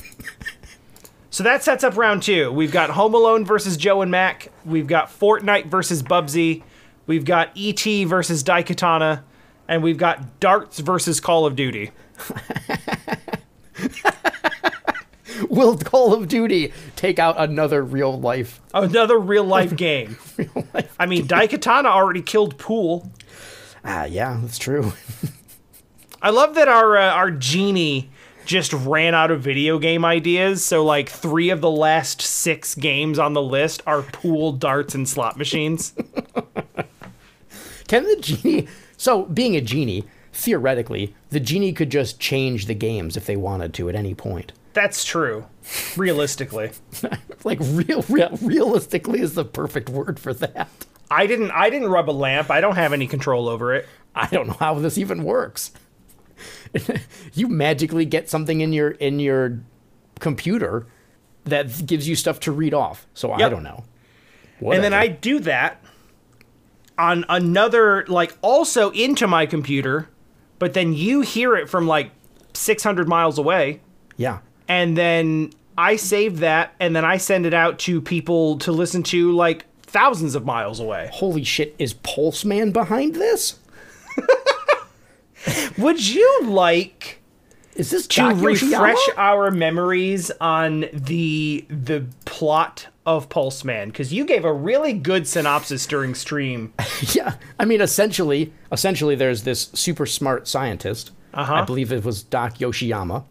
so 1.29 1.41
that 1.43 1.63
sets 1.63 1.83
up 1.85 1.95
round 1.95 2.21
two 2.21 2.51
we've 2.51 2.73
got 2.73 2.89
home 2.89 3.13
alone 3.13 3.45
versus 3.45 3.77
joe 3.77 4.01
and 4.01 4.11
mac 4.11 4.51
we've 4.65 4.87
got 4.87 5.07
fortnite 5.07 5.67
versus 5.67 6.03
bubsy 6.03 6.61
we've 7.05 7.23
got 7.23 7.49
et 7.57 7.83
versus 8.05 8.43
daikatana 8.43 9.21
and 9.67 9.83
we've 9.83 9.97
got 9.97 10.39
darts 10.39 10.79
versus 10.79 11.19
call 11.19 11.45
of 11.45 11.55
duty 11.55 11.91
Will 15.49 15.77
Call 15.77 16.13
of 16.15 16.27
Duty 16.27 16.73
take 16.95 17.19
out 17.19 17.35
another 17.37 17.83
real 17.83 18.19
life? 18.19 18.59
another 18.73 19.19
real 19.19 19.43
life 19.57 19.75
game 19.75 20.17
Real 20.37 20.65
life. 20.73 20.95
i 20.99 21.05
mean 21.05 21.27
daikatana 21.27 21.85
already 21.85 22.21
killed 22.21 22.57
pool 22.57 23.11
Ah, 23.89 24.03
yeah, 24.05 24.37
that's 24.41 24.57
true. 24.57 24.91
i 26.21 26.29
love 26.29 26.55
that 26.55 26.67
our 26.67 26.97
uh, 26.97 27.11
our 27.11 27.29
genie 27.31 28.09
just 28.45 28.73
ran 28.73 29.13
out 29.13 29.29
of 29.29 29.41
video 29.41 29.77
game 29.77 30.03
ideas 30.05 30.63
so 30.65 30.83
like 30.83 31.09
three 31.09 31.49
of 31.49 31.61
the 31.61 31.69
last 31.69 32.21
six 32.21 32.73
games 32.75 33.19
on 33.19 33.33
the 33.33 33.41
list 33.41 33.83
are 33.85 34.01
pool 34.01 34.51
darts 34.53 34.95
and 34.95 35.07
slot 35.07 35.37
machines 35.37 35.93
Can 37.87 38.03
the 38.03 38.17
genie? 38.19 38.67
So, 38.97 39.25
being 39.25 39.55
a 39.55 39.61
genie, 39.61 40.05
theoretically, 40.33 41.15
the 41.29 41.39
genie 41.39 41.73
could 41.73 41.91
just 41.91 42.19
change 42.19 42.65
the 42.65 42.73
games 42.73 43.15
if 43.15 43.25
they 43.25 43.37
wanted 43.37 43.73
to 43.75 43.89
at 43.89 43.95
any 43.95 44.13
point. 44.15 44.53
That's 44.73 45.03
true. 45.03 45.45
Realistically. 45.95 46.71
Like 47.43 47.59
real, 47.61 48.03
real 48.09 48.37
realistically 48.41 49.21
is 49.21 49.35
the 49.35 49.45
perfect 49.45 49.89
word 49.89 50.19
for 50.19 50.33
that. 50.33 50.69
I 51.09 51.27
didn't 51.27 51.51
I 51.51 51.69
didn't 51.69 51.87
rub 51.87 52.09
a 52.09 52.11
lamp. 52.11 52.51
I 52.51 52.59
don't 52.59 52.75
have 52.75 52.91
any 52.91 53.07
control 53.07 53.47
over 53.47 53.73
it. 53.73 53.87
I 54.15 54.27
don't 54.27 54.47
know 54.47 54.57
how 54.59 54.73
this 54.73 54.97
even 54.97 55.23
works. 55.23 55.71
you 57.33 57.47
magically 57.47 58.03
get 58.03 58.29
something 58.29 58.59
in 58.59 58.73
your 58.73 58.89
in 58.89 59.19
your 59.19 59.61
computer 60.19 60.87
that 61.45 61.85
gives 61.85 62.09
you 62.09 62.15
stuff 62.15 62.39
to 62.41 62.51
read 62.51 62.73
off. 62.73 63.07
So 63.13 63.31
I 63.31 63.47
don't 63.47 63.63
know. 63.63 63.85
And 64.59 64.83
then 64.83 64.93
I 64.93 65.07
do 65.07 65.39
that 65.41 65.81
on 66.97 67.25
another 67.29 68.05
like 68.07 68.37
also 68.41 68.91
into 68.91 69.27
my 69.27 69.45
computer, 69.45 70.09
but 70.59 70.73
then 70.73 70.93
you 70.93 71.21
hear 71.21 71.55
it 71.55 71.69
from 71.69 71.87
like 71.87 72.11
600 72.53 73.07
miles 73.07 73.37
away 73.37 73.81
yeah. 74.17 74.39
and 74.67 74.97
then 74.97 75.51
I 75.77 75.95
save 75.95 76.39
that 76.39 76.73
and 76.79 76.95
then 76.95 77.05
I 77.05 77.17
send 77.17 77.45
it 77.45 77.53
out 77.53 77.79
to 77.79 78.01
people 78.01 78.57
to 78.59 78.71
listen 78.71 79.03
to 79.03 79.31
like 79.31 79.65
thousands 79.83 80.35
of 80.35 80.43
miles 80.43 80.79
away. 80.79 81.09
Holy 81.13 81.43
shit! 81.43 81.75
Is 81.77 81.93
Pulseman 81.93 82.73
behind 82.73 83.15
this? 83.15 83.59
Would 85.77 86.05
you 86.05 86.41
like 86.45 87.21
Is 87.75 87.91
this 87.91 88.07
to 88.07 88.33
refresh 88.33 88.97
our 89.15 89.51
memories 89.51 90.31
on 90.41 90.85
the 90.91 91.65
the 91.69 92.07
plot 92.25 92.87
of 93.07 93.29
Pulseman 93.29 93.85
because 93.85 94.13
you 94.13 94.25
gave 94.25 94.43
a 94.43 94.51
really 94.51 94.91
good 94.91 95.25
synopsis 95.25 95.87
during 95.87 96.13
stream. 96.13 96.73
Yeah, 97.13 97.35
I 97.59 97.65
mean, 97.65 97.79
essentially, 97.79 98.51
essentially, 98.71 99.15
there's 99.15 99.43
this 99.43 99.69
super 99.73 100.05
smart 100.05 100.47
scientist. 100.47 101.11
Uh-huh. 101.33 101.53
I 101.53 101.61
believe 101.63 101.91
it 101.91 102.03
was 102.03 102.23
Doc 102.23 102.57
Yoshiyama. 102.57 103.23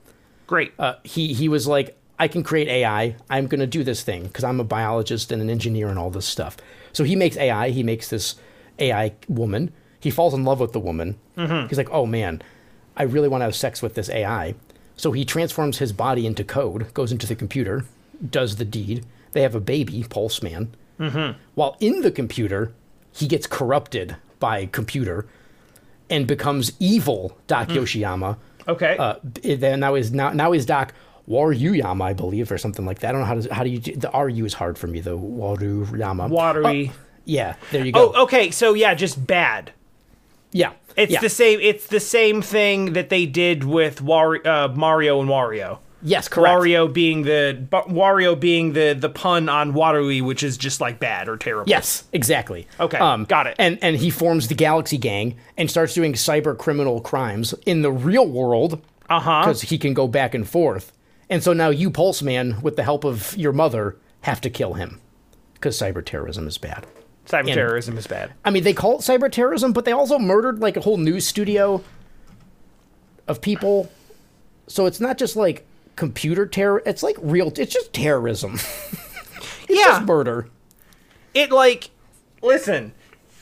Great. 0.47 0.73
Uh, 0.79 0.95
he 1.03 1.35
he 1.35 1.49
was 1.49 1.67
like, 1.67 1.99
I 2.19 2.29
can 2.29 2.43
create 2.45 2.69
AI. 2.69 3.17
I'm 3.29 3.49
gonna 3.49 3.67
do 3.67 3.83
this 3.83 4.03
thing 4.03 4.25
because 4.25 4.45
I'm 4.45 4.61
a 4.61 4.65
biologist 4.65 5.33
and 5.33 5.43
an 5.43 5.51
engineer 5.51 5.89
and 5.89 5.99
all 5.99 6.11
this 6.11 6.27
stuff. 6.27 6.57
So 6.93 7.03
he 7.03 7.17
makes 7.17 7.37
AI. 7.37 7.71
He 7.71 7.83
makes 7.83 8.09
this 8.09 8.37
AI 8.79 9.13
woman. 9.29 9.73
He 9.99 10.11
falls 10.11 10.33
in 10.33 10.45
love 10.45 10.61
with 10.61 10.73
the 10.73 10.81
woman. 10.81 11.19
He's 11.69 11.79
like, 11.79 11.91
oh 11.91 12.07
man, 12.07 12.41
I 12.97 13.03
really 13.03 13.29
want 13.29 13.41
to 13.41 13.47
have 13.47 13.57
sex 13.57 13.83
with 13.83 13.95
this 13.95 14.09
AI. 14.09 14.55
So 14.97 15.11
he 15.13 15.25
transforms 15.25 15.79
his 15.79 15.93
body 15.93 16.25
into 16.25 16.45
code, 16.45 16.95
goes 16.95 17.11
into 17.13 17.27
the 17.27 17.35
computer, 17.35 17.85
does 18.31 18.57
the 18.57 18.65
deed. 18.65 19.05
They 19.33 19.43
have 19.43 19.55
a 19.55 19.61
baby, 19.61 20.03
Pulseman. 20.09 20.69
While 21.55 21.77
in 21.81 22.01
the 22.01 22.11
computer, 22.11 22.73
he 23.13 23.27
gets 23.27 23.47
corrupted 23.47 24.17
by 24.41 24.67
computer 24.67 25.27
and 26.09 26.27
becomes 26.27 26.73
evil 26.81 27.37
Doc 27.47 27.69
Yoshiyama. 27.69 28.37
okay. 28.69 28.97
Uh, 28.99 29.17
then 29.23 29.81
now 29.81 29.95
is 29.95 30.13
now 30.13 30.31
now 30.31 30.53
is 30.53 30.65
Doc 30.65 30.95
Waruyama, 31.29 32.03
I 32.03 32.13
believe, 32.15 32.51
or 32.53 32.57
something 32.59 32.87
like 32.87 33.01
that. 33.01 33.09
I 33.09 33.13
don't 33.13 33.21
know 33.23 33.27
how 33.27 33.35
to 33.41 33.55
how 33.55 33.65
do 33.65 33.71
you 33.71 33.79
the 33.81 34.11
RU 34.15 34.45
is 34.45 34.55
hard 34.55 34.79
for 34.79 34.87
me 34.87 35.01
though. 35.01 35.19
Waruyama. 35.19 36.29
Watery. 36.31 36.93
Yeah, 37.25 37.57
there 37.73 37.85
you 37.85 37.93
go. 37.93 38.13
oh, 38.15 38.23
okay. 38.23 38.51
So 38.53 38.75
yeah, 38.75 38.95
just 38.95 39.27
bad. 39.27 39.73
yeah, 40.53 40.73
It's 40.97 41.13
yeah. 41.13 41.21
the 41.21 41.29
same. 41.29 41.59
It's 41.61 41.89
the 41.89 41.99
same 42.01 42.41
thing 42.41 42.93
that 42.93 43.09
they 43.11 43.27
did 43.27 43.65
with 43.65 44.01
War- 44.01 44.47
uh, 44.47 44.69
Mario 44.69 45.21
and 45.21 45.29
Wario. 45.29 45.79
Yes, 46.09 46.29
correct. 46.29 46.55
Wario 46.61 46.93
being 46.93 47.23
the 47.23 47.67
Wario 47.73 48.39
being 48.39 48.75
the 48.75 48.93
the 48.99 49.09
pun 49.09 49.49
on 49.49 49.73
warui, 49.73 50.23
which 50.23 50.45
is 50.45 50.57
just 50.57 50.81
like 50.81 51.01
bad 51.01 51.29
or 51.29 51.37
terrible. 51.37 51.69
Yes, 51.69 52.05
exactly. 52.13 52.69
Um, 52.79 52.87
Okay, 52.87 53.25
got 53.25 53.49
it. 53.49 53.57
And 53.59 53.77
and 53.83 53.97
he 53.97 54.11
forms 54.11 54.47
the 54.47 54.55
Galaxy 54.55 54.99
Gang 54.99 55.37
and 55.57 55.69
starts 55.69 55.95
doing 55.95 56.13
cyber 56.13 56.57
criminal 56.57 57.01
crimes 57.01 57.55
in 57.67 57.83
the 57.83 57.91
real 57.91 58.29
world 58.29 58.81
Uh 59.11 59.19
huh. 59.19 59.41
because 59.43 59.63
he 59.63 59.79
can 59.79 59.95
go 59.95 60.07
back 60.07 60.33
and 60.33 60.49
forth. 60.49 60.93
And 61.29 61.43
so 61.43 61.53
now 61.53 61.71
you, 61.71 61.91
Pulseman, 61.91 62.63
with 62.63 62.77
the 62.77 62.85
help 62.85 63.03
of 63.05 63.37
your 63.37 63.53
mother, 63.53 63.97
have 64.21 64.41
to 64.43 64.51
kill 64.51 64.75
him 64.75 65.01
because 65.55 65.77
cyber 65.77 66.05
terrorism 66.05 66.47
is 66.47 66.57
bad. 66.57 66.87
Cyber 67.27 67.53
terrorism 67.53 67.99
is 67.99 68.07
bad. 68.07 68.33
I 68.45 68.51
mean, 68.51 68.63
they 68.63 68.73
call 68.73 68.99
it 68.99 69.01
cyber 69.01 69.29
terrorism, 69.33 69.73
but 69.73 69.85
they 69.85 69.91
also 69.91 70.21
murdered 70.21 70.61
like 70.61 70.77
a 70.77 70.81
whole 70.81 70.99
news 70.99 71.27
studio 71.27 71.83
of 73.27 73.41
people. 73.41 73.91
So 74.69 74.87
it's 74.87 75.01
not 75.01 75.19
just 75.19 75.35
like 75.35 75.67
computer 75.97 76.47
terror; 76.47 76.83
it's 76.87 77.03
like 77.03 77.17
real. 77.21 77.49
It's 77.57 77.73
just 77.73 77.93
terrorism. 77.93 78.55
it's 79.69 79.69
Yeah. 79.69 79.85
just 79.85 80.03
murder. 80.05 80.49
It 81.35 81.51
like, 81.51 81.91
listen, 82.43 82.93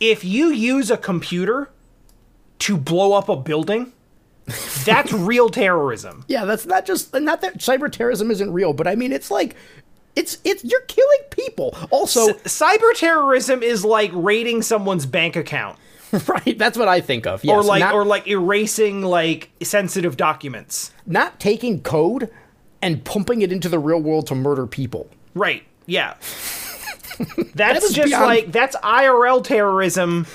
if 0.00 0.24
you 0.24 0.46
use 0.48 0.90
a 0.90 0.96
computer 0.96 1.70
to 2.60 2.76
blow 2.76 3.12
up 3.12 3.28
a 3.28 3.36
building, 3.36 3.92
that's 4.84 5.12
real 5.12 5.48
terrorism. 5.50 6.24
Yeah, 6.28 6.44
that's 6.44 6.66
not 6.66 6.86
just 6.86 7.14
not 7.14 7.40
that 7.42 7.58
cyber 7.58 7.90
terrorism 7.90 8.30
isn't 8.30 8.52
real, 8.52 8.72
but 8.72 8.86
I 8.86 8.94
mean, 8.94 9.12
it's 9.12 9.30
like 9.30 9.54
It's 10.16 10.38
it's 10.44 10.62
you're 10.64 10.80
killing 10.82 11.20
people. 11.30 11.76
Also, 11.90 12.28
cyber 12.44 12.92
terrorism 12.94 13.62
is 13.62 13.84
like 13.84 14.10
raiding 14.14 14.62
someone's 14.62 15.06
bank 15.06 15.34
account. 15.36 15.78
right, 16.28 16.56
that's 16.58 16.78
what 16.78 16.86
I 16.86 17.00
think 17.00 17.26
of. 17.26 17.44
Yes, 17.44 17.56
or 17.56 17.62
like 17.64 17.80
not, 17.80 17.94
or 17.94 18.04
like 18.04 18.26
erasing 18.28 19.02
like 19.02 19.50
sensitive 19.62 20.16
documents. 20.16 20.92
not 21.06 21.40
taking 21.40 21.80
code 21.82 22.30
and 22.84 23.04
pumping 23.04 23.42
it 23.42 23.50
into 23.52 23.68
the 23.68 23.78
real 23.78 24.00
world 24.00 24.26
to 24.28 24.34
murder 24.34 24.66
people. 24.66 25.08
Right. 25.34 25.62
Yeah. 25.86 26.14
That's 27.54 27.84
is 27.84 27.92
just 27.92 28.08
beyond- 28.08 28.24
like 28.26 28.52
that's 28.52 28.74
IRL 28.76 29.42
terrorism 29.44 30.26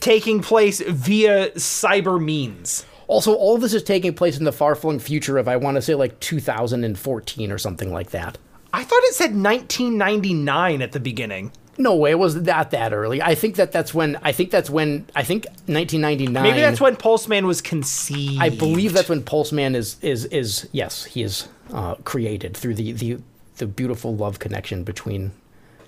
taking 0.00 0.42
place 0.42 0.80
via 0.80 1.50
cyber 1.52 2.22
means. 2.22 2.84
Also, 3.06 3.34
all 3.34 3.58
this 3.58 3.74
is 3.74 3.82
taking 3.82 4.14
place 4.14 4.38
in 4.38 4.44
the 4.44 4.52
far 4.52 4.74
flung 4.74 4.98
future 4.98 5.38
of 5.38 5.46
I 5.48 5.56
want 5.56 5.76
to 5.76 5.82
say 5.82 5.94
like 5.94 6.18
2014 6.20 7.52
or 7.52 7.58
something 7.58 7.92
like 7.92 8.10
that. 8.10 8.38
I 8.72 8.82
thought 8.84 9.02
it 9.04 9.14
said 9.14 9.34
1999 9.36 10.82
at 10.82 10.92
the 10.92 11.00
beginning. 11.00 11.52
No 11.78 11.96
way, 11.96 12.10
it 12.10 12.18
was 12.18 12.34
not 12.34 12.70
that 12.72 12.92
early. 12.92 13.22
I 13.22 13.34
think 13.34 13.56
that 13.56 13.72
that's 13.72 13.94
when 13.94 14.18
I 14.22 14.32
think 14.32 14.50
that's 14.50 14.68
when 14.68 15.06
I 15.16 15.22
think 15.22 15.46
1999. 15.66 16.42
Maybe 16.42 16.60
that's 16.60 16.80
when 16.80 16.96
Pulseman 16.96 17.44
was 17.44 17.62
conceived. 17.62 18.42
I 18.42 18.50
believe 18.50 18.92
that's 18.92 19.08
when 19.08 19.22
Pulseman 19.22 19.74
is 19.74 19.96
is 20.02 20.26
is 20.26 20.68
yes 20.72 21.04
he 21.04 21.22
is 21.22 21.48
uh, 21.72 21.94
created 22.04 22.56
through 22.56 22.74
the 22.74 22.92
the 22.92 23.18
the 23.56 23.66
beautiful 23.66 24.14
love 24.14 24.38
connection 24.38 24.84
between 24.84 25.32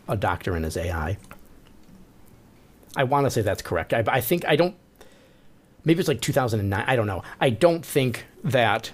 a 0.09 0.17
doctor 0.17 0.55
and 0.55 0.65
his 0.65 0.77
AI. 0.77 1.19
I 2.97 3.05
want 3.05 3.27
to 3.27 3.31
say 3.31 3.43
that's 3.43 3.63
correct. 3.63 3.93
I, 3.93 4.05
I 4.07 4.21
think 4.21 4.47
I 4.47 4.57
don't. 4.57 4.77
Maybe 5.85 6.01
it's 6.01 6.09
like 6.09 6.21
2009. 6.23 6.85
I 6.87 6.97
don't 6.97 7.07
know. 7.07 7.23
I 7.41 7.51
don't 7.51 7.85
think 7.85 8.25
that 8.43 8.93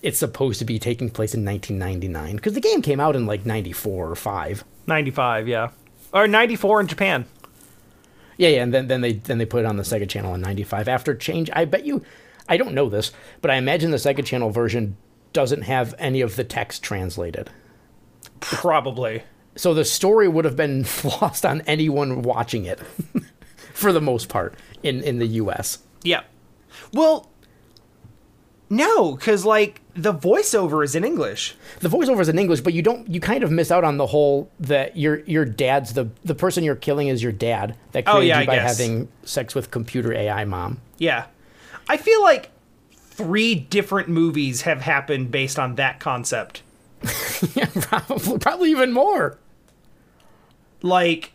it's 0.00 0.18
supposed 0.18 0.58
to 0.58 0.64
be 0.64 0.78
taking 0.78 1.10
place 1.10 1.34
in 1.34 1.44
1999 1.44 2.36
because 2.36 2.54
the 2.54 2.60
game 2.60 2.80
came 2.82 3.00
out 3.00 3.16
in 3.16 3.26
like 3.26 3.44
94 3.44 4.10
or 4.10 4.14
5. 4.14 4.64
95, 4.86 5.48
yeah. 5.48 5.70
Or 6.14 6.26
94 6.26 6.80
in 6.80 6.86
Japan. 6.86 7.26
Yeah, 8.36 8.48
yeah, 8.48 8.62
and 8.62 8.72
then, 8.72 8.88
then 8.88 9.00
they 9.00 9.12
then 9.14 9.38
they 9.38 9.46
put 9.46 9.60
it 9.60 9.66
on 9.66 9.76
the 9.76 9.82
Sega 9.82 10.08
Channel 10.08 10.34
in 10.34 10.40
'95 10.40 10.88
after 10.88 11.14
change. 11.14 11.50
I 11.52 11.64
bet 11.66 11.84
you, 11.84 12.02
I 12.48 12.56
don't 12.56 12.74
know 12.74 12.88
this, 12.88 13.12
but 13.40 13.50
I 13.50 13.56
imagine 13.56 13.90
the 13.92 13.96
Sega 13.96 14.24
Channel 14.24 14.50
version 14.50 14.96
doesn't 15.32 15.62
have 15.62 15.94
any 15.98 16.20
of 16.20 16.34
the 16.36 16.42
text 16.44 16.82
translated, 16.82 17.50
Probably. 18.40 19.22
so 19.56 19.72
the 19.72 19.84
story 19.84 20.26
would 20.28 20.44
have 20.44 20.56
been 20.56 20.84
lost 21.20 21.46
on 21.46 21.60
anyone 21.62 22.22
watching 22.22 22.64
it, 22.64 22.80
for 23.72 23.92
the 23.92 24.00
most 24.00 24.28
part 24.28 24.54
in 24.82 25.00
in 25.02 25.20
the 25.20 25.26
U.S. 25.26 25.78
Yeah. 26.02 26.22
Well, 26.92 27.30
no, 28.70 29.14
because 29.14 29.44
like 29.44 29.80
the 29.94 30.12
voiceover 30.12 30.84
is 30.84 30.94
in 30.94 31.04
English. 31.04 31.54
The 31.80 31.88
voiceover 31.88 32.20
is 32.20 32.28
in 32.28 32.38
English, 32.38 32.60
but 32.60 32.72
you 32.72 32.82
don't 32.82 33.08
you 33.08 33.20
kind 33.20 33.44
of 33.44 33.50
miss 33.50 33.70
out 33.70 33.84
on 33.84 33.98
the 33.98 34.06
whole 34.06 34.50
that 34.60 34.96
your 34.96 35.20
your 35.20 35.44
dad's 35.44 35.92
the 35.94 36.08
the 36.24 36.34
person 36.34 36.64
you're 36.64 36.74
killing 36.74 37.08
is 37.08 37.22
your 37.22 37.32
dad 37.32 37.76
that 37.92 38.04
Oh, 38.06 38.20
yeah, 38.20 38.40
you 38.40 38.46
by 38.46 38.56
having 38.56 39.08
sex 39.24 39.54
with 39.54 39.70
computer 39.70 40.12
AI 40.12 40.44
mom. 40.44 40.80
Yeah. 40.98 41.26
I 41.88 41.98
feel 41.98 42.22
like 42.22 42.50
three 42.90 43.54
different 43.54 44.08
movies 44.08 44.62
have 44.62 44.80
happened 44.80 45.30
based 45.30 45.58
on 45.58 45.74
that 45.76 46.00
concept. 46.00 46.62
yeah, 47.54 47.68
probably 47.74 48.38
probably 48.38 48.70
even 48.70 48.92
more. 48.92 49.38
Like 50.80 51.32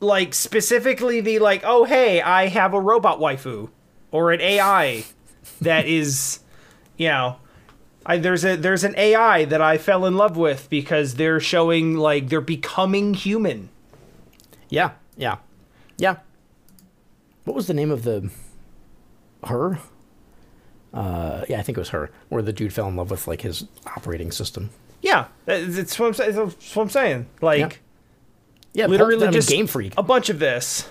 like 0.00 0.34
specifically 0.34 1.20
the 1.20 1.38
like, 1.38 1.62
oh 1.64 1.84
hey, 1.84 2.20
I 2.20 2.48
have 2.48 2.74
a 2.74 2.80
robot 2.80 3.20
waifu 3.20 3.70
or 4.10 4.32
an 4.32 4.40
AI 4.40 5.04
that 5.60 5.86
is 5.86 6.40
you 6.96 7.08
know 7.08 7.36
I, 8.06 8.18
there's 8.18 8.44
a 8.44 8.56
there's 8.56 8.84
an 8.84 8.94
AI 8.96 9.44
that 9.46 9.62
I 9.62 9.78
fell 9.78 10.04
in 10.04 10.16
love 10.16 10.36
with 10.36 10.68
because 10.68 11.14
they're 11.14 11.40
showing 11.40 11.96
like 11.96 12.28
they're 12.28 12.40
becoming 12.40 13.14
human. 13.14 13.70
Yeah, 14.68 14.92
yeah, 15.16 15.36
yeah. 15.96 16.16
What 17.44 17.54
was 17.54 17.66
the 17.66 17.74
name 17.74 17.90
of 17.90 18.04
the 18.04 18.30
her? 19.46 19.78
Uh, 20.92 21.44
yeah, 21.48 21.58
I 21.58 21.62
think 21.62 21.78
it 21.78 21.80
was 21.80 21.90
her. 21.90 22.10
Where 22.28 22.42
the 22.42 22.52
dude 22.52 22.72
fell 22.72 22.88
in 22.88 22.96
love 22.96 23.10
with 23.10 23.26
like 23.26 23.40
his 23.40 23.66
operating 23.86 24.30
system. 24.30 24.70
Yeah, 25.00 25.26
that's 25.44 25.98
what 25.98 26.06
I'm, 26.08 26.14
sa- 26.14 26.30
that's 26.30 26.76
what 26.76 26.82
I'm 26.82 26.90
saying. 26.90 27.26
Like 27.40 27.80
Yeah, 28.72 28.86
literally 28.86 29.28
just 29.30 29.48
Game 29.48 29.66
Freak. 29.66 29.94
A 29.96 30.02
bunch 30.02 30.28
of 30.28 30.38
this. 30.38 30.88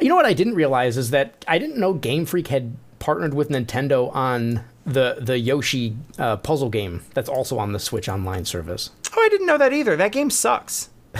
You 0.00 0.08
know 0.08 0.16
what 0.16 0.26
I 0.26 0.32
didn't 0.32 0.54
realize 0.54 0.96
is 0.96 1.10
that 1.10 1.44
I 1.46 1.58
didn't 1.58 1.76
know 1.78 1.92
Game 1.92 2.24
Freak 2.26 2.48
had 2.48 2.76
partnered 3.02 3.34
with 3.34 3.48
Nintendo 3.48 4.14
on 4.14 4.62
the 4.86 5.16
the 5.20 5.36
Yoshi 5.38 5.96
uh, 6.18 6.36
puzzle 6.36 6.70
game 6.70 7.02
that's 7.14 7.28
also 7.28 7.58
on 7.58 7.72
the 7.72 7.80
Switch 7.80 8.08
Online 8.08 8.44
service. 8.44 8.90
Oh, 9.12 9.20
I 9.20 9.28
didn't 9.28 9.46
know 9.48 9.58
that 9.58 9.72
either. 9.72 9.96
That 9.96 10.12
game 10.12 10.30
sucks. 10.30 10.88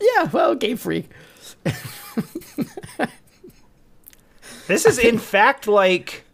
Yeah, 0.00 0.24
well, 0.32 0.54
Game 0.54 0.76
Freak. 0.76 1.10
This 4.68 4.86
is 4.86 4.98
in 4.98 5.18
fact 5.18 5.66
like 5.66 6.24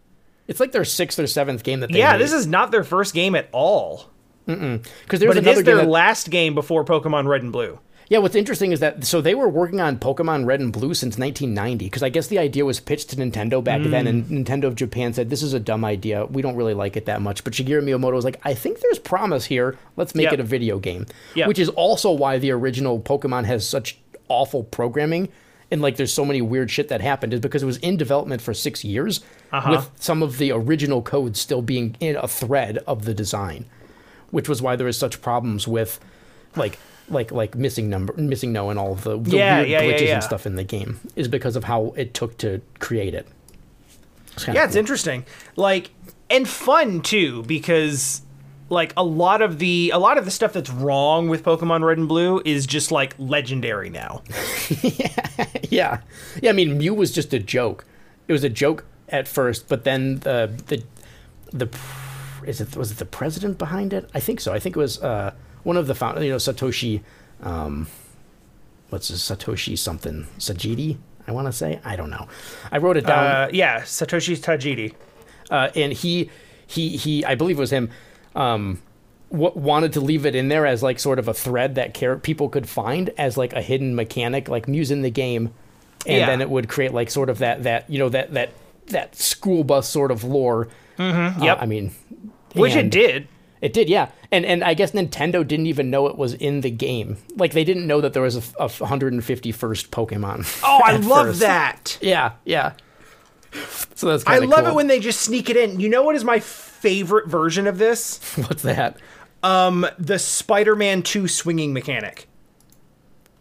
It's 0.47 0.59
like 0.59 0.71
their 0.71 0.85
sixth 0.85 1.17
or 1.19 1.25
seventh 1.27 1.63
game 1.63 1.79
that 1.79 1.91
they 1.91 1.97
yeah, 1.97 2.13
made. 2.13 2.21
this 2.21 2.31
is 2.31 2.45
not 2.45 2.69
their 2.71 2.83
first 2.83 3.13
game 3.13 3.33
at 3.35 3.49
all. 3.51 4.05
because 4.45 4.79
there's 5.09 5.33
But 5.33 5.37
it 5.37 5.47
is 5.47 5.63
their 5.63 5.77
that, 5.77 5.87
last 5.87 6.29
game 6.29 6.53
before 6.53 6.85
Pokemon 6.85 7.27
Red 7.27 7.41
and 7.41 7.51
Blue. 7.51 7.79
Yeah, 8.09 8.17
what's 8.17 8.35
interesting 8.35 8.71
is 8.71 8.79
that 8.79 9.05
so 9.05 9.21
they 9.21 9.35
were 9.35 9.47
working 9.47 9.79
on 9.79 9.99
Pokemon 9.99 10.45
Red 10.47 10.59
and 10.61 10.73
Blue 10.73 10.95
since 10.95 11.17
1990 11.19 11.85
because 11.85 12.01
I 12.01 12.09
guess 12.09 12.25
the 12.27 12.39
idea 12.39 12.65
was 12.65 12.79
pitched 12.79 13.11
to 13.11 13.15
Nintendo 13.15 13.63
back 13.63 13.83
then, 13.83 14.07
and 14.07 14.25
Mm. 14.25 14.43
Nintendo 14.43 14.63
of 14.63 14.73
Japan 14.75 15.13
said 15.13 15.29
this 15.29 15.43
is 15.43 15.53
a 15.53 15.59
dumb 15.59 15.85
idea. 15.85 16.25
We 16.25 16.41
don't 16.41 16.55
really 16.55 16.73
like 16.73 16.97
it 16.97 17.05
that 17.05 17.21
much. 17.21 17.43
But 17.43 17.53
Shigeru 17.53 17.83
Miyamoto 17.83 18.13
was 18.13 18.25
like, 18.25 18.41
I 18.43 18.55
think 18.55 18.79
there's 18.79 18.97
promise 18.99 19.45
here. 19.45 19.77
Let's 19.95 20.15
make 20.15 20.25
Yeah. 20.25 20.33
it 20.33 20.39
a 20.39 20.43
video 20.43 20.79
game. 20.79 21.05
Yeah. 21.35 21.47
Which 21.47 21.59
is 21.59 21.69
also 21.69 22.11
why 22.11 22.39
the 22.39 22.49
original 22.51 22.99
Pokemon 22.99 23.45
has 23.45 23.67
such 23.67 23.99
awful 24.27 24.63
programming 24.63 25.29
and 25.71 25.79
like 25.83 25.97
there's 25.97 26.13
so 26.13 26.25
many 26.25 26.41
weird 26.41 26.71
shit 26.71 26.87
that 26.89 27.01
happened 27.01 27.31
is 27.31 27.39
because 27.39 27.61
it 27.61 27.67
was 27.67 27.77
in 27.77 27.95
development 27.95 28.41
for 28.41 28.55
six 28.55 28.83
years 28.83 29.21
Uh-huh. 29.51 29.69
with 29.71 29.89
some 29.99 30.23
of 30.23 30.39
the 30.39 30.51
original 30.51 31.03
code 31.03 31.37
still 31.37 31.61
being 31.61 31.95
in 31.99 32.15
a 32.15 32.27
thread 32.27 32.79
of 32.87 33.05
the 33.05 33.13
design 33.13 33.65
which 34.31 34.47
was 34.49 34.61
why 34.63 34.75
there 34.75 34.85
was 34.87 34.97
such 34.97 35.21
problems 35.21 35.67
with 35.67 35.99
like 36.55 36.77
like 37.09 37.31
like 37.31 37.55
missing 37.55 37.89
number 37.89 38.13
MissingNo 38.13 38.69
and 38.69 38.79
all 38.79 38.95
the, 38.95 39.17
the 39.17 39.37
Yeah, 39.37 39.57
weird 39.57 39.69
yeah, 39.69 39.81
glitches 39.83 40.07
yeah. 40.07 40.13
and 40.15 40.23
stuff 40.23 40.45
in 40.45 40.55
the 40.55 40.63
game 40.63 40.99
is 41.15 41.27
because 41.27 41.55
of 41.55 41.63
how 41.65 41.93
it 41.97 42.13
took 42.13 42.37
to 42.39 42.61
create 42.79 43.13
it 43.13 43.27
It's 44.33 44.47
Yeah, 44.47 44.65
it's 44.65 44.75
interesting. 44.75 45.25
Like 45.55 45.91
and 46.29 46.47
fun 46.47 47.01
too 47.01 47.43
because 47.43 48.21
like 48.69 48.93
a 48.95 49.03
lot 49.03 49.41
of 49.41 49.57
the 49.57 49.91
a 49.93 49.97
lot 49.97 50.17
of 50.19 50.25
the 50.25 50.31
stuff 50.31 50.53
that's 50.53 50.69
wrong 50.69 51.27
with 51.27 51.43
Pokemon 51.43 51.83
Red 51.83 51.97
and 51.97 52.07
Blue 52.07 52.41
is 52.45 52.67
just 52.67 52.91
like 52.91 53.15
legendary 53.17 53.89
now. 53.89 54.21
yeah. 54.81 55.25
yeah 55.69 56.01
yeah 56.41 56.49
i 56.49 56.53
mean 56.53 56.77
mew 56.77 56.93
was 56.93 57.11
just 57.11 57.33
a 57.33 57.39
joke 57.39 57.85
it 58.27 58.31
was 58.33 58.43
a 58.43 58.49
joke 58.49 58.85
at 59.09 59.27
first 59.27 59.67
but 59.67 59.83
then 59.83 60.19
the 60.19 60.51
the 60.67 60.83
the 61.51 61.67
is 62.45 62.61
it 62.61 62.75
was 62.75 62.91
it 62.91 62.97
the 62.97 63.05
president 63.05 63.57
behind 63.57 63.93
it 63.93 64.09
i 64.13 64.19
think 64.19 64.39
so 64.39 64.53
i 64.53 64.59
think 64.59 64.75
it 64.75 64.79
was 64.79 65.01
uh 65.01 65.33
one 65.63 65.77
of 65.77 65.87
the 65.87 65.95
founders, 65.95 66.23
you 66.23 66.29
know 66.31 66.37
satoshi 66.37 67.01
um 67.43 67.87
what's 68.89 69.07
his 69.09 69.19
satoshi 69.21 69.77
something 69.77 70.25
sajidi 70.37 70.97
i 71.27 71.31
want 71.31 71.45
to 71.47 71.51
say 71.53 71.79
i 71.85 71.95
don't 71.95 72.09
know 72.09 72.27
i 72.71 72.77
wrote 72.77 72.97
it 72.97 73.05
down 73.05 73.25
Uh, 73.25 73.49
yeah, 73.53 73.81
Satoshi 73.81 74.35
Tajiri. 74.37 74.93
uh, 75.51 75.69
and 75.75 75.93
he 75.93 76.29
he 76.67 76.97
he 76.97 77.25
I 77.25 77.35
believe 77.35 77.57
it 77.57 77.61
was 77.61 77.71
him 77.71 77.89
um 78.35 78.81
w- 79.31 79.51
wanted 79.55 79.93
to 79.93 80.01
leave 80.01 80.25
it 80.25 80.35
in 80.35 80.47
there 80.49 80.65
as 80.65 80.81
like 80.83 80.99
sort 80.99 81.19
of 81.19 81.27
a 81.27 81.33
thread 81.33 81.75
that 81.75 81.93
car- 81.93 82.17
people 82.17 82.49
could 82.49 82.67
find 82.67 83.09
as 83.17 83.37
like 83.37 83.53
a 83.53 83.61
hidden 83.61 83.95
mechanic 83.95 84.47
like 84.49 84.67
Muse 84.67 84.91
in 84.91 85.01
the 85.01 85.09
game 85.11 85.51
and 86.05 86.17
Yeah. 86.19 86.25
then 86.27 86.41
it 86.41 86.49
would 86.49 86.67
create 86.69 86.93
like 86.93 87.09
sort 87.11 87.29
of 87.29 87.39
that 87.39 87.63
that 87.63 87.89
you 87.89 87.99
know 87.99 88.09
that 88.09 88.33
that 88.33 88.49
that 88.87 89.15
school 89.15 89.63
bus 89.63 89.87
sort 89.87 90.11
of 90.11 90.23
lore 90.23 90.67
mm-hmm, 90.97 91.43
yep. 91.43 91.57
I 91.61 91.65
mean 91.67 91.91
Which 92.55 92.75
it 92.75 92.89
did. 92.89 93.27
It 93.61 93.73
did 93.73 93.89
yeah 93.89 94.09
and 94.31 94.45
and 94.45 94.63
I 94.63 94.73
guess 94.73 94.91
Nintendo 94.91 95.47
didn't 95.47 95.67
even 95.67 95.89
know 95.89 96.07
it 96.07 96.17
was 96.17 96.33
in 96.33 96.61
the 96.61 96.69
game 96.71 97.17
like 97.35 97.53
they 97.53 97.63
didn't 97.63 97.85
know 97.87 98.01
that 98.01 98.13
there 98.13 98.21
was 98.23 98.35
a, 98.35 98.63
a 98.63 98.67
151st 98.69 99.89
Pokemon 99.89 100.61
Oh, 100.63 100.81
I 100.83 100.97
love 100.97 101.27
first. 101.27 101.39
that. 101.41 101.97
yeah 102.01 102.33
yeah 102.45 102.73
so 103.95 104.07
that's 104.09 104.23
I 104.27 104.37
love 104.39 104.67
it 104.67 104.73
when 104.75 104.85
they 104.87 104.99
just 104.99 105.21
sneak 105.21 105.49
it 105.49 105.57
in. 105.57 105.79
You 105.79 105.89
know 105.89 106.03
what 106.03 106.15
is 106.15 106.23
my 106.23 106.39
favorite 106.39 107.27
version 107.27 107.65
of 107.65 107.79
this? 107.79 108.19
what's 108.47 108.61
that 108.61 108.97
Um, 109.41 109.87
the 109.97 110.19
Spider-Man 110.19 111.01
2 111.01 111.27
swinging 111.27 111.73
mechanic. 111.73 112.27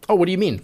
oh 0.09 0.15
what 0.15 0.25
do 0.27 0.33
you 0.33 0.39
mean 0.39 0.63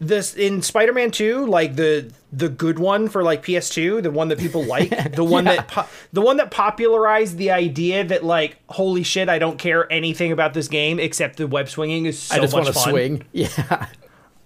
This 0.00 0.34
in 0.34 0.62
Spider-Man 0.62 1.10
2, 1.10 1.46
like 1.46 1.74
the 1.74 2.12
the 2.32 2.48
good 2.48 2.78
one 2.78 3.08
for 3.08 3.22
like 3.24 3.44
PS2, 3.44 4.02
the 4.02 4.10
one 4.12 4.28
that 4.28 4.38
people 4.38 4.62
like, 4.64 4.90
the 5.16 5.24
one 5.24 5.44
that 5.44 5.66
po- 5.66 5.86
the 6.12 6.20
one 6.20 6.36
that 6.36 6.52
popularized 6.52 7.36
the 7.36 7.50
idea 7.50 8.04
that 8.04 8.24
like 8.24 8.58
holy 8.68 9.02
shit, 9.02 9.28
I 9.28 9.38
don't 9.40 9.58
care 9.58 9.90
anything 9.92 10.30
about 10.30 10.54
this 10.54 10.68
game 10.68 11.00
except 11.00 11.36
the 11.36 11.46
web 11.48 11.68
swinging 11.68 12.06
is 12.06 12.18
so 12.18 12.36
I 12.36 12.38
just 12.38 12.54
much 12.54 12.64
want 12.64 12.74
to 12.74 12.80
fun. 12.80 12.90
swing 12.90 13.24
yeah 13.32 13.86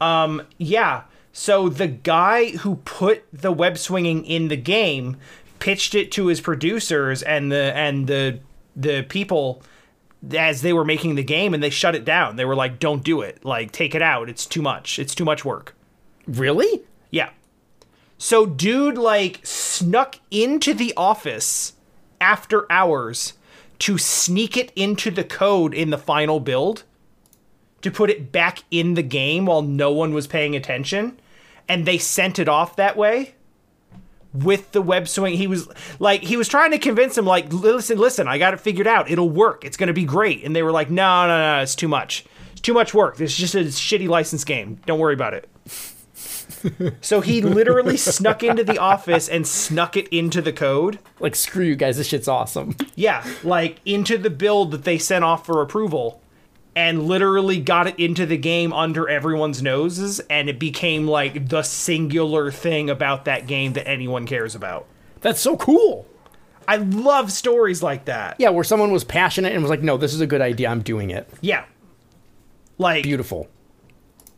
Um 0.00 0.42
Yeah. 0.58 1.02
So 1.34 1.68
the 1.68 1.86
guy 1.88 2.50
who 2.58 2.76
put 2.76 3.24
the 3.32 3.52
web 3.52 3.76
swinging 3.78 4.24
in 4.24 4.48
the 4.48 4.56
game 4.56 5.16
pitched 5.58 5.94
it 5.94 6.10
to 6.12 6.26
his 6.26 6.40
producers 6.40 7.22
and 7.22 7.52
the 7.52 7.72
and 7.76 8.06
the 8.06 8.40
the 8.74 9.02
people 9.02 9.62
as 10.34 10.62
they 10.62 10.72
were 10.72 10.84
making 10.84 11.14
the 11.14 11.24
game 11.24 11.54
and 11.54 11.62
they 11.62 11.70
shut 11.70 11.94
it 11.94 12.04
down. 12.04 12.36
They 12.36 12.44
were 12.44 12.54
like, 12.54 12.78
"Don't 12.78 13.04
do 13.04 13.20
it. 13.20 13.44
Like 13.44 13.72
take 13.72 13.94
it 13.94 14.02
out. 14.02 14.28
It's 14.28 14.46
too 14.46 14.62
much. 14.62 14.98
It's 14.98 15.14
too 15.14 15.24
much 15.24 15.44
work." 15.44 15.74
Really? 16.26 16.82
Yeah. 17.10 17.30
So 18.18 18.46
dude 18.46 18.98
like 18.98 19.40
snuck 19.42 20.20
into 20.30 20.74
the 20.74 20.92
office 20.96 21.74
after 22.20 22.70
hours 22.70 23.34
to 23.80 23.98
sneak 23.98 24.56
it 24.56 24.72
into 24.76 25.10
the 25.10 25.24
code 25.24 25.74
in 25.74 25.90
the 25.90 25.98
final 25.98 26.38
build 26.38 26.84
to 27.80 27.90
put 27.90 28.10
it 28.10 28.30
back 28.30 28.62
in 28.70 28.94
the 28.94 29.02
game 29.02 29.46
while 29.46 29.62
no 29.62 29.90
one 29.90 30.14
was 30.14 30.28
paying 30.28 30.54
attention 30.54 31.18
and 31.68 31.84
they 31.84 31.98
sent 31.98 32.38
it 32.38 32.48
off 32.48 32.76
that 32.76 32.96
way 32.96 33.34
with 34.34 34.72
the 34.72 34.82
web 34.82 35.08
swing. 35.08 35.36
He 35.36 35.46
was 35.46 35.68
like 35.98 36.22
he 36.22 36.36
was 36.36 36.48
trying 36.48 36.70
to 36.72 36.78
convince 36.78 37.16
him 37.16 37.26
like 37.26 37.52
listen 37.52 37.98
listen 37.98 38.28
I 38.28 38.38
got 38.38 38.54
it 38.54 38.60
figured 38.60 38.86
out. 38.86 39.10
It'll 39.10 39.30
work. 39.30 39.64
It's 39.64 39.76
going 39.76 39.88
to 39.88 39.92
be 39.92 40.04
great. 40.04 40.44
And 40.44 40.54
they 40.54 40.62
were 40.62 40.72
like 40.72 40.90
no 40.90 41.26
no 41.26 41.38
no 41.56 41.62
it's 41.62 41.74
too 41.74 41.88
much. 41.88 42.24
It's 42.52 42.60
too 42.60 42.74
much 42.74 42.94
work. 42.94 43.16
This 43.16 43.32
is 43.32 43.38
just 43.38 43.54
a 43.54 43.58
shitty 43.58 44.08
license 44.08 44.44
game. 44.44 44.80
Don't 44.86 44.98
worry 44.98 45.14
about 45.14 45.34
it. 45.34 45.48
So 47.00 47.20
he 47.20 47.40
literally 47.40 47.96
snuck 47.96 48.44
into 48.44 48.62
the 48.62 48.78
office 48.78 49.28
and 49.28 49.44
snuck 49.44 49.96
it 49.96 50.06
into 50.08 50.40
the 50.40 50.52
code. 50.52 51.00
Like, 51.18 51.34
screw 51.34 51.64
you 51.64 51.74
guys, 51.74 51.96
this 51.96 52.06
shit's 52.06 52.28
awesome. 52.28 52.76
Yeah, 52.94 53.26
like 53.42 53.80
into 53.84 54.16
the 54.16 54.30
build 54.30 54.70
that 54.70 54.84
they 54.84 54.96
sent 54.98 55.24
off 55.24 55.44
for 55.44 55.60
approval 55.60 56.21
and 56.74 57.02
literally 57.06 57.60
got 57.60 57.86
it 57.86 57.98
into 57.98 58.24
the 58.24 58.36
game 58.38 58.72
under 58.72 59.08
everyone's 59.08 59.62
noses 59.62 60.20
and 60.30 60.48
it 60.48 60.58
became 60.58 61.06
like 61.06 61.48
the 61.48 61.62
singular 61.62 62.50
thing 62.50 62.88
about 62.88 63.26
that 63.26 63.46
game 63.46 63.74
that 63.74 63.86
anyone 63.86 64.26
cares 64.26 64.54
about. 64.54 64.86
That's 65.20 65.40
so 65.40 65.56
cool. 65.56 66.06
I 66.66 66.76
love 66.76 67.30
stories 67.32 67.82
like 67.82 68.06
that. 68.06 68.36
Yeah, 68.38 68.50
where 68.50 68.64
someone 68.64 68.90
was 68.92 69.04
passionate 69.04 69.52
and 69.52 69.62
was 69.62 69.68
like, 69.70 69.82
no, 69.82 69.96
this 69.96 70.14
is 70.14 70.20
a 70.20 70.26
good 70.26 70.40
idea, 70.40 70.68
I'm 70.68 70.80
doing 70.82 71.10
it. 71.10 71.28
Yeah. 71.40 71.64
Like 72.78 73.02
Beautiful. 73.04 73.48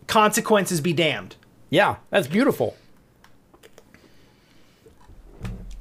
consequences 0.07 0.81
be 0.81 0.93
damned. 0.93 1.37
Yeah, 1.71 1.97
that's 2.11 2.27
beautiful. 2.27 2.77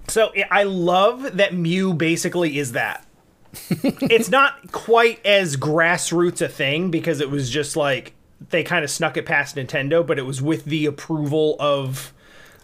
So 0.08 0.32
I- 0.36 0.46
I 0.52 0.64
love 0.64 1.38
that 1.38 1.54
Mew 1.54 1.94
basically 1.94 2.58
is 2.58 2.74
that. 2.74 3.06
It's 3.54 4.30
not 4.30 4.72
quite 4.72 5.24
as 5.26 5.58
grassroots 5.58 6.42
a 6.42 6.48
thing 6.48 6.90
because 6.92 7.22
it 7.22 7.30
was 7.30 7.50
just 7.50 7.76
like 7.76 8.14
they 8.50 8.64
kind 8.64 8.84
of 8.84 8.90
snuck 8.90 9.18
it 9.18 9.26
past 9.26 9.56
Nintendo, 9.56 10.06
but 10.06 10.18
it 10.20 10.24
was 10.24 10.42
with 10.42 10.66
the 10.66 10.86
approval 10.86 11.56
of 11.60 12.14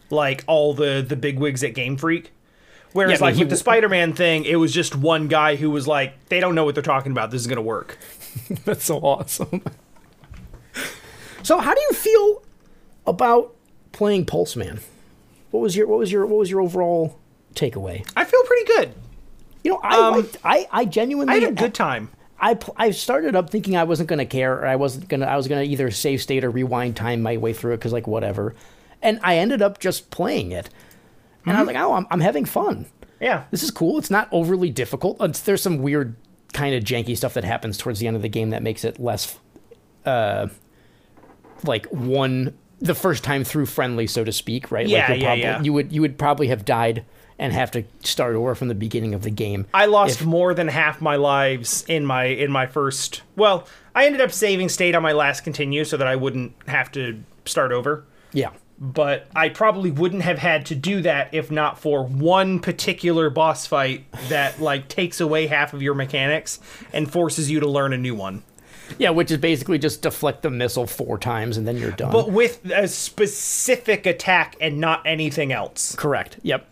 like 0.09 0.43
all 0.47 0.73
the 0.73 1.05
the 1.07 1.15
bigwigs 1.15 1.63
at 1.63 1.73
Game 1.73 1.97
Freak. 1.97 2.31
Whereas 2.93 3.19
Yeah, 3.19 3.25
like 3.25 3.35
he 3.35 3.41
with 3.41 3.49
the 3.49 3.55
Spider-Man 3.55 4.13
thing, 4.13 4.45
it 4.45 4.55
was 4.55 4.73
just 4.73 4.95
one 4.95 5.27
guy 5.27 5.55
who 5.55 5.69
was 5.69 5.87
like, 5.87 6.13
they 6.29 6.39
don't 6.39 6.55
know 6.55 6.65
what 6.65 6.73
they're 6.73 6.81
talking 6.81 7.11
about. 7.11 7.29
This 7.29 7.41
is 7.41 7.47
gonna 7.47 7.61
work. 7.61 7.97
That's 8.65 8.83
so 8.83 8.97
awesome. 8.99 9.61
so, 11.43 11.59
how 11.59 11.75
do 11.75 11.81
you 11.81 11.93
feel 11.93 12.41
about 13.05 13.53
playing 13.91 14.25
Pulseman? 14.25 14.81
What 15.51 15.61
was 15.61 15.75
your 15.75 15.87
what 15.87 15.99
was 15.99 16.11
your 16.11 16.25
what 16.25 16.39
was 16.39 16.49
your 16.49 16.61
overall 16.61 17.19
takeaway? 17.53 18.07
I 18.15 18.25
feel 18.25 18.43
pretty 18.43 18.65
good. 18.65 18.93
You 19.63 19.71
know, 19.71 19.79
I 19.83 20.09
liked, 20.09 20.37
I 20.43 20.67
I 20.71 20.85
genuinely 20.85 21.33
I 21.33 21.39
had 21.39 21.49
a 21.49 21.53
good 21.53 21.73
time. 21.73 22.09
I 22.39 22.57
I 22.77 22.91
started 22.91 23.35
up 23.35 23.49
thinking 23.49 23.75
I 23.75 23.83
wasn't 23.83 24.09
gonna 24.09 24.25
care, 24.25 24.53
or 24.53 24.67
I 24.67 24.75
wasn't 24.75 25.07
gonna 25.07 25.25
I 25.25 25.35
was 25.35 25.47
gonna 25.47 25.63
either 25.63 25.91
save 25.91 26.21
state 26.21 26.43
or 26.43 26.49
rewind 26.49 26.95
time 26.95 27.21
my 27.21 27.37
way 27.37 27.53
through 27.53 27.73
it 27.73 27.77
because 27.77 27.93
like 27.93 28.07
whatever, 28.07 28.55
and 29.01 29.19
I 29.23 29.37
ended 29.37 29.61
up 29.61 29.79
just 29.79 30.09
playing 30.11 30.51
it, 30.51 30.69
and 31.45 31.57
I 31.57 31.59
was 31.61 31.67
like, 31.67 31.75
oh, 31.75 31.93
I'm 31.93 32.07
I'm 32.09 32.21
having 32.21 32.45
fun. 32.45 32.85
Yeah. 33.19 33.43
This 33.51 33.63
is 33.63 33.71
cool. 33.71 33.97
It's 33.97 34.09
not 34.09 34.29
overly 34.31 34.69
difficult. 34.69 35.17
It's, 35.19 35.41
there's 35.41 35.61
some 35.61 35.79
weird 35.79 36.15
kind 36.53 36.73
of 36.73 36.83
janky 36.83 37.17
stuff 37.17 37.33
that 37.33 37.43
happens 37.43 37.77
towards 37.77 37.99
the 37.99 38.07
end 38.07 38.15
of 38.15 38.21
the 38.21 38.29
game 38.29 38.51
that 38.51 38.63
makes 38.63 38.83
it 38.83 38.99
less, 38.99 39.37
uh, 40.05 40.47
like 41.63 41.85
one 41.87 42.57
the 42.79 42.95
first 42.95 43.23
time 43.23 43.43
through 43.43 43.65
friendly, 43.65 44.07
so 44.07 44.23
to 44.23 44.31
speak. 44.31 44.71
Right? 44.71 44.87
Yeah, 44.87 45.09
like 45.09 45.19
yeah, 45.19 45.27
probably, 45.27 45.43
yeah. 45.43 45.61
You 45.61 45.73
would 45.73 45.91
you 45.91 46.01
would 46.01 46.17
probably 46.17 46.47
have 46.47 46.63
died 46.63 47.03
and 47.39 47.53
have 47.53 47.71
to 47.71 47.83
start 48.03 48.35
over 48.35 48.53
from 48.53 48.67
the 48.67 48.75
beginning 48.75 49.13
of 49.15 49.23
the 49.23 49.29
game. 49.31 49.65
I 49.73 49.85
lost 49.87 50.21
If- 50.21 50.27
more 50.27 50.53
than 50.53 50.67
half 50.67 51.01
my 51.01 51.15
lives 51.15 51.83
in 51.87 52.05
my 52.05 52.25
in 52.25 52.51
my 52.51 52.67
first. 52.67 53.21
Well, 53.35 53.65
I 53.95 54.05
ended 54.05 54.21
up 54.21 54.31
saving 54.31 54.69
state 54.69 54.93
on 54.93 55.01
my 55.01 55.13
last 55.13 55.43
continue 55.43 55.83
so 55.85 55.97
that 55.97 56.05
I 56.07 56.15
wouldn't 56.15 56.53
have 56.67 56.91
to 56.91 57.23
start 57.45 57.71
over. 57.71 58.05
yeah. 58.33 58.49
But 58.81 59.27
I 59.35 59.49
probably 59.49 59.91
wouldn't 59.91 60.21
have 60.21 60.37
had 60.37 60.65
to 60.67 60.75
do 60.75 61.01
that 61.01 61.33
if 61.33 61.51
not 61.51 61.77
for 61.79 62.05
one 62.05 62.59
particular 62.59 63.29
boss 63.29 63.67
fight 63.67 64.05
that 64.29 64.61
like 64.61 64.87
takes 64.87 65.19
away 65.19 65.47
half 65.47 65.73
of 65.73 65.81
your 65.81 65.93
mechanics 65.95 66.59
and 66.93 67.11
forces 67.11 67.51
you 67.51 67.59
to 67.59 67.67
learn 67.67 67.91
a 67.91 67.97
new 67.97 68.15
one. 68.15 68.41
Yeah, 68.97 69.09
which 69.09 69.31
is 69.31 69.37
basically 69.37 69.79
just 69.79 70.01
deflect 70.01 70.43
the 70.43 70.49
missile 70.49 70.87
four 70.87 71.17
times 71.17 71.57
and 71.57 71.67
then 71.67 71.75
you're 71.77 71.91
done. 71.91 72.13
But 72.13 72.31
with 72.31 72.63
a 72.71 72.87
specific 72.87 74.05
attack 74.05 74.55
and 74.61 74.77
not 74.79 75.01
anything 75.05 75.51
else. 75.51 75.93
Correct. 75.97 76.37
Yep. 76.43 76.65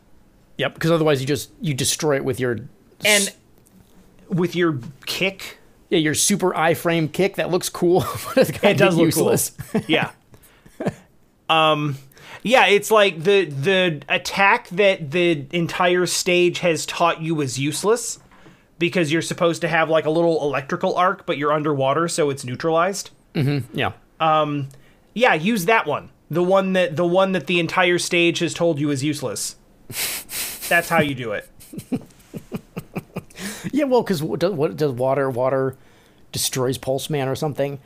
Yep. 0.57 0.73
Because 0.73 0.91
otherwise, 0.91 1.21
you 1.21 1.27
just 1.27 1.51
you 1.61 1.73
destroy 1.73 2.15
it 2.17 2.25
with 2.25 2.39
your 2.39 2.57
And 3.05 3.33
with 4.29 4.55
your 4.55 4.79
kick, 5.05 5.59
yeah 5.89 5.99
your 5.99 6.13
super 6.15 6.51
iframe 6.51 7.11
kick 7.11 7.35
that 7.35 7.49
looks 7.49 7.69
cool, 7.69 8.01
but 8.35 8.49
it's 8.49 8.63
it 8.63 8.77
does 8.77 8.95
look 8.95 9.05
useless. 9.05 9.51
cool. 9.71 9.81
yeah. 9.87 10.11
Um 11.49 11.97
yeah, 12.43 12.67
it's 12.67 12.91
like 12.91 13.23
the 13.23 13.45
the 13.45 14.01
attack 14.09 14.69
that 14.69 15.11
the 15.11 15.45
entire 15.51 16.05
stage 16.05 16.59
has 16.59 16.85
taught 16.85 17.21
you 17.21 17.39
is 17.41 17.57
useless 17.59 18.19
because 18.79 19.11
you're 19.11 19.21
supposed 19.21 19.61
to 19.61 19.67
have 19.67 19.89
like 19.89 20.05
a 20.05 20.09
little 20.09 20.41
electrical 20.43 20.95
arc 20.95 21.25
but 21.25 21.37
you're 21.37 21.51
underwater 21.53 22.07
so 22.07 22.29
it's 22.29 22.43
neutralized. 22.45 23.11
Yeah. 23.73 23.91
Um, 24.19 24.69
Yeah, 25.13 25.35
use 25.35 25.65
that 25.65 25.85
one. 25.85 26.09
The 26.29 26.43
one 26.43 26.73
that 26.73 26.95
the 26.95 27.05
one 27.05 27.31
that 27.33 27.47
the 27.47 27.59
entire 27.59 27.97
stage 27.99 28.39
has 28.39 28.53
told 28.53 28.79
you 28.79 28.89
is 28.89 29.03
useless. 29.03 29.55
That's 30.69 30.89
how 30.89 31.01
you 31.01 31.15
do 31.15 31.31
it. 31.33 31.49
Yeah. 33.71 33.85
Well, 33.85 34.01
because 34.01 34.23
what, 34.23 34.39
does- 34.39 34.53
what 34.53 34.75
does 34.77 34.91
water 34.93 35.29
water 35.29 35.75
destroys 36.31 36.77
Pulseman 36.77 37.27
or 37.27 37.35
something? 37.35 37.79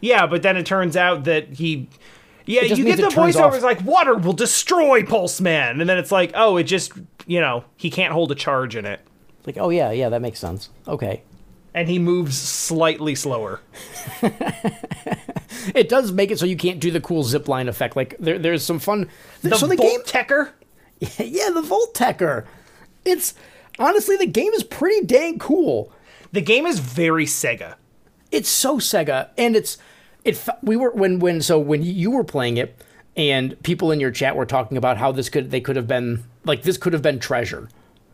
Yeah, 0.00 0.26
but 0.26 0.42
then 0.42 0.56
it 0.56 0.66
turns 0.66 0.96
out 0.96 1.24
that 1.24 1.48
he 1.54 1.88
Yeah, 2.46 2.62
you 2.62 2.84
get 2.84 2.96
the 2.98 3.04
voiceovers 3.04 3.56
off- 3.56 3.62
like 3.62 3.84
water 3.84 4.14
will 4.16 4.32
destroy 4.34 5.02
Pulseman 5.02 5.80
and 5.80 5.88
then 5.88 5.98
it's 5.98 6.12
like, 6.12 6.30
"Oh, 6.34 6.56
it 6.58 6.64
just, 6.64 6.92
you 7.26 7.40
know, 7.40 7.64
he 7.76 7.90
can't 7.90 8.12
hold 8.12 8.30
a 8.30 8.34
charge 8.36 8.76
in 8.76 8.84
it." 8.84 9.00
Like, 9.46 9.56
oh 9.58 9.70
yeah, 9.70 9.90
yeah, 9.90 10.08
that 10.10 10.22
makes 10.22 10.38
sense. 10.38 10.68
Okay. 10.86 11.22
And 11.72 11.88
he 11.88 11.98
moves 11.98 12.36
slightly 12.38 13.14
slower. 13.14 13.60
It 15.74 15.88
does 15.88 16.12
make 16.12 16.30
it 16.30 16.38
so 16.38 16.44
you 16.46 16.56
can't 16.56 16.78
do 16.78 16.90
the 16.90 17.00
cool 17.00 17.22
zip 17.22 17.48
line 17.48 17.68
effect. 17.68 17.96
Like 17.96 18.16
there, 18.18 18.38
there's 18.38 18.62
some 18.62 18.78
fun. 18.78 19.08
The 19.40 19.56
so 19.56 19.66
the 19.66 19.76
game, 19.76 20.00
Tecker? 20.02 20.50
yeah, 21.18 21.50
the 21.50 21.62
Volteccer. 21.62 22.44
It's 23.04 23.34
honestly 23.78 24.16
the 24.16 24.26
game 24.26 24.52
is 24.52 24.62
pretty 24.64 25.04
dang 25.06 25.38
cool. 25.38 25.92
The 26.32 26.40
game 26.40 26.66
is 26.66 26.78
very 26.78 27.26
Sega. 27.26 27.74
It's 28.32 28.48
so 28.48 28.78
Sega, 28.78 29.28
and 29.38 29.54
it's 29.54 29.78
it. 30.24 30.44
We 30.62 30.76
were 30.76 30.90
when 30.90 31.18
when 31.18 31.42
so 31.42 31.58
when 31.58 31.82
you 31.82 32.10
were 32.10 32.24
playing 32.24 32.56
it, 32.56 32.82
and 33.16 33.60
people 33.62 33.92
in 33.92 34.00
your 34.00 34.10
chat 34.10 34.36
were 34.36 34.46
talking 34.46 34.76
about 34.76 34.96
how 34.98 35.12
this 35.12 35.28
could 35.28 35.50
they 35.50 35.60
could 35.60 35.76
have 35.76 35.86
been 35.86 36.24
like 36.44 36.62
this 36.62 36.76
could 36.76 36.92
have 36.92 37.02
been 37.02 37.18
treasure, 37.18 37.68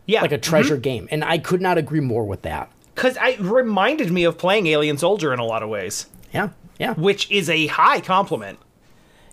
Yeah. 0.07 0.23
like 0.23 0.33
a 0.33 0.39
treasure 0.39 0.75
mm-hmm. 0.75 0.83
game, 0.83 1.09
and 1.11 1.25
I 1.25 1.39
could 1.39 1.61
not 1.61 1.79
agree 1.79 2.01
more 2.01 2.25
with 2.25 2.43
that. 2.43 2.71
Cuz 2.95 3.17
it 3.21 3.41
reminded 3.41 4.11
me 4.11 4.25
of 4.25 4.37
playing 4.37 4.67
Alien 4.67 4.99
Soldier 4.99 5.33
in 5.33 5.39
a 5.39 5.45
lot 5.45 5.63
of 5.63 5.69
ways, 5.69 6.07
Yeah, 6.35 6.51
yeah. 6.79 6.95
which 6.95 7.31
is 7.31 7.49
a 7.49 7.69
high 7.69 8.01
compliment. 8.01 8.59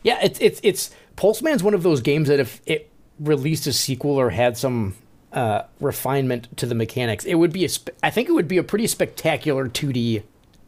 Yeah, 0.03 0.19
it's 0.23 0.39
it's 0.39 0.61
it's 0.63 0.91
Pulseman's 1.17 1.63
one 1.63 1.73
of 1.73 1.83
those 1.83 1.99
games 2.01 2.29
that 2.29 2.39
if 2.39 2.61
it 2.65 2.89
released 3.19 3.67
a 3.67 3.73
sequel 3.73 4.11
or 4.19 4.29
had 4.31 4.57
some 4.57 4.95
uh, 5.33 5.63
refinement 5.79 6.55
to 6.57 6.65
the 6.65 6.75
mechanics, 6.75 7.25
it 7.25 7.35
would 7.35 7.51
be 7.53 7.65
a. 7.65 7.69
I 8.03 8.09
think 8.09 8.29
it 8.29 8.31
would 8.33 8.47
be 8.47 8.57
a 8.57 8.63
pretty 8.63 8.87
spectacular 8.87 9.67
2D, 9.67 10.23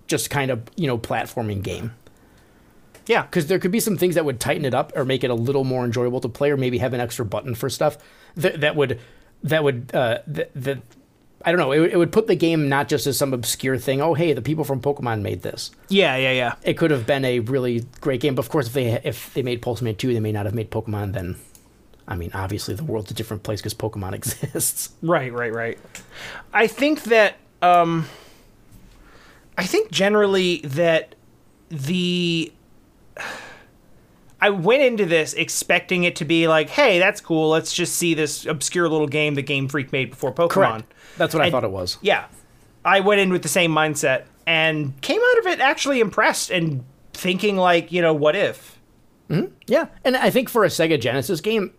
just 0.07 0.29
kind 0.29 0.51
of 0.51 0.63
you 0.75 0.87
know 0.87 0.97
platforming 0.97 1.61
game. 1.63 1.93
Yeah. 3.07 3.23
Because 3.23 3.47
there 3.47 3.57
could 3.59 3.71
be 3.71 3.79
some 3.79 3.97
things 3.97 4.15
that 4.15 4.25
would 4.25 4.39
tighten 4.39 4.65
it 4.65 4.73
up 4.75 4.91
or 4.95 5.03
make 5.03 5.23
it 5.23 5.31
a 5.31 5.35
little 5.35 5.63
more 5.63 5.83
enjoyable 5.83 6.19
to 6.21 6.29
play, 6.29 6.51
or 6.51 6.57
maybe 6.57 6.77
have 6.77 6.93
an 6.93 6.99
extra 6.99 7.25
button 7.25 7.55
for 7.55 7.69
stuff 7.69 7.97
that 8.35 8.61
that 8.61 8.75
would 8.75 8.99
that 9.43 9.63
would 9.63 9.89
uh, 9.95 10.19
that, 10.27 10.51
that 10.53 10.79
I 11.43 11.51
don't 11.51 11.59
know. 11.59 11.71
It, 11.71 11.79
would- 11.79 11.91
it 11.91 11.97
would 11.97 12.11
put 12.11 12.27
the 12.27 12.35
game 12.35 12.67
not 12.69 12.87
just 12.89 13.07
as 13.07 13.17
some 13.17 13.33
obscure 13.33 13.77
thing. 13.77 14.01
Oh, 14.01 14.13
hey, 14.13 14.33
the 14.33 14.41
people 14.41 14.63
from 14.65 14.81
Pokemon 14.81 15.21
made 15.21 15.41
this 15.41 15.71
Yeah, 15.87 16.17
yeah, 16.17 16.33
yeah. 16.33 16.55
it 16.63 16.73
could 16.77 16.91
have 16.91 17.07
been 17.07 17.23
a 17.25 17.39
really 17.39 17.85
great 18.01 18.19
game. 18.21 18.35
But 18.35 18.45
of 18.45 18.49
course, 18.51 18.67
if 18.67 18.73
they 18.73 18.91
if 19.03 19.33
they 19.33 19.41
made 19.41 19.61
Pulseman 19.61 19.97
two, 19.97 20.13
they 20.13 20.19
may 20.19 20.31
not 20.33 20.45
have 20.45 20.53
made 20.53 20.69
Pokemon. 20.69 21.13
Then, 21.13 21.37
I 22.09 22.15
mean, 22.15 22.31
obviously 22.33 22.73
the 22.73 22.83
world's 22.83 23.11
a 23.11 23.13
different 23.13 23.43
place 23.43 23.61
because 23.61 23.73
Pokemon 23.75 24.13
exists. 24.15 24.89
Right, 25.01 25.31
right, 25.31 25.53
right. 25.53 25.79
I 26.53 26.67
think 26.67 27.03
that 27.03 27.35
um 27.61 28.07
I 29.57 29.65
think 29.65 29.91
generally 29.91 30.57
that 30.63 31.15
the 31.69 32.51
I 34.41 34.49
went 34.51 34.81
into 34.81 35.05
this 35.05 35.33
expecting 35.33 36.05
it 36.05 36.15
to 36.17 36.25
be 36.25 36.47
like, 36.47 36.69
hey, 36.69 36.97
that's 36.97 37.19
cool. 37.19 37.49
Let's 37.49 37.73
just 37.73 37.95
see 37.97 38.13
this 38.13 38.45
obscure 38.45 38.87
little 38.87 39.07
game 39.07 39.35
that 39.35 39.41
Game 39.43 39.67
Freak 39.67 39.91
made 39.91 40.11
before 40.11 40.31
Pokemon. 40.33 40.49
Correct. 40.49 40.93
That's 41.17 41.33
what 41.33 41.41
I 41.41 41.47
And- 41.47 41.51
thought 41.51 41.63
it 41.65 41.71
was. 41.71 41.97
Yeah. 42.01 42.25
I 42.85 43.01
went 43.01 43.19
in 43.19 43.31
with 43.31 43.43
the 43.43 43.49
same 43.49 43.71
mindset 43.71 44.23
and 44.47 44.99
came 45.01 45.19
out 45.21 45.37
of 45.39 45.47
it 45.47 45.59
actually 45.59 45.99
impressed 45.99 46.49
and 46.49 46.85
thinking 47.13 47.57
like, 47.57 47.91
you 47.91 48.01
know, 48.01 48.13
what 48.13 48.35
if? 48.35 48.77
Yeah, 49.67 49.89
and 50.03 50.17
I 50.17 50.31
think 50.31 50.49
for 50.49 50.63
a 50.65 50.69
Sega 50.69 50.99
Genesis 50.99 51.39
game, 51.39 51.71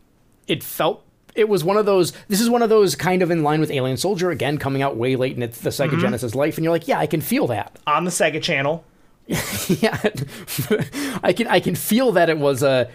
it 0.51 0.63
felt 0.63 1.05
it 1.37 1.49
was 1.49 1.63
one 1.63 1.77
of 1.77 1.87
those. 1.87 2.13
This 2.29 2.41
is 2.41 2.51
one 2.51 2.61
of 2.63 2.69
those 2.69 2.97
kind 2.97 3.23
of 3.23 3.31
in 3.31 3.43
line 3.45 3.61
with 3.61 3.71
Alien 3.71 3.97
Soldier 3.97 4.31
again, 4.31 4.59
coming 4.59 4.83
out 4.83 4.97
way 4.97 5.15
late 5.17 5.37
in 5.37 5.43
its, 5.43 5.59
the 5.61 5.71
Sega 5.71 5.99
Genesis 6.01 6.35
life, 6.35 6.59
and 6.59 6.65
you're 6.65 6.73
like, 6.73 6.89
yeah, 6.89 6.99
I 6.99 7.07
can 7.07 7.21
feel 7.21 7.47
that. 7.47 7.79
On 7.87 8.05
the 8.05 8.11
Sega 8.11 8.43
channel. 8.43 8.85
yeah, 9.27 9.97
I 11.23 11.33
can 11.33 11.47
I 11.47 11.61
can 11.61 11.77
feel 11.77 12.11
that 12.13 12.29
it 12.29 12.39
was 12.39 12.65
a, 12.65 12.91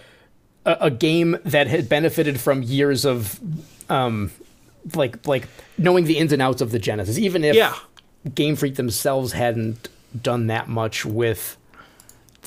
a 0.66 0.78
a 0.82 0.92
game 0.92 1.38
that 1.46 1.68
had 1.68 1.88
benefited 1.88 2.40
from 2.42 2.62
years 2.62 3.06
of, 3.06 3.40
um, 3.90 4.32
like 4.94 5.26
like 5.26 5.48
knowing 5.78 6.04
the 6.04 6.18
ins 6.18 6.34
and 6.34 6.42
outs 6.42 6.62
of 6.62 6.72
the 6.72 6.80
Genesis, 6.80 7.18
even 7.18 7.44
if 7.46 7.56
Yeah. 7.56 7.74
Game 8.34 8.56
Freak 8.58 8.76
themselves 8.76 9.32
hadn't 9.34 9.88
done 10.22 10.48
that 10.48 10.68
much 10.68 11.06
with 11.06 11.56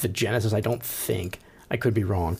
the 0.03 0.09
Genesis. 0.09 0.53
I 0.53 0.61
don't 0.61 0.83
think 0.83 1.39
I 1.71 1.77
could 1.79 1.95
be 1.95 2.05
wrong. 2.05 2.37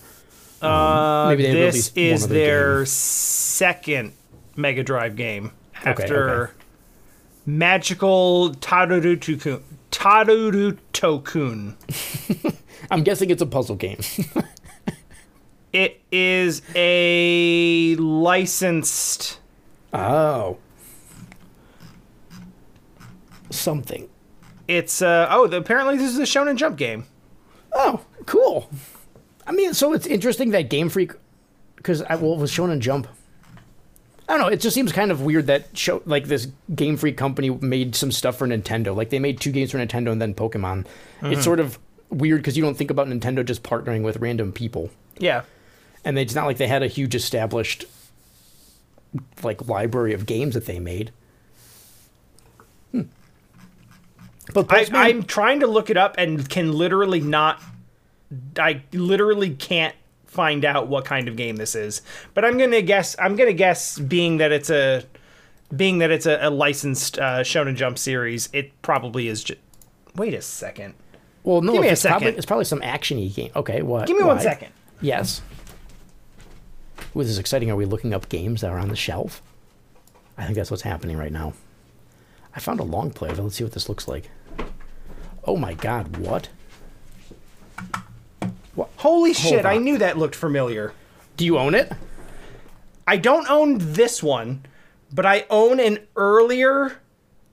Uh, 0.61 1.27
maybe 1.29 1.45
they 1.45 1.53
this 1.53 1.75
released 1.75 1.97
one 1.97 2.05
is 2.05 2.25
other 2.25 2.35
their 2.35 2.77
game. 2.79 2.87
second 2.87 4.13
Mega 4.57 4.83
Drive 4.83 5.17
game 5.17 5.53
Okay, 5.81 5.91
after 5.91 6.43
okay. 6.45 6.53
Magical 7.47 8.51
Taruruto-kun. 8.55 9.63
Tokun. 10.93 11.75
I'm 12.91 13.03
guessing 13.05 13.31
it's 13.31 13.43
a 13.43 13.47
puzzle 13.47 13.77
game. 13.77 13.99
It 15.71 16.01
is 16.11 16.63
a 16.75 17.95
licensed. 17.97 19.39
oh, 19.93 20.57
something. 23.51 24.09
It's 24.67 25.03
uh 25.03 25.29
oh. 25.31 25.47
The, 25.47 25.59
apparently 25.59 25.99
this 25.99 26.11
is 26.11 26.19
a 26.19 26.23
Shonen 26.23 26.57
Jump 26.57 26.79
game. 26.79 27.05
Oh, 27.73 28.01
cool. 28.25 28.71
I 29.49 29.53
mean, 29.53 29.73
so 29.75 29.95
it's 29.95 30.07
interesting 30.07 30.51
that 30.51 30.69
Game 30.69 30.89
Freak, 30.91 31.13
because 31.77 32.03
I 32.03 32.15
well, 32.17 32.35
it 32.35 32.39
was 32.39 32.53
shown 32.53 32.71
in 32.71 32.81
Jump. 32.81 33.09
I 34.29 34.35
don't 34.37 34.43
know. 34.43 34.49
It 34.49 34.61
just 34.61 34.75
seems 34.75 34.93
kind 34.93 35.11
of 35.11 35.23
weird 35.23 35.47
that 35.47 35.77
show 35.77 36.03
like 36.05 36.27
this 36.27 36.49
Game 36.75 36.99
Freak 36.99 37.17
company 37.17 37.49
made 37.49 37.95
some 37.97 38.13
stuff 38.13 38.37
for 38.37 38.47
Nintendo. 38.47 38.95
Like 38.95 39.09
they 39.09 39.19
made 39.19 39.41
two 39.41 39.51
games 39.51 39.71
for 39.71 39.79
Nintendo 39.79 40.13
and 40.13 40.21
then 40.21 40.35
Pokemon. 40.35 40.85
It's 41.23 41.43
sort 41.43 41.61
of 41.61 41.79
weird 42.11 42.43
because 42.43 42.57
you 42.57 42.63
don't 42.63 42.77
think 42.77 42.91
about 42.91 43.07
Nintendo 43.09 43.43
just 43.45 43.63
partnering 43.63 44.03
with 44.03 44.19
random 44.19 44.53
people, 44.53 44.91
Yeah. 45.19 45.43
and 46.05 46.17
they, 46.17 46.23
it's 46.23 46.35
not 46.35 46.45
like 46.47 46.59
they 46.59 46.67
had 46.69 46.83
a 46.83 46.87
huge 46.87 47.15
established 47.15 47.87
like 49.43 49.67
library 49.67 50.13
of 50.13 50.27
games 50.27 50.53
that 50.55 50.67
they 50.67 50.79
made. 50.79 51.11
Hmm. 52.93 53.03
But 54.53 54.71
I, 54.73 54.87
I'm 55.09 55.23
trying 55.23 55.61
to 55.61 55.67
look 55.67 55.89
it 55.91 55.97
up 55.97 56.15
and 56.19 56.47
can 56.49 56.73
literally 56.73 57.21
not. 57.21 57.63
I 58.59 58.83
literally 58.93 59.51
can't 59.55 59.95
find 60.27 60.65
out 60.65 60.89
what 60.89 61.05
kind 61.05 61.29
of 61.29 61.37
game 61.37 61.57
this 61.57 61.75
is. 61.75 62.03
But 62.35 62.45
I'm 62.45 62.59
gonna 62.59 62.83
guess. 62.83 63.17
I'm 63.19 63.37
gonna 63.37 63.53
guess, 63.53 63.99
being 63.99 64.39
that 64.39 64.53
it's 64.53 64.71
a, 64.71 65.05
being 65.75 65.99
that 65.99 66.11
it's 66.11 66.27
a, 66.27 66.39
a 66.43 66.51
licensed 66.51 67.19
uh, 67.19 67.41
Shonen 67.41 67.77
Jump 67.77 67.99
series, 67.99 68.49
it 68.53 68.81
probably 68.83 69.29
is. 69.29 69.43
Just, 69.45 69.61
wait 70.15 70.35
a 70.35 70.43
second. 70.43 70.95
Well, 71.45 71.63
no, 71.63 71.73
Give 71.73 71.83
me 71.83 71.89
a 71.89 71.93
it's 71.93 72.03
probably, 72.03 72.27
second. 72.27 72.37
it's 72.39 72.47
probably 72.47 72.65
some 72.67 72.81
actiony 72.81 73.35
game. 73.35 73.51
Okay, 73.57 73.81
what? 73.83 74.07
Give 74.07 74.17
me 74.17 74.25
one 74.25 74.37
why? 74.37 74.43
second. 74.43 74.73
Yes. 75.01 75.41
Ooh, 77.17 77.23
this 77.23 77.29
is 77.29 77.39
exciting. 77.39 77.71
Are 77.71 77.77
we 77.77 77.87
looking 77.87 78.13
up 78.13 78.29
games 78.29 78.61
that 78.61 78.71
are 78.71 78.79
on 78.79 78.89
the 78.89 78.97
shelf? 78.97 79.41
I 80.37 80.45
think 80.45 80.57
that's 80.57 80.71
what's 80.71 80.83
happening 80.83 81.17
right 81.17 81.33
now. 81.33 81.55
I 82.55 82.61
found 82.61 82.81
a 82.81 82.85
long 82.85 83.11
play 83.11 83.31
it. 83.31 83.39
Let's 83.39 83.57
see 83.57 83.65
what 83.65 83.73
this 83.73 83.89
looks 83.89 84.07
like. 84.07 84.31
Oh 85.45 85.57
my 85.57 85.75
god, 85.75 86.19
what? 86.19 86.49
Holy 88.97 89.33
shit! 89.33 89.65
I 89.65 89.79
knew 89.79 89.99
that 89.99 90.19
looked 90.19 90.35
familiar. 90.35 90.93
Do 91.37 91.45
you 91.45 91.59
own 91.59 91.75
it? 91.75 91.93
I 93.07 93.17
don't 93.17 93.49
own 93.49 93.79
this 93.79 94.23
one, 94.23 94.67
but 95.13 95.25
I 95.25 95.47
own 95.49 95.81
an 95.81 96.01
earlier 96.17 96.99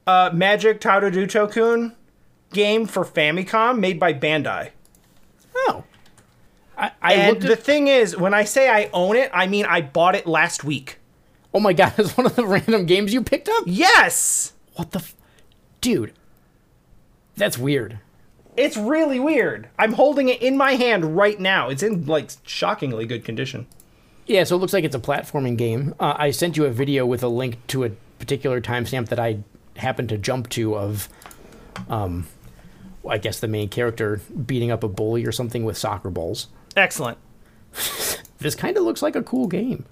uh, 0.06 0.30
Magic 0.34 0.82
Taruruto-kun 0.82 1.96
game 2.52 2.86
for 2.86 3.04
Famicom 3.06 3.80
made 3.80 4.00
by 4.00 4.14
Bandai. 4.14 4.72
Oh. 5.56 5.84
I, 6.78 6.92
I 7.02 7.14
And 7.14 7.42
the 7.42 7.56
thing 7.56 7.88
is, 7.88 8.18
when 8.18 8.34
I 8.34 8.44
say 8.44 8.70
I 8.70 8.90
own 8.92 9.16
it, 9.16 9.32
I 9.34 9.48
mean 9.48 9.66
I 9.66 9.82
bought 9.82 10.16
it 10.16 10.28
last 10.28 10.64
week. 10.64 11.00
Oh 11.54 11.60
my 11.60 11.72
god, 11.72 11.94
it's 11.98 12.18
one 12.18 12.26
of 12.26 12.36
the 12.36 12.46
random 12.46 12.86
games 12.86 13.14
you 13.14 13.22
picked 13.22 13.48
up? 13.48 13.64
Yes! 13.66 14.54
What 14.76 14.92
the 14.92 15.00
f- 15.00 15.16
Dude. 15.80 16.14
That's 17.38 17.58
weird. 17.58 18.00
It's 18.58 18.78
really 18.78 19.20
weird. 19.20 19.68
I'm 19.78 19.94
holding 19.94 20.30
it 20.30 20.42
in 20.42 20.58
my 20.58 20.76
hand 20.76 21.18
right 21.18 21.40
now. 21.40 21.70
It's 21.70 21.84
in 21.84 22.06
like 22.06 22.32
shockingly 22.46 23.06
good 23.06 23.26
condition. 23.26 23.68
Yeah, 24.26 24.44
so 24.44 24.56
it 24.56 24.60
looks 24.60 24.74
like 24.74 24.84
it's 24.84 24.96
a 24.96 25.00
platforming 25.00 25.58
game. 25.58 25.94
Uh, 26.00 26.16
I 26.18 26.32
sent 26.32 26.58
you 26.58 26.66
a 26.66 26.72
video 26.72 27.06
with 27.06 27.22
a 27.22 27.28
link 27.28 27.58
to 27.68 27.84
a 27.84 27.92
particular 28.18 28.62
timestamp 28.62 29.10
that 29.10 29.20
I 29.20 29.40
happened 29.76 30.10
to 30.10 30.18
jump 30.18 30.50
to 30.52 30.76
of, 30.76 31.10
um, 31.90 32.28
I 33.08 33.18
guess 33.18 33.40
the 33.40 33.48
main 33.48 33.70
character 33.70 34.22
beating 34.46 34.72
up 34.72 34.84
a 34.84 34.88
bully 34.88 35.26
or 35.26 35.32
something 35.32 35.64
with 35.64 35.78
soccer 35.78 36.10
balls. 36.10 36.48
Excellent. 36.76 37.18
This 38.38 38.54
kind 38.54 38.78
of 38.78 38.84
looks 38.84 39.02
like 39.02 39.16
a 39.16 39.24
cool 39.24 39.48
game. 39.48 39.86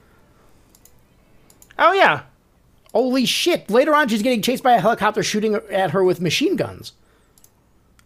Oh 1.80 1.94
yeah. 1.94 2.24
Holy 2.94 3.26
shit! 3.26 3.70
Later 3.70 3.96
on, 3.96 4.08
she's 4.08 4.22
getting 4.22 4.44
chased 4.44 4.62
by 4.62 4.74
a 4.74 4.80
helicopter 4.80 5.24
shooting 5.24 5.56
at 5.56 5.92
her 5.92 6.04
with 6.04 6.22
machine 6.22 6.56
guns. 6.56 6.92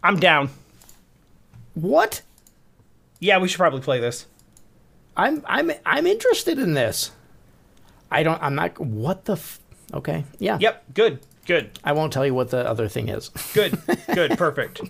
I'm 0.02 0.18
down. 0.18 0.50
What? 1.74 2.22
Yeah, 3.20 3.38
we 3.38 3.48
should 3.48 3.58
probably 3.58 3.80
play 3.80 4.00
this. 4.00 4.26
I'm 5.16 5.42
I'm 5.46 5.72
I'm 5.84 6.06
interested 6.06 6.58
in 6.58 6.74
this. 6.74 7.10
I 8.10 8.22
don't. 8.22 8.40
I'm 8.42 8.54
not. 8.54 8.78
What 8.80 9.24
the? 9.24 9.32
F- 9.34 9.60
okay. 9.92 10.24
Yeah. 10.38 10.58
Yep, 10.60 10.84
good. 10.94 11.20
Good. 11.46 11.78
I 11.82 11.92
won't 11.92 12.12
tell 12.12 12.24
you 12.26 12.34
what 12.34 12.50
the 12.50 12.68
other 12.68 12.88
thing 12.88 13.08
is. 13.08 13.30
Good. 13.54 13.78
Good. 14.14 14.36
Perfect. 14.36 14.82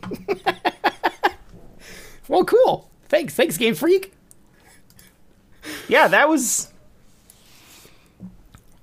well, 2.28 2.44
cool. 2.44 2.90
Thanks. 3.08 3.34
Thanks, 3.34 3.56
Game 3.56 3.74
Freak. 3.74 4.12
Yeah, 5.86 6.08
that 6.08 6.28
was 6.28 6.72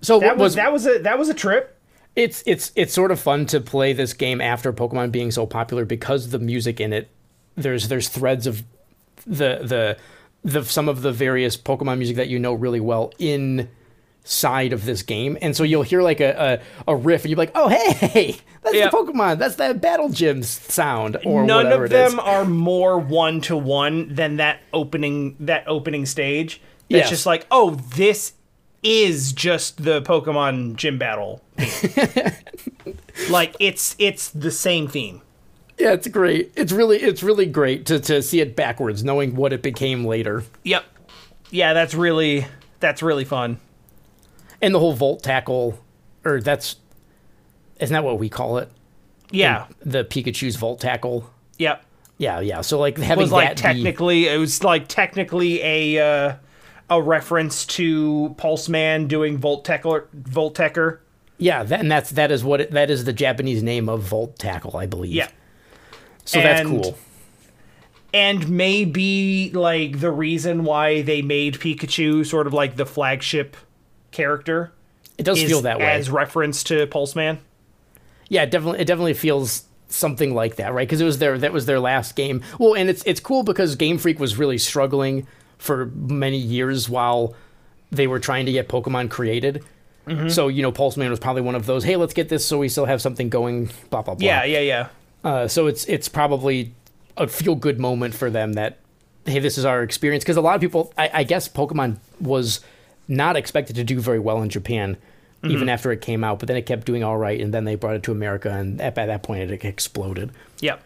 So 0.01 0.19
that 0.19 0.37
what 0.37 0.43
was 0.43 0.55
that 0.55 0.71
was 0.71 0.87
a 0.87 0.99
that 0.99 1.19
was 1.19 1.29
a 1.29 1.33
trip. 1.33 1.74
It's 2.15 2.43
it's 2.45 2.71
it's 2.75 2.93
sort 2.93 3.11
of 3.11 3.19
fun 3.19 3.45
to 3.47 3.59
play 3.59 3.93
this 3.93 4.13
game 4.13 4.39
after 4.41 4.71
Pokemon 4.71 5.11
being 5.11 5.31
so 5.31 5.45
popular 5.45 5.85
because 5.85 6.29
the 6.29 6.39
music 6.39 6.79
in 6.79 6.93
it 6.93 7.09
there's 7.55 7.87
there's 7.89 8.07
threads 8.09 8.47
of 8.47 8.63
the 9.25 9.59
the 9.63 9.97
the 10.43 10.63
some 10.63 10.87
of 10.87 11.01
the 11.01 11.11
various 11.11 11.57
Pokemon 11.57 11.97
music 11.97 12.15
that 12.17 12.27
you 12.27 12.37
know 12.39 12.53
really 12.53 12.79
well 12.79 13.11
inside 13.17 14.73
of 14.73 14.85
this 14.85 15.01
game. 15.01 15.37
And 15.41 15.55
so 15.55 15.63
you'll 15.63 15.83
hear 15.83 16.01
like 16.01 16.19
a 16.19 16.59
a, 16.87 16.91
a 16.91 16.95
riff 16.95 17.23
and 17.23 17.31
you're 17.31 17.37
like, 17.37 17.51
"Oh, 17.55 17.67
hey, 17.67 18.37
that's 18.61 18.75
the 18.75 18.89
Pokemon. 18.97 19.37
That's 19.39 19.55
that 19.55 19.81
Battle 19.81 20.09
Gym 20.09 20.43
sound 20.43 21.17
or 21.25 21.43
None 21.45 21.67
of 21.67 21.81
it 21.83 21.91
is." 21.93 22.11
them 22.11 22.19
are 22.19 22.45
more 22.45 22.97
one 22.97 23.41
to 23.41 23.57
one 23.57 24.13
than 24.13 24.37
that 24.37 24.59
opening 24.73 25.35
that 25.41 25.67
opening 25.67 26.05
stage. 26.05 26.61
It's 26.89 26.97
Yes. 26.99 27.09
just 27.09 27.25
like, 27.25 27.47
oh, 27.49 27.71
this 27.95 28.33
is 28.85 29.33
just 29.33 29.83
the 29.83 30.01
Pokemon 30.03 30.75
gym 30.75 30.97
battle. 30.97 31.41
like 33.29 33.55
it's 33.59 33.95
it's 33.99 34.29
the 34.29 34.51
same 34.51 34.87
theme. 34.87 35.21
Yeah, 35.77 35.91
it's 35.93 36.07
great. 36.07 36.51
It's 36.55 36.71
really 36.71 36.97
it's 37.01 37.23
really 37.23 37.45
great 37.45 37.85
to 37.87 37.99
to 38.01 38.21
see 38.21 38.39
it 38.39 38.55
backwards 38.55 39.03
knowing 39.03 39.35
what 39.35 39.51
it 39.53 39.61
became 39.61 40.05
later. 40.05 40.43
Yep. 40.63 40.85
Yeah, 41.51 41.73
that's 41.73 41.93
really 41.93 42.45
that's 42.79 43.01
really 43.01 43.25
fun. 43.25 43.59
And 44.61 44.73
the 44.73 44.79
whole 44.79 44.93
Volt 44.93 45.23
tackle 45.23 45.79
or 46.23 46.39
that's 46.39 46.77
isn't 47.79 47.93
that 47.93 48.03
what 48.03 48.19
we 48.19 48.29
call 48.29 48.57
it? 48.59 48.71
Yeah. 49.31 49.65
the 49.81 50.05
Pikachu's 50.05 50.55
Volt 50.55 50.79
Tackle. 50.79 51.29
Yep. 51.57 51.83
Yeah, 52.17 52.39
yeah. 52.39 52.61
So 52.61 52.79
like 52.79 52.97
It 52.97 53.03
having 53.03 53.23
was 53.23 53.31
like 53.31 53.49
that 53.49 53.57
be- 53.57 53.61
technically 53.61 54.27
it 54.27 54.37
was 54.37 54.63
like 54.63 54.87
technically 54.87 55.61
a 55.61 55.99
uh, 56.29 56.35
a 56.89 57.01
reference 57.01 57.65
to 57.65 58.35
Pulseman 58.37 59.07
doing 59.07 59.39
Volteccer 59.39 60.05
Volt 60.13 60.55
Tecker. 60.55 60.99
yeah, 61.37 61.63
that, 61.63 61.79
and 61.79 61.91
that's 61.91 62.11
that 62.11 62.31
is 62.31 62.43
what 62.43 62.61
it, 62.61 62.71
that 62.71 62.89
is 62.89 63.05
the 63.05 63.13
Japanese 63.13 63.63
name 63.63 63.89
of 63.89 64.01
Volt 64.03 64.37
Tackle, 64.37 64.77
I 64.77 64.85
believe. 64.85 65.13
Yeah. 65.13 65.29
So 66.25 66.41
that's 66.41 66.67
cool. 66.67 66.97
and 68.13 68.49
maybe 68.49 69.51
like 69.53 69.99
the 69.99 70.11
reason 70.11 70.63
why 70.63 71.01
they 71.01 71.21
made 71.21 71.55
Pikachu 71.55 72.25
sort 72.25 72.47
of 72.47 72.53
like 72.53 72.75
the 72.77 72.85
flagship 72.85 73.55
character 74.11 74.71
It 75.17 75.23
does 75.23 75.41
feel 75.43 75.61
that 75.61 75.77
way. 75.79 75.85
as 75.85 76.09
reference 76.09 76.63
to 76.65 76.87
Pulseman. 76.87 77.39
yeah, 78.29 78.43
it 78.43 78.51
definitely 78.51 78.79
it 78.79 78.85
definitely 78.85 79.13
feels 79.13 79.65
something 79.87 80.33
like 80.33 80.55
that, 80.55 80.73
right? 80.73 80.87
Because 80.87 80.99
it 81.01 81.05
was 81.05 81.19
their 81.19 81.37
that 81.37 81.53
was 81.53 81.65
their 81.67 81.79
last 81.79 82.15
game. 82.15 82.41
Well, 82.59 82.73
and 82.75 82.89
it's 82.89 83.03
it's 83.05 83.19
cool 83.19 83.43
because 83.43 83.75
Game 83.75 83.97
Freak 83.97 84.19
was 84.19 84.35
really 84.37 84.57
struggling 84.57 85.27
for 85.65 85.87
many 85.87 86.37
years 86.37 86.87
while 86.87 87.35
they 87.91 88.07
were 88.07 88.19
trying 88.19 88.45
to 88.45 88.51
get 88.51 88.69
Pokemon 88.69 89.09
created. 89.09 89.63
Mm-hmm. 90.07 90.29
So 90.29 90.47
you 90.47 90.61
know, 90.61 90.71
Pulseman 90.71 91.09
was 91.09 91.19
probably 91.19 91.41
one 91.41 91.55
of 91.55 91.65
those. 91.65 91.83
Hey, 91.83 91.95
let's 91.95 92.13
get 92.13 92.29
this 92.29 92.45
so 92.45 92.59
we 92.59 92.69
still 92.69 92.85
have 92.85 93.01
something 93.01 93.29
going. 93.29 93.71
Blah 93.89 94.03
blah 94.03 94.15
blah. 94.15 94.25
Yeah, 94.25 94.43
yeah, 94.43 94.59
yeah. 94.59 94.87
Uh, 95.23 95.47
so 95.47 95.67
it's 95.67 95.85
it's 95.85 96.07
probably 96.07 96.73
a 97.17 97.27
feel 97.27 97.55
good 97.55 97.79
moment 97.79 98.13
for 98.13 98.29
them 98.29 98.53
that 98.53 98.77
hey, 99.25 99.39
this 99.39 99.57
is 99.57 99.65
our 99.65 99.81
experience 99.81 100.23
because 100.23 100.37
a 100.37 100.41
lot 100.41 100.55
of 100.55 100.61
people, 100.61 100.93
I, 100.97 101.09
I 101.13 101.23
guess, 101.23 101.47
Pokemon 101.47 101.97
was 102.19 102.59
not 103.07 103.35
expected 103.35 103.75
to 103.77 103.83
do 103.83 103.99
very 103.99 104.19
well 104.19 104.41
in 104.41 104.49
Japan. 104.49 104.97
Even 105.43 105.69
after 105.69 105.91
it 105.91 106.01
came 106.01 106.23
out, 106.23 106.39
but 106.39 106.47
then 106.47 106.57
it 106.57 106.65
kept 106.65 106.87
doing 106.87 107.03
all 107.03 107.17
right, 107.17 107.39
and 107.39 107.53
then 107.53 107.65
they 107.65 107.75
brought 107.75 107.93
it 107.93 108.01
to 108.01 108.11
America, 108.11 108.49
and 108.49 108.81
at, 108.81 108.95
by 108.95 109.05
that 109.05 109.21
point, 109.21 109.51
it 109.51 109.63
exploded. 109.63 110.31
Yep. 110.61 110.81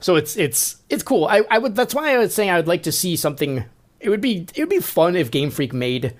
So 0.00 0.16
it's 0.16 0.36
it's 0.36 0.76
it's 0.90 1.02
cool. 1.02 1.26
I, 1.26 1.42
I 1.50 1.58
would 1.58 1.74
that's 1.74 1.94
why 1.94 2.14
I 2.14 2.18
was 2.18 2.34
saying 2.34 2.50
I 2.50 2.56
would 2.56 2.68
like 2.68 2.82
to 2.84 2.92
see 2.92 3.16
something. 3.16 3.64
It 4.00 4.10
would 4.10 4.20
be 4.20 4.46
it 4.54 4.60
would 4.60 4.68
be 4.68 4.80
fun 4.80 5.16
if 5.16 5.30
Game 5.30 5.50
Freak 5.50 5.72
made 5.72 6.14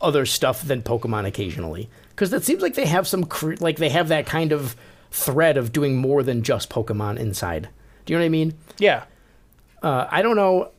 other 0.00 0.26
stuff 0.26 0.62
than 0.62 0.82
Pokemon 0.82 1.26
occasionally, 1.26 1.88
because 2.10 2.32
it 2.32 2.44
seems 2.44 2.62
like 2.62 2.74
they 2.74 2.86
have 2.86 3.06
some 3.06 3.24
cre- 3.24 3.54
like 3.60 3.76
they 3.76 3.90
have 3.90 4.08
that 4.08 4.26
kind 4.26 4.52
of 4.52 4.74
thread 5.10 5.56
of 5.56 5.72
doing 5.72 5.96
more 5.96 6.22
than 6.22 6.42
just 6.42 6.70
Pokemon 6.70 7.18
inside. 7.18 7.68
Do 8.04 8.12
you 8.12 8.18
know 8.18 8.22
what 8.22 8.26
I 8.26 8.30
mean? 8.30 8.54
Yeah. 8.78 9.04
Uh, 9.82 10.06
I 10.10 10.22
don't 10.22 10.36
know 10.36 10.72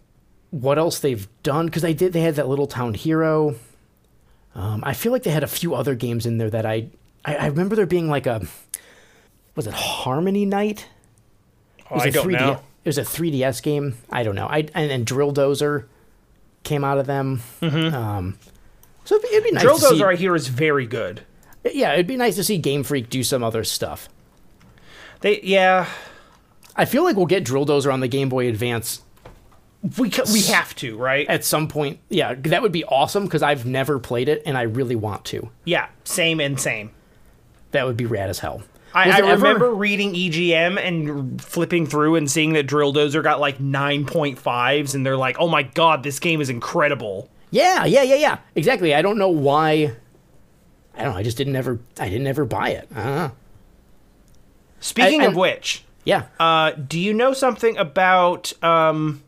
what 0.52 0.78
else 0.78 1.00
they've 1.00 1.28
done 1.44 1.68
because 1.68 1.82
they 1.82 1.94
did. 1.94 2.14
They 2.14 2.22
had 2.22 2.36
that 2.36 2.48
Little 2.48 2.68
Town 2.68 2.94
Hero. 2.94 3.56
Um, 4.54 4.84
I 4.86 4.94
feel 4.94 5.12
like 5.12 5.24
they 5.24 5.32
had 5.32 5.44
a 5.44 5.48
few 5.48 5.74
other 5.74 5.96
games 5.96 6.26
in 6.26 6.38
there 6.38 6.50
that 6.50 6.66
I, 6.66 6.90
I 7.24 7.36
I 7.36 7.46
remember 7.48 7.76
there 7.76 7.86
being 7.86 8.10
like 8.10 8.28
a 8.28 8.46
was 9.56 9.66
it 9.68 9.74
HarmoKnight? 9.74 10.86
Oh, 11.92 11.96
It 11.96 11.96
was 11.96 12.04
I 12.04 12.08
a 12.08 12.12
don't 12.12 12.28
3D 12.28 12.40
know. 12.40 12.62
It 12.84 12.90
was 12.90 12.98
a 12.98 13.04
3DS 13.04 13.62
game. 13.62 13.96
I 14.10 14.24
don't 14.24 14.34
know. 14.36 14.48
I 14.48 14.60
and, 14.74 14.92
and 14.92 15.06
Drill 15.06 15.34
Dozer 15.34 15.86
came 16.64 16.84
out 16.84 16.98
of 16.98 17.06
them. 17.06 17.42
Um, 17.62 18.38
so 19.06 19.16
it'd 19.16 19.30
be, 19.30 19.36
it'd 19.36 19.44
be 19.44 19.52
nice. 19.52 19.64
Mm-hmm. 19.64 19.68
Drill 19.68 19.78
to 19.80 19.96
see, 19.98 20.02
Dozer, 20.02 20.12
I 20.14 20.16
hear, 20.16 20.36
is 20.36 20.48
very 20.48 20.86
good. 20.88 21.22
yeah, 21.72 21.94
it'd 21.94 22.08
be 22.08 22.18
nice 22.18 22.36
to 22.36 22.44
see 22.44 22.58
Game 22.58 22.84
Freak 22.84 23.10
do 23.10 23.24
some 23.24 23.44
other 23.44 23.64
stuff. 23.64 24.10
They, 25.22 25.42
yeah, 25.42 25.88
I 26.76 26.86
feel 26.86 27.04
like 27.04 27.16
we'll 27.16 27.26
get 27.28 27.44
Drill 27.44 27.66
Dozer 27.66 27.94
on 27.94 28.00
the 28.00 28.08
Game 28.08 28.30
Boy 28.30 28.48
Advance 28.48 29.02
we 29.98 30.10
ca- 30.12 30.26
we 30.32 30.42
have 30.44 30.76
to, 30.76 30.96
right? 30.98 31.28
at 31.28 31.44
some 31.44 31.68
point. 31.68 32.00
Yeah, 32.10 32.36
that 32.36 32.62
would 32.62 32.72
be 32.72 32.84
awesome 32.86 33.24
because 33.26 33.42
I've 33.44 33.66
never 33.66 33.98
played 34.00 34.30
it 34.30 34.44
and 34.46 34.56
I 34.58 34.64
really 34.64 34.96
want 34.96 35.26
to. 35.26 35.50
Yeah, 35.66 35.88
same 36.04 36.40
and 36.40 36.60
same. 36.60 36.92
That 37.72 37.86
would 37.88 37.98
be 37.98 38.06
rad 38.06 38.30
as 38.30 38.40
hell. 38.40 38.62
I, 38.94 39.04
I 39.04 39.22
there 39.22 39.32
ever- 39.32 39.44
remember 39.44 39.74
reading 39.74 40.14
EGM 40.14 40.78
and 40.80 41.42
flipping 41.42 41.86
through 41.86 42.16
and 42.16 42.30
seeing 42.30 42.54
that 42.54 42.64
Drill 42.68 42.94
Dozer 42.94 43.24
got 43.24 43.40
like 43.40 43.58
9.5s, 43.60 44.94
and 44.96 45.06
they're 45.06 45.18
like, 45.18 45.38
oh 45.40 45.48
my 45.48 45.64
god, 45.64 46.04
this 46.04 46.20
game 46.20 46.42
is 46.42 46.50
incredible. 46.50 47.30
Yeah, 47.52 47.86
yeah, 47.86 48.04
yeah, 48.04 48.16
yeah. 48.16 48.38
Exactly. 48.56 48.94
I 48.94 49.02
don't 49.02 49.18
know 49.18 49.30
why. 49.30 49.94
I 50.96 51.04
don't 51.04 51.14
know. 51.14 51.18
I 51.18 51.24
just 51.24 51.38
didn't 51.38 51.56
ever. 51.56 51.80
I 52.00 52.10
didn't 52.10 52.28
ever 52.28 52.46
buy 52.46 52.70
it. 52.70 52.94
Don't. 52.94 53.34
Speaking 54.80 55.22
I- 55.22 55.26
of 55.26 55.36
which, 55.36 55.84
Yeah. 56.06 56.24
uh, 56.40 56.72
do 56.72 57.00
you 57.00 57.14
know 57.14 57.34
something 57.34 57.78
about. 57.78 58.52
Um, 58.64 59.22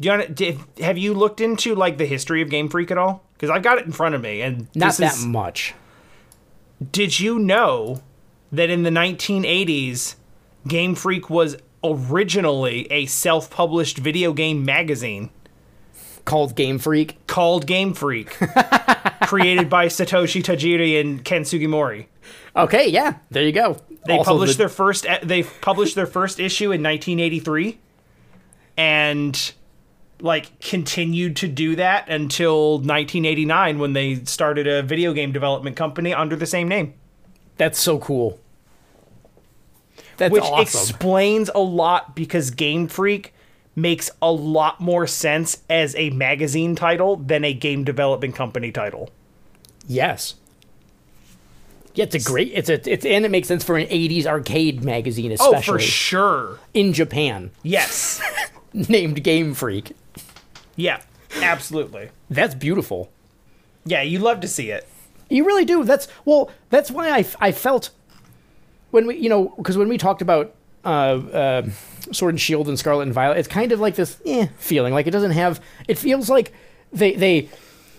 do 0.00 0.06
you 0.06 0.12
wanna, 0.12 0.28
did, 0.28 0.58
have 0.80 0.96
you 0.96 1.12
looked 1.12 1.40
into 1.40 1.74
like 1.74 1.98
the 1.98 2.06
history 2.06 2.40
of 2.42 2.50
Game 2.50 2.68
Freak 2.68 2.90
at 2.92 2.98
all? 2.98 3.24
Because 3.34 3.50
I've 3.50 3.62
got 3.62 3.78
it 3.78 3.84
in 3.86 3.92
front 3.92 4.14
of 4.14 4.20
me, 4.20 4.42
and 4.42 4.68
Not 4.74 4.94
that 4.98 5.14
is- 5.14 5.24
much. 5.26 5.74
Did 6.92 7.18
you 7.18 7.38
know 7.40 8.00
that 8.52 8.70
in 8.70 8.82
the 8.82 8.90
1980s, 8.90 10.14
Game 10.66 10.94
Freak 10.94 11.28
was 11.30 11.56
originally 11.84 12.90
a 12.90 13.06
self 13.06 13.50
published 13.50 13.98
video 13.98 14.32
game 14.32 14.64
magazine 14.64 15.30
Called 16.24 16.56
Game 16.56 16.78
Freak. 16.78 17.24
called 17.26 17.66
Game 17.66 17.94
Freak, 17.94 18.30
created 19.22 19.70
by 19.70 19.86
Satoshi 19.86 20.42
Tajiri 20.42 21.00
and 21.00 21.24
Ken 21.24 21.42
Sugimori? 21.42 22.06
Okay, 22.54 22.88
yeah. 22.88 23.14
There 23.30 23.42
you 23.44 23.52
go. 23.52 23.78
They 24.06 24.18
Also 24.18 24.32
published 24.32 24.54
the- 24.54 24.64
their 24.64 24.68
first 24.68 25.06
they 25.22 25.42
published 25.42 25.94
their 25.94 26.06
first 26.06 26.38
issue 26.40 26.72
in 26.72 26.82
1983 26.82 27.78
and 28.76 29.52
like 30.20 30.58
continued 30.60 31.36
to 31.36 31.48
do 31.48 31.76
that 31.76 32.08
until 32.08 32.72
1989 32.78 33.78
when 33.78 33.92
they 33.92 34.16
started 34.24 34.66
a 34.66 34.82
video 34.82 35.12
game 35.12 35.30
development 35.32 35.76
company 35.76 36.12
under 36.12 36.34
the 36.36 36.46
same 36.46 36.68
name. 36.68 36.94
That's 37.58 37.78
so 37.78 37.98
cool. 37.98 38.38
That's 40.16 40.30
awesome. 40.30 40.32
which 40.32 40.42
awesome. 40.44 40.60
explains 40.62 41.50
a 41.54 41.60
lot 41.60 42.16
because 42.16 42.50
Game 42.50 42.88
Freak 42.88 43.34
makes 43.76 44.10
a 44.20 44.32
lot 44.32 44.80
more 44.80 45.06
sense 45.06 45.58
as 45.70 45.94
a 45.96 46.10
magazine 46.10 46.74
title 46.74 47.16
than 47.16 47.44
a 47.44 47.52
game 47.52 47.84
development 47.84 48.34
company 48.34 48.72
title. 48.72 49.10
yes. 49.86 50.34
Yeah, 51.94 52.04
it's 52.04 52.14
a 52.14 52.20
great. 52.30 52.52
It's 52.54 52.68
a. 52.68 52.74
It's 52.92 53.04
and 53.04 53.24
it 53.24 53.30
makes 53.30 53.48
sense 53.48 53.64
for 53.64 53.76
an 53.76 53.88
'80s 53.88 54.24
arcade 54.24 54.84
magazine, 54.84 55.32
especially. 55.32 55.56
Oh, 55.56 55.60
for 55.62 55.78
sure. 55.80 56.58
in 56.72 56.92
Japan, 56.92 57.50
Yes. 57.64 58.20
named 58.72 59.24
Game 59.24 59.52
Freak. 59.52 59.96
yeah, 60.76 61.00
absolutely. 61.42 62.10
That's 62.30 62.54
beautiful. 62.54 63.10
Yeah, 63.84 64.02
you 64.02 64.20
love 64.20 64.38
to 64.40 64.48
see 64.48 64.70
it. 64.70 64.86
You 65.28 65.44
really 65.44 65.64
do. 65.64 65.84
That's 65.84 66.08
well. 66.24 66.50
That's 66.70 66.90
why 66.90 67.10
I, 67.10 67.24
I 67.40 67.52
felt 67.52 67.90
when 68.90 69.06
we 69.06 69.16
you 69.16 69.28
know 69.28 69.54
because 69.56 69.76
when 69.76 69.88
we 69.88 69.98
talked 69.98 70.22
about 70.22 70.54
uh, 70.84 70.88
uh, 70.88 71.62
Sword 72.12 72.34
and 72.34 72.40
Shield 72.40 72.68
and 72.68 72.78
Scarlet 72.78 73.02
and 73.02 73.12
Violet, 73.12 73.38
it's 73.38 73.48
kind 73.48 73.72
of 73.72 73.80
like 73.80 73.94
this 73.94 74.20
eh, 74.24 74.48
feeling. 74.58 74.94
Like 74.94 75.06
it 75.06 75.10
doesn't 75.10 75.32
have. 75.32 75.60
It 75.86 75.98
feels 75.98 76.30
like 76.30 76.52
they 76.92 77.14
they 77.14 77.48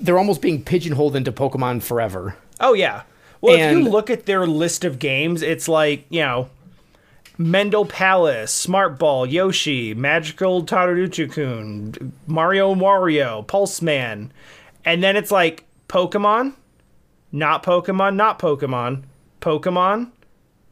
they're 0.01 0.18
almost 0.18 0.41
being 0.41 0.64
pigeonholed 0.64 1.15
into 1.15 1.31
Pokemon 1.31 1.84
Forever. 1.84 2.35
Oh 2.60 2.73
yeah. 2.73 3.03
Well, 3.41 3.56
if 3.56 3.72
you 3.72 3.84
look 3.84 4.10
at 4.10 4.26
their 4.26 4.45
list 4.45 4.84
of 4.84 4.99
games, 4.99 5.41
it's 5.41 5.69
like, 5.69 6.06
you 6.10 6.22
know, 6.22 6.49
Mendel 7.38 7.85
Palace, 7.85 8.51
Smart 8.51 8.99
Ball, 8.99 9.26
Yoshi, 9.26 9.93
Magical 9.93 10.65
Taruruto-kun, 10.65 12.11
Mario 12.27 12.73
and 12.73 12.81
Wario, 12.81 13.45
Pulseman. 13.45 14.30
And 14.84 15.01
then 15.01 15.15
it's 15.15 15.31
like 15.31 15.64
Pokemon, 15.88 16.53
not 17.31 17.64
Pokemon, 17.64 18.15
not 18.15 18.39
Pokemon, 18.39 19.03
Pokemon, 19.41 20.11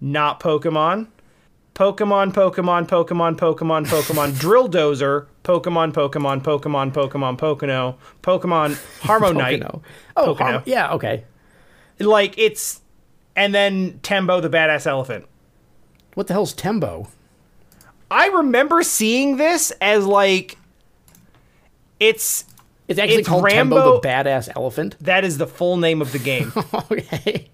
not 0.01 0.39
Pokemon, 0.39 1.07
Pokemon, 1.75 2.33
Pokemon, 2.33 2.87
Pokemon, 2.87 3.37
Pokemon, 3.37 3.85
Pokemon, 3.85 4.39
Drill 4.39 4.67
Dozer, 4.67 5.27
Pokemon, 5.43 5.93
Pokemon, 5.93 6.41
Pokemon, 6.41 6.91
Pokemon, 6.91 7.37
Pocono, 7.37 7.97
Pokemon, 8.23 8.71
HarmoKnight. 9.01 9.81
Oh, 10.19 10.33
Har- 10.33 10.63
yeah. 10.65 10.93
Okay. 10.93 11.23
Like 11.99 12.35
it's 12.39 12.81
and 13.35 13.53
then 13.53 13.99
Tembo 14.01 14.41
the 14.41 14.49
badass 14.49 14.87
elephant. 14.87 15.25
What 16.15 16.25
the 16.25 16.33
hell's 16.33 16.53
Tembo? 16.53 17.09
I 18.09 18.27
remember 18.29 18.81
seeing 18.81 19.37
this 19.37 19.71
as 19.79 20.07
like 20.07 20.57
it's 21.99 22.45
It's 22.87 22.99
actually 22.99 23.17
It's 23.19 23.27
called 23.27 23.43
Rambo- 23.43 23.75
Tembo 23.75 24.01
the 24.01 24.07
Badass 24.07 24.49
Elephant. 24.55 24.95
that 25.01 25.25
is 25.25 25.37
the 25.37 25.47
full 25.47 25.77
name 25.77 26.01
of 26.01 26.11
the 26.13 26.19
game. 26.19 26.53
okay. 26.91 27.49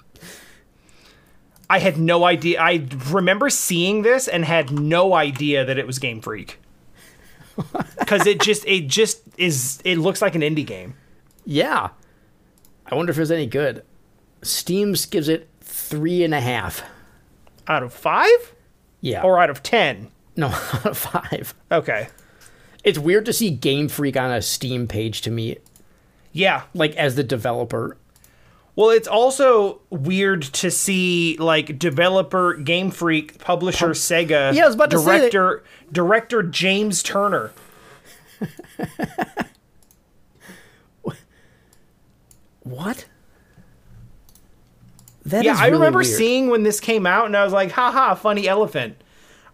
I 1.69 1.79
had 1.79 1.97
no 1.97 2.23
idea. 2.23 2.61
I 2.61 2.85
remember 3.09 3.49
seeing 3.49 4.03
this 4.03 4.27
and 4.27 4.45
had 4.45 4.71
no 4.71 5.13
idea 5.15 5.65
that 5.65 5.77
it 5.77 5.87
was 5.87 5.97
Game 5.97 6.21
Freak. 6.21 6.59
Cuz 8.05 8.25
it 8.27 8.41
just 8.41 8.65
it 8.67 8.87
just 8.87 9.21
is 9.37 9.79
it 9.83 9.97
looks 9.97 10.21
like 10.21 10.35
an 10.35 10.41
indie 10.41 10.65
game. 10.65 10.95
Yeah. 11.45 11.89
I 12.85 12.95
wonder 12.95 13.11
if 13.11 13.17
it's 13.17 13.31
any 13.31 13.47
good. 13.47 13.83
Steam's 14.43 15.05
gives 15.05 15.29
it 15.29 15.49
three 15.61 16.23
and 16.23 16.33
a 16.33 16.41
half. 16.41 16.83
Out 17.67 17.81
of 17.81 17.93
5 17.93 18.29
Yeah. 19.01 19.21
or 19.23 19.39
out 19.39 19.49
of 19.49 19.63
10? 19.63 20.09
no, 20.35 20.47
out 20.73 20.85
of 20.85 20.97
five. 20.97 21.53
Okay. 21.71 22.07
It's 22.83 22.99
weird 22.99 23.25
to 23.27 23.33
see 23.33 23.49
Game 23.49 23.87
Freak 23.87 24.17
on 24.17 24.31
a 24.31 24.41
Steam 24.41 24.87
page 24.87 25.21
to 25.21 25.31
me, 25.31 25.57
Yeah. 26.31 26.63
like 26.73 26.95
as 26.95 27.15
the 27.15 27.23
developer. 27.23 27.97
Well, 28.75 28.89
it's 28.89 29.07
also 29.07 29.81
weird 29.89 30.41
to 30.41 30.71
see 30.71 31.37
like 31.39 31.77
developer 31.77 32.55
Game 32.55 32.89
Freak, 32.91 33.37
publisher 33.39 33.89
Sega, 33.89 34.53
Yeah, 34.53 34.63
I 34.63 34.65
was 34.65 34.75
about 34.75 34.89
to 34.91 34.99
say 34.99 35.19
that- 35.19 35.31
director 35.31 35.63
director 35.91 36.43
James 36.43 37.01
Turner. 37.03 37.51
What? 42.61 43.05
That 45.25 45.43
yeah, 45.45 45.55
I 45.57 45.65
really 45.65 45.73
remember 45.73 45.99
weird. 45.99 46.07
seeing 46.07 46.49
when 46.49 46.63
this 46.63 46.79
came 46.79 47.05
out, 47.05 47.25
and 47.25 47.35
I 47.37 47.43
was 47.43 47.53
like, 47.53 47.71
"Haha, 47.71 48.15
funny 48.15 48.47
elephant." 48.47 48.97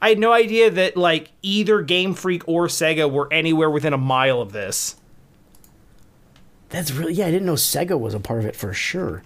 I 0.01 0.09
had 0.09 0.19
no 0.19 0.31
idea 0.31 0.69
that 0.71 0.95
like 0.95 1.31
either 1.41 1.81
Game 1.81 2.13
Freak 2.13 2.47
or 2.47 2.67
Sega 2.67 3.11
were 3.11 3.31
anywhere 3.31 3.69
within 3.69 3.93
a 3.93 3.97
mile 3.97 4.41
of 4.41 4.51
this. 4.51 4.95
That's 6.69 6.91
really 6.91 7.13
yeah. 7.13 7.27
I 7.27 7.31
didn't 7.31 7.47
know 7.47 7.53
Sega 7.53 7.99
was 7.99 8.13
a 8.13 8.19
part 8.19 8.39
of 8.39 8.45
it 8.45 8.55
for 8.55 8.73
sure, 8.73 9.23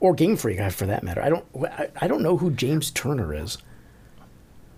or 0.00 0.14
Game 0.14 0.36
Freak 0.36 0.60
uh, 0.60 0.70
for 0.70 0.86
that 0.86 1.02
matter. 1.02 1.22
I 1.22 1.28
don't. 1.28 1.44
I, 2.00 2.06
don't 2.06 2.22
know 2.22 2.36
who 2.36 2.50
James 2.50 2.90
Turner 2.90 3.34
is. 3.34 3.58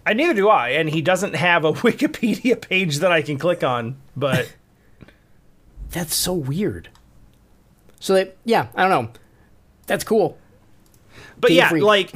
I 0.06 0.14
neither 0.14 0.34
do 0.34 0.48
I, 0.48 0.70
and 0.70 0.88
he 0.88 1.02
doesn't 1.02 1.34
have 1.34 1.64
a 1.64 1.72
Wikipedia 1.74 2.60
page 2.60 2.98
that 2.98 3.12
I 3.12 3.22
can 3.22 3.38
click 3.38 3.62
on. 3.62 3.96
But 4.16 4.52
That's 5.90 6.14
so 6.14 6.32
weird. 6.32 6.88
So 7.98 8.14
that 8.14 8.36
yeah, 8.44 8.68
I 8.74 8.86
don't 8.86 9.04
know. 9.04 9.12
That's 9.86 10.04
cool. 10.04 10.38
But 11.38 11.48
Game 11.48 11.58
yeah, 11.58 11.68
Freak. 11.68 11.82
like 11.82 12.12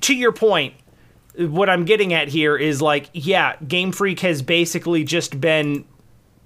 to 0.00 0.14
your 0.14 0.32
point, 0.32 0.74
what 1.36 1.68
I'm 1.70 1.84
getting 1.84 2.12
at 2.12 2.28
here 2.28 2.56
is 2.56 2.82
like, 2.82 3.08
yeah, 3.12 3.56
Game 3.66 3.92
Freak 3.92 4.20
has 4.20 4.42
basically 4.42 5.04
just 5.04 5.40
been 5.40 5.84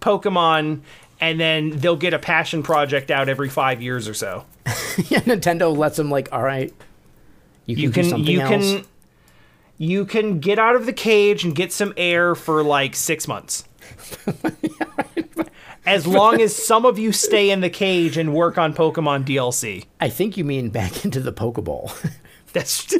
Pokemon, 0.00 0.80
and 1.20 1.40
then 1.40 1.70
they'll 1.70 1.96
get 1.96 2.14
a 2.14 2.18
passion 2.18 2.62
project 2.62 3.10
out 3.10 3.28
every 3.28 3.48
five 3.48 3.82
years 3.82 4.06
or 4.08 4.14
so. 4.14 4.44
yeah, 4.66 5.20
Nintendo 5.20 5.76
lets 5.76 5.96
them 5.96 6.10
like, 6.10 6.32
all 6.32 6.42
right, 6.42 6.72
you 7.64 7.76
can, 7.76 7.82
You 7.82 7.88
do 7.88 7.92
can 7.94 8.04
something 8.10 8.32
you 8.32 8.40
else. 8.40 8.50
can 8.50 8.84
you 9.78 10.04
can 10.06 10.38
get 10.40 10.58
out 10.58 10.74
of 10.74 10.86
the 10.86 10.92
cage 10.92 11.44
and 11.44 11.54
get 11.54 11.72
some 11.72 11.92
air 11.96 12.34
for 12.34 12.62
like 12.62 12.94
six 12.94 13.28
months. 13.28 13.64
As 15.86 16.06
long 16.06 16.40
as 16.40 16.54
some 16.54 16.84
of 16.84 16.98
you 16.98 17.12
stay 17.12 17.50
in 17.50 17.60
the 17.60 17.70
cage 17.70 18.16
and 18.16 18.34
work 18.34 18.58
on 18.58 18.74
Pokemon 18.74 19.24
DLC. 19.24 19.84
I 20.00 20.08
think 20.08 20.36
you 20.36 20.44
mean 20.44 20.70
back 20.70 21.04
into 21.04 21.20
the 21.20 21.32
Pokeball. 21.32 21.92
That's 22.56 22.86